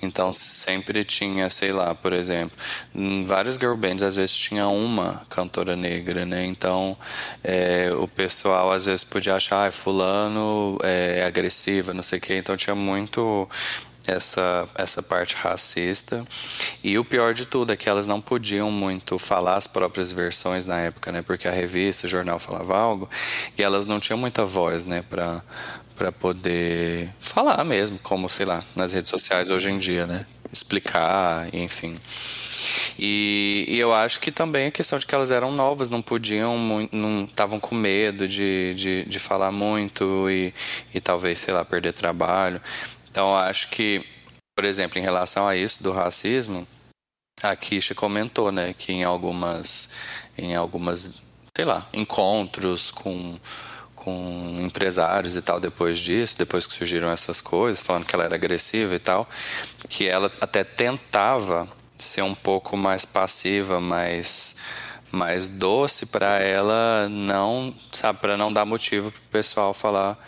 Então 0.00 0.32
sempre 0.32 1.04
tinha, 1.04 1.50
sei 1.50 1.72
lá, 1.72 1.94
por 1.94 2.14
exemplo, 2.14 2.56
em 2.94 3.24
várias 3.26 3.56
girl 3.56 3.74
bands 3.74 4.02
às 4.02 4.14
vezes 4.16 4.34
tinha 4.34 4.66
uma 4.68 5.26
cantora 5.28 5.76
negra, 5.76 6.24
né? 6.24 6.44
Então 6.46 6.96
é, 7.44 7.92
o 7.92 8.08
pessoal 8.08 8.72
às 8.72 8.86
vezes 8.86 9.04
podia 9.04 9.34
achar, 9.36 9.68
ah, 9.68 9.70
fulano 9.72 10.78
é, 10.82 11.18
é 11.20 11.24
agressiva, 11.24 11.92
não 11.92 12.02
sei 12.02 12.18
o 12.18 12.22
quê. 12.22 12.36
Então 12.36 12.56
tinha 12.56 12.74
muito 12.74 13.46
essa, 14.10 14.68
essa 14.74 15.02
parte 15.02 15.36
racista. 15.36 16.26
E 16.82 16.98
o 16.98 17.04
pior 17.04 17.34
de 17.34 17.46
tudo 17.46 17.72
é 17.72 17.76
que 17.76 17.88
elas 17.88 18.06
não 18.06 18.20
podiam 18.20 18.70
muito 18.70 19.18
falar 19.18 19.56
as 19.56 19.66
próprias 19.66 20.12
versões 20.12 20.66
na 20.66 20.78
época, 20.78 21.12
né? 21.12 21.22
Porque 21.22 21.48
a 21.48 21.52
revista, 21.52 22.06
o 22.06 22.10
jornal 22.10 22.38
falava 22.38 22.76
algo 22.76 23.08
e 23.56 23.62
elas 23.62 23.86
não 23.86 24.00
tinham 24.00 24.18
muita 24.18 24.44
voz, 24.44 24.84
né? 24.84 25.02
Pra, 25.08 25.42
para 25.96 26.12
poder 26.12 27.12
falar 27.20 27.62
mesmo, 27.64 27.98
como, 27.98 28.28
sei 28.28 28.46
lá, 28.46 28.64
nas 28.76 28.92
redes 28.92 29.10
sociais 29.10 29.50
hoje 29.50 29.70
em 29.70 29.78
dia, 29.78 30.06
né? 30.06 30.24
Explicar, 30.52 31.52
enfim. 31.52 31.98
E, 32.98 33.64
e, 33.68 33.78
eu 33.78 33.92
acho 33.94 34.18
que 34.20 34.32
também 34.32 34.66
a 34.68 34.70
questão 34.70 34.98
de 34.98 35.06
que 35.06 35.14
elas 35.14 35.30
eram 35.30 35.52
novas, 35.52 35.88
não 35.88 36.02
podiam, 36.02 36.88
não 36.90 37.24
estavam 37.24 37.60
com 37.60 37.74
medo 37.74 38.26
de, 38.26 38.74
de, 38.74 39.04
de 39.04 39.18
falar 39.18 39.52
muito 39.52 40.28
e, 40.28 40.52
e 40.92 41.00
talvez, 41.00 41.38
sei 41.38 41.54
lá, 41.54 41.64
perder 41.64 41.92
trabalho. 41.92 42.60
Então, 43.10 43.34
acho 43.34 43.70
que, 43.70 44.04
por 44.56 44.64
exemplo, 44.64 44.98
em 44.98 45.02
relação 45.02 45.46
a 45.46 45.56
isso 45.56 45.82
do 45.82 45.92
racismo, 45.92 46.66
a 47.42 47.54
Kisha 47.54 47.94
comentou, 47.94 48.50
né, 48.50 48.74
que 48.76 48.92
em 48.92 49.04
algumas, 49.04 49.90
em 50.36 50.54
algumas, 50.54 51.22
sei 51.54 51.64
lá, 51.64 51.86
encontros 51.92 52.90
com 52.90 53.38
com 54.08 54.56
empresários 54.64 55.34
e 55.34 55.42
tal 55.42 55.58
depois 55.60 55.98
disso, 55.98 56.38
depois 56.38 56.66
que 56.66 56.72
surgiram 56.72 57.10
essas 57.10 57.40
coisas, 57.40 57.82
falando 57.82 58.06
que 58.06 58.14
ela 58.14 58.24
era 58.24 58.36
agressiva 58.36 58.94
e 58.94 58.98
tal, 58.98 59.28
que 59.88 60.06
ela 60.06 60.30
até 60.40 60.62
tentava 60.64 61.68
ser 61.98 62.22
um 62.22 62.34
pouco 62.34 62.76
mais 62.76 63.04
passiva, 63.04 63.80
mais 63.80 64.56
mais 65.10 65.48
doce 65.48 66.06
para 66.06 66.38
ela 66.38 67.08
não, 67.08 67.74
sabe, 67.92 68.20
para 68.20 68.36
não 68.36 68.52
dar 68.52 68.64
motivo 68.64 69.10
pro 69.10 69.20
pessoal 69.32 69.74
falar 69.74 70.18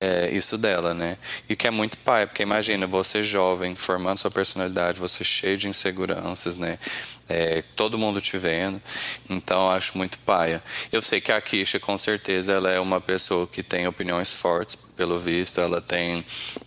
é, 0.00 0.30
isso 0.30 0.56
dela, 0.56 0.94
né? 0.94 1.18
E 1.48 1.56
que 1.56 1.66
é 1.66 1.70
muito 1.70 1.98
pai, 1.98 2.26
porque 2.26 2.42
imagina, 2.42 2.86
você 2.86 3.22
jovem, 3.22 3.74
formando 3.74 4.18
sua 4.18 4.30
personalidade, 4.30 5.00
você 5.00 5.24
cheio 5.24 5.56
de 5.56 5.68
inseguranças, 5.68 6.56
né? 6.56 6.78
É, 7.28 7.62
todo 7.76 7.98
mundo 7.98 8.20
te 8.20 8.38
vendo, 8.38 8.80
então 9.28 9.70
acho 9.70 9.98
muito 9.98 10.18
paia. 10.20 10.62
Eu 10.90 11.02
sei 11.02 11.20
que 11.20 11.30
a 11.30 11.40
Kisha, 11.40 11.78
com 11.78 11.98
certeza, 11.98 12.54
ela 12.54 12.70
é 12.70 12.80
uma 12.80 13.00
pessoa 13.00 13.46
que 13.46 13.62
tem 13.62 13.86
opiniões 13.86 14.32
fortes, 14.32 14.76
pelo 14.98 15.16
visto, 15.16 15.60
ela 15.60 15.80
tem. 15.80 16.24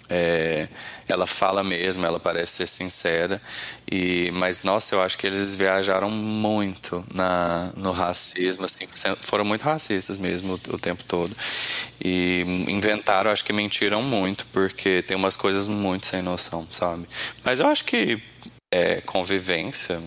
É, 0.10 0.70
ela 1.10 1.28
fala 1.28 1.64
mesmo, 1.64 2.06
ela 2.06 2.20
parece 2.20 2.54
ser 2.54 2.68
sincera. 2.68 3.42
E, 3.92 4.32
mas, 4.32 4.64
nossa, 4.64 4.96
eu 4.96 5.02
acho 5.02 5.18
que 5.18 5.28
eles 5.28 5.54
viajaram 5.54 6.10
muito 6.10 7.06
na, 7.14 7.72
no 7.76 7.92
racismo, 7.92 8.64
assim, 8.64 8.88
foram 9.20 9.44
muito 9.44 9.64
racistas 9.64 10.16
mesmo 10.16 10.54
o, 10.54 10.76
o 10.76 10.80
tempo 10.80 11.04
todo. 11.04 11.36
E 12.04 12.46
inventaram, 12.70 13.30
acho 13.30 13.44
que 13.44 13.52
mentiram 13.52 14.02
muito, 14.02 14.46
porque 14.54 15.02
tem 15.02 15.18
umas 15.18 15.36
coisas 15.36 15.68
muito 15.68 16.08
sem 16.08 16.22
noção, 16.22 16.66
sabe? 16.72 17.10
Mas 17.44 17.60
eu 17.60 17.68
acho 17.68 17.84
que 17.84 18.22
é, 18.72 19.02
convivência, 19.02 20.02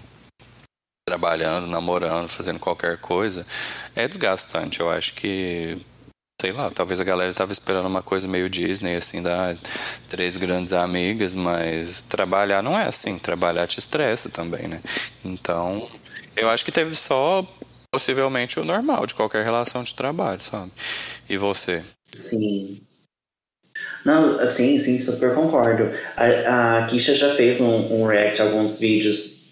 trabalhando, 1.06 1.66
namorando, 1.66 2.28
fazendo 2.28 2.58
qualquer 2.58 2.96
coisa, 2.98 3.46
é 3.94 4.08
desgastante. 4.08 4.80
Eu 4.80 4.90
acho 4.90 5.14
que 5.14 5.78
sei 6.40 6.52
lá, 6.52 6.70
talvez 6.70 7.00
a 7.00 7.04
galera 7.04 7.32
tava 7.32 7.52
esperando 7.52 7.86
uma 7.86 8.02
coisa 8.02 8.28
meio 8.28 8.50
Disney, 8.50 8.96
assim, 8.96 9.22
da 9.22 9.56
três 10.10 10.36
grandes 10.36 10.72
amigas, 10.72 11.34
mas 11.34 12.02
trabalhar 12.02 12.62
não 12.62 12.78
é 12.78 12.86
assim, 12.86 13.18
trabalhar 13.18 13.66
te 13.66 13.78
estressa 13.78 14.28
também, 14.28 14.68
né? 14.68 14.82
Então, 15.24 15.88
eu 16.36 16.50
acho 16.50 16.64
que 16.64 16.72
teve 16.72 16.94
só 16.94 17.46
possivelmente 17.90 18.58
o 18.58 18.64
normal 18.64 19.06
de 19.06 19.14
qualquer 19.14 19.44
relação 19.44 19.82
de 19.82 19.94
trabalho, 19.94 20.42
sabe? 20.42 20.72
E 21.30 21.36
você? 21.36 21.84
Sim. 22.12 22.80
Não, 24.04 24.38
assim, 24.38 24.78
sim, 24.78 25.00
super 25.00 25.34
concordo. 25.34 25.96
A, 26.16 26.78
a 26.78 26.86
Kisha 26.88 27.14
já 27.14 27.34
fez 27.36 27.60
um, 27.60 28.02
um 28.02 28.06
react 28.06 28.42
a 28.42 28.44
alguns 28.44 28.78
vídeos 28.78 29.43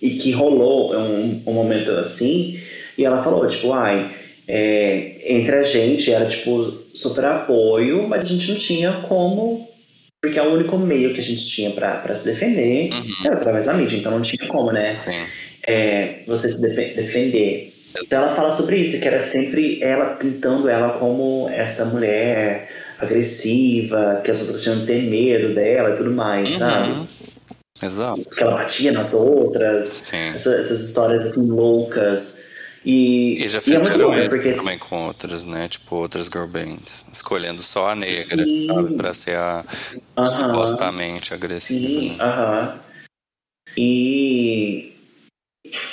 e 0.00 0.10
que 0.10 0.30
rolou 0.30 0.94
um, 0.94 1.42
um 1.46 1.52
momento 1.52 1.90
assim, 1.92 2.60
e 2.96 3.04
ela 3.04 3.22
falou, 3.22 3.46
tipo, 3.48 3.72
ai, 3.72 4.14
é, 4.46 5.20
entre 5.24 5.56
a 5.56 5.62
gente 5.62 6.12
era 6.12 6.26
tipo 6.26 6.72
super 6.94 7.24
apoio, 7.24 8.08
mas 8.08 8.22
a 8.22 8.26
gente 8.26 8.50
não 8.50 8.58
tinha 8.58 8.92
como, 9.08 9.68
porque 10.20 10.38
é 10.38 10.42
o 10.42 10.54
único 10.54 10.78
meio 10.78 11.12
que 11.12 11.20
a 11.20 11.24
gente 11.24 11.46
tinha 11.46 11.70
para 11.70 12.14
se 12.14 12.24
defender 12.24 12.90
uhum. 12.92 13.26
era 13.26 13.36
através 13.36 13.66
da 13.66 13.74
mídia, 13.74 13.96
então 13.96 14.12
não 14.12 14.22
tinha 14.22 14.48
como, 14.48 14.72
né? 14.72 14.94
É, 15.66 16.20
você 16.26 16.48
se 16.48 16.62
def 16.62 16.96
defender. 16.96 17.74
Então 18.04 18.22
ela 18.22 18.34
fala 18.34 18.50
sobre 18.50 18.78
isso, 18.78 19.00
que 19.00 19.06
era 19.06 19.22
sempre 19.22 19.82
ela 19.82 20.16
pintando 20.16 20.68
ela 20.68 20.98
como 20.98 21.48
essa 21.50 21.84
mulher 21.86 22.68
agressiva, 22.98 24.20
que 24.24 24.30
as 24.30 24.40
outras 24.40 24.62
tinham 24.62 24.80
que 24.80 24.86
ter 24.86 25.02
medo 25.02 25.54
dela 25.54 25.90
e 25.90 25.96
tudo 25.96 26.10
mais, 26.10 26.52
uhum. 26.52 26.58
sabe? 26.58 27.08
Exato. 27.82 28.24
Que 28.24 28.42
ela 28.42 28.56
batia 28.56 28.92
nas 28.92 29.14
outras. 29.14 30.12
Essa, 30.12 30.54
essas 30.54 30.80
histórias 30.80 31.24
assim 31.24 31.48
loucas. 31.48 32.48
E, 32.84 33.44
e 33.44 33.48
já 33.48 33.60
fizeram 33.60 34.14
e 34.14 34.20
é 34.20 34.28
porque... 34.28 34.52
também 34.52 34.78
com 34.78 35.06
outras, 35.06 35.44
né? 35.44 35.68
Tipo, 35.68 35.96
outras 35.96 36.26
girl 36.26 36.46
bands. 36.46 37.04
Escolhendo 37.12 37.62
só 37.62 37.90
a 37.90 37.94
negra, 37.94 38.44
Sim. 38.44 38.66
sabe? 38.66 38.94
Pra 38.94 39.14
ser 39.14 39.36
a 39.36 39.64
uh 39.66 40.22
-huh. 40.22 40.24
supostamente 40.24 41.34
agressiva. 41.34 41.88
Sim, 41.88 42.16
né? 42.16 42.24
Uh 42.24 42.28
-huh. 42.28 42.78
E 43.76 44.96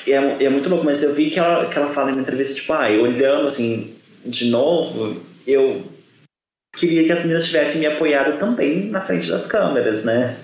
é, 0.08 0.46
é, 0.46 0.50
muito 0.50 0.70
louco, 0.70 0.86
mas 0.86 1.04
eu 1.04 1.14
vi 1.14 1.30
que 1.30 1.40
ela, 1.40 1.68
que 1.68 1.78
ela 1.78 1.92
fala 1.92 2.10
em 2.10 2.14
uma 2.14 2.22
entrevista, 2.22 2.56
tipo, 2.56 2.74
ah, 2.74 2.88
olhando 2.88 3.48
assim, 3.48 3.94
de 4.26 4.50
novo, 4.50 5.22
eu 5.46 5.84
queria 6.78 7.04
que 7.04 7.12
as 7.12 7.22
meninas 7.22 7.46
tivessem 7.48 7.82
me 7.82 7.88
apoiado 7.88 8.40
também 8.40 8.86
na 8.86 9.02
frente 9.02 9.30
das 9.30 9.48
câmeras, 9.48 10.06
né? 10.06 10.38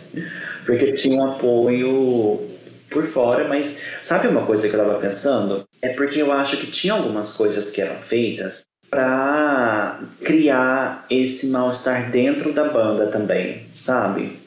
Porque 0.66 0.94
tinha 0.94 1.22
um 1.22 1.32
apoio 1.32 2.50
por 2.90 3.08
fora, 3.08 3.48
mas 3.48 3.82
sabe 4.04 4.28
uma 4.28 4.46
coisa 4.46 4.68
que 4.68 4.76
eu 4.76 4.80
tava 4.80 5.00
pensando? 5.00 5.64
É 5.82 5.90
porque 5.90 6.22
eu 6.22 6.32
acho 6.32 6.58
que 6.58 6.68
tinha 6.68 6.94
algumas 6.94 7.34
coisas 7.34 7.72
que 7.72 7.82
eram 7.82 8.02
feitas 8.02 8.64
para 8.90 10.02
criar 10.24 11.06
esse 11.10 11.48
mal-estar 11.48 12.12
dentro 12.12 12.52
da 12.52 12.68
banda 12.68 13.08
também, 13.08 13.66
sabe? 13.72 14.38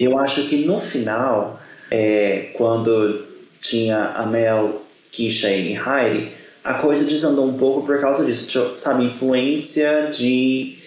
Eu 0.00 0.18
acho 0.18 0.48
que 0.48 0.64
no 0.64 0.80
final, 0.80 1.60
é, 1.90 2.50
quando 2.54 3.26
tinha 3.60 4.06
a 4.12 4.26
Mel, 4.26 4.82
Kisha 5.12 5.50
e 5.50 5.76
Heidi, 5.76 6.32
a 6.64 6.74
coisa 6.74 7.04
desandou 7.04 7.46
um 7.46 7.58
pouco 7.58 7.86
por 7.86 8.00
causa 8.00 8.24
disso, 8.24 8.72
sabe? 8.78 9.04
Influência 9.04 10.10
de 10.10 10.78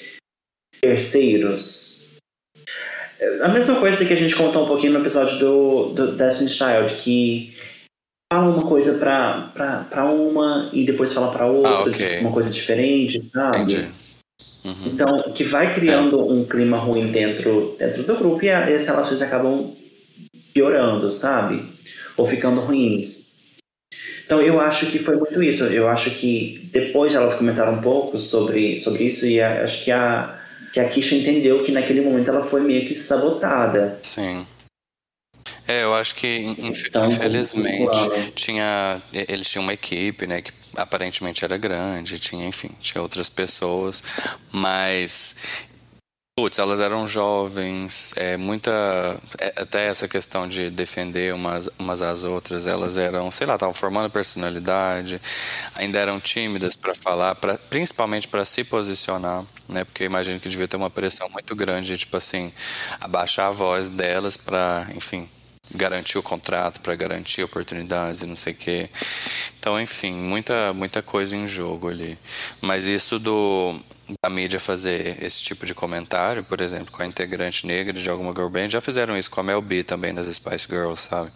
terceiros. 0.81 1.92
A 3.41 3.47
mesma 3.49 3.79
coisa 3.79 4.05
que 4.05 4.13
a 4.13 4.17
gente 4.17 4.35
contou 4.35 4.63
um 4.63 4.67
pouquinho 4.67 4.93
no 4.93 4.99
episódio 4.99 5.37
do, 5.39 5.85
do 5.93 6.11
Destiny's 6.15 6.55
Child, 6.55 6.95
que 6.95 7.53
fala 8.31 8.49
uma 8.49 8.67
coisa 8.67 8.97
pra, 8.97 9.51
pra, 9.53 9.85
pra 9.89 10.05
uma 10.05 10.69
e 10.73 10.83
depois 10.83 11.13
fala 11.13 11.31
pra 11.31 11.45
outra, 11.45 11.71
ah, 11.71 11.83
okay. 11.83 12.19
uma 12.19 12.31
coisa 12.31 12.49
diferente, 12.49 13.21
sabe? 13.21 13.87
Uhum. 14.63 14.73
Então, 14.85 15.33
que 15.33 15.43
vai 15.43 15.73
criando 15.73 16.19
é. 16.19 16.23
um 16.23 16.45
clima 16.45 16.77
ruim 16.77 17.11
dentro, 17.11 17.75
dentro 17.77 18.03
do 18.03 18.15
grupo 18.15 18.43
e 18.45 18.49
as 18.49 18.87
relações 18.87 19.21
acabam 19.21 19.73
piorando, 20.53 21.11
sabe? 21.11 21.65
Ou 22.15 22.25
ficando 22.25 22.61
ruins. 22.61 23.33
Então 24.25 24.41
eu 24.41 24.59
acho 24.59 24.87
que 24.87 24.99
foi 24.99 25.15
muito 25.17 25.43
isso. 25.43 25.65
Eu 25.65 25.87
acho 25.87 26.09
que 26.11 26.69
depois 26.71 27.13
elas 27.13 27.35
comentaram 27.35 27.73
um 27.73 27.81
pouco 27.81 28.17
sobre, 28.19 28.79
sobre 28.79 29.03
isso 29.03 29.27
e 29.27 29.41
acho 29.41 29.83
que 29.83 29.91
a, 29.91 30.39
que 30.73 30.79
a 30.79 30.89
Kisha 30.89 31.15
entendeu 31.15 31.63
que 31.63 31.71
naquele 31.71 32.01
momento 32.01 32.29
ela 32.29 32.43
foi 32.43 32.61
meio 32.61 32.87
que 32.87 32.95
sabotada. 32.95 33.99
Sim. 34.01 34.45
É, 35.67 35.83
eu 35.83 35.93
acho 35.93 36.15
que 36.15 36.55
então, 36.57 37.05
infelizmente 37.05 38.31
tinha 38.35 39.01
eles 39.13 39.49
tinham 39.49 39.63
uma 39.63 39.73
equipe, 39.73 40.25
né, 40.27 40.41
que 40.41 40.51
aparentemente 40.75 41.45
era 41.45 41.55
grande, 41.57 42.19
tinha, 42.19 42.45
enfim, 42.45 42.69
tinha 42.79 43.01
outras 43.01 43.29
pessoas, 43.29 44.03
mas 44.51 45.35
Putz, 46.35 46.57
elas 46.57 46.79
eram 46.79 47.07
jovens, 47.07 48.11
é, 48.15 48.37
muita. 48.37 48.71
É, 49.37 49.53
até 49.55 49.85
essa 49.85 50.07
questão 50.07 50.47
de 50.47 50.71
defender 50.71 51.31
umas, 51.31 51.69
umas 51.77 52.01
às 52.01 52.23
outras, 52.23 52.65
elas 52.65 52.97
eram, 52.97 53.29
sei 53.29 53.45
lá, 53.45 53.53
estavam 53.53 53.71
formando 53.71 54.09
personalidade, 54.09 55.21
ainda 55.75 55.99
eram 55.99 56.19
tímidas 56.19 56.75
para 56.75 56.95
falar, 56.95 57.35
pra, 57.35 57.59
principalmente 57.69 58.27
para 58.27 58.43
se 58.45 58.63
posicionar, 58.63 59.45
né? 59.69 59.83
Porque 59.83 60.01
eu 60.01 60.07
imagino 60.07 60.39
que 60.39 60.49
devia 60.49 60.67
ter 60.67 60.75
uma 60.75 60.89
pressão 60.89 61.29
muito 61.29 61.55
grande, 61.55 61.95
tipo 61.99 62.17
assim, 62.17 62.51
abaixar 62.99 63.49
a 63.49 63.51
voz 63.51 63.91
delas 63.91 64.35
para, 64.35 64.87
enfim, 64.95 65.29
garantir 65.73 66.17
o 66.17 66.23
contrato, 66.23 66.79
para 66.81 66.95
garantir 66.95 67.43
oportunidades 67.43 68.21
e 68.21 68.25
não 68.25 68.35
sei 68.35 68.53
o 68.53 68.55
quê. 68.55 68.89
Então, 69.59 69.79
enfim, 69.79 70.13
muita, 70.13 70.73
muita 70.73 71.01
coisa 71.01 71.35
em 71.35 71.47
jogo 71.47 71.89
ali. 71.89 72.17
Mas 72.61 72.85
isso 72.85 73.19
do 73.19 73.79
da 74.21 74.29
mídia 74.29 74.59
fazer 74.59 75.17
esse 75.23 75.41
tipo 75.41 75.65
de 75.65 75.73
comentário, 75.73 76.43
por 76.43 76.59
exemplo, 76.59 76.91
com 76.91 77.01
a 77.01 77.05
integrante 77.05 77.65
negra 77.65 77.93
de 77.93 78.09
alguma 78.09 78.33
girl 78.33 78.49
band, 78.49 78.69
já 78.69 78.81
fizeram 78.81 79.17
isso 79.17 79.31
com 79.31 79.39
a 79.39 79.43
Mel 79.43 79.61
B 79.61 79.83
também 79.83 80.11
nas 80.11 80.27
Spice 80.27 80.67
Girls, 80.69 81.03
sabe? 81.03 81.31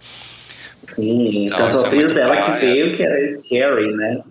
Sim, 0.86 1.46
então, 1.46 1.58
tanto 1.58 1.78
o 1.78 1.86
apelido 1.86 2.12
é 2.12 2.16
dela 2.16 2.42
que 2.42 2.66
veio 2.66 2.96
que 2.96 3.04
era 3.04 3.34
Scary, 3.34 3.96
né? 3.96 4.22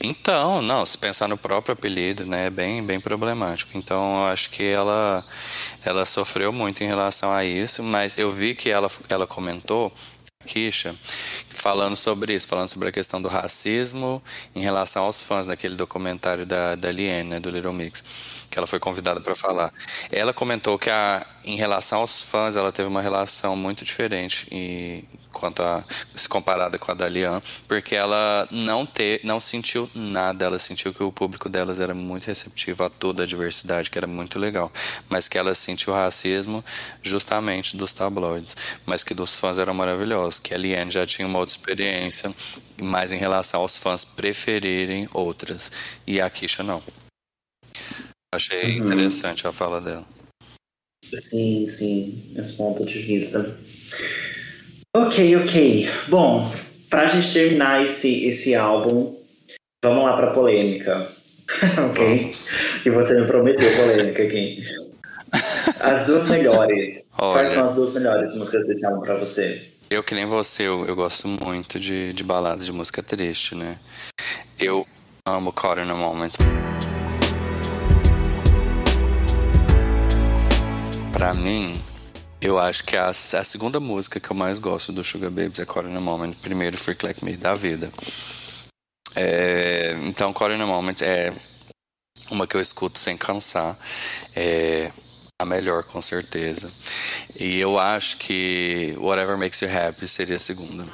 Então, 0.00 0.62
não, 0.62 0.84
se 0.84 0.96
pensar 0.96 1.28
no 1.28 1.36
próprio 1.36 1.72
apelido, 1.72 2.26
né, 2.26 2.46
é 2.46 2.50
bem, 2.50 2.82
bem 2.82 3.00
problemático. 3.00 3.76
Então, 3.76 4.18
eu 4.20 4.26
acho 4.26 4.50
que 4.50 4.64
ela, 4.64 5.24
ela 5.84 6.06
sofreu 6.06 6.52
muito 6.52 6.82
em 6.82 6.86
relação 6.86 7.32
a 7.32 7.44
isso, 7.44 7.82
mas 7.82 8.16
eu 8.18 8.30
vi 8.30 8.54
que 8.54 8.70
ela, 8.70 8.90
ela 9.08 9.26
comentou 9.26 9.92
Kisha, 10.46 10.94
falando 11.50 11.96
sobre 11.96 12.32
isso, 12.32 12.46
falando 12.46 12.68
sobre 12.68 12.88
a 12.88 12.92
questão 12.92 13.20
do 13.20 13.28
racismo 13.28 14.22
em 14.54 14.62
relação 14.62 15.02
aos 15.04 15.22
fãs, 15.22 15.48
naquele 15.48 15.74
documentário 15.74 16.46
da, 16.46 16.76
da 16.76 16.90
Liane, 16.90 17.30
né, 17.30 17.40
do 17.40 17.50
Little 17.50 17.72
Mix, 17.72 18.04
que 18.50 18.58
ela 18.58 18.66
foi 18.66 18.78
convidada 18.78 19.20
para 19.20 19.34
falar. 19.34 19.72
Ela 20.10 20.32
comentou 20.32 20.78
que 20.78 20.90
a, 20.90 21.26
em 21.44 21.56
relação 21.56 22.00
aos 22.00 22.20
fãs, 22.20 22.56
ela 22.56 22.72
teve 22.72 22.88
uma 22.88 23.02
relação 23.02 23.56
muito 23.56 23.84
diferente 23.84 24.46
e 24.50 25.04
quanto 25.36 25.62
a 25.62 25.84
se 26.14 26.26
comparada 26.26 26.78
com 26.78 26.90
a 26.90 26.94
da 26.94 27.06
Lian, 27.06 27.42
porque 27.68 27.94
ela 27.94 28.48
não 28.50 28.86
ter, 28.86 29.20
não 29.22 29.38
sentiu 29.38 29.88
nada, 29.94 30.46
ela 30.46 30.58
sentiu 30.58 30.94
que 30.94 31.02
o 31.02 31.12
público 31.12 31.46
delas 31.46 31.78
era 31.78 31.94
muito 31.94 32.24
receptivo 32.24 32.82
a 32.82 32.88
toda 32.88 33.22
a 33.22 33.26
diversidade, 33.26 33.90
que 33.90 33.98
era 33.98 34.06
muito 34.06 34.38
legal, 34.38 34.72
mas 35.10 35.28
que 35.28 35.36
ela 35.36 35.54
sentiu 35.54 35.92
racismo 35.92 36.64
justamente 37.02 37.76
dos 37.76 37.92
tabloides, 37.92 38.56
mas 38.86 39.04
que 39.04 39.12
dos 39.12 39.36
fãs 39.36 39.58
eram 39.58 39.74
maravilhosos, 39.74 40.40
que 40.40 40.54
a 40.54 40.58
Liane 40.58 40.90
já 40.90 41.04
tinha 41.06 41.28
uma 41.28 41.38
outra 41.38 41.54
experiência, 41.54 42.34
mais 42.80 43.12
em 43.12 43.18
relação 43.18 43.60
aos 43.60 43.76
fãs 43.76 44.06
preferirem 44.06 45.06
outras, 45.12 45.70
e 46.06 46.18
a 46.18 46.30
Kisha 46.30 46.62
não. 46.62 46.82
Achei 48.36 48.78
uhum. 48.78 48.84
interessante 48.84 49.46
a 49.46 49.52
fala 49.52 49.80
dela. 49.80 50.04
Sim, 51.14 51.66
sim, 51.66 52.34
esse 52.36 52.52
ponto 52.52 52.84
de 52.84 53.00
vista. 53.00 53.56
Ok, 54.94 55.36
ok. 55.36 55.88
Bom, 56.08 56.52
pra 56.90 57.06
gente 57.06 57.32
terminar 57.32 57.82
esse, 57.82 58.26
esse 58.26 58.54
álbum, 58.54 59.16
vamos 59.82 60.04
lá 60.04 60.16
pra 60.18 60.32
polêmica. 60.32 61.10
ok? 61.88 62.30
E 62.84 62.90
você 62.90 63.18
me 63.18 63.26
prometeu 63.26 63.74
polêmica 63.74 64.22
aqui. 64.22 64.62
As 65.80 66.06
duas 66.06 66.28
melhores. 66.28 67.06
Olha, 67.16 67.32
Quais 67.32 67.52
são 67.54 67.66
as 67.66 67.74
duas 67.74 67.94
melhores 67.94 68.36
músicas 68.36 68.66
desse 68.66 68.84
álbum 68.84 69.00
pra 69.00 69.16
você? 69.16 69.66
Eu, 69.88 70.02
que 70.02 70.14
nem 70.14 70.26
você, 70.26 70.64
eu, 70.64 70.84
eu 70.84 70.94
gosto 70.94 71.26
muito 71.26 71.80
de, 71.80 72.12
de 72.12 72.22
baladas 72.22 72.66
de 72.66 72.72
música 72.72 73.02
triste, 73.02 73.54
né? 73.54 73.78
Eu 74.58 74.86
amo 75.26 75.52
Caught 75.52 75.80
in 75.80 75.90
a 75.90 75.94
Moment. 75.94 76.32
Pra 81.16 81.32
mim, 81.32 81.72
eu 82.42 82.58
acho 82.58 82.84
que 82.84 82.94
a, 82.94 83.08
a 83.08 83.14
segunda 83.14 83.80
música 83.80 84.20
que 84.20 84.30
eu 84.30 84.36
mais 84.36 84.58
gosto 84.58 84.92
do 84.92 85.02
Sugar 85.02 85.30
Babes 85.30 85.58
é 85.58 85.64
Caught 85.64 85.88
in 85.88 85.96
a 85.96 86.00
Moment. 86.00 86.34
Primeiro, 86.42 86.76
Freak 86.76 87.06
Like 87.06 87.24
Me, 87.24 87.38
da 87.38 87.54
vida. 87.54 87.90
É, 89.14 89.96
então, 90.02 90.30
Caught 90.34 90.54
in 90.54 90.60
a 90.60 90.66
Moment 90.66 90.96
é 91.00 91.32
uma 92.30 92.46
que 92.46 92.54
eu 92.54 92.60
escuto 92.60 92.98
sem 92.98 93.16
cansar. 93.16 93.78
É 94.34 94.92
a 95.40 95.46
melhor, 95.46 95.84
com 95.84 96.02
certeza. 96.02 96.70
E 97.34 97.58
eu 97.58 97.78
acho 97.78 98.18
que 98.18 98.94
Whatever 98.98 99.38
Makes 99.38 99.62
You 99.62 99.70
Happy 99.74 100.06
seria 100.06 100.36
a 100.36 100.38
segunda. 100.38 100.86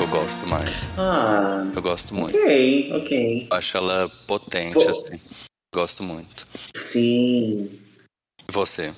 Eu 0.00 0.08
gosto 0.08 0.48
mais. 0.48 0.90
Ah, 0.98 1.64
eu 1.72 1.80
gosto 1.80 2.12
muito. 2.12 2.36
Ok, 2.36 2.92
ok. 2.92 3.48
Eu 3.48 3.56
acho 3.56 3.76
ela 3.76 4.10
potente, 4.26 4.74
Pô. 4.74 4.90
assim. 4.90 5.20
Gosto 5.74 6.02
muito. 6.02 6.46
Sim. 6.74 7.70
E 8.46 8.52
você? 8.52 8.92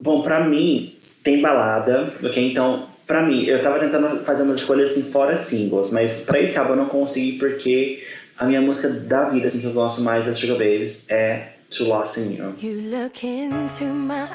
Bom, 0.00 0.22
para 0.22 0.46
mim, 0.48 0.96
tem 1.24 1.42
balada, 1.42 2.14
ok? 2.22 2.50
Então, 2.50 2.88
para 3.06 3.26
mim, 3.26 3.44
eu 3.46 3.60
tava 3.60 3.80
tentando 3.80 4.24
fazer 4.24 4.44
umas 4.44 4.60
escolhas 4.60 4.92
assim 4.92 5.10
fora 5.10 5.36
singles, 5.36 5.90
mas 5.90 6.20
pra 6.20 6.40
esse 6.40 6.56
álbum 6.56 6.72
eu 6.72 6.76
não 6.76 6.88
consegui 6.88 7.38
porque 7.38 8.06
a 8.38 8.46
minha 8.46 8.60
música 8.60 8.88
da 8.88 9.30
vida, 9.30 9.48
assim, 9.48 9.60
que 9.60 9.66
eu 9.66 9.72
gosto 9.72 10.00
mais 10.00 10.26
das 10.26 10.38
Sugar 10.38 10.58
Babies 10.58 11.10
é 11.10 11.54
To 11.70 11.84
Lost 11.84 12.18
in 12.18 12.36
You. 12.36 12.54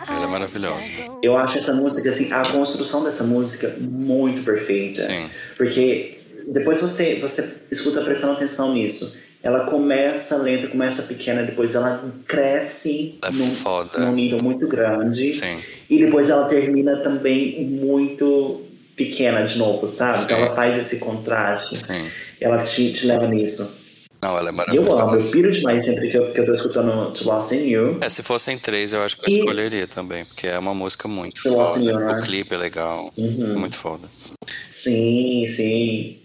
Ela 0.09 0.23
é 0.23 0.27
maravilhosa. 0.27 0.89
Eu 1.23 1.37
acho 1.37 1.57
essa 1.57 1.73
música, 1.73 2.09
assim, 2.09 2.33
a 2.33 2.43
construção 2.45 3.05
dessa 3.05 3.23
música 3.23 3.77
muito 3.79 4.43
perfeita. 4.43 5.01
Sim. 5.01 5.29
Porque 5.55 6.19
depois 6.49 6.81
você, 6.81 7.15
você 7.19 7.61
escuta 7.71 8.01
prestando 8.01 8.33
atenção 8.33 8.73
nisso 8.73 9.17
ela 9.43 9.65
começa 9.65 10.37
lenta, 10.37 10.67
começa 10.67 11.03
pequena, 11.03 11.43
depois 11.43 11.75
ela 11.75 12.03
cresce 12.27 13.17
é 13.21 13.31
num, 13.31 14.05
num, 14.05 14.11
nível 14.13 14.39
muito 14.41 14.67
grande. 14.67 15.31
Sim. 15.31 15.59
E 15.89 15.97
depois 15.99 16.29
ela 16.29 16.45
termina 16.45 16.97
também 16.97 17.63
muito 17.65 18.61
pequena 18.95 19.43
de 19.43 19.57
novo, 19.57 19.87
sabe? 19.87 20.23
Então 20.23 20.37
ela 20.37 20.55
faz 20.55 20.77
esse 20.77 20.97
contraste. 20.97 21.77
Sim. 21.77 22.09
Ela 22.41 22.63
te, 22.63 22.91
te 22.91 23.05
leva 23.07 23.27
nisso. 23.27 23.77
Não, 24.21 24.35
ela 24.35 24.49
é 24.49 24.51
maravilhosa. 24.51 24.89
Eu 24.89 24.99
amo, 24.99 25.15
eu 25.15 25.31
piro 25.31 25.51
demais 25.51 25.85
sempre 25.85 26.09
que 26.09 26.17
eu, 26.17 26.31
que 26.31 26.39
eu 26.39 26.45
tô 26.45 26.53
escutando 26.53 27.11
To 27.13 27.23
Lost 27.25 27.51
in 27.51 27.67
You. 27.69 27.97
É, 28.01 28.09
se 28.09 28.23
fossem 28.23 28.57
três, 28.57 28.91
eu 28.91 29.03
acho 29.03 29.15
que 29.19 29.25
eu 29.31 29.35
E- 29.35 29.39
escolheria 29.39 29.85
também, 29.85 30.25
porque 30.25 30.47
é 30.47 30.57
uma 30.57 30.73
música 30.73 31.07
muito 31.07 31.41
To 31.43 31.53
foda. 31.53 31.79
You, 31.79 31.99
né? 31.99 32.19
O 32.19 32.23
clipe 32.23 32.55
é 32.55 32.57
legal, 32.57 33.13
Uhum. 33.15 33.59
muito 33.59 33.75
foda. 33.75 34.07
Sim, 34.73 35.45
sim. 35.47 36.17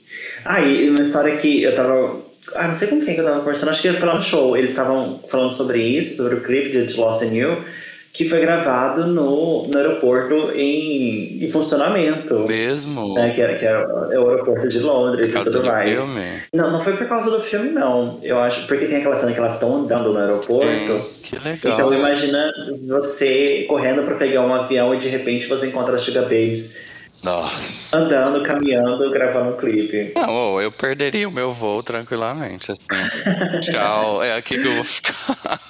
Ah, 0.45 0.61
e 0.63 0.89
uma 0.89 1.01
história 1.03 1.37
que 1.37 1.63
eu 1.63 1.77
tava. 1.77 2.32
Ah, 2.55 2.69
não 2.69 2.75
sei 2.75 2.89
com 2.89 3.01
quem 3.05 3.15
que 3.15 3.21
eu 3.21 3.25
tava 3.25 3.39
conversando, 3.41 3.71
acho 3.71 3.83
que 3.83 3.91
lá 3.91 4.15
no 4.15 4.23
show. 4.23 4.57
Eles 4.57 4.71
estavam 4.71 5.21
falando 5.29 5.51
sobre 5.51 5.83
isso, 5.83 6.17
sobre 6.17 6.37
o 6.37 6.43
clipe 6.43 6.71
de 6.71 6.97
Lost 6.99 7.23
in 7.23 7.35
You, 7.35 7.65
que 8.13 8.29
foi 8.29 8.41
gravado 8.41 9.07
no, 9.07 9.67
no 9.67 9.79
aeroporto 9.79 10.51
em, 10.55 11.43
em 11.43 11.51
funcionamento. 11.51 12.47
Mesmo? 12.47 13.15
Né, 13.15 13.31
que, 13.31 13.41
é, 13.41 13.55
que 13.55 13.65
é 13.65 13.79
o 14.19 14.29
aeroporto 14.29 14.69
de 14.69 14.79
Londres 14.81 15.27
Por 15.27 15.31
e 15.31 15.33
causa 15.33 15.53
tudo 15.53 15.63
do 15.63 15.73
mais. 15.73 15.91
filme? 15.91 16.23
Não, 16.53 16.71
não 16.71 16.85
foi 16.85 16.97
por 16.97 17.09
causa 17.09 17.31
do 17.31 17.41
filme, 17.41 17.71
não. 17.71 18.19
Eu 18.23 18.39
acho, 18.39 18.67
porque 18.67 18.87
tem 18.87 18.99
aquela 18.99 19.17
cena 19.17 19.33
que 19.33 19.39
elas 19.39 19.55
estão 19.55 19.77
andando 19.77 20.13
no 20.13 20.19
aeroporto. 20.19 20.67
Sim, 20.67 21.05
que 21.23 21.37
legal. 21.37 21.75
Então 21.75 21.95
imagina 21.95 22.53
você 22.87 23.65
correndo 23.67 24.03
para 24.03 24.17
pegar 24.17 24.43
um 24.43 24.55
avião 24.55 24.95
e 24.95 24.99
de 24.99 25.09
repente 25.09 25.47
você 25.47 25.69
encontra 25.69 25.95
as 25.95 26.03
Sugar 26.03 26.25
Babes 26.25 26.79
Nossa. 27.23 27.99
andando, 27.99 28.43
caminhando, 28.43 29.11
gravando 29.11 29.51
um 29.51 29.57
clipe. 29.57 30.13
Não, 30.17 30.61
eu 30.61 30.73
perderia 30.73 31.29
o 31.29 31.33
meu 31.33 31.51
voo 31.53 31.83
tranquilamente, 31.83 32.73
assim. 32.73 32.87
Tchau, 33.63 34.23
é 34.23 34.35
aqui 34.37 34.59
que 34.61 34.67
eu 34.67 34.75
vou 34.75 34.85
ficar. 34.85 35.61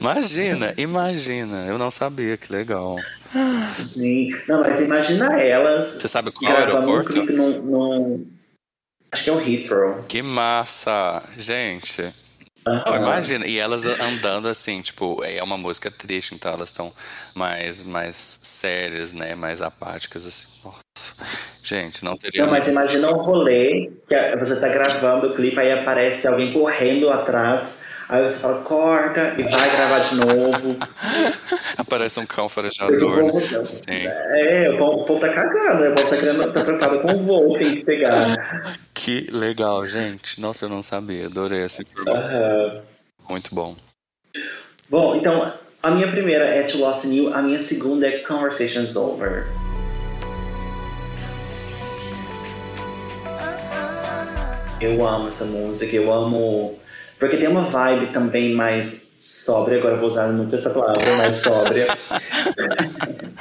imagina, 0.00 0.72
imagina. 0.76 1.66
Eu 1.66 1.76
não 1.78 1.90
sabia, 1.90 2.36
que 2.36 2.52
legal. 2.52 2.96
Sim. 3.84 4.30
Não, 4.48 4.60
mas 4.60 4.80
imagina 4.80 5.40
elas 5.40 5.92
Você 5.94 6.08
sabe 6.08 6.30
qual 6.32 6.50
gravando 6.52 6.76
um 6.76 6.80
aeroporto? 6.90 7.10
clipe 7.12 7.32
num, 7.32 7.62
num- 7.62 8.26
Acho 9.12 9.24
que 9.24 9.30
é 9.30 9.32
o 9.32 9.40
Heathrow. 9.40 10.04
Que 10.06 10.22
massa, 10.22 11.22
gente. 11.36 12.14
Não, 12.70 12.94
Aham. 12.94 13.02
imagina, 13.02 13.46
e 13.46 13.58
elas 13.58 13.84
andando 13.86 14.48
assim, 14.48 14.80
tipo, 14.80 15.22
é 15.24 15.42
uma 15.42 15.58
música 15.58 15.90
triste, 15.90 16.34
então 16.34 16.52
elas 16.52 16.68
estão 16.68 16.92
mais, 17.34 17.84
mais 17.84 18.38
sérias, 18.42 19.12
né? 19.12 19.34
Mais 19.34 19.60
apáticas, 19.60 20.26
assim. 20.26 20.46
Nossa. 20.64 20.80
Gente, 21.62 22.04
não 22.04 22.16
teria. 22.16 22.42
Não, 22.42 22.50
mas 22.50 22.68
imagina 22.68 23.10
um 23.10 23.16
rolê 23.16 23.90
que 24.08 24.36
você 24.36 24.58
tá 24.58 24.68
gravando 24.68 25.28
o 25.28 25.34
clipe, 25.34 25.58
aí 25.58 25.72
aparece 25.72 26.26
alguém 26.26 26.52
correndo 26.52 27.10
atrás, 27.10 27.82
aí 28.10 28.22
você 28.28 28.40
fala, 28.42 28.62
corta 28.62 29.34
e 29.38 29.42
vai 29.44 29.70
gravar 29.70 29.98
de 30.00 30.14
novo. 30.16 30.76
Aparece 31.78 32.20
um 32.20 32.26
cão 32.26 32.46
o 32.46 32.48
farejador. 32.48 33.20
povo- 33.20 33.40
né? 33.40 33.64
Sim. 33.64 34.06
É, 34.06 34.70
o 34.70 34.78
povo, 34.78 35.00
o 35.02 35.04
povo 35.04 35.20
tá 35.20 35.28
cagando, 35.32 35.80
né? 35.82 35.88
O 35.90 35.94
povo 35.94 36.10
tá, 36.10 36.16
querendo, 36.16 36.52
tá 36.52 36.60
preocupado 36.64 37.00
com 37.00 37.12
o 37.14 37.22
voo 37.22 37.52
que 37.58 37.64
tem 37.64 37.74
que 37.76 37.84
pegar. 37.84 38.76
Que 38.92 39.28
legal, 39.30 39.86
gente. 39.86 40.40
Nossa, 40.40 40.64
eu 40.66 40.68
não 40.68 40.82
sabia. 40.82 41.26
Adorei 41.26 41.62
essa 41.62 41.82
informação. 41.82 42.40
Aham. 42.42 42.80
Muito 43.30 43.54
bom. 43.54 43.76
Bom, 44.88 45.14
então, 45.16 45.52
a 45.82 45.90
minha 45.92 46.10
primeira 46.10 46.44
é 46.44 46.64
To 46.64 46.78
Lost 46.78 47.04
in 47.04 47.14
You, 47.14 47.32
a 47.34 47.40
minha 47.40 47.60
segunda 47.60 48.06
é 48.08 48.18
Conversations 48.18 48.96
Over. 48.96 49.46
Eu 54.80 55.06
amo 55.06 55.28
essa 55.28 55.44
música, 55.44 55.94
eu 55.94 56.12
amo. 56.12 56.78
Porque 57.20 57.36
tem 57.36 57.46
uma 57.46 57.62
vibe 57.62 58.12
também 58.12 58.54
mais 58.54 59.12
sóbria, 59.20 59.78
agora 59.78 59.94
eu 59.94 59.98
vou 60.00 60.08
usar 60.08 60.28
muito 60.32 60.56
essa 60.56 60.70
palavra, 60.70 61.16
mais 61.18 61.36
sóbria. 61.36 61.86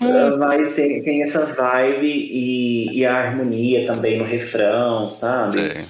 Mas 0.38 0.74
tem, 0.74 1.02
tem 1.02 1.22
essa 1.22 1.46
vibe 1.46 2.06
e, 2.06 2.98
e 2.98 3.06
a 3.06 3.14
harmonia 3.14 3.86
também 3.86 4.18
no 4.18 4.24
refrão, 4.24 5.08
sabe? 5.08 5.52
Sei. 5.52 5.84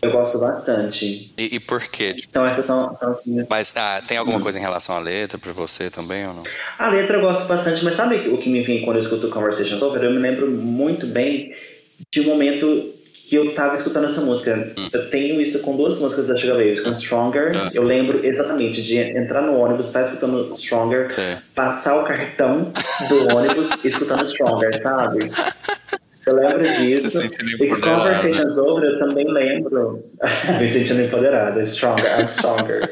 Eu 0.00 0.10
gosto 0.10 0.38
bastante. 0.38 1.32
E, 1.38 1.56
e 1.56 1.60
por 1.60 1.80
quê? 1.80 2.12
Tipo, 2.12 2.28
Então 2.30 2.46
essas 2.46 2.66
são, 2.66 2.92
são 2.94 3.10
as 3.10 3.24
minhas. 3.24 3.48
Mas 3.48 3.72
ah, 3.76 4.02
tem 4.06 4.16
alguma 4.16 4.40
coisa 4.40 4.58
em 4.58 4.62
relação 4.62 4.96
à 4.96 4.98
letra 4.98 5.38
pra 5.38 5.52
você 5.52 5.88
também 5.88 6.26
ou 6.26 6.34
não? 6.34 6.42
A 6.78 6.88
letra 6.88 7.16
eu 7.16 7.20
gosto 7.20 7.46
bastante, 7.46 7.84
mas 7.84 7.94
sabe 7.94 8.28
o 8.28 8.38
que 8.38 8.50
me 8.50 8.62
vem 8.62 8.84
quando 8.84 8.96
eu 8.96 9.02
escuto 9.02 9.30
Conversations 9.30 9.80
Over? 9.80 10.02
Eu 10.02 10.10
me 10.10 10.18
lembro 10.18 10.50
muito 10.50 11.06
bem 11.06 11.54
de 12.12 12.20
um 12.20 12.24
momento 12.24 12.92
que 13.32 13.36
eu 13.36 13.54
tava 13.54 13.72
escutando 13.72 14.08
essa 14.08 14.20
música. 14.20 14.74
Eu 14.92 15.08
tenho 15.08 15.40
isso 15.40 15.60
com 15.60 15.74
duas 15.74 15.98
músicas 15.98 16.26
da 16.26 16.36
Sugar 16.36 16.54
Babes, 16.54 16.80
com 16.80 16.92
Stronger. 16.92 17.52
Ah. 17.56 17.70
Eu 17.72 17.82
lembro 17.82 18.22
exatamente 18.26 18.82
de 18.82 18.98
entrar 18.98 19.40
no 19.40 19.56
ônibus, 19.56 19.86
estar 19.86 20.02
escutando 20.02 20.54
Stronger, 20.54 21.10
Sei. 21.10 21.38
passar 21.54 21.98
o 21.98 22.04
cartão 22.04 22.70
do 23.08 23.32
ônibus 23.34 23.82
e 23.82 23.88
escutando 23.88 24.26
Stronger, 24.26 24.78
sabe? 24.82 25.30
Eu 26.26 26.34
lembro 26.34 26.62
disso. 26.62 27.10
Se 27.10 27.26
E. 27.26 27.68
Conversations 27.80 28.58
Over 28.58 28.84
eu 28.84 28.98
também 28.98 29.26
lembro. 29.26 30.04
me 30.60 30.68
sentindo 30.68 31.00
empoderada. 31.00 31.64
Stronger, 31.64 32.20
I'm 32.20 32.28
stronger. 32.28 32.90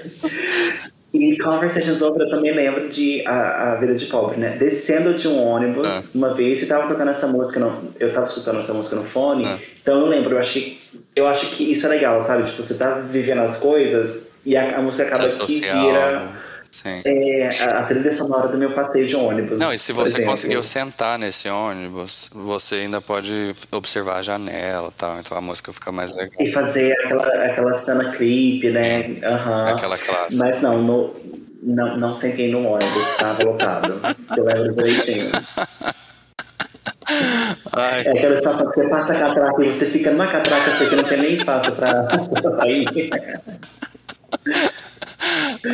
E 1.12 1.36
Conversations 1.38 2.02
Over 2.02 2.22
eu 2.22 2.30
também 2.30 2.54
lembro 2.54 2.88
de 2.88 3.26
A, 3.26 3.72
a 3.72 3.74
Vida 3.76 3.94
de 3.94 4.06
Pobre, 4.06 4.38
né? 4.38 4.56
Descendo 4.58 5.14
de 5.14 5.26
um 5.26 5.42
ônibus 5.42 6.14
uma 6.14 6.34
vez 6.34 6.62
e 6.62 6.66
tava 6.66 6.86
tocando 6.86 7.10
essa 7.10 7.26
música, 7.26 7.58
no, 7.58 7.92
eu 7.98 8.12
tava 8.12 8.26
escutando 8.26 8.58
essa 8.60 8.72
música 8.72 8.94
no 8.96 9.04
fone, 9.04 9.44
Ah. 9.44 9.58
então 9.82 10.00
eu 10.00 10.06
lembro, 10.06 10.34
eu 10.34 10.38
acho, 10.38 10.52
que, 10.52 10.80
eu 11.16 11.26
acho 11.26 11.50
que 11.50 11.72
isso 11.72 11.84
é 11.86 11.88
legal, 11.90 12.20
sabe? 12.20 12.44
Tipo, 12.50 12.62
você 12.62 12.78
tá 12.78 12.94
vivendo 12.94 13.40
as 13.40 13.58
coisas 13.58 14.30
e 14.46 14.56
a, 14.56 14.78
a 14.78 14.82
música 14.82 15.08
acaba 15.08 15.24
que 15.24 15.30
Social. 15.30 15.86
vira 15.86 16.20
né? 16.20 16.28
Sim. 16.70 17.02
é, 17.04 17.48
a, 17.64 17.82
trilha 17.82 18.12
sonora 18.14 18.48
do 18.48 18.56
meu 18.56 18.72
passeio 18.72 19.06
de 19.06 19.16
ônibus. 19.16 19.58
Não, 19.58 19.72
e 19.72 19.78
se 19.78 19.92
você 19.92 20.22
conseguiu 20.22 20.62
sentar 20.62 21.18
nesse 21.18 21.48
ônibus, 21.48 22.30
você 22.32 22.76
ainda 22.76 23.00
pode 23.00 23.54
observar 23.72 24.18
a 24.18 24.22
janela 24.22 24.88
e 24.88 24.92
tal, 24.98 25.18
então 25.18 25.36
a 25.36 25.40
música 25.40 25.72
fica 25.72 25.90
mais 25.90 26.14
legal. 26.14 26.34
E 26.38 26.52
fazer 26.52 26.92
aquela, 27.04 27.26
aquela 27.44 27.74
cena 27.74 28.12
clipe, 28.12 28.70
né? 28.70 29.16
Aham. 29.22 29.70
Aquela 29.70 29.98
clássica. 29.98 30.44
Mas 30.44 30.62
não, 30.62 30.80
no, 30.80 31.12
não, 31.62 31.96
não 31.96 32.14
sentei 32.14 32.50
no 32.50 32.64
ônibus, 32.64 33.16
tava 33.16 33.42
lotado. 33.44 34.00
Eu 34.36 34.44
lembro 34.44 34.70
direitinho. 34.70 35.30
Ai, 37.72 38.06
É 38.06 38.10
aquela 38.10 38.36
situação 38.36 38.70
que 38.70 38.74
você 38.74 38.88
passa 38.88 39.12
a 39.12 39.18
catraca 39.18 39.64
e 39.64 39.72
você 39.72 39.86
fica 39.86 40.10
numa 40.10 40.28
catraca 40.28 40.70
você 40.70 40.88
que 40.88 40.96
não 40.96 41.04
tem 41.04 41.18
nem 41.18 41.34
espaço 41.34 41.72
pra 41.72 42.08
sair. 42.26 42.84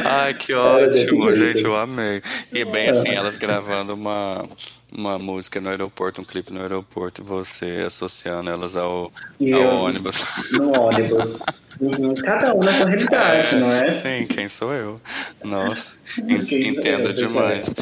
Ai 0.05 0.35
que 0.35 0.53
ótimo, 0.55 1.35
gente, 1.35 1.63
eu 1.65 1.77
amei. 1.77 2.23
E 2.53 2.65
bem 2.65 2.89
assim, 2.89 3.11
elas 3.11 3.37
gravando 3.37 3.95
uma, 3.95 4.45
uma 4.93 5.19
música 5.19 5.61
no 5.61 5.69
aeroporto, 5.69 6.21
um 6.21 6.25
clipe 6.25 6.53
no 6.53 6.61
aeroporto, 6.61 7.21
e 7.21 7.25
você 7.25 7.85
associando 7.87 8.51
elas 8.51 8.77
ao, 8.77 9.05
ao 9.05 9.13
eu- 9.41 9.69
ônibus. 9.69 10.23
No 10.53 10.73
ônibus. 10.81 11.67
Uhum. 11.81 12.15
Cada 12.15 12.55
um 12.55 12.61
na 12.61 12.73
sua 12.73 12.87
realidade, 12.87 13.57
não 13.57 13.71
é? 13.71 13.91
Sim, 13.91 14.27
quem 14.27 14.49
sou 14.49 14.73
eu? 14.73 15.01
Nossa, 15.45 15.97
Quem 16.49 16.69
entenda 16.69 17.11
eu, 17.11 17.13
demais. 17.13 17.73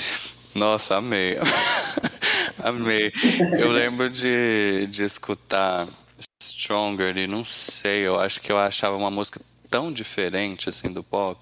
Nossa, 0.55 0.97
amei. 0.97 1.39
amei. 2.63 3.13
Eu 3.59 3.71
lembro 3.71 4.11
de, 4.11 4.87
de 4.91 5.05
escutar 5.05 5.87
Stronger 6.43 7.17
e 7.17 7.27
não 7.27 7.45
sei, 7.45 8.01
eu 8.01 8.19
acho 8.19 8.41
que 8.41 8.51
eu 8.51 8.59
achava 8.59 8.97
uma 8.97 9.11
música 9.11 9.41
tão 9.71 9.93
diferente 9.93 10.69
assim 10.69 10.93
do 10.93 11.03
pop, 11.03 11.41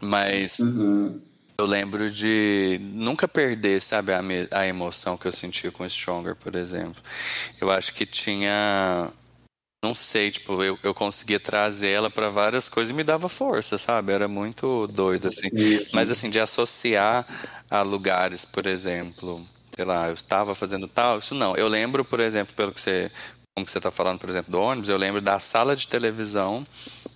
mas 0.00 0.58
Uhum. 0.60 1.20
eu 1.58 1.66
lembro 1.66 2.10
de 2.10 2.78
nunca 2.82 3.28
perder, 3.28 3.80
sabe, 3.82 4.12
a, 4.12 4.20
a 4.52 4.66
emoção 4.66 5.16
que 5.16 5.26
eu 5.28 5.32
sentia 5.32 5.70
com 5.70 5.84
Stronger, 5.88 6.34
por 6.36 6.56
exemplo. 6.56 7.02
Eu 7.60 7.70
acho 7.70 7.94
que 7.94 8.06
tinha. 8.06 9.10
Não 9.82 9.94
sei, 9.94 10.30
tipo, 10.30 10.62
eu, 10.62 10.78
eu 10.82 10.92
conseguia 10.92 11.40
trazer 11.40 11.88
ela 11.88 12.10
pra 12.10 12.28
várias 12.28 12.68
coisas 12.68 12.90
e 12.90 12.94
me 12.94 13.02
dava 13.02 13.28
força, 13.30 13.78
sabe? 13.78 14.12
Era 14.12 14.28
muito 14.28 14.86
doido, 14.88 15.28
assim. 15.28 15.48
Isso. 15.54 15.88
Mas, 15.94 16.10
assim, 16.10 16.28
de 16.28 16.38
associar 16.38 17.26
a 17.70 17.80
lugares, 17.80 18.44
por 18.44 18.66
exemplo, 18.66 19.46
sei 19.74 19.84
lá, 19.86 20.08
eu 20.08 20.14
estava 20.14 20.54
fazendo 20.54 20.86
tal, 20.86 21.18
isso 21.18 21.34
não. 21.34 21.56
Eu 21.56 21.66
lembro, 21.66 22.04
por 22.04 22.20
exemplo, 22.20 22.54
pelo 22.54 22.72
que 22.72 22.80
você. 22.80 23.10
Como 23.56 23.64
que 23.66 23.72
você 23.72 23.80
tá 23.80 23.90
falando, 23.90 24.18
por 24.18 24.28
exemplo, 24.30 24.52
do 24.52 24.60
ônibus, 24.60 24.88
eu 24.88 24.96
lembro 24.96 25.20
da 25.20 25.38
sala 25.38 25.74
de 25.74 25.88
televisão 25.88 26.64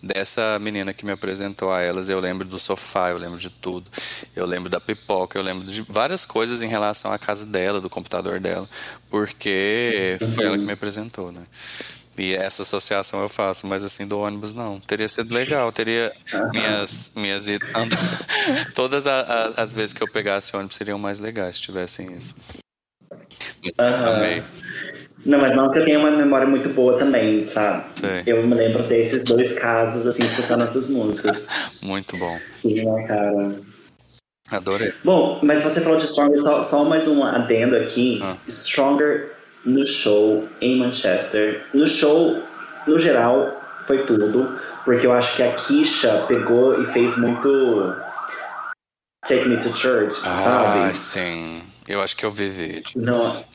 dessa 0.05 0.59
menina 0.59 0.93
que 0.93 1.05
me 1.05 1.13
apresentou 1.13 1.73
a 1.73 1.81
elas, 1.81 2.09
eu 2.09 2.21
lembro 2.21 2.47
do 2.47 2.59
sofá, 2.59 3.11
eu 3.11 3.19
lembro 3.19 3.39
de 3.39 3.51
tudo. 3.51 3.91
Eu 4.37 4.45
lembro 4.47 4.69
da 4.69 4.81
pipoca, 4.81 5.39
eu 5.39 5.43
lembro 5.43 5.67
de 5.67 5.83
várias 5.83 6.27
coisas 6.27 6.63
em 6.63 6.69
relação 6.69 7.13
à 7.13 7.19
casa 7.19 7.47
dela, 7.47 7.81
do 7.81 7.89
computador 7.91 8.39
dela, 8.41 8.69
porque 9.11 10.19
foi 10.35 10.45
ela 10.45 10.59
que 10.59 10.65
me 10.65 10.73
apresentou, 10.73 11.33
né? 11.33 11.43
E 12.17 12.33
essa 12.33 12.63
associação 12.63 13.21
eu 13.23 13.29
faço, 13.29 13.67
mas 13.67 13.83
assim, 13.83 14.07
do 14.07 14.21
ônibus 14.21 14.55
não. 14.55 14.79
Teria 14.79 15.09
sido 15.09 15.35
legal, 15.35 15.73
teria 15.73 16.13
minhas 16.53 17.13
minhas 17.17 17.47
todas 18.75 19.07
a- 19.09 19.21
a- 19.57 19.63
as 19.63 19.75
vezes 19.75 19.93
que 19.93 20.01
eu 20.03 20.07
pegasse 20.07 20.55
ônibus 20.57 20.77
seriam 20.77 20.99
mais 20.99 21.19
legais 21.19 21.57
se 21.57 21.63
tivessem 21.63 22.13
isso. 22.17 22.37
Amei. 23.79 24.45
Não, 25.25 25.39
mas 25.39 25.57
não 25.57 25.71
que 25.71 25.79
eu 25.79 25.85
tenha 25.85 25.99
uma 25.99 26.11
memória 26.11 26.47
muito 26.47 26.69
boa 26.69 26.99
também, 26.99 27.47
sabe? 27.47 27.85
Sei. 27.95 28.23
Eu 28.27 28.47
me 28.47 28.55
lembro 28.55 28.83
desses 28.83 29.25
dois 29.25 29.59
casos, 29.59 30.07
assim, 30.07 30.23
escutando 30.23 30.65
essas 30.65 30.91
músicas. 30.91 31.49
Muito 31.81 32.17
bom. 32.17 32.39
Que 32.61 32.75
me 32.75 32.85
marcaram. 32.85 33.57
Adorei. 34.51 34.93
Bom, 35.03 35.41
mas 35.43 35.63
você 35.63 35.81
falou 35.81 35.99
de 35.99 36.07
Stronger, 36.07 36.39
só, 36.39 36.63
só 36.63 36.85
mais 36.85 37.09
um 37.09 37.25
adendo 37.25 37.77
aqui. 37.77 38.21
Ah. 38.23 38.37
Stronger 38.49 39.33
no 39.65 39.87
show 39.87 40.47
em 40.61 40.79
Manchester. 40.79 41.65
No 41.73 41.87
show, 41.87 42.43
no 42.87 42.99
geral, 42.99 43.61
foi 43.87 44.05
tudo, 44.05 44.59
porque 44.85 45.07
eu 45.07 45.13
acho 45.13 45.35
que 45.37 45.43
a 45.43 45.55
Kisha 45.55 46.27
pegou 46.29 46.83
e 46.83 46.87
fez 46.93 47.17
muito 47.17 47.95
Take 49.27 49.49
Me 49.49 49.57
to 49.57 49.75
Church, 49.75 50.21
ah, 50.25 50.35
sabe? 50.35 50.79
Ah, 50.81 50.95
sim. 50.95 51.63
Eu 51.89 52.03
acho 52.03 52.17
que 52.17 52.25
eu 52.25 52.31
vi 52.31 52.49
vídeos. 52.49 52.95
Não. 52.95 53.54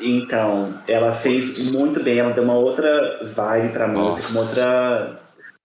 Então, 0.00 0.80
ela 0.86 1.12
fez 1.12 1.72
muito 1.72 2.02
bem, 2.02 2.18
ela 2.18 2.32
deu 2.32 2.44
uma 2.44 2.56
outra 2.56 3.20
vibe 3.34 3.72
pra 3.72 3.88
música, 3.88 4.28
uma 4.30 4.40
outra, 4.40 5.20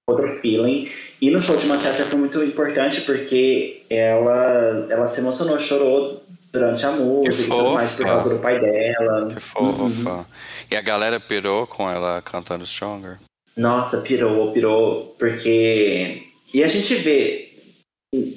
outro 0.07 0.39
feeling. 0.41 0.89
E 1.21 1.29
no 1.29 1.41
show 1.41 1.55
de 1.55 1.65
Manchester 1.67 2.05
foi 2.05 2.19
muito 2.19 2.43
importante 2.43 3.01
porque 3.01 3.83
ela, 3.89 4.87
ela 4.89 5.07
se 5.07 5.19
emocionou, 5.19 5.59
chorou 5.59 6.23
durante 6.51 6.85
a 6.85 6.91
música 6.91 7.43
e 7.43 7.47
tudo 7.47 7.73
mais 7.73 7.93
por 7.93 8.05
causa 8.05 8.29
do 8.35 8.39
pai 8.39 8.59
dela. 8.59 9.27
Que 9.27 9.39
fofa. 9.39 10.09
Uhum. 10.11 10.25
E 10.69 10.75
a 10.75 10.81
galera 10.81 11.19
pirou 11.19 11.65
com 11.65 11.89
ela 11.89 12.21
cantando 12.21 12.65
Stronger? 12.65 13.17
Nossa, 13.57 14.01
pirou, 14.01 14.51
pirou, 14.51 15.15
porque. 15.17 16.23
E 16.53 16.63
a 16.63 16.67
gente 16.67 16.95
vê. 16.95 17.49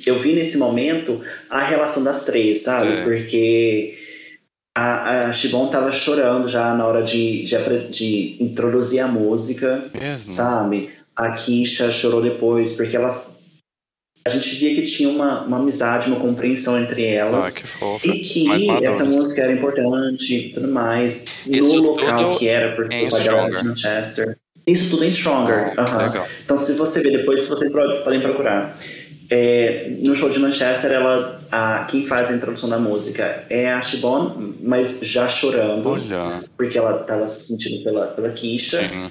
Eu 0.06 0.22
vi 0.22 0.34
nesse 0.34 0.56
momento 0.56 1.22
a 1.50 1.62
relação 1.62 2.02
das 2.02 2.24
três, 2.24 2.62
sabe? 2.62 2.90
É. 2.90 3.02
Porque 3.02 3.98
a, 4.76 5.28
a 5.28 5.32
Shibon 5.32 5.68
tava 5.68 5.90
chorando 5.90 6.48
já 6.48 6.74
na 6.74 6.86
hora 6.86 7.02
de, 7.02 7.44
de, 7.44 7.88
de 7.90 8.36
introduzir 8.38 9.00
a 9.00 9.08
música, 9.08 9.86
Mesmo? 9.98 10.30
sabe? 10.30 10.90
A 11.16 11.32
Kisha 11.32 11.90
chorou 11.90 12.20
depois, 12.20 12.74
porque 12.74 12.94
elas 12.94 13.34
a 14.26 14.28
gente 14.28 14.56
via 14.56 14.74
que 14.74 14.82
tinha 14.82 15.08
uma, 15.08 15.44
uma 15.44 15.58
amizade, 15.58 16.08
uma 16.10 16.18
compreensão 16.18 16.78
entre 16.78 17.06
elas. 17.06 17.48
Ah, 17.48 17.60
que 17.60 17.66
fofa. 17.66 18.06
E 18.08 18.20
que 18.20 18.84
essa 18.84 19.04
música 19.04 19.42
era 19.42 19.52
importante 19.52 20.34
e 20.34 20.52
tudo 20.52 20.68
mais. 20.68 21.24
Isso 21.46 21.76
no 21.76 21.92
local 21.92 22.36
que 22.36 22.48
era, 22.48 22.74
porque 22.74 23.04
o 23.04 23.08
pai 23.08 23.20
de 23.20 23.64
Manchester. 23.64 24.36
Isso 24.66 24.90
tudo 24.90 25.04
em 25.04 25.12
Stronger. 25.12 25.72
Ah, 25.76 25.82
uh 25.82 25.86
-huh. 25.86 26.26
Então, 26.44 26.58
se 26.58 26.72
você 26.72 27.00
ver 27.00 27.18
depois, 27.18 27.44
se 27.44 27.48
vocês 27.48 27.72
podem 27.72 28.20
procurar. 28.20 28.76
É, 29.28 29.96
no 30.00 30.14
show 30.14 30.30
de 30.30 30.38
Manchester, 30.38 30.92
ela, 30.92 31.40
a, 31.50 31.86
quem 31.90 32.06
faz 32.06 32.30
a 32.30 32.34
introdução 32.34 32.68
da 32.68 32.78
música 32.78 33.44
é 33.50 33.72
a 33.72 33.82
Shibon, 33.82 34.54
mas 34.60 35.00
já 35.02 35.28
chorando. 35.28 35.88
Olha. 35.88 36.42
Porque 36.56 36.78
ela 36.78 37.00
estava 37.00 37.26
se 37.26 37.48
sentindo 37.48 37.82
pela, 37.82 38.06
pela 38.08 38.30
Kisha. 38.30 38.80
Sim. 38.80 39.10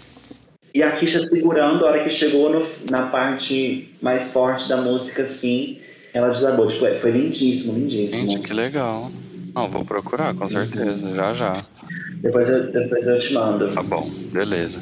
E 0.74 0.84
a 0.84 0.92
Kisha 0.92 1.20
segurando, 1.20 1.86
a 1.86 1.90
hora 1.90 2.04
que 2.04 2.10
chegou 2.10 2.50
no, 2.50 2.66
na 2.90 3.08
parte 3.08 3.90
mais 4.02 4.32
forte 4.32 4.68
da 4.70 4.78
música, 4.78 5.24
assim, 5.24 5.80
ela 6.14 6.30
desabou. 6.30 6.68
Tipo, 6.68 6.86
foi 7.00 7.12
lindíssimo, 7.12 7.74
lindíssimo. 7.74 8.32
Gente, 8.32 8.48
que 8.48 8.54
legal. 8.54 9.12
Não, 9.54 9.70
vou 9.70 9.86
procurar, 9.86 10.34
com 10.34 10.48
certeza, 10.50 11.16
já 11.16 11.34
já. 11.34 11.66
Depois 12.22 12.50
eu, 12.50 12.72
depois 12.72 13.08
eu 13.08 13.18
te 13.20 13.34
mando. 13.34 13.72
Tá 13.72 13.82
bom, 13.82 14.10
beleza. 14.32 14.82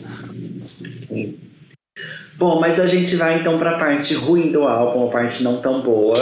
Sim. 1.07 1.38
Bom, 2.44 2.60
mas 2.60 2.78
a 2.78 2.86
gente 2.86 3.15
vai 3.15 3.40
então 3.40 3.57
para 3.57 3.78
a 3.78 3.80
parte 3.80 4.14
ruim 4.15 4.52
do 4.52 4.64
álbum, 4.64 5.07
a 5.07 5.10
parte 5.10 5.41
não 5.41 5.61
tão 5.61 5.82
boa. 5.82 6.14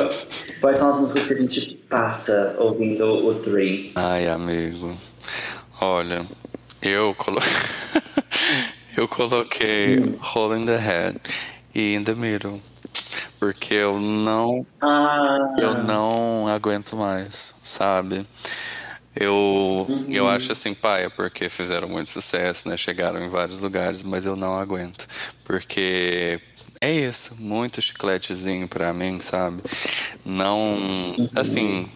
Quais 0.62 0.78
são 0.78 0.92
as 0.92 1.00
músicas 1.00 1.26
que 1.26 1.34
a 1.34 1.38
gente 1.38 1.76
passa 1.90 2.56
ouvindo 2.60 3.04
o 3.28 3.34
Three? 3.34 3.92
Ai, 3.96 4.28
amigo. 4.28 4.96
Olha, 5.82 6.24
eu 6.80 7.16
coloquei. 7.16 7.50
eu 8.96 9.08
coloquei 9.08 9.98
hum. 9.98 10.16
Hole 10.36 10.62
in 10.62 10.66
the 10.68 10.78
Head 10.78 11.20
e 11.74 11.96
In 11.96 12.04
the 12.04 12.14
Middle. 12.14 12.62
Porque 13.40 13.74
eu 13.74 14.00
não. 14.00 14.64
Ah. 14.80 15.56
Eu 15.60 15.84
não 15.86 16.48
aguento 16.48 16.96
mais, 16.96 17.56
sabe? 17.64 18.28
Eu, 19.16 19.86
uhum. 19.90 20.06
eu 20.10 20.28
acho 20.28 20.52
assim, 20.52 20.74
paia, 20.74 21.10
porque 21.10 21.50
fizeram 21.50 21.88
muito 21.88 22.10
sucesso, 22.10 22.70
né? 22.70 22.78
Chegaram 22.78 23.24
em 23.24 23.30
vários 23.30 23.62
lugares, 23.62 24.04
mas 24.04 24.26
eu 24.26 24.36
não 24.36 24.58
aguento. 24.58 25.06
Porque 25.44 26.40
é 26.80 26.92
isso, 26.92 27.36
muito 27.40 27.82
chicletezinho 27.82 28.68
pra 28.68 28.94
mim, 28.94 29.20
sabe? 29.20 29.62
Não. 30.26 30.60
Uhum. 30.60 31.30
Assim, 31.36 31.90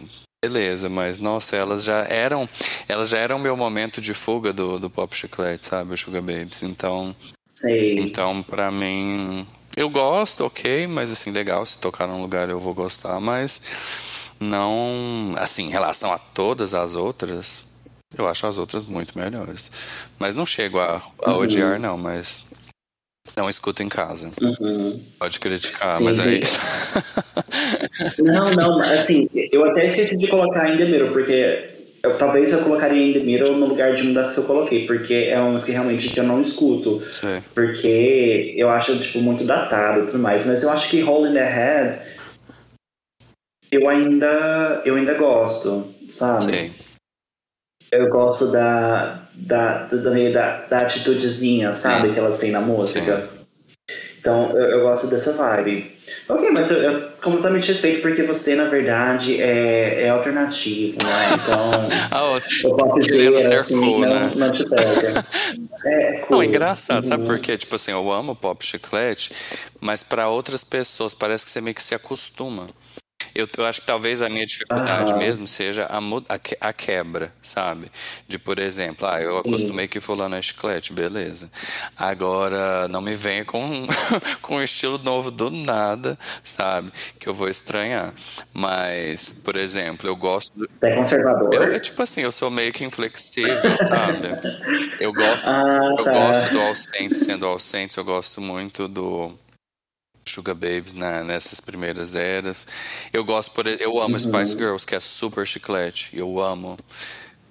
beleza, 0.44 0.88
mas 0.88 1.18
nossa, 1.18 1.56
elas 1.56 1.84
já 1.84 2.04
eram. 2.04 2.48
Elas 2.86 3.08
já 3.08 3.18
eram 3.18 3.38
meu 3.38 3.56
momento 3.56 4.00
de 4.00 4.12
fuga 4.12 4.52
do, 4.52 4.78
do 4.78 4.90
pop 4.90 5.16
chiclete, 5.16 5.66
sabe? 5.66 5.94
O 5.94 5.96
Sugar 5.96 6.22
Babies. 6.22 6.62
Então. 6.62 7.16
Sei. 7.54 7.98
Então, 7.98 8.42
pra 8.42 8.70
mim. 8.70 9.46
Eu 9.74 9.90
gosto, 9.90 10.42
ok, 10.42 10.86
mas 10.86 11.10
assim, 11.10 11.30
legal, 11.30 11.66
se 11.66 11.78
tocar 11.78 12.06
num 12.06 12.22
lugar 12.22 12.48
eu 12.48 12.58
vou 12.58 12.72
gostar, 12.72 13.20
mas 13.20 13.60
não, 14.38 15.34
assim, 15.36 15.66
em 15.66 15.70
relação 15.70 16.12
a 16.12 16.18
todas 16.18 16.74
as 16.74 16.94
outras, 16.94 17.64
eu 18.16 18.26
acho 18.26 18.46
as 18.46 18.58
outras 18.58 18.84
muito 18.84 19.18
melhores. 19.18 19.70
Mas 20.18 20.34
não 20.34 20.46
chego 20.46 20.78
a, 20.78 21.00
a 21.22 21.32
uhum. 21.32 21.38
odiar, 21.38 21.80
não, 21.80 21.96
mas 21.96 22.46
não 23.36 23.48
escuta 23.48 23.82
em 23.82 23.88
casa. 23.88 24.30
Uhum. 24.40 25.02
Pode 25.18 25.40
criticar, 25.40 25.96
sim, 25.96 26.04
mas 26.04 26.18
aí. 26.18 26.42
não, 28.22 28.50
não, 28.52 28.80
assim, 28.80 29.28
eu 29.52 29.64
até 29.64 29.86
esqueci 29.86 30.18
de 30.18 30.28
colocar 30.28 30.62
ainda 30.62 30.84
Mirror, 30.84 31.12
porque 31.12 31.70
eu, 32.02 32.16
talvez 32.16 32.52
eu 32.52 32.62
colocaria 32.62 33.02
ainda 33.02 33.20
Mirror 33.20 33.56
no 33.56 33.66
lugar 33.66 33.94
de 33.94 34.02
uma 34.02 34.14
das 34.14 34.32
que 34.32 34.38
eu 34.38 34.44
coloquei, 34.44 34.86
porque 34.86 35.14
é 35.14 35.38
uma 35.40 35.52
música 35.52 35.72
realmente 35.72 36.08
que 36.10 36.20
eu 36.20 36.24
não 36.24 36.40
escuto. 36.40 37.02
Sim. 37.10 37.42
Porque 37.54 38.54
eu 38.56 38.68
acho, 38.68 38.98
tipo, 39.00 39.20
muito 39.20 39.44
datado 39.44 40.02
e 40.02 40.06
tudo 40.06 40.18
mais. 40.18 40.46
Mas 40.46 40.62
eu 40.62 40.70
acho 40.70 40.88
que 40.88 41.02
Hole 41.02 41.30
in 41.30 41.34
the 41.34 41.44
Head 41.44 42.15
eu 43.70 43.88
ainda, 43.88 44.82
eu 44.84 44.96
ainda 44.96 45.14
gosto, 45.14 45.86
sabe? 46.08 46.44
Sim. 46.44 46.74
Eu 47.90 48.08
gosto 48.08 48.50
da, 48.50 49.22
da, 49.34 49.84
da, 49.84 50.30
da, 50.30 50.60
da 50.68 50.78
atitudezinha, 50.78 51.72
sabe? 51.72 52.08
Sim. 52.08 52.14
Que 52.14 52.18
elas 52.18 52.38
têm 52.38 52.50
na 52.50 52.60
música. 52.60 53.22
Sim. 53.22 53.36
Então, 54.18 54.50
eu, 54.56 54.70
eu, 54.70 54.80
gosto 54.80 55.06
dessa 55.06 55.32
vibe. 55.34 55.94
Ok, 56.28 56.50
mas 56.50 56.68
eu, 56.72 56.78
eu 56.78 57.08
completamente 57.22 57.68
respeito 57.68 58.02
porque 58.02 58.24
você, 58.24 58.56
na 58.56 58.64
verdade, 58.64 59.40
é, 59.40 60.02
é 60.02 60.08
alternativo, 60.08 60.98
né? 61.00 61.36
Então, 61.40 61.88
a 62.10 62.24
outra. 62.24 62.48
o 62.64 62.74
popzera, 62.74 63.38
ser 63.38 63.54
assim, 63.54 63.78
cool, 63.78 64.00
não, 64.00 64.08
né? 64.08 64.32
não 64.34 64.50
te 64.50 64.68
pega. 64.68 65.24
É, 65.84 66.18
cool. 66.22 66.38
Não, 66.38 66.42
é 66.42 66.46
engraçado, 66.46 67.04
uhum. 67.04 67.08
sabe 67.08 67.26
por 67.26 67.38
quê? 67.38 67.56
Tipo 67.56 67.76
assim, 67.76 67.92
eu 67.92 68.10
amo 68.10 68.34
pop 68.34 68.64
chiclete, 68.66 69.32
mas 69.80 70.02
para 70.02 70.28
outras 70.28 70.64
pessoas 70.64 71.14
parece 71.14 71.44
que 71.44 71.50
você 71.52 71.60
meio 71.60 71.76
que 71.76 71.82
se 71.82 71.94
acostuma. 71.94 72.66
Eu, 73.36 73.46
eu, 73.58 73.66
acho 73.66 73.82
que 73.82 73.86
talvez 73.86 74.22
a 74.22 74.30
minha 74.30 74.46
dificuldade 74.46 75.12
mesmo 75.14 75.46
seja 75.46 75.84
a, 75.84 75.98
a, 75.98 76.68
a, 76.68 76.72
quebra, 76.72 77.30
sabe? 77.42 77.90
De, 78.26 78.38
por 78.38 78.58
exemplo, 78.58 79.06
ah, 79.06 79.20
eu 79.20 79.36
acostumei 79.36 79.86
que 79.86 80.00
fulano 80.00 80.34
é 80.36 80.40
chiclete, 80.40 80.94
beleza. 80.94 81.50
Agora, 81.94 82.88
não 82.88 83.02
me 83.02 83.14
venha 83.14 83.44
com, 83.44 83.84
com 84.40 84.56
um 84.56 84.62
estilo 84.62 84.96
novo 84.98 85.30
do 85.30 85.50
nada, 85.50 86.18
sabe? 86.42 86.90
Que 87.20 87.28
eu 87.28 87.34
vou 87.34 87.50
estranhar. 87.50 88.14
Mas, 88.54 89.34
por 89.34 89.56
exemplo, 89.56 90.08
eu 90.08 90.16
gosto... 90.16 90.58
Do... 90.58 90.70
É 90.80 90.94
conservador? 90.94 91.54
Eu, 91.54 91.80
tipo 91.80 92.02
assim, 92.02 92.22
eu 92.22 92.32
sou 92.32 92.50
meio 92.50 92.72
que 92.72 92.84
inflexível, 92.86 93.76
sabe? 93.86 94.28
Eu, 94.98 95.12
go... 95.12 95.26
Ah, 95.44 95.90
eu 95.98 96.04
tá. 96.04 96.12
gosto 96.12 96.50
do 96.52 96.60
All 96.60 96.74
Saints, 96.74 97.20
sendo 97.20 97.46
All 97.46 97.58
Saints, 97.58 97.96
eu 97.96 98.04
gosto 98.04 98.40
muito 98.40 98.88
do 98.88 99.36
Sugar 100.36 100.54
Babes 100.54 100.92
nessas 100.92 101.60
primeiras 101.60 102.14
eras. 102.14 102.66
Eu 103.12 103.24
gosto 103.24 103.52
por 103.52 103.66
eu 103.66 104.00
amo 104.00 104.14
uhum. 104.14 104.20
Spice 104.20 104.56
Girls, 104.56 104.86
que 104.86 104.94
é 104.94 105.00
super 105.00 105.46
chiclete. 105.46 106.10
Eu 106.12 106.40
amo. 106.40 106.76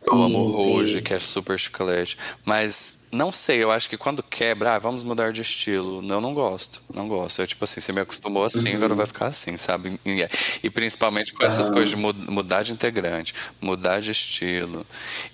Eu 0.06 0.22
amo 0.22 0.46
Rouge, 0.52 1.02
que 1.02 1.14
é 1.16 1.20
super 1.20 1.58
chiclete. 1.58 2.16
Mas 2.44 3.05
não 3.16 3.32
sei, 3.32 3.64
eu 3.64 3.72
acho 3.72 3.90
que 3.90 3.98
quando 3.98 4.22
quebra, 4.22 4.76
ah, 4.76 4.80
vamos 4.80 5.04
mudar 5.04 5.32
de 5.32 5.42
estilo. 5.42 6.06
Eu 6.08 6.22
não 6.22 6.34
gosto, 6.34 6.82
não 6.94 7.08
gosto. 7.08 7.42
Eu, 7.42 7.48
tipo 7.48 7.64
assim, 7.64 7.80
você 7.80 7.94
me 7.94 8.02
acostumou 8.02 8.44
assim, 8.44 8.70
uhum. 8.70 8.76
agora 8.76 8.94
vai 8.94 9.06
ficar 9.06 9.28
assim, 9.28 9.58
sabe? 9.58 10.00
E, 10.06 10.28
e 10.64 10.70
principalmente 10.70 11.34
com 11.34 11.44
essas 11.44 11.68
uhum. 11.68 11.74
coisas 11.74 11.90
de 11.90 11.96
mudar 11.96 12.64
de 12.64 12.74
integrante, 12.74 13.34
mudar 13.62 14.02
de 14.02 14.12
estilo. 14.12 14.86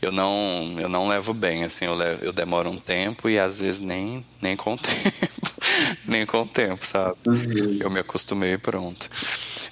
Eu 0.01 0.11
não, 0.11 0.75
eu 0.79 0.87
não 0.87 1.07
levo 1.07 1.33
bem, 1.33 1.63
assim, 1.63 1.85
eu, 1.85 1.95
levo, 1.95 2.23
eu 2.23 2.31
demoro 2.31 2.69
um 2.69 2.77
tempo 2.77 3.27
e 3.27 3.39
às 3.39 3.59
vezes 3.59 3.79
nem, 3.79 4.23
nem 4.41 4.55
com 4.55 4.73
o 4.73 4.77
tempo. 4.79 5.51
nem 6.05 6.25
com 6.25 6.41
o 6.41 6.47
tempo, 6.47 6.85
sabe? 6.85 7.17
Uhum. 7.25 7.79
Eu 7.79 7.89
me 7.89 7.99
acostumei 7.99 8.53
e 8.53 8.57
pronto. 8.57 9.09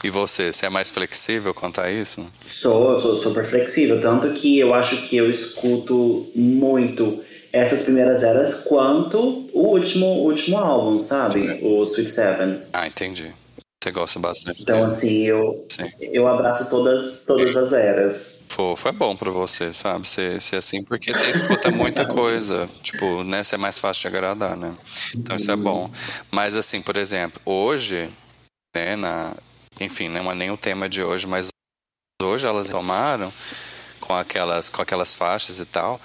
E 0.03 0.09
você, 0.09 0.51
você 0.51 0.65
é 0.65 0.69
mais 0.69 0.89
flexível 0.89 1.53
quanto 1.53 1.81
a 1.81 1.91
isso? 1.91 2.25
Sou, 2.49 2.99
sou 2.99 3.17
super 3.17 3.45
flexível. 3.45 3.99
Tanto 3.99 4.31
que 4.33 4.57
eu 4.57 4.73
acho 4.73 4.97
que 5.03 5.17
eu 5.17 5.29
escuto 5.29 6.31
muito 6.33 7.21
essas 7.51 7.83
primeiras 7.83 8.23
eras 8.23 8.63
quanto 8.63 9.49
o 9.53 9.67
último, 9.67 10.05
último 10.05 10.57
álbum, 10.57 10.99
sabe? 10.99 11.59
O 11.63 11.83
Sweet 11.83 12.11
Seven. 12.11 12.61
Ah, 12.73 12.87
entendi. 12.87 13.33
Você 13.81 13.91
gosta 13.91 14.19
bastante. 14.19 14.61
Então, 14.61 14.83
assim, 14.83 15.23
eu, 15.23 15.65
eu 15.99 16.27
abraço 16.27 16.69
todas, 16.69 17.23
todas 17.25 17.55
as 17.55 17.71
eras. 17.71 18.43
Pô, 18.53 18.75
foi 18.75 18.91
bom 18.91 19.15
pra 19.15 19.31
você, 19.31 19.73
sabe? 19.73 20.05
Ser, 20.05 20.41
ser 20.41 20.57
assim, 20.57 20.83
porque 20.83 21.13
você 21.13 21.29
escuta 21.29 21.71
muita 21.71 22.05
coisa. 22.05 22.69
tipo, 22.83 23.23
né? 23.23 23.41
Você 23.41 23.55
é 23.55 23.57
mais 23.57 23.79
fácil 23.79 24.01
de 24.01 24.07
agradar, 24.17 24.57
né? 24.57 24.75
Então, 25.15 25.37
isso 25.37 25.49
é 25.49 25.55
uhum. 25.55 25.63
bom. 25.63 25.91
Mas, 26.29 26.57
assim, 26.57 26.81
por 26.81 26.97
exemplo, 26.97 27.41
hoje, 27.45 28.09
né? 28.75 28.97
Na, 28.97 29.33
enfim, 29.79 30.09
não 30.09 30.29
é 30.29 30.35
nem 30.35 30.51
o 30.51 30.57
tema 30.57 30.89
de 30.89 31.01
hoje, 31.01 31.25
mas 31.25 31.47
hoje 32.21 32.45
elas 32.45 32.67
tomaram 32.67 33.31
com 34.01 34.13
aquelas, 34.13 34.67
com 34.67 34.81
aquelas 34.81 35.15
faixas 35.15 35.57
e 35.57 35.65
tal. 35.65 36.01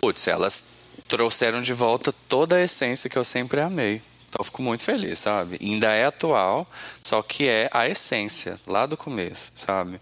Putz, 0.00 0.26
elas 0.26 0.71
trouxeram 1.08 1.60
de 1.60 1.72
volta 1.72 2.12
toda 2.28 2.56
a 2.56 2.62
essência 2.62 3.08
que 3.10 3.18
eu 3.18 3.24
sempre 3.24 3.60
amei. 3.60 4.02
Então 4.28 4.40
eu 4.40 4.44
fico 4.44 4.62
muito 4.62 4.82
feliz, 4.82 5.18
sabe? 5.18 5.58
ainda 5.60 5.92
é 5.92 6.06
atual, 6.06 6.66
só 7.04 7.20
que 7.22 7.46
é 7.46 7.68
a 7.70 7.86
essência, 7.86 8.58
lá 8.66 8.86
do 8.86 8.96
começo, 8.96 9.52
sabe? 9.54 10.00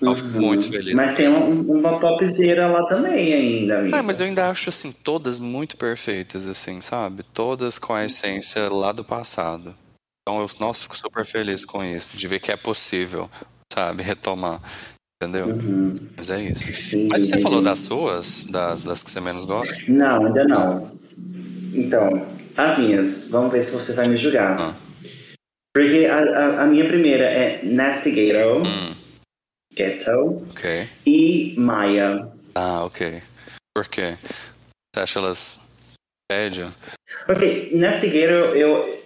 Eu 0.00 0.16
fico 0.16 0.30
uhum. 0.30 0.40
muito 0.40 0.68
feliz. 0.68 0.94
Mas 0.96 1.14
tem 1.14 1.28
um, 1.28 1.78
uma 1.78 2.00
popzera 2.00 2.66
lá 2.66 2.84
também 2.86 3.32
ainda, 3.32 3.78
amiga. 3.78 3.98
É, 3.98 4.02
mas 4.02 4.20
eu 4.20 4.26
ainda 4.26 4.50
acho, 4.50 4.68
assim, 4.68 4.90
todas 4.90 5.38
muito 5.38 5.76
perfeitas, 5.76 6.44
assim, 6.44 6.80
sabe? 6.80 7.22
Todas 7.22 7.78
com 7.78 7.94
a 7.94 8.04
essência 8.04 8.68
lá 8.68 8.90
do 8.90 9.04
passado. 9.04 9.72
Então 10.22 10.40
eu, 10.40 10.46
nossa, 10.58 10.82
fico 10.82 10.98
super 10.98 11.24
feliz 11.24 11.64
com 11.64 11.84
isso, 11.84 12.16
de 12.16 12.26
ver 12.26 12.40
que 12.40 12.50
é 12.50 12.56
possível, 12.56 13.30
sabe, 13.72 14.02
retomar. 14.02 14.60
Entendeu? 15.22 15.46
Uhum. 15.46 15.94
Mas 16.16 16.30
é 16.30 16.42
isso. 16.42 16.72
Sim, 16.72 17.06
Mas 17.06 17.28
você 17.28 17.38
falou 17.38 17.62
das 17.62 17.78
suas, 17.78 18.42
das, 18.42 18.82
das 18.82 19.04
que 19.04 19.10
você 19.10 19.20
menos 19.20 19.44
gosta? 19.44 19.76
Não, 19.86 20.26
ainda 20.26 20.44
não. 20.44 20.98
Então, 21.72 22.26
as 22.56 22.76
minhas, 22.76 23.30
vamos 23.30 23.52
ver 23.52 23.62
se 23.62 23.72
você 23.72 23.92
vai 23.92 24.08
me 24.08 24.16
julgar. 24.16 24.60
Ah. 24.60 24.74
Porque 25.72 26.06
a, 26.06 26.16
a, 26.18 26.62
a, 26.64 26.66
minha 26.66 26.84
primeira 26.88 27.24
é 27.24 27.64
Nastigato, 27.64 28.62
hum. 28.66 28.94
Ghetto 29.72 30.44
okay. 30.50 30.88
e 31.06 31.54
Maya. 31.56 32.28
Ah, 32.56 32.84
ok. 32.84 33.22
Por 33.72 33.86
quê? 33.86 34.16
Você 34.92 35.02
acha 35.02 35.18
elas 35.20 35.86
médio? 36.30 36.74
Ok, 37.28 37.70
Nastigato 37.72 38.56
eu, 38.56 39.00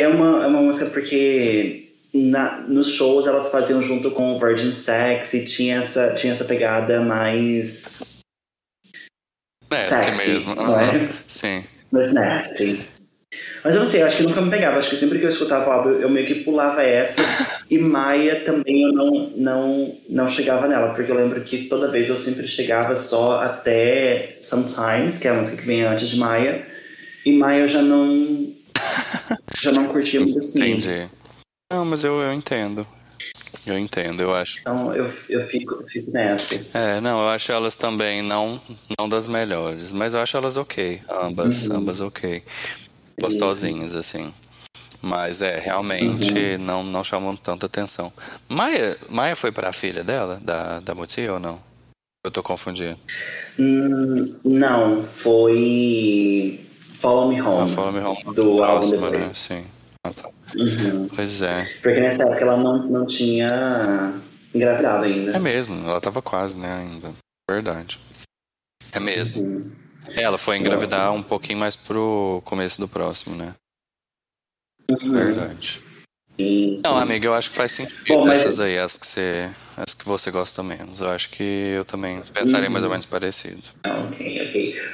é, 0.00 0.08
uma, 0.08 0.42
é 0.44 0.46
uma 0.48 0.62
música 0.62 0.90
porque 0.90 1.85
na, 2.12 2.60
nos 2.62 2.92
shows 2.92 3.26
elas 3.26 3.50
faziam 3.50 3.82
junto 3.82 4.10
com 4.10 4.36
o 4.36 4.38
Virgin 4.38 4.72
Sex 4.72 5.34
e 5.34 5.44
tinha 5.44 5.80
essa, 5.80 6.14
tinha 6.14 6.32
essa 6.32 6.44
pegada 6.44 7.00
mais. 7.00 8.20
Nasty 9.70 10.04
sexy, 10.04 10.30
mesmo. 10.30 10.60
Uhum. 10.60 10.80
É? 10.80 11.08
Sim. 11.26 11.64
Mais 11.90 12.12
nasty. 12.12 12.86
Mas 13.64 13.74
eu 13.74 13.80
não 13.80 13.86
sei, 13.86 14.02
eu 14.02 14.06
acho 14.06 14.18
que 14.18 14.22
nunca 14.22 14.40
me 14.40 14.50
pegava. 14.50 14.78
Acho 14.78 14.90
que 14.90 14.96
sempre 14.96 15.18
que 15.18 15.24
eu 15.24 15.28
escutava 15.28 15.68
o 15.68 15.72
álbum, 15.72 15.90
eu 15.90 16.08
meio 16.08 16.26
que 16.26 16.36
pulava 16.36 16.82
essa. 16.82 17.20
e 17.68 17.78
Maia 17.78 18.44
também 18.44 18.82
eu 18.82 18.92
não, 18.92 19.30
não, 19.36 19.98
não 20.08 20.28
chegava 20.28 20.68
nela, 20.68 20.94
porque 20.94 21.10
eu 21.10 21.16
lembro 21.16 21.40
que 21.40 21.64
toda 21.64 21.90
vez 21.90 22.08
eu 22.08 22.18
sempre 22.18 22.46
chegava 22.46 22.94
só 22.94 23.42
até 23.42 24.36
Sometimes, 24.40 25.18
que 25.18 25.26
é 25.26 25.32
a 25.32 25.34
música 25.34 25.56
que 25.56 25.66
vem 25.66 25.82
antes 25.82 26.08
de 26.08 26.18
Maia. 26.18 26.64
E 27.24 27.32
Maia 27.32 27.62
eu 27.62 27.68
já 27.68 27.82
não. 27.82 28.54
já 29.60 29.72
não 29.72 29.88
curtia 29.88 30.20
muito 30.20 30.38
assim. 30.38 30.60
Entendi. 30.60 31.08
Não, 31.72 31.84
mas 31.84 32.04
eu, 32.04 32.20
eu 32.20 32.32
entendo. 32.32 32.86
Eu 33.66 33.76
entendo, 33.76 34.22
eu 34.22 34.32
acho. 34.32 34.60
Então 34.60 34.94
eu, 34.94 35.12
eu 35.28 35.46
fico, 35.46 35.82
fico 35.84 36.10
nessas. 36.12 36.74
É, 36.74 37.00
não, 37.00 37.22
eu 37.22 37.28
acho 37.28 37.50
elas 37.50 37.74
também 37.74 38.22
não, 38.22 38.60
não 38.98 39.08
das 39.08 39.26
melhores, 39.26 39.92
mas 39.92 40.14
eu 40.14 40.20
acho 40.20 40.36
elas 40.36 40.56
ok. 40.56 41.00
Ambas, 41.10 41.66
uhum. 41.66 41.76
ambas 41.76 42.00
ok. 42.00 42.44
Gostosinhas, 43.20 43.94
assim. 43.94 44.32
Mas 45.02 45.42
é, 45.42 45.58
realmente 45.58 46.32
uhum. 46.32 46.58
não, 46.58 46.84
não 46.84 47.02
chamam 47.02 47.34
tanta 47.34 47.66
atenção. 47.66 48.12
Maia, 48.48 48.96
Maia 49.08 49.34
foi 49.34 49.50
para 49.50 49.68
a 49.68 49.72
filha 49.72 50.04
dela, 50.04 50.40
da, 50.42 50.80
da 50.80 50.94
Muti, 50.94 51.26
ou 51.28 51.40
não? 51.40 51.60
Eu 52.24 52.30
tô 52.30 52.42
confundindo. 52.42 52.98
Hum, 53.58 54.34
não, 54.44 55.08
foi 55.16 56.60
Follow 57.00 57.28
Me 57.28 57.40
Home. 57.40 57.62
Ah, 57.62 57.66
Follow 57.66 57.92
Me 57.92 58.00
Home. 58.00 58.34
Do 58.34 58.62
álbum 58.62 59.10
né? 59.10 59.24
Sim. 59.26 59.64
Ah, 60.06 60.12
tá. 60.12 60.30
Uhum. 60.56 61.08
Pois 61.08 61.42
é. 61.42 61.64
Porque 61.82 62.00
nessa 62.00 62.24
época 62.24 62.40
ela 62.40 62.56
não, 62.56 62.86
não 62.86 63.06
tinha 63.06 64.14
engravidado 64.54 65.04
ainda. 65.04 65.32
É 65.32 65.38
mesmo, 65.38 65.88
ela 65.88 66.00
tava 66.00 66.22
quase, 66.22 66.56
né, 66.56 66.72
ainda. 66.72 67.12
Verdade. 67.50 67.98
É 68.92 69.00
mesmo. 69.00 69.42
Uhum. 69.42 69.72
Ela 70.14 70.38
foi 70.38 70.56
engravidar 70.56 71.12
um 71.12 71.22
pouquinho 71.22 71.58
mais 71.58 71.74
pro 71.74 72.40
começo 72.44 72.80
do 72.80 72.86
próximo, 72.86 73.34
né? 73.34 73.54
Uhum. 74.88 75.12
Verdade. 75.12 75.82
Sim, 76.38 76.76
sim. 76.76 76.82
Não, 76.84 76.96
amiga, 76.96 77.26
eu 77.26 77.34
acho 77.34 77.50
que 77.50 77.56
faz 77.56 77.72
sentido 77.72 77.98
Bom, 78.06 78.26
mas... 78.26 78.40
essas 78.40 78.60
aí, 78.60 78.78
as 78.78 78.98
que 78.98 79.06
você 79.06 79.50
as 79.76 79.94
que 79.94 80.04
você 80.04 80.30
gosta 80.30 80.62
menos. 80.62 81.00
Eu 81.00 81.08
acho 81.08 81.30
que 81.30 81.42
eu 81.42 81.84
também 81.84 82.22
pensaria 82.32 82.66
uhum. 82.66 82.72
mais 82.72 82.84
ou 82.84 82.88
uhum. 82.88 82.94
menos 82.94 83.06
parecido. 83.06 83.62
Ok, 83.84 84.42
ok. 84.42 84.45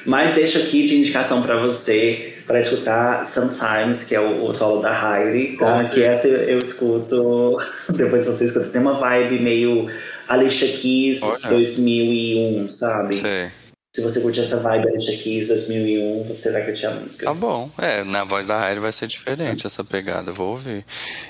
Mas 0.04 0.34
deixo 0.34 0.58
aqui 0.58 0.84
de 0.84 0.96
indicação 0.96 1.42
para 1.42 1.60
você 1.60 2.34
para 2.46 2.60
escutar 2.60 3.24
Sometimes, 3.26 4.04
que 4.04 4.14
é 4.14 4.20
o, 4.20 4.44
o 4.44 4.54
solo 4.54 4.82
da 4.82 4.90
Heidi, 4.92 5.56
tá? 5.56 5.84
Que 5.84 6.02
essa 6.02 6.26
eu, 6.26 6.42
eu, 6.42 6.58
escuto. 6.58 7.58
Depois 7.88 8.26
você 8.26 8.46
escuta, 8.46 8.66
tem 8.66 8.80
uma 8.80 8.98
vibe 8.98 9.40
meio 9.40 9.86
Alicia 10.28 10.76
Keys 10.76 11.22
Olha. 11.22 11.48
2001, 11.48 12.68
sabe? 12.68 13.16
Sei. 13.16 13.61
Se 13.94 14.00
você 14.00 14.22
curte 14.22 14.40
essa 14.40 14.56
vibe 14.56 14.88
Alicia 14.88 15.18
Keys 15.18 15.48
2001, 15.48 16.24
você 16.24 16.50
vai 16.50 16.64
curtir 16.64 16.86
a 16.86 16.92
música. 16.92 17.26
Tá 17.26 17.34
bom. 17.34 17.70
É, 17.76 18.02
na 18.02 18.24
voz 18.24 18.46
da 18.46 18.66
Heidi 18.66 18.80
vai 18.80 18.90
ser 18.90 19.06
diferente 19.06 19.66
essa 19.66 19.84
pegada. 19.84 20.32
Vou 20.32 20.52
ouvir. 20.52 20.82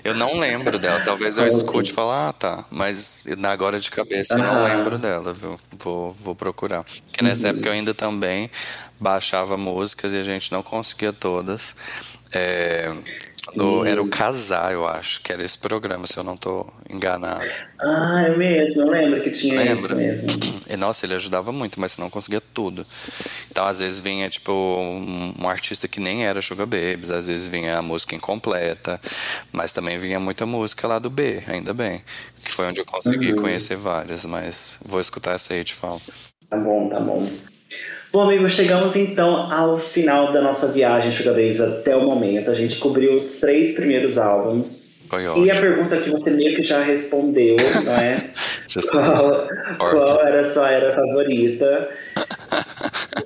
Eu 0.04 0.14
não 0.14 0.38
lembro 0.38 0.78
dela. 0.78 1.00
Talvez 1.00 1.38
eu 1.38 1.48
escute 1.48 1.90
e 1.90 1.92
falar, 1.92 2.28
ah, 2.28 2.32
tá. 2.32 2.64
Mas 2.70 3.24
agora 3.42 3.80
de 3.80 3.90
cabeça 3.90 4.34
eu 4.34 4.38
não 4.38 4.62
lembro 4.62 4.96
dela, 4.96 5.32
viu? 5.32 5.58
Vou, 5.72 6.12
vou 6.12 6.36
procurar. 6.36 6.84
Porque 6.84 7.24
nessa 7.24 7.48
uhum. 7.48 7.54
época 7.54 7.68
eu 7.68 7.72
ainda 7.72 7.94
também 7.94 8.48
baixava 9.00 9.56
músicas 9.56 10.12
e 10.12 10.18
a 10.18 10.22
gente 10.22 10.52
não 10.52 10.62
conseguia 10.62 11.12
todas. 11.12 11.74
É, 12.32 12.94
do, 13.56 13.84
era 13.84 14.00
o 14.00 14.08
Casar, 14.08 14.72
eu 14.72 14.86
acho, 14.86 15.20
que 15.20 15.32
era 15.32 15.42
esse 15.42 15.58
programa, 15.58 16.06
se 16.06 16.16
eu 16.16 16.22
não 16.22 16.36
tô 16.36 16.64
enganado. 16.88 17.44
Ah, 17.80 18.22
é 18.26 18.36
mesmo, 18.36 18.82
eu 18.82 18.90
lembro 18.90 19.20
que 19.20 19.30
tinha 19.30 19.56
Lembra? 19.56 19.74
isso 19.74 19.96
mesmo. 19.96 20.28
E, 20.70 20.76
nossa, 20.76 21.04
ele 21.04 21.14
ajudava 21.14 21.50
muito, 21.50 21.80
mas 21.80 21.92
você 21.92 22.00
não 22.00 22.08
conseguia 22.08 22.40
tudo. 22.40 22.86
Então, 23.50 23.66
às 23.66 23.80
vezes 23.80 23.98
vinha, 23.98 24.30
tipo, 24.30 24.52
um, 24.52 25.34
um, 25.40 25.48
artista 25.48 25.88
que 25.88 25.98
nem 25.98 26.24
era 26.24 26.40
Sugar 26.40 26.66
Babies, 26.66 27.10
às 27.10 27.26
vezes 27.26 27.48
vinha 27.48 27.78
a 27.78 27.82
música 27.82 28.14
incompleta, 28.14 29.00
mas 29.50 29.72
também 29.72 29.98
vinha 29.98 30.20
muita 30.20 30.46
música 30.46 30.86
lá 30.86 31.00
do 31.00 31.10
B, 31.10 31.42
ainda 31.48 31.74
bem. 31.74 32.00
Que 32.44 32.52
foi 32.52 32.66
onde 32.66 32.80
eu 32.80 32.86
consegui 32.86 33.32
uhum. 33.32 33.42
conhecer 33.42 33.76
várias, 33.76 34.24
mas 34.24 34.78
vou 34.84 35.00
escutar 35.00 35.34
essa 35.34 35.52
aí 35.52 35.60
e 35.60 35.64
te 35.64 35.74
falo. 35.74 36.00
Tá 36.48 36.56
bom, 36.56 36.88
tá 36.88 37.00
bom. 37.00 37.28
Bom, 38.12 38.24
amigos, 38.24 38.52
chegamos 38.52 38.94
então 38.94 39.50
ao 39.50 39.78
final 39.78 40.34
da 40.34 40.42
nossa 40.42 40.70
viagem 40.70 41.10
Sugar 41.10 41.32
Babes 41.32 41.62
até 41.62 41.96
o 41.96 42.04
momento. 42.04 42.50
A 42.50 42.54
gente 42.54 42.76
cobriu 42.76 43.16
os 43.16 43.40
três 43.40 43.74
primeiros 43.74 44.18
álbuns. 44.18 44.92
e 45.42 45.50
a 45.50 45.58
pergunta 45.58 45.98
que 45.98 46.10
você 46.10 46.30
meio 46.32 46.54
que 46.54 46.62
já 46.62 46.82
respondeu, 46.82 47.56
não 47.86 47.96
é? 47.96 48.28
qual, 48.90 49.48
qual 49.78 50.26
era 50.26 50.40
a 50.42 50.44
sua 50.44 50.70
era 50.70 50.94
favorita? 50.94 51.88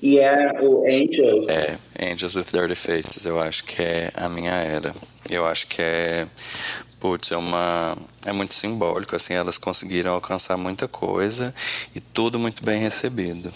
e 0.00 0.20
é 0.20 0.52
o 0.62 0.84
Angels. 0.86 1.48
É, 1.48 2.12
Angels 2.12 2.36
with 2.36 2.46
Dirty 2.52 2.76
Faces, 2.76 3.26
eu 3.26 3.40
acho 3.40 3.64
que 3.64 3.82
é 3.82 4.12
a 4.14 4.28
minha 4.28 4.54
era. 4.54 4.92
Eu 5.28 5.44
acho 5.44 5.66
que 5.66 5.82
é 5.82 6.28
putz, 7.06 7.30
é 7.30 7.36
uma 7.36 7.96
é 8.24 8.32
muito 8.32 8.52
simbólico 8.52 9.14
assim, 9.14 9.34
elas 9.34 9.58
conseguiram 9.58 10.12
alcançar 10.12 10.56
muita 10.56 10.88
coisa 10.88 11.54
e 11.94 12.00
tudo 12.00 12.36
muito 12.36 12.64
bem 12.64 12.80
recebido. 12.80 13.52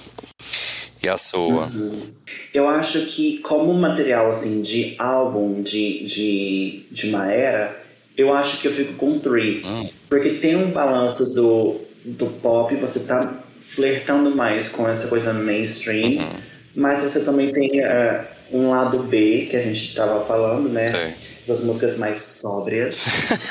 E 1.03 1.09
a 1.09 1.17
sua? 1.17 1.67
Uhum. 1.67 2.11
Eu 2.55 2.69
acho 2.69 3.07
que 3.07 3.39
como 3.39 3.75
material 3.75 4.31
assim 4.31 4.63
de 4.63 4.95
álbum 4.99 5.63
de, 5.63 6.05
de, 6.05 6.83
de 6.93 7.09
uma 7.09 7.33
era, 7.33 7.83
eu 8.17 8.33
acho 8.33 8.61
que 8.61 8.69
eu 8.69 8.73
fico 8.73 8.93
com 8.95 9.19
Three. 9.19 9.63
Hum. 9.65 9.89
Porque 10.09 10.35
tem 10.35 10.55
um 10.55 10.71
balanço 10.71 11.35
do, 11.35 11.81
do 12.05 12.27
pop, 12.27 12.75
você 12.77 13.01
tá 13.01 13.33
flertando 13.63 14.35
mais 14.37 14.69
com 14.69 14.89
essa 14.89 15.09
coisa 15.09 15.33
mainstream, 15.33 16.21
uhum. 16.21 16.29
mas 16.77 17.03
você 17.03 17.25
também 17.25 17.53
tem 17.53 17.81
uh, 17.81 18.25
um 18.53 18.71
lado 18.71 19.01
B, 19.01 19.47
que 19.51 19.57
a 19.57 19.63
gente 19.63 19.95
tava 19.95 20.25
falando, 20.25 20.69
né? 20.69 20.87
Sim. 20.87 21.53
As 21.53 21.65
músicas 21.65 21.99
mais 21.99 22.21
sóbrias. 22.21 23.07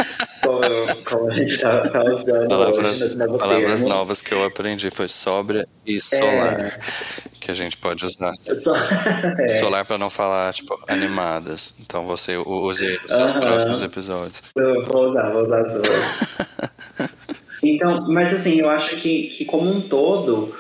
como, 1.06 1.30
a 1.30 1.34
gente 1.34 1.58
tá 1.60 1.84
usando 2.12 2.48
palavras, 2.48 3.02
hoje, 3.02 3.38
palavras 3.38 3.82
novas 3.84 4.22
que 4.22 4.34
eu 4.34 4.44
aprendi 4.44 4.90
foi 4.90 5.08
sóbria 5.08 5.68
e 5.86 6.00
solar. 6.00 6.60
É 6.60 6.80
que 7.50 7.52
a 7.52 7.56
gente 7.56 7.78
pode 7.78 8.06
usar. 8.06 8.34
Só... 8.56 8.76
é. 8.76 9.48
Solar 9.48 9.86
para 9.86 9.98
não 9.98 10.10
falar, 10.10 10.54
tipo, 10.54 10.80
animadas. 10.88 11.76
Então 11.80 12.06
você 12.06 12.38
use 12.38 13.00
os 13.04 13.12
seus 13.12 13.32
uh 13.32 13.36
-huh. 13.36 13.40
próximos 13.40 13.82
episódios. 13.82 14.44
Eu 14.56 14.86
vou 14.86 15.06
usar, 15.08 15.32
vou 15.32 15.44
usar 15.44 15.62
as 15.62 15.74
duas. 15.74 17.10
então, 17.64 18.08
mas 18.08 18.34
assim, 18.34 18.60
eu 18.60 18.70
acho 18.70 18.98
que, 18.98 19.30
que 19.30 19.46
como 19.46 19.70
um 19.70 19.82
todo, 19.82 20.56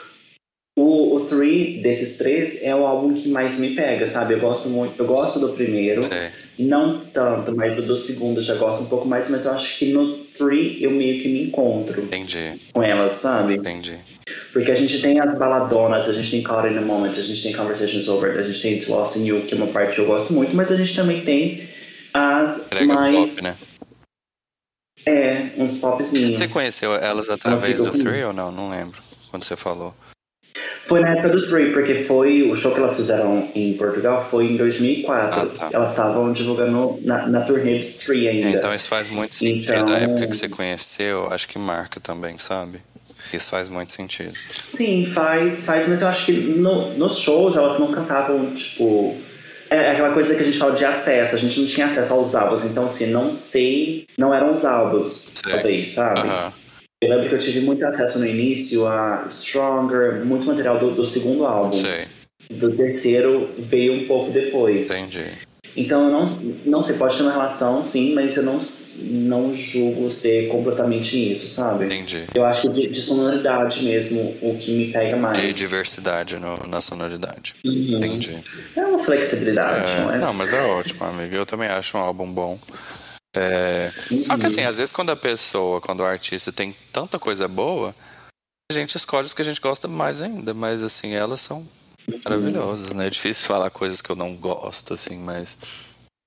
o, 0.79 1.15
o 1.15 1.25
Three 1.25 1.81
desses 1.81 2.17
três 2.17 2.63
é 2.63 2.73
o 2.73 2.85
álbum 2.85 3.13
que 3.13 3.27
mais 3.27 3.59
me 3.59 3.75
pega, 3.75 4.07
sabe? 4.07 4.33
Eu 4.33 4.39
gosto 4.39 4.69
muito, 4.69 4.97
eu 4.97 5.05
gosto 5.05 5.39
do 5.39 5.49
primeiro, 5.49 6.01
Sim. 6.01 6.09
não 6.57 7.01
tanto, 7.05 7.53
mas 7.53 7.77
o 7.77 7.81
do 7.81 7.97
segundo 7.97 8.37
eu 8.37 8.43
já 8.43 8.55
gosto 8.55 8.83
um 8.83 8.85
pouco 8.87 9.05
mais, 9.05 9.29
mas 9.29 9.45
eu 9.45 9.53
acho 9.53 9.77
que 9.77 9.91
no 9.91 10.19
Three 10.37 10.81
eu 10.81 10.91
meio 10.91 11.21
que 11.21 11.27
me 11.27 11.43
encontro 11.43 12.01
Entendi. 12.03 12.59
com 12.71 12.81
elas, 12.81 13.13
sabe? 13.13 13.55
Entendi. 13.55 13.97
Porque 14.53 14.71
a 14.71 14.75
gente 14.75 15.01
tem 15.01 15.19
as 15.19 15.37
baladonas, 15.37 16.07
a 16.07 16.13
gente 16.13 16.31
tem 16.31 16.43
Caught 16.43 16.69
in 16.69 16.75
the 16.75 16.81
Moment, 16.81 17.11
a 17.11 17.13
gente 17.13 17.43
tem 17.43 17.53
Conversations 17.53 18.07
Over, 18.07 18.37
a 18.37 18.43
gente 18.43 18.61
tem 18.61 18.81
Lost 18.87 19.17
in 19.17 19.25
You, 19.25 19.41
que 19.41 19.53
é 19.53 19.57
uma 19.57 19.67
parte 19.67 19.95
que 19.95 20.01
eu 20.01 20.05
gosto 20.05 20.33
muito, 20.33 20.55
mas 20.55 20.71
a 20.71 20.77
gente 20.77 20.95
também 20.95 21.25
tem 21.25 21.67
as 22.13 22.67
Prega 22.69 22.93
mais... 22.93 23.35
Pop, 23.35 23.43
né? 23.43 23.55
É, 25.05 25.51
uns 25.57 25.77
popzinhos. 25.77 26.37
Você 26.37 26.47
conheceu 26.47 26.93
elas 26.93 27.29
através 27.29 27.79
do 27.79 27.91
Three 27.91 28.23
ou 28.23 28.33
não? 28.33 28.51
Não 28.51 28.69
lembro, 28.69 29.01
quando 29.29 29.43
você 29.43 29.55
falou. 29.55 29.93
Foi 30.89 30.99
na 31.01 31.09
época 31.11 31.29
do 31.29 31.47
Three, 31.47 31.71
porque 31.71 32.03
foi 32.05 32.49
o 32.51 32.55
show 32.55 32.73
que 32.73 32.79
elas 32.79 32.95
fizeram 32.95 33.47
em 33.55 33.73
Portugal 33.73 34.27
foi 34.29 34.47
em 34.47 34.57
2004. 34.57 35.39
Ah, 35.39 35.45
tá. 35.45 35.69
Elas 35.71 35.91
estavam 35.91 36.31
divulgando 36.33 36.99
na, 37.03 37.27
na 37.27 37.41
turnê 37.41 37.79
do 37.79 37.91
Three 37.99 38.27
ainda. 38.27 38.49
Então 38.49 38.73
isso 38.73 38.87
faz 38.89 39.07
muito 39.07 39.35
sentido. 39.35 39.71
Então- 39.73 39.95
A 39.95 39.99
época 39.99 40.27
que 40.27 40.35
você 40.35 40.49
conheceu, 40.49 41.27
acho 41.31 41.47
que 41.47 41.57
marca 41.59 41.99
também, 41.99 42.37
sabe? 42.39 42.79
Isso 43.31 43.49
faz 43.49 43.69
muito 43.69 43.91
sentido. 43.91 44.33
Sim, 44.69 45.05
faz, 45.05 45.63
faz, 45.65 45.87
mas 45.87 46.01
eu 46.01 46.07
acho 46.07 46.25
que 46.25 46.31
no- 46.31 46.93
nos 46.97 47.19
shows 47.19 47.55
elas 47.55 47.79
não 47.79 47.91
cantavam, 47.91 48.47
tipo. 48.55 49.15
É 49.69 49.91
aquela 49.91 50.13
coisa 50.13 50.33
que 50.33 50.41
a 50.41 50.43
gente 50.43 50.57
fala 50.57 50.71
de 50.71 50.83
acesso, 50.83 51.35
a 51.35 51.37
gente 51.37 51.59
não 51.59 51.67
tinha 51.67 51.85
acesso 51.85 52.11
aos 52.11 52.33
álbuns, 52.33 52.65
então 52.65 52.85
assim, 52.85 53.05
não 53.11 53.31
sei, 53.31 54.07
não 54.17 54.33
eram 54.33 54.51
os 54.51 54.65
álbuns, 54.65 55.31
Sei. 55.35 55.53
talvez, 55.53 55.89
sabe? 55.91 56.21
Aham, 56.21 56.51
Eu 57.01 57.09
lembro 57.11 57.29
que 57.29 57.35
eu 57.35 57.39
tive 57.39 57.61
muito 57.61 57.85
acesso 57.85 58.19
no 58.19 58.25
início 58.27 58.85
a 58.85 59.25
Stronger, 59.29 60.25
muito 60.25 60.45
material 60.45 60.77
do, 60.79 60.91
do 60.91 61.05
segundo 61.05 61.45
álbum. 61.45 61.71
sei, 61.79 62.07
Do 62.51 62.75
terceiro 62.75 63.49
veio 63.57 63.93
um 63.93 64.05
pouco 64.07 64.31
depois. 64.31 64.91
entendi. 64.91 65.23
Então 65.77 66.05
eu 66.05 66.11
não, 66.11 66.25
não 66.65 66.81
sei, 66.81 66.97
pode 66.97 67.15
ter 67.15 67.23
uma 67.23 67.31
relação, 67.31 67.85
sim, 67.85 68.13
mas 68.13 68.35
eu 68.35 68.43
não, 68.43 68.59
não 69.03 69.53
julgo 69.53 70.09
ser 70.09 70.49
completamente 70.49 71.31
isso, 71.31 71.47
sabe? 71.47 71.85
Entendi. 71.85 72.23
Eu 72.35 72.43
acho 72.45 72.63
que 72.63 72.69
de, 72.69 72.87
de 72.89 73.01
sonoridade 73.01 73.81
mesmo, 73.81 74.35
o 74.41 74.57
que 74.57 74.71
me 74.75 74.91
pega 74.91 75.15
mais. 75.15 75.37
De 75.37 75.53
diversidade 75.53 76.35
no- 76.37 76.67
na 76.67 76.81
sonoridade. 76.81 77.55
Uhum. 77.63 77.97
Entendi. 77.97 78.39
É 78.75 78.85
uma 78.85 78.99
flexibilidade, 79.05 80.01
não 80.01 80.11
É, 80.11 80.15
é? 80.15 80.19
não, 80.19 80.33
mas 80.33 80.51
é 80.51 80.61
ótimo, 80.61 81.05
amigo. 81.05 81.33
Eu 81.33 81.45
também 81.45 81.69
acho 81.69 81.97
um 81.97 82.01
álbum 82.01 82.27
bom. 82.29 82.59
É, 83.35 83.91
Só 84.23 84.37
que 84.37 84.45
assim, 84.45 84.63
às 84.63 84.77
vezes 84.77 84.91
quando 84.91 85.11
a 85.11 85.15
pessoa, 85.15 85.79
quando 85.79 85.99
o 85.99 86.05
artista 86.05 86.51
tem 86.51 86.75
tanta 86.91 87.19
coisa 87.19 87.47
boa, 87.47 87.95
a 88.71 88.73
gente 88.73 88.95
escolhe 88.95 89.25
os 89.25 89.33
que 89.33 89.41
a 89.41 89.45
gente 89.45 89.61
gosta 89.61 89.87
mais 89.87 90.21
ainda. 90.21 90.53
Mas 90.53 90.83
assim, 90.83 91.13
elas 91.13 91.41
são 91.41 91.67
maravilhosas, 92.23 92.91
né? 92.93 93.07
É 93.07 93.09
difícil 93.09 93.45
falar 93.47 93.69
coisas 93.69 94.01
que 94.01 94.09
eu 94.09 94.15
não 94.15 94.35
gosto, 94.35 94.93
assim, 94.93 95.17
mas 95.17 95.57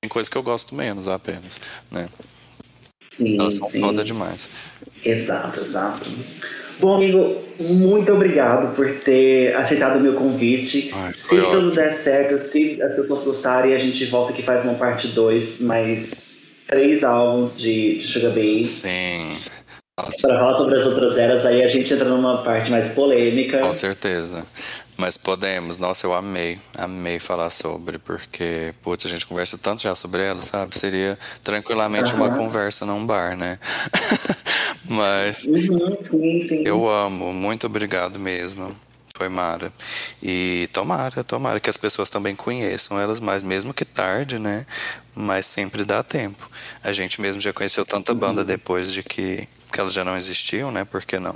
tem 0.02 0.08
coisas 0.08 0.28
que 0.28 0.36
eu 0.36 0.42
gosto 0.42 0.74
menos 0.74 1.08
apenas, 1.08 1.60
né? 1.90 2.08
Sim, 3.10 3.38
Elas 3.38 3.54
são 3.54 3.68
sim. 3.68 3.78
foda 3.78 4.02
demais. 4.02 4.48
Exato, 5.04 5.60
exato. 5.60 6.10
Bom, 6.80 6.96
amigo, 6.96 7.42
muito 7.60 8.12
obrigado 8.12 8.74
por 8.74 9.00
ter 9.00 9.54
aceitado 9.54 9.98
o 9.98 10.00
meu 10.00 10.14
convite. 10.14 10.90
Ai, 10.94 11.12
se 11.14 11.36
tudo 11.36 11.46
ótimo. 11.46 11.70
der 11.72 11.92
certo, 11.92 12.38
se 12.38 12.82
as 12.82 12.96
pessoas 12.96 13.22
gostarem, 13.24 13.74
a 13.74 13.78
gente 13.78 14.04
volta 14.06 14.32
aqui 14.32 14.40
e 14.40 14.44
faz 14.44 14.64
uma 14.64 14.74
parte 14.74 15.08
2, 15.08 15.60
mais 15.60 16.41
três 16.72 17.04
álbuns 17.04 17.58
de, 17.60 17.98
de 17.98 18.08
Sugar 18.08 18.32
Bass. 18.32 18.66
Sim. 18.66 19.36
Nossa, 20.00 20.26
Para 20.26 20.38
falar 20.38 20.54
sobre 20.54 20.76
as 20.78 20.86
outras 20.86 21.18
eras, 21.18 21.44
aí 21.44 21.62
a 21.62 21.68
gente 21.68 21.92
entra 21.92 22.08
numa 22.08 22.42
parte 22.42 22.70
mais 22.70 22.92
polêmica. 22.94 23.58
com 23.60 23.74
certeza. 23.74 24.46
Mas 24.96 25.18
podemos, 25.18 25.76
nossa, 25.78 26.06
eu 26.06 26.14
amei, 26.14 26.58
amei 26.78 27.18
falar 27.18 27.50
sobre, 27.50 27.98
porque, 27.98 28.72
putz, 28.82 29.04
a 29.04 29.08
gente 29.08 29.26
conversa 29.26 29.58
tanto 29.58 29.82
já 29.82 29.94
sobre 29.94 30.22
ela, 30.22 30.40
sabe? 30.40 30.78
Seria 30.78 31.18
tranquilamente 31.44 32.14
uma 32.14 32.26
Aham. 32.28 32.36
conversa 32.38 32.86
num 32.86 33.04
bar, 33.04 33.36
né? 33.36 33.58
Mas 34.88 35.44
Uhum, 35.44 35.96
sim, 36.00 36.46
sim. 36.46 36.62
eu 36.64 36.88
amo, 36.88 37.32
muito 37.34 37.66
obrigado 37.66 38.18
mesmo. 38.18 38.74
Foi 39.16 39.28
Mara. 39.28 39.72
E 40.22 40.68
tomara, 40.72 41.22
tomara 41.22 41.60
que 41.60 41.70
as 41.70 41.76
pessoas 41.76 42.08
também 42.08 42.34
conheçam 42.34 42.98
elas 42.98 43.20
mais, 43.20 43.42
mesmo 43.42 43.74
que 43.74 43.84
tarde, 43.84 44.38
né? 44.38 44.66
Mas 45.14 45.46
sempre 45.46 45.84
dá 45.84 46.02
tempo. 46.02 46.50
A 46.82 46.92
gente 46.92 47.20
mesmo 47.20 47.40
já 47.40 47.52
conheceu 47.52 47.84
tanta 47.84 48.14
banda 48.14 48.44
depois 48.44 48.92
de 48.92 49.02
que, 49.02 49.46
que 49.70 49.80
elas 49.80 49.92
já 49.92 50.04
não 50.04 50.16
existiam, 50.16 50.70
né? 50.70 50.84
Por 50.84 51.04
que 51.04 51.18
não? 51.18 51.34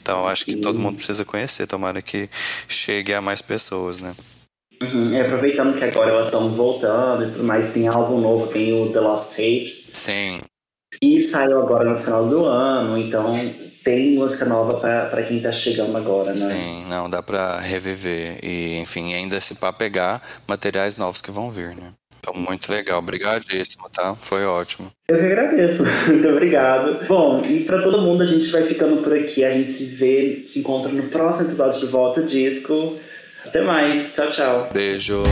Então 0.00 0.28
acho 0.28 0.44
que 0.44 0.56
todo 0.56 0.78
mundo 0.78 0.96
precisa 0.96 1.24
conhecer, 1.24 1.66
tomara 1.66 2.00
que 2.00 2.30
chegue 2.68 3.12
a 3.12 3.20
mais 3.20 3.42
pessoas, 3.42 3.98
né? 3.98 4.14
Uhum, 4.80 5.10
e 5.10 5.20
aproveitando 5.20 5.76
que 5.76 5.82
agora 5.82 6.10
elas 6.10 6.26
estão 6.26 6.54
voltando 6.54 7.24
e 7.24 7.32
tudo 7.32 7.42
mais, 7.42 7.72
tem 7.72 7.88
álbum 7.88 8.20
novo, 8.20 8.46
tem 8.46 8.72
o 8.72 8.92
The 8.92 9.00
Lost 9.00 9.30
Tapes, 9.30 9.90
Sim, 9.92 10.40
que 11.00 11.20
saiu 11.20 11.58
agora 11.60 11.90
no 11.90 11.98
final 11.98 12.28
do 12.28 12.44
ano, 12.44 12.98
então 12.98 13.36
tem 13.84 14.16
música 14.16 14.44
nova 14.44 14.78
para 14.78 15.22
quem 15.22 15.40
tá 15.40 15.52
chegando 15.52 15.96
agora, 15.96 16.30
né? 16.30 16.36
sim, 16.36 16.84
não, 16.88 17.08
dá 17.08 17.22
pra 17.22 17.58
reviver. 17.58 18.38
E, 18.42 18.78
enfim, 18.78 19.14
ainda 19.14 19.40
se 19.40 19.54
pá 19.54 19.72
pegar 19.72 20.22
materiais 20.46 20.96
novos 20.96 21.20
que 21.20 21.30
vão 21.30 21.50
vir, 21.50 21.74
né? 21.74 21.92
Então, 22.20 22.34
muito 22.34 22.70
legal, 22.70 22.98
obrigadíssimo, 22.98 23.88
tá? 23.90 24.14
Foi 24.14 24.44
ótimo. 24.44 24.90
Eu 25.08 25.16
que 25.16 25.24
agradeço, 25.24 25.84
muito 26.08 26.28
obrigado. 26.28 27.06
Bom, 27.06 27.42
e 27.44 27.64
para 27.64 27.82
todo 27.82 28.02
mundo, 28.02 28.22
a 28.22 28.26
gente 28.26 28.50
vai 28.50 28.64
ficando 28.64 29.02
por 29.02 29.16
aqui, 29.16 29.44
a 29.44 29.52
gente 29.52 29.72
se 29.72 29.94
vê, 29.94 30.42
se 30.46 30.58
encontra 30.58 30.90
no 30.90 31.04
próximo 31.04 31.48
episódio 31.48 31.80
de 31.80 31.86
Volta 31.86 32.22
Disco. 32.22 32.98
Até 33.44 33.62
mais, 33.62 34.14
tchau, 34.14 34.30
tchau. 34.30 34.68
Beijo. 34.72 35.22